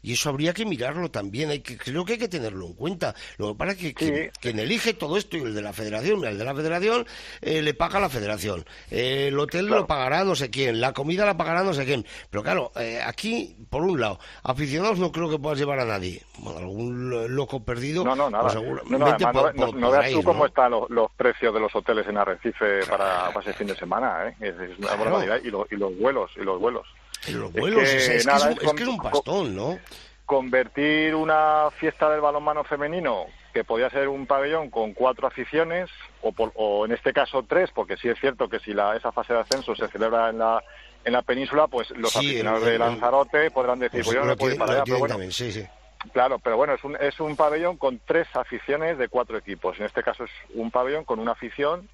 Y 0.01 0.13
eso 0.13 0.29
habría 0.29 0.53
que 0.53 0.65
mirarlo 0.65 1.11
también, 1.11 1.49
hay 1.49 1.59
que, 1.59 1.77
creo 1.77 2.05
que 2.05 2.13
hay 2.13 2.19
que 2.19 2.27
tenerlo 2.27 2.67
en 2.67 2.73
cuenta. 2.73 3.15
Lo 3.37 3.49
que 3.49 3.55
pasa 3.55 3.71
es 3.73 3.93
que, 3.93 4.31
quien 4.39 4.59
elige 4.59 4.93
todo 4.93 5.17
esto 5.17 5.37
y 5.37 5.41
el 5.41 5.53
de 5.53 5.61
la 5.61 5.73
federación, 5.73 6.23
el 6.23 6.37
de 6.37 6.45
la 6.45 6.55
federación 6.55 7.05
eh, 7.41 7.61
le 7.61 7.73
paga 7.73 7.99
la 7.99 8.09
federación, 8.09 8.65
el 8.91 9.37
hotel 9.37 9.67
lo 9.67 9.87
pagará 9.87 10.23
no 10.23 10.35
sé 10.35 10.49
quién, 10.49 10.79
la 10.79 10.93
comida 10.93 11.25
la 11.25 11.35
pagará 11.37 11.63
no 11.63 11.73
sé 11.73 11.85
quién. 11.85 12.05
Pero 12.29 12.43
claro, 12.43 12.71
eh, 12.77 13.01
aquí, 13.05 13.55
por 13.69 13.83
un 13.83 13.99
lado, 13.99 14.19
aficionados 14.43 14.99
no 14.99 15.11
creo 15.11 15.29
que 15.29 15.39
puedas 15.39 15.59
llevar 15.59 15.79
a 15.79 15.85
nadie. 15.85 16.23
Bueno, 16.37 16.59
algún 16.59 17.35
loco 17.35 17.63
perdido, 17.63 18.03
no, 18.05 18.15
no, 18.15 18.29
nada. 18.29 18.53
no, 18.53 19.71
no, 19.73 19.91
veas 19.91 20.11
tú 20.11 20.23
cómo 20.23 20.45
están 20.45 20.71
los, 20.71 21.11
precios 21.17 21.53
de 21.53 21.59
los 21.59 21.75
hoteles 21.75 22.07
en 22.07 22.17
Arrecife 22.17 22.85
para, 22.85 23.29
ese 23.39 23.53
fin 23.53 23.67
de 23.67 23.75
semana, 23.75 24.27
¿eh? 24.27 24.35
Es, 24.39 24.77
una 24.77 24.95
barbaridad. 24.95 25.39
Y, 25.43 25.47
y 25.47 25.77
los 25.77 25.97
vuelos, 25.97 26.31
y 26.37 26.41
los 26.41 26.59
vuelos. 26.59 26.87
Los 27.27 27.51
vuelos, 27.51 27.83
es 27.83 27.89
que, 27.89 28.15
es, 28.17 28.25
que 28.25 28.83
es, 28.83 28.87
un, 28.87 28.97
pastón, 28.97 29.55
¿no? 29.55 29.77
Convertir 30.25 31.15
una 31.15 31.69
fiesta 31.77 32.09
del 32.09 32.21
balonmano 32.21 32.63
femenino, 32.63 33.25
que 33.53 33.63
podía 33.63 33.89
ser 33.89 34.07
un 34.07 34.25
pabellón 34.25 34.69
con 34.69 34.93
cuatro 34.93 35.27
aficiones, 35.27 35.89
o, 36.21 36.33
o 36.55 36.85
en 36.85 36.91
este 36.91 37.13
caso 37.13 37.43
tres, 37.47 37.71
porque 37.73 37.97
sí 37.97 38.07
es 38.07 38.19
cierto 38.19 38.47
que 38.47 38.59
si 38.59 38.73
la, 38.73 38.95
esa 38.95 39.11
fase 39.11 39.33
de 39.33 39.39
ascenso 39.39 39.75
se 39.75 39.87
celebra 39.87 40.29
en 40.29 40.39
la, 40.39 40.63
en 41.03 41.13
la 41.13 41.21
península, 41.21 41.67
pues 41.67 41.89
los 41.91 42.15
aficionados 42.15 42.65
de 42.65 42.77
Lanzarote 42.77 43.51
podrán 43.51 43.79
decir, 43.79 44.03
pues, 44.03 44.15
yo 44.15 44.25
no 44.25 44.35
puedo 44.35 44.53
ir 44.53 44.59
para 44.59 44.73
allá, 44.73 44.83
pero 44.85 44.99
bueno, 44.99 45.17
sí, 45.31 45.51
sí. 45.51 45.65
Claro, 46.13 46.39
pero 46.39 46.55
bueno, 46.55 46.73
es 46.73 46.83
un, 46.83 46.95
es 46.95 47.19
un 47.19 47.35
pabellón 47.35 47.77
con 47.77 47.99
tres 48.05 48.27
aficiones 48.33 48.97
de 48.97 49.09
cuatro 49.09 49.37
equipos. 49.37 49.77
En 49.79 49.85
este 49.85 50.01
caso 50.01 50.23
es 50.23 50.31
un 50.53 50.71
pabellón 50.71 51.03
con 51.03 51.19
una 51.19 51.33
afición 51.33 51.89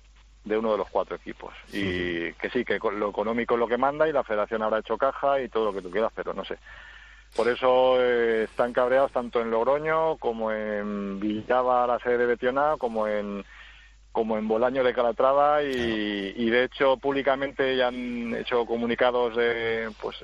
de 0.45 0.57
uno 0.57 0.71
de 0.71 0.77
los 0.77 0.89
cuatro 0.89 1.15
equipos. 1.15 1.53
Y 1.73 2.31
que 2.33 2.49
sí, 2.51 2.63
que 2.63 2.79
lo 2.79 3.09
económico 3.09 3.55
es 3.55 3.59
lo 3.59 3.67
que 3.67 3.77
manda 3.77 4.07
y 4.07 4.13
la 4.13 4.23
federación 4.23 4.61
habrá 4.61 4.79
hecho 4.79 4.97
caja 4.97 5.41
y 5.41 5.49
todo 5.49 5.65
lo 5.65 5.73
que 5.73 5.81
tú 5.81 5.91
quieras, 5.91 6.11
pero 6.15 6.33
no 6.33 6.45
sé. 6.45 6.57
Por 7.35 7.49
eso 7.49 7.97
eh, 7.99 8.43
están 8.43 8.71
cabreados 8.71 9.11
tanto 9.11 9.41
en 9.41 9.51
Logroño 9.51 10.15
como 10.17 10.51
en 10.51 11.19
Villava, 11.19 11.85
la 11.85 11.99
sede 11.99 12.19
de 12.19 12.25
Betiona, 12.27 12.75
como 12.77 13.07
en 13.07 13.43
como 14.15 14.37
en 14.37 14.47
Bolaño 14.47 14.81
de 14.81 14.93
Calatrava 14.93 15.61
y, 15.61 16.33
y, 16.37 16.49
de 16.49 16.63
hecho 16.63 16.95
públicamente 16.95 17.75
ya 17.75 17.89
han 17.89 18.33
hecho 18.33 18.65
comunicados 18.65 19.35
de 19.35 19.89
pues 20.01 20.15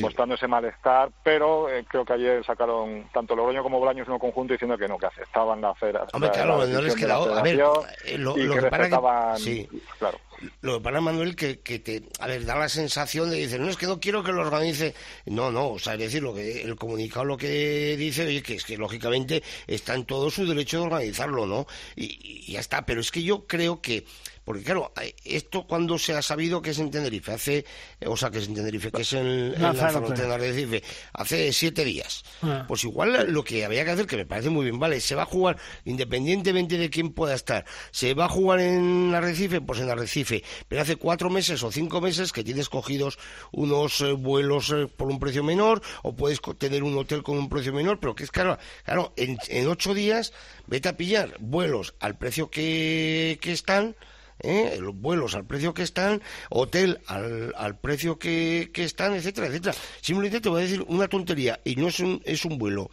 mostrando 0.00 0.34
ese 0.34 0.48
malestar 0.48 1.10
pero 1.22 1.68
eh, 1.68 1.84
creo 1.88 2.04
que 2.04 2.14
ayer 2.14 2.44
sacaron 2.44 3.04
tanto 3.12 3.36
Logroño 3.36 3.62
como 3.62 3.78
Bolaño 3.78 4.02
en 4.02 4.10
un 4.10 4.18
conjunto 4.18 4.54
diciendo 4.54 4.76
que 4.76 4.88
no 4.88 4.98
que 4.98 5.06
aceptaban 5.06 5.60
la 5.60 5.70
acera 5.70 6.08
Hombre, 6.12 6.30
claro, 6.32 6.66
no 6.66 6.82
les 6.82 6.96
quedaba 6.96 7.38
a 7.38 7.42
ver, 7.42 7.54
eh, 7.54 8.18
lo, 8.18 8.36
y 8.36 8.42
lo 8.42 8.54
que, 8.54 8.62
que 8.62 8.98
para 8.98 9.36
sí. 9.36 9.68
claro 10.00 10.18
lo 10.60 10.78
que 10.78 10.84
para 10.84 11.00
Manuel 11.00 11.36
que, 11.36 11.60
que 11.60 11.78
te 11.78 12.02
a 12.18 12.26
ver 12.26 12.44
da 12.44 12.56
la 12.56 12.68
sensación 12.68 13.30
de 13.30 13.40
decir 13.40 13.60
no 13.60 13.68
es 13.68 13.76
que 13.76 13.86
no 13.86 14.00
quiero 14.00 14.22
que 14.22 14.32
lo 14.32 14.40
organice. 14.40 14.94
No 15.26 15.50
no 15.50 15.70
o 15.70 15.78
sea 15.78 15.94
es 15.94 16.00
decir 16.00 16.22
lo 16.22 16.34
que 16.34 16.62
el 16.62 16.76
comunicado 16.76 17.24
lo 17.24 17.36
que 17.36 17.96
dice 17.96 18.26
oye 18.26 18.42
que 18.42 18.54
es 18.54 18.64
que 18.64 18.76
lógicamente 18.76 19.42
está 19.66 19.94
en 19.94 20.04
todo 20.04 20.30
su 20.30 20.46
derecho 20.46 20.78
de 20.78 20.86
organizarlo 20.86 21.46
no 21.46 21.66
y 21.96 22.52
ya 22.52 22.60
está 22.60 22.86
pero 22.86 23.00
es 23.00 23.10
que 23.10 23.22
yo 23.22 23.46
creo 23.46 23.80
que 23.80 24.04
porque 24.44 24.62
claro, 24.62 24.92
esto 25.24 25.66
cuando 25.66 25.98
se 25.98 26.14
ha 26.14 26.22
sabido 26.22 26.62
que 26.62 26.70
es 26.70 26.78
en 26.78 26.90
Tenerife, 26.90 27.32
hace, 27.32 27.64
o 28.06 28.16
sea, 28.16 28.30
que 28.30 28.38
es 28.38 28.48
en 28.48 28.54
Tenerife, 28.54 28.90
que 28.90 29.02
es 29.02 29.12
en, 29.12 29.26
en 29.26 29.62
Lanzarote, 29.62 30.24
en 30.24 30.30
Arrecife, 30.30 30.82
hace 31.12 31.52
siete 31.52 31.84
días. 31.84 32.24
Ah. 32.42 32.64
Pues 32.66 32.84
igual 32.84 33.32
lo 33.32 33.44
que 33.44 33.64
había 33.64 33.84
que 33.84 33.90
hacer, 33.90 34.06
que 34.06 34.16
me 34.16 34.26
parece 34.26 34.50
muy 34.50 34.64
bien, 34.64 34.78
vale, 34.78 35.00
se 35.00 35.14
va 35.14 35.22
a 35.22 35.26
jugar 35.26 35.58
independientemente 35.84 36.78
de 36.78 36.90
quién 36.90 37.12
pueda 37.12 37.34
estar, 37.34 37.64
se 37.90 38.14
va 38.14 38.26
a 38.26 38.28
jugar 38.28 38.60
en 38.60 39.14
Arrecife, 39.14 39.60
pues 39.60 39.80
en 39.80 39.90
Arrecife, 39.90 40.42
pero 40.68 40.82
hace 40.82 40.96
cuatro 40.96 41.30
meses 41.30 41.62
o 41.62 41.70
cinco 41.70 42.00
meses 42.00 42.32
que 42.32 42.44
tienes 42.44 42.68
cogidos 42.68 43.18
unos 43.52 44.00
eh, 44.00 44.12
vuelos 44.12 44.70
eh, 44.70 44.86
por 44.86 45.08
un 45.08 45.18
precio 45.18 45.44
menor, 45.44 45.82
o 46.02 46.14
puedes 46.14 46.40
tener 46.58 46.82
un 46.82 46.96
hotel 46.96 47.22
con 47.22 47.38
un 47.38 47.48
precio 47.48 47.72
menor, 47.72 48.00
pero 48.00 48.14
que 48.14 48.24
es 48.24 48.30
claro, 48.30 48.58
claro, 48.84 49.12
en, 49.16 49.38
en 49.48 49.68
ocho 49.68 49.94
días 49.94 50.32
vete 50.66 50.88
a 50.88 50.96
pillar 50.96 51.36
vuelos 51.38 51.94
al 52.00 52.16
precio 52.16 52.50
que, 52.50 53.38
que 53.40 53.52
están, 53.52 53.96
¿eh? 54.42 54.78
los 54.80 54.94
vuelos 54.94 55.34
al 55.34 55.44
precio 55.44 55.74
que 55.74 55.82
están, 55.82 56.22
hotel 56.48 57.00
al, 57.06 57.54
al 57.56 57.78
precio 57.78 58.18
que, 58.18 58.70
que 58.72 58.84
están, 58.84 59.14
etcétera, 59.14 59.46
etcétera. 59.48 59.74
Simplemente 60.00 60.40
te 60.40 60.48
voy 60.48 60.60
a 60.60 60.64
decir 60.64 60.84
una 60.88 61.08
tontería 61.08 61.60
y 61.64 61.76
no 61.76 61.88
es 61.88 62.00
un, 62.00 62.22
es 62.24 62.44
un 62.44 62.58
vuelo. 62.58 62.90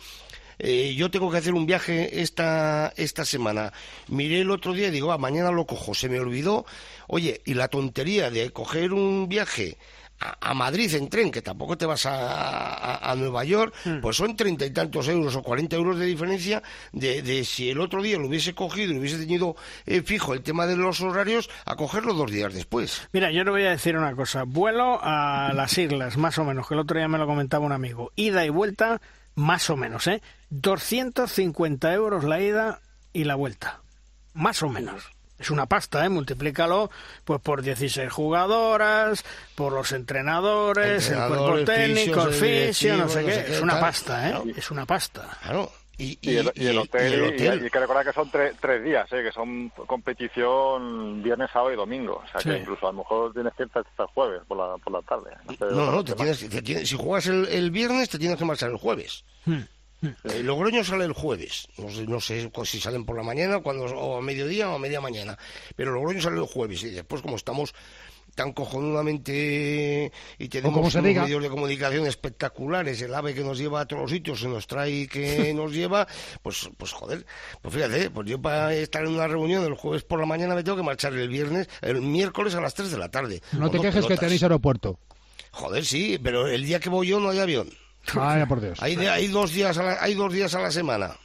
Eh, 0.60 0.96
yo 0.96 1.12
tengo 1.12 1.30
que 1.30 1.38
hacer 1.38 1.54
un 1.54 1.66
viaje 1.66 2.22
esta, 2.22 2.92
esta 2.98 3.26
semana. 3.26 3.74
Miré 4.08 4.42
el 4.42 4.52
otro 4.52 4.74
día 4.74 4.88
y 4.88 4.92
digo, 4.92 5.12
ah, 5.12 5.18
mañana 5.18 5.52
lo 5.52 5.66
cojo. 5.66 5.94
Se 5.94 6.10
me 6.10 6.20
olvidó. 6.20 6.66
Oye, 7.08 7.42
y 7.46 7.54
la 7.54 7.68
tontería 7.68 8.32
de 8.32 8.50
coger 8.52 8.94
un 8.94 9.30
viaje 9.30 9.78
a, 10.20 10.52
a 10.52 10.54
Madrid 10.54 10.94
en 10.96 11.10
tren, 11.10 11.32
que 11.32 11.42
tampoco 11.42 11.78
te 11.78 11.86
vas 11.86 12.06
a, 12.06 13.12
a, 13.12 13.16
Nueva 13.16 13.44
York, 13.44 13.74
pues 14.02 14.18
son 14.18 14.36
treinta 14.36 14.66
y 14.66 14.72
tantos 14.72 15.08
euros 15.08 15.36
o 15.36 15.44
cuarenta 15.44 15.76
euros 15.76 15.98
de 15.98 16.06
diferencia 16.06 16.62
de, 16.92 17.22
de 17.22 17.44
si 17.46 17.70
el 17.70 17.80
otro 17.80 18.02
día 18.02 18.18
lo 18.18 18.28
hubiese 18.28 18.54
cogido 18.54 18.94
y 18.94 18.98
hubiese 19.00 19.18
tenido 19.18 19.56
eh, 19.86 20.02
fijo 20.02 20.34
el 20.34 20.42
tema 20.42 20.68
de 20.68 20.76
los 20.76 21.02
horarios, 21.02 21.50
a 21.66 21.76
cogerlo 21.76 22.14
dos 22.14 22.32
días 22.32 22.54
después. 22.54 23.08
Mira, 23.12 23.32
yo 23.32 23.44
le 23.44 23.52
voy 23.52 23.64
a 23.66 23.72
decir 23.72 23.98
una 23.98 24.16
cosa. 24.16 24.44
Vuelo 24.44 25.00
a 25.02 25.52
las 25.54 25.78
islas, 25.78 26.18
más 26.18 26.38
o 26.38 26.44
menos, 26.44 26.68
que 26.68 26.74
el 26.74 26.80
otro 26.80 26.98
día 26.98 27.08
me 27.08 27.18
lo 27.18 27.28
comentaba 27.28 27.66
un 27.66 27.72
amigo. 27.72 28.12
Ida 28.16 28.46
y 28.46 28.50
vuelta, 28.50 29.02
más 29.36 29.70
o 29.70 29.78
menos, 29.78 30.08
¿eh? 30.08 30.22
250 30.50 31.94
euros 31.94 32.24
la 32.24 32.40
ida 32.40 32.82
y 33.14 33.24
la 33.26 33.36
vuelta. 33.36 33.82
Más 34.34 34.62
o 34.64 34.70
menos. 34.70 35.17
Es 35.40 35.52
una 35.52 35.66
pasta, 35.68 36.04
¿eh? 36.06 36.10
Multiplícalo 36.10 36.90
pues 37.24 37.40
por 37.42 37.62
16 37.62 38.12
jugadoras, 38.12 39.24
por 39.56 39.72
los 39.74 39.92
entrenadores, 39.92 41.10
el 41.12 41.18
cuerpo 41.28 41.64
técnico, 41.64 42.24
el 42.24 42.34
fisio, 42.34 42.98
no 42.98 43.08
sé 43.10 43.22
no 43.22 43.28
qué. 43.28 43.34
sé 43.34 43.46
qué, 43.46 43.54
Es 43.54 43.62
una 43.62 43.74
tal. 43.74 43.82
pasta, 43.82 44.28
¿eh? 44.28 44.32
Claro. 44.32 44.46
Es 44.58 44.72
una 44.72 44.86
pasta. 44.86 45.38
Claro. 45.44 45.72
Y, 46.00 46.18
y, 46.22 46.38
el, 46.38 46.52
y 46.54 46.68
el 46.68 46.78
hotel, 46.78 47.12
y 47.12 47.16
el 47.16 47.22
y- 47.22 47.28
hotel. 47.48 47.62
y 47.62 47.64
hay 47.66 47.70
que 47.72 47.80
recordar 47.80 48.06
que 48.06 48.14
son 48.14 48.30
tre- 48.32 48.54
tres 48.62 48.84
días, 48.84 49.12
¿eh? 49.14 49.24
que 49.24 49.32
son 49.32 49.70
competición 49.88 51.24
viernes, 51.24 51.50
sábado 51.52 51.74
y 51.74 51.76
domingo. 51.76 52.22
O 52.24 52.28
sea 52.32 52.40
Sí. 52.42 52.50
que 52.50 52.58
incluso 52.60 52.88
a 52.88 52.92
lo 52.92 53.00
mejor 53.00 53.34
tienes 53.34 53.54
que 53.54 53.64
irte 53.64 53.80
hasta 53.80 54.04
el 54.04 54.10
jueves 54.10 54.42
por 54.48 54.58
la, 54.58 54.78
por 54.78 54.94
la 54.94 55.02
tarde. 55.02 55.32
sé, 55.58 55.66
No, 55.72 55.92
no, 55.92 56.04
te 56.04 56.14
tienes, 56.14 56.48
te 56.50 56.62
tienes- 56.62 56.88
si 56.90 56.96
juegas 56.98 57.28
el, 57.28 57.48
el 57.48 57.72
viernes 57.72 58.10
te 58.10 58.20
tienes 58.20 58.38
que 58.38 58.46
marchar 58.46 58.70
el 58.70 58.78
jueves. 58.78 59.24
Hmm. 59.46 59.62
El 60.24 60.46
Logroño 60.46 60.84
sale 60.84 61.06
el 61.06 61.14
jueves. 61.14 61.68
No 61.78 61.90
sé, 61.90 62.06
no 62.06 62.22
sé 62.22 62.52
si 62.66 62.80
salen 62.80 63.06
por 63.06 63.18
la 63.18 63.24
mañana 63.24 63.60
cuando, 63.60 63.86
o 63.86 64.18
a 64.18 64.22
mediodía 64.22 64.70
o 64.70 64.76
a 64.76 64.80
media 64.80 65.02
mañana. 65.02 65.38
Pero 65.76 65.92
Logroño 65.94 66.22
sale 66.22 66.38
el 66.38 66.46
jueves. 66.46 66.84
Y 66.84 66.92
después, 66.92 67.22
como 67.22 67.36
estamos 67.36 67.74
tan 68.38 68.54
cojonudamente 68.54 70.12
y 70.38 70.48
tenemos 70.48 70.94
unos 70.94 71.04
diga. 71.04 71.24
medios 71.24 71.42
de 71.42 71.50
comunicación 71.50 72.06
espectaculares, 72.06 73.02
el 73.02 73.14
ave 73.16 73.34
que 73.34 73.44
nos 73.44 73.58
lleva 73.58 73.82
a 73.82 73.88
todos 73.88 74.04
los 74.04 74.12
sitios, 74.12 74.40
se 74.40 74.48
nos 74.48 74.68
trae 74.68 74.92
y 74.92 75.08
que 75.08 75.54
nos 75.56 75.74
lleva, 75.74 76.08
pues, 76.44 76.70
pues 76.78 76.92
joder, 76.92 77.26
pues 77.64 77.74
fíjate, 77.74 78.12
pues 78.12 78.28
yo 78.30 78.40
para 78.40 78.76
estar 78.76 79.04
en 79.04 79.16
una 79.16 79.28
reunión 79.28 79.66
el 79.66 79.74
jueves 79.74 80.04
por 80.04 80.20
la 80.20 80.28
mañana 80.28 80.54
me 80.54 80.64
tengo 80.64 80.78
que 80.78 80.84
marchar 80.84 81.14
el 81.14 81.30
viernes, 81.30 81.68
el 81.82 82.02
miércoles 82.02 82.54
a 82.54 82.62
las 82.62 82.76
3 82.76 82.92
de 82.92 82.98
la 83.00 83.10
tarde. 83.10 83.42
No 83.54 83.72
te 83.72 83.80
quejes 83.80 84.06
que 84.06 84.18
tenéis 84.18 84.44
aeropuerto. 84.44 85.00
Joder, 85.52 85.84
sí, 85.84 86.20
pero 86.22 86.48
el 86.48 86.64
día 86.64 86.80
que 86.80 86.90
voy 86.90 87.08
yo 87.08 87.20
no 87.20 87.30
hay 87.30 87.40
avión. 87.40 87.70
Vaya 88.14 88.46
por 88.46 88.62
Dios. 88.62 88.82
Hay, 88.82 88.96
de- 88.96 89.10
hay 89.10 89.28
dos 89.28 89.52
días 89.52 89.78
a 89.78 89.84
la, 89.84 89.98
hay 90.02 90.14
dos 90.14 90.32
días 90.34 90.54
a 90.56 90.60
la 90.62 90.72
semana. 90.72 91.16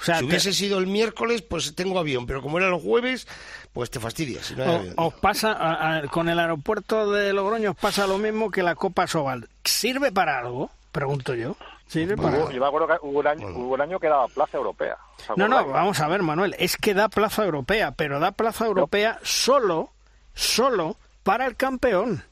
O 0.00 0.04
sea, 0.04 0.16
si 0.16 0.20
te- 0.20 0.26
hubiese 0.26 0.52
sido 0.52 0.78
el 0.78 0.86
miércoles, 0.86 1.42
pues 1.42 1.74
tengo 1.74 1.98
avión, 1.98 2.26
pero 2.26 2.42
como 2.42 2.58
era 2.58 2.68
el 2.68 2.74
jueves, 2.80 3.26
pues 3.72 3.90
te 3.90 3.98
fastidias. 4.00 4.46
Si 4.46 4.54
no 4.54 4.62
hay 4.64 4.68
O- 4.68 4.74
avión. 4.76 4.94
os 4.96 5.14
pasa 5.14 5.52
a- 5.52 5.96
a- 5.98 6.02
con 6.08 6.28
el 6.28 6.38
aeropuerto 6.38 7.10
de 7.10 7.32
Logroño 7.32 7.70
os 7.72 7.76
pasa 7.76 8.06
lo 8.06 8.18
mismo 8.18 8.50
que 8.50 8.62
la 8.62 8.74
Copa 8.74 9.06
Sobal. 9.06 9.48
¿Sirve 9.64 10.12
para 10.12 10.38
algo? 10.38 10.70
Pregunto 10.92 11.34
yo. 11.34 11.56
¿Sirve 11.88 12.16
para 12.16 12.36
algo? 12.36 12.50
yo 12.50 12.60
me 12.60 12.66
acuerdo 12.66 12.88
que 12.88 12.94
hubo 13.02 13.20
un 13.20 13.26
año, 13.26 13.46
hubo 13.48 13.74
un 13.74 13.80
año 13.80 13.98
que 14.00 14.08
daba 14.08 14.26
plaza 14.28 14.56
europea. 14.56 14.96
¿os 15.28 15.36
No, 15.38 15.46
no, 15.48 15.66
vamos 15.68 16.00
a 16.00 16.08
ver, 16.08 16.22
Manuel, 16.22 16.54
es 16.58 16.76
que 16.76 16.94
da 16.94 17.08
plaza 17.08 17.44
europea, 17.44 17.92
pero 17.92 18.18
da 18.18 18.32
plaza 18.32 18.66
europea 18.66 19.18
solo, 19.22 19.90
solo 20.34 20.96
para 21.22 21.46
el 21.46 21.56
campeón. 21.56 22.24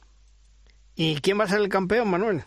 ¿Y 0.95 1.19
quién 1.21 1.39
va 1.39 1.43
a 1.45 1.47
ser 1.47 1.59
el 1.59 1.69
campeón, 1.69 2.09
Manuel? 2.09 2.43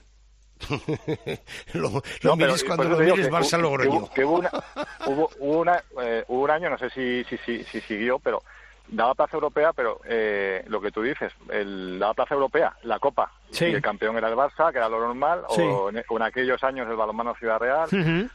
lo 1.75 1.83
lo 1.83 1.91
No, 1.91 2.03
pero 2.23 2.35
mires 2.37 2.65
por 2.65 2.77
cuando 2.77 2.85
lo 2.97 2.99
mires 2.99 3.27
que 3.27 3.33
Barça 3.33 3.59
Logroño. 3.59 3.91
que 3.91 3.97
hubo- 3.99 4.11
que 4.15 4.25
hubo 4.25 4.35
una- 4.39 4.51
hubo, 5.07 5.31
hubo 5.39 5.59
una, 5.61 5.83
eh, 6.03 6.25
hubo 6.29 6.43
un 6.45 6.51
año, 6.51 6.71
no 6.71 6.79
sé 6.79 6.91
si, 6.91 7.25
si, 7.25 7.37
si, 7.39 7.65
si 7.65 7.81
siguió, 7.83 8.19
pero 8.19 8.43
daba 8.89 9.15
plaza 9.15 9.36
europea, 9.36 9.73
pero 9.73 10.01
eh, 10.05 10.65
lo 10.69 10.81
que 10.81 10.90
tú 10.90 11.02
dices, 11.02 11.32
el, 11.51 11.98
daba 11.98 12.15
plaza 12.15 12.35
europea, 12.35 12.74
la 12.82 12.98
Copa. 12.98 13.31
Sí. 13.51 13.65
Y 13.65 13.73
el 13.74 13.81
campeón 13.81 14.15
era 14.19 14.28
el 14.28 14.35
Barça, 14.35 14.70
que 14.70 14.77
era 14.77 14.90
lo 14.90 15.01
normal, 15.01 15.40
Sí. 15.48 15.62
o, 15.62 15.89
en, 15.89 16.05
o 16.06 16.16
en 16.19 16.23
aquellos 16.23 16.62
años 16.62 16.86
el 16.89 16.97
balonmano 16.97 17.35
Ciudad 17.36 17.59
Real, 17.59 17.89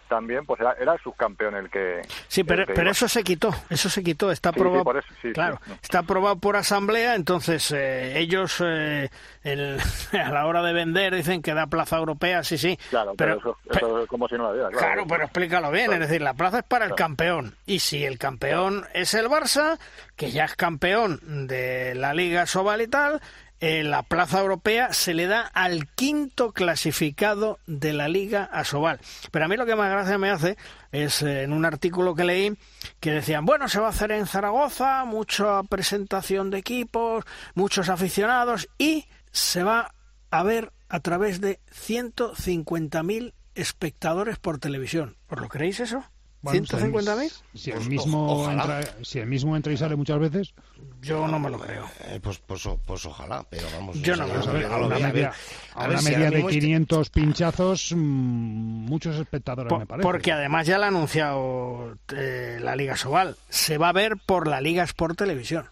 también, 0.07 0.43
pues 0.45 0.59
era, 0.59 0.73
era 0.79 0.93
el 0.93 0.99
subcampeón 1.01 1.55
el 1.55 1.69
que... 1.69 2.01
Sí, 2.27 2.43
pero, 2.43 2.65
que 2.65 2.73
pero 2.73 2.89
eso 2.89 3.07
se 3.07 3.23
quitó, 3.23 3.51
eso 3.69 3.89
se 3.89 4.03
quitó, 4.03 4.31
está 4.31 4.49
Sí, 4.51 4.59
aprobado, 4.59 4.83
por 4.83 4.97
eso, 4.97 5.07
claro, 5.35 5.59
está 5.83 5.99
aprobado 5.99 6.37
por 6.37 6.55
asamblea, 6.55 7.13
entonces 7.13 7.71
eh, 7.71 8.17
ellos 8.17 8.57
eh, 8.65 9.09
el- 9.43 9.77
a 10.13 10.29
la 10.31 10.47
hora 10.47 10.63
de 10.63 10.73
vender 10.73 11.13
dicen 11.15 11.43
que 11.43 11.53
da 11.53 11.67
plaza 11.67 11.97
europea, 11.99 12.43
sí, 12.43 12.57
sí, 12.57 12.77
Claro, 12.89 13.13
pero, 13.15 13.37
eso, 13.37 13.57
eso 13.69 13.99
es 14.01 14.07
como 14.09 14.27
si 14.27 14.33
no 14.35 14.45
la 14.47 14.53
diera, 14.53 14.69
claro. 14.69 14.83
Claro, 14.93 15.03
pero 15.07 15.23
explícalo 15.25 15.69
bien, 15.69 15.85
Claro. 15.89 16.03
es 16.03 16.09
decir, 16.09 16.23
la 16.23 16.33
plaza 16.33 16.59
es 16.59 16.63
para 16.65 16.85
el 16.85 16.95
campeón. 16.95 17.53
Y 17.67 17.79
si 17.79 18.03
el 18.03 18.17
campeón 18.17 18.85
es 18.95 19.13
el 19.13 19.27
Barça, 19.29 19.77
que 20.23 20.31
ya 20.31 20.45
es 20.45 20.55
campeón 20.55 21.47
de 21.47 21.95
la 21.95 22.13
Liga 22.13 22.45
Sobal 22.45 22.81
y 22.81 22.87
tal, 22.87 23.21
la 23.59 24.03
plaza 24.03 24.41
europea 24.41 24.91
se 24.91 25.13
le 25.13 25.27
da 25.27 25.41
al 25.41 25.87
quinto 25.87 26.51
clasificado 26.51 27.59
de 27.65 27.93
la 27.93 28.09
Liga 28.09 28.43
Asobal. 28.43 28.99
Pero 29.31 29.45
a 29.45 29.47
mí 29.47 29.55
lo 29.55 29.65
que 29.65 29.75
más 29.75 29.89
gracia 29.89 30.17
me 30.17 30.29
hace 30.29 30.57
es 30.91 31.21
eh, 31.21 31.43
en 31.43 31.53
un 31.53 31.65
artículo 31.65 32.13
que 32.13 32.25
leí 32.25 32.57
que 32.99 33.11
decían, 33.11 33.45
bueno, 33.45 33.69
se 33.69 33.79
va 33.79 33.87
a 33.87 33.91
hacer 33.91 34.11
en 34.11 34.27
Zaragoza, 34.27 35.05
mucha 35.05 35.63
presentación 35.63 36.49
de 36.49 36.57
equipos, 36.57 37.23
muchos 37.55 37.87
aficionados 37.87 38.67
y 38.77 39.05
se 39.31 39.63
va 39.63 39.93
a 40.29 40.43
ver 40.43 40.73
a 40.89 40.99
través 40.99 41.39
de 41.39 41.59
150.000 41.71 43.33
espectadores 43.55 44.39
por 44.39 44.59
televisión. 44.59 45.15
¿Os 45.29 45.39
lo 45.39 45.47
creéis 45.47 45.79
eso? 45.79 46.03
Bueno, 46.43 46.59
¿150.000? 46.65 47.31
Si 47.55 47.71
el, 47.71 47.77
Pues, 47.77 47.87
mismo 47.89 48.27
o- 48.43 48.51
entra, 48.51 48.81
si 49.01 49.17
el 49.19 49.27
mismo 49.27 49.55
entra 49.55 49.71
y 49.73 49.77
sale 49.77 49.95
muchas 49.95 50.19
veces, 50.19 50.53
Yo 51.01 51.25
no 51.27 51.39
me 51.39 51.49
lo 51.49 51.57
creo. 51.57 51.85
Eh, 52.05 52.19
pues, 52.21 52.37
pues, 52.39 52.63
pues 52.85 53.05
ojalá, 53.05 53.45
pero 53.49 53.65
vamos. 53.73 53.95
Yo 54.01 54.15
no 54.17 54.27
me 54.27 54.33
lo 54.33 54.39
vamos 54.39 54.47
a 54.47 54.77
una 54.85 54.99
media, 54.99 55.33
a 55.73 55.85
una 55.87 56.01
media 56.01 56.19
de 56.29 56.31
mismo 56.35 56.49
este- 56.49 56.59
500 56.61 57.09
pinchazos, 57.09 57.91
mm, 57.95 57.97
muchos 57.97 59.15
espectadores 59.17 59.71
me 59.77 59.85
parece. 59.85 60.03
porque 60.03 60.31
además 60.33 60.67
ya 60.67 60.77
lo 60.77 60.83
ha 60.83 60.87
anunciado 60.87 61.97
eh, 62.15 62.59
la 62.61 62.75
Liga 62.75 62.97
Sobal. 62.97 63.37
Se 63.49 63.77
va 63.77 63.89
a 63.89 63.93
ver 63.93 64.17
por 64.25 64.47
la 64.47 64.59
Liga 64.61 64.83
Sport 64.83 65.17
Televisión. 65.17 65.65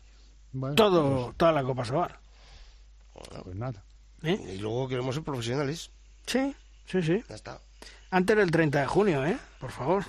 Bueno, 0.53 0.75
Todo, 0.75 1.33
toda 1.37 1.51
la 1.51 1.63
Copa 1.63 1.83
Sobal. 1.85 2.15
pues 3.43 3.55
nada. 3.55 3.83
¿Eh? 4.23 4.53
Y 4.55 4.57
luego 4.59 4.87
queremos 4.87 5.15
ser 5.15 5.23
profesionales. 5.25 5.91
Sí, 6.27 6.53
sí, 6.85 7.01
sí. 7.01 7.23
Ya 7.27 7.35
está. 7.35 7.59
Antes 8.11 8.35
del 8.35 8.51
30 8.51 8.81
de 8.81 8.87
junio, 8.87 9.25
¿eh? 9.25 9.37
Por 9.59 9.71
favor. 9.71 10.03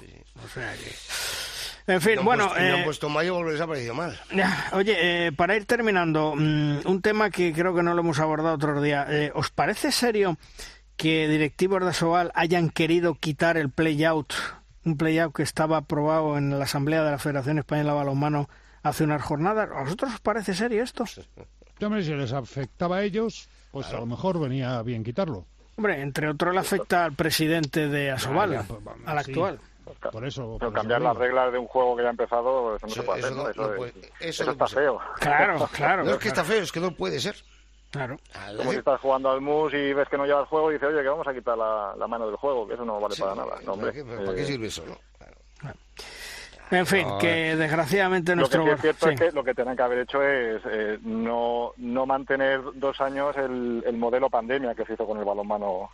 O 0.44 0.48
sea 0.48 0.72
que... 0.74 0.92
En 1.92 2.00
fin, 2.00 2.18
bueno... 2.24 2.48
Puesto, 2.48 2.60
han 2.60 2.80
eh, 2.80 2.84
puesto 2.84 3.08
mayo 3.08 3.42
les 3.44 3.60
ha 3.60 3.66
parecido 3.66 3.94
mal. 3.94 4.18
ya, 4.34 4.70
Oye, 4.72 5.26
eh, 5.26 5.32
para 5.32 5.56
ir 5.56 5.66
terminando, 5.66 6.34
mm, 6.36 6.80
un 6.84 7.00
tema 7.02 7.30
que 7.30 7.52
creo 7.52 7.74
que 7.74 7.82
no 7.82 7.94
lo 7.94 8.00
hemos 8.00 8.18
abordado 8.18 8.54
otro 8.54 8.80
día. 8.80 9.06
Eh, 9.08 9.32
¿Os 9.34 9.50
parece 9.50 9.92
serio 9.92 10.36
que 10.96 11.28
directivos 11.28 11.80
de 11.80 11.90
Asobal 11.90 12.32
hayan 12.34 12.70
querido 12.70 13.14
quitar 13.14 13.56
el 13.56 13.70
play-out, 13.70 14.32
un 14.84 14.96
play-out 14.96 15.34
que 15.34 15.42
estaba 15.42 15.78
aprobado 15.78 16.36
en 16.38 16.56
la 16.58 16.64
Asamblea 16.64 17.02
de 17.04 17.10
la 17.12 17.18
Federación 17.18 17.58
Española 17.58 17.92
de 17.92 17.98
Balonmano 17.98 18.48
hace 18.82 19.04
unas 19.04 19.22
jornadas? 19.22 19.68
¿A 19.74 19.82
vosotros 19.82 20.14
os 20.14 20.20
parece 20.20 20.54
serio 20.54 20.82
esto? 20.82 21.04
Hombre, 21.80 22.02
si 22.04 22.14
les 22.14 22.32
afectaba 22.32 22.98
a 22.98 23.02
ellos, 23.02 23.48
pues 23.72 23.88
a 23.88 23.98
lo 23.98 24.06
mejor 24.06 24.38
venía 24.38 24.80
bien 24.82 25.02
quitarlo. 25.02 25.46
Hombre, 25.82 26.00
entre 26.00 26.28
otros 26.28 26.54
le 26.54 26.60
afecta 26.60 27.04
al 27.04 27.12
presidente 27.14 27.88
de 27.88 28.12
Asobal, 28.12 28.64
pues, 28.68 28.80
al 29.04 29.24
sí. 29.24 29.30
actual. 29.32 29.59
Por 30.12 30.24
eso. 30.24 30.56
Pero 30.60 30.70
por 30.70 30.78
cambiar 30.80 31.00
las 31.02 31.16
reglas 31.16 31.52
de 31.52 31.59
un 31.59 31.66
juego 31.66 31.96
que 31.96 32.02
ya 32.02 32.09
ha 32.09 32.10
empezado, 32.12 32.76
eso 32.76 32.86
no 32.86 32.92
se 32.92 33.02
puede 33.02 33.18
eso 33.20 33.28
hacer, 33.28 33.50
Eso, 33.50 33.62
no 33.62 33.68
es- 33.72 33.76
puede- 33.76 33.90
eso 34.00 34.10
eso 34.20 34.44
no 34.44 34.52
está 34.52 34.64
puede 34.66 34.76
feo. 34.86 35.00
Claro, 35.18 35.68
claro. 35.72 36.04
No 36.04 36.10
es 36.12 36.18
que 36.18 36.28
está 36.28 36.44
feo, 36.44 36.62
es 36.62 36.70
que 36.72 36.78
no 36.80 36.92
puede 36.92 37.18
ser. 37.20 37.34
Claro. 37.90 38.16
Como 38.56 38.70
si 38.72 38.78
estás 38.78 39.00
jugando 39.00 39.30
al 39.30 39.40
mus 39.42 39.74
y 39.74 39.92
ves 39.92 40.09
que 40.09 40.16
no 40.16 40.24
lleva 40.24 40.40
el 40.40 40.46
juego 40.46 40.70
y 40.70 40.74
dices, 40.74 40.88
oye, 40.88 41.02
que 41.02 41.09
vamos 41.09 41.26
a 41.26 41.34
quitar 41.34 41.59
la, 41.59 41.94
la 41.98 42.06
mano 42.06 42.26
del 42.26 42.36
juego, 42.36 42.66
que 42.66 42.74
eso 42.74 42.84
no 42.84 42.98
vale 43.00 43.14
sí, 43.16 43.20
para 43.22 43.34
nada. 43.34 43.56
No, 43.66 43.72
hombre. 43.72 43.92
¿para, 43.92 44.04
qué, 44.04 44.16
para 44.24 44.34
qué 44.36 44.42
Eh, 44.42 44.46
sirve 44.46 44.66
eso? 44.68 44.82
En 46.72 46.86
fin, 46.86 47.06
No, 47.06 47.18
que 47.18 47.54
desgraciadamente 47.56 48.34
Lo 48.34 48.48
que 48.48 48.56
nuestro... 48.58 48.64
sí 48.64 48.70
es 48.70 48.80
cierto 48.80 49.06
sí. 49.08 49.14
es 49.14 49.20
que 49.20 49.30
lo 49.32 49.44
que 49.44 49.54
tendrán 49.54 49.76
que 49.76 49.82
haber 49.82 49.98
hecho 50.00 50.22
es 50.22 50.60
eh, 50.70 50.98
no, 51.02 51.72
no 51.76 52.06
mantener 52.06 52.60
dos 52.74 53.00
años 53.00 53.36
el, 53.36 53.84
el 53.86 53.96
modelo 53.96 54.28
pandemia 54.30 54.74
que 54.74 54.84
se 54.86 54.94
hizo 54.94 55.06
con 55.06 55.18
el 55.18 55.24
balonmano 55.24 55.90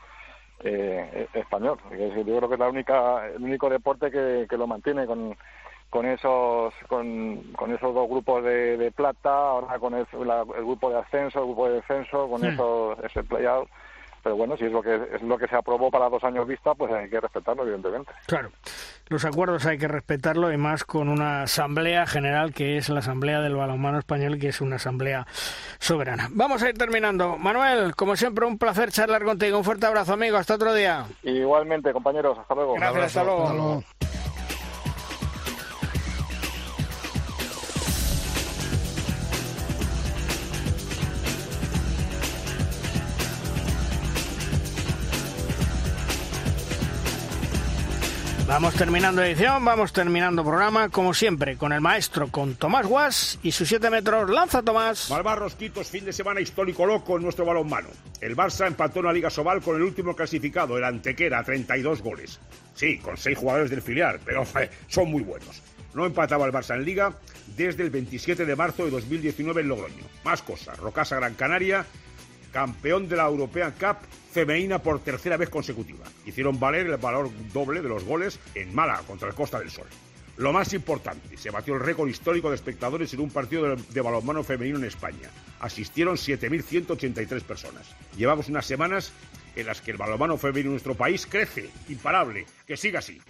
eh, 0.60 1.08
eh, 1.12 1.28
español. 1.38 1.78
Yo 1.90 2.22
creo 2.24 2.48
que 2.48 2.54
es 2.54 2.60
la 2.60 2.68
única, 2.68 3.26
el 3.26 3.42
único 3.42 3.68
deporte 3.68 4.10
que, 4.10 4.46
que 4.48 4.56
lo 4.56 4.66
mantiene 4.66 5.04
con, 5.06 5.36
con 5.90 6.06
esos 6.06 6.72
con, 6.88 7.42
con 7.56 7.72
esos 7.74 7.94
dos 7.94 8.08
grupos 8.08 8.44
de, 8.44 8.76
de 8.76 8.90
plata, 8.92 9.30
ahora 9.30 9.78
con 9.78 9.94
el, 9.94 10.06
la- 10.24 10.42
el 10.56 10.64
grupo 10.64 10.90
de 10.90 10.98
ascenso, 10.98 11.40
el 11.40 11.46
grupo 11.46 11.68
de 11.68 11.74
descenso, 11.76 12.28
con 12.28 12.40
Sí. 12.40 12.48
eso, 12.48 12.96
ese 13.04 13.22
playout. 13.24 13.68
Pero 14.22 14.36
bueno, 14.36 14.56
si 14.56 14.64
es 14.64 14.72
lo 14.72 14.82
que 14.82 14.94
es 14.94 15.22
lo 15.22 15.38
que 15.38 15.46
se 15.46 15.56
aprobó 15.56 15.90
para 15.90 16.08
dos 16.08 16.22
años 16.24 16.46
vista, 16.46 16.74
pues 16.74 16.92
hay 16.92 17.08
que 17.08 17.20
respetarlo, 17.20 17.62
evidentemente. 17.62 18.12
Claro, 18.26 18.50
los 19.08 19.24
acuerdos 19.24 19.66
hay 19.66 19.78
que 19.78 19.88
respetarlo 19.88 20.52
y 20.52 20.56
más 20.56 20.84
con 20.84 21.08
una 21.08 21.42
asamblea 21.42 22.06
general 22.06 22.52
que 22.52 22.76
es 22.76 22.88
la 22.88 23.00
asamblea 23.00 23.40
del 23.40 23.56
balonmano 23.56 23.98
español, 23.98 24.38
que 24.38 24.48
es 24.48 24.60
una 24.60 24.76
asamblea 24.76 25.26
soberana. 25.78 26.28
Vamos 26.30 26.62
a 26.62 26.68
ir 26.68 26.76
terminando. 26.76 27.38
Manuel, 27.38 27.94
como 27.94 28.16
siempre, 28.16 28.46
un 28.46 28.58
placer 28.58 28.90
charlar 28.90 29.24
contigo. 29.24 29.58
Un 29.58 29.64
fuerte 29.64 29.86
abrazo, 29.86 30.12
amigo. 30.14 30.36
Hasta 30.36 30.54
otro 30.54 30.74
día. 30.74 31.06
Igualmente, 31.22 31.92
compañeros, 31.92 32.38
hasta 32.38 32.54
luego. 32.54 32.74
Gracias, 32.74 33.04
hasta 33.04 33.24
luego. 33.24 33.42
Hasta 33.44 33.54
luego. 33.54 33.84
Vamos 48.48 48.74
terminando 48.76 49.22
edición, 49.22 49.62
vamos 49.62 49.92
terminando 49.92 50.42
programa, 50.42 50.88
como 50.88 51.12
siempre, 51.12 51.58
con 51.58 51.70
el 51.74 51.82
maestro, 51.82 52.28
con 52.28 52.54
Tomás 52.54 52.86
Guas 52.86 53.38
y 53.42 53.52
sus 53.52 53.68
7 53.68 53.90
metros. 53.90 54.30
Lanza, 54.30 54.62
Tomás. 54.62 55.10
Malvarros 55.10 55.54
Quitos, 55.54 55.88
fin 55.88 56.06
de 56.06 56.14
semana 56.14 56.40
histórico 56.40 56.86
loco 56.86 57.18
en 57.18 57.24
nuestro 57.24 57.44
balonmano. 57.44 57.88
El 58.22 58.34
Barça 58.34 58.66
empató 58.66 59.00
en 59.00 59.04
la 59.04 59.12
Liga 59.12 59.28
Sobal 59.28 59.60
con 59.60 59.76
el 59.76 59.82
último 59.82 60.16
clasificado, 60.16 60.78
el 60.78 60.84
Antequera, 60.84 61.40
a 61.40 61.44
32 61.44 62.00
goles. 62.00 62.40
Sí, 62.74 62.96
con 62.98 63.18
seis 63.18 63.36
jugadores 63.36 63.70
del 63.70 63.82
filial, 63.82 64.18
pero 64.24 64.44
son 64.88 65.10
muy 65.10 65.22
buenos. 65.22 65.62
No 65.92 66.06
empataba 66.06 66.46
el 66.46 66.52
Barça 66.52 66.74
en 66.74 66.86
Liga 66.86 67.12
desde 67.54 67.82
el 67.82 67.90
27 67.90 68.46
de 68.46 68.56
marzo 68.56 68.86
de 68.86 68.90
2019 68.92 69.60
en 69.60 69.68
Logroño. 69.68 70.04
Más 70.24 70.40
cosas, 70.40 70.78
Rocasa 70.78 71.16
Gran 71.16 71.34
Canaria, 71.34 71.84
campeón 72.52 73.08
de 73.08 73.16
la 73.16 73.26
European 73.26 73.72
Cup 73.72 73.96
femenina 74.32 74.78
por 74.78 75.00
tercera 75.00 75.36
vez 75.36 75.48
consecutiva. 75.48 76.04
Hicieron 76.26 76.58
valer 76.60 76.86
el 76.86 76.96
valor 76.96 77.30
doble 77.52 77.82
de 77.82 77.88
los 77.88 78.04
goles 78.04 78.38
en 78.54 78.74
Málaga 78.74 79.02
contra 79.06 79.28
el 79.28 79.34
Costa 79.34 79.58
del 79.58 79.70
Sol. 79.70 79.86
Lo 80.38 80.52
más 80.52 80.72
importante, 80.72 81.36
se 81.36 81.50
batió 81.50 81.74
el 81.74 81.80
récord 81.80 82.08
histórico 82.08 82.48
de 82.48 82.54
espectadores 82.54 83.12
en 83.12 83.20
un 83.20 83.30
partido 83.30 83.74
de, 83.74 84.00
balonmano 84.00 84.44
femenino 84.44 84.78
en 84.78 84.84
España. 84.84 85.28
Asistieron 85.58 86.14
7.183 86.14 87.42
personas. 87.42 87.86
Llevamos 88.16 88.48
unas 88.48 88.64
semanas 88.64 89.12
en 89.56 89.66
las 89.66 89.80
que 89.80 89.90
el 89.90 89.96
balonmano 89.96 90.38
femenino 90.38 90.68
en 90.68 90.74
nuestro 90.74 90.94
país 90.94 91.26
crece, 91.26 91.70
imparable, 91.88 92.46
que 92.64 92.76
siga 92.76 93.00
así. 93.00 93.20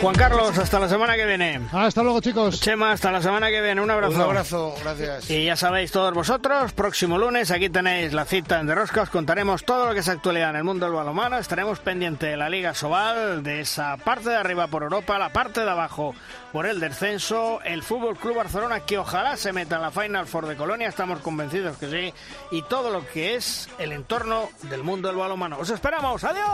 Juan 0.00 0.14
Carlos, 0.14 0.56
hasta 0.56 0.78
la 0.78 0.88
semana 0.88 1.14
que 1.14 1.26
viene. 1.26 1.60
Hasta 1.72 2.02
luego, 2.02 2.22
chicos. 2.22 2.58
Chema, 2.58 2.92
hasta 2.92 3.12
la 3.12 3.20
semana 3.20 3.50
que 3.50 3.60
viene. 3.60 3.82
Un 3.82 3.90
abrazo. 3.90 4.14
Un 4.14 4.22
abrazo, 4.22 4.74
gracias. 4.82 5.28
Y 5.28 5.44
ya 5.44 5.56
sabéis 5.56 5.92
todos 5.92 6.14
vosotros, 6.14 6.72
próximo 6.72 7.18
lunes 7.18 7.50
aquí 7.50 7.68
tenéis 7.68 8.14
la 8.14 8.24
cita 8.24 8.60
en 8.60 8.66
De 8.66 8.74
Rosca, 8.74 9.02
os 9.02 9.10
contaremos 9.10 9.64
todo 9.64 9.86
lo 9.86 9.92
que 9.92 10.00
es 10.00 10.08
actualidad 10.08 10.50
en 10.50 10.56
el 10.56 10.64
mundo 10.64 10.86
del 10.86 10.94
balonmano, 10.94 11.36
estaremos 11.36 11.80
pendientes 11.80 12.30
de 12.30 12.36
la 12.38 12.48
Liga 12.48 12.74
Sobal, 12.74 13.42
de 13.42 13.60
esa 13.60 13.98
parte 13.98 14.30
de 14.30 14.36
arriba 14.36 14.68
por 14.68 14.84
Europa, 14.84 15.18
la 15.18 15.34
parte 15.34 15.60
de 15.60 15.70
abajo 15.70 16.14
por 16.50 16.64
el 16.64 16.80
descenso, 16.80 17.60
el 17.64 17.82
Fútbol 17.82 18.16
Club 18.16 18.36
Barcelona 18.36 18.80
que 18.80 18.96
ojalá 18.96 19.36
se 19.36 19.52
meta 19.52 19.76
en 19.76 19.82
la 19.82 19.90
Final 19.90 20.26
Four 20.26 20.46
de 20.46 20.56
Colonia, 20.56 20.88
estamos 20.88 21.20
convencidos 21.20 21.76
que 21.76 21.90
sí, 21.90 22.14
y 22.50 22.62
todo 22.62 22.90
lo 22.90 23.06
que 23.06 23.34
es 23.34 23.68
el 23.78 23.92
entorno 23.92 24.48
del 24.62 24.82
mundo 24.82 25.08
del 25.08 25.18
balonmano. 25.18 25.58
Os 25.58 25.68
esperamos, 25.68 26.24
adiós. 26.24 26.46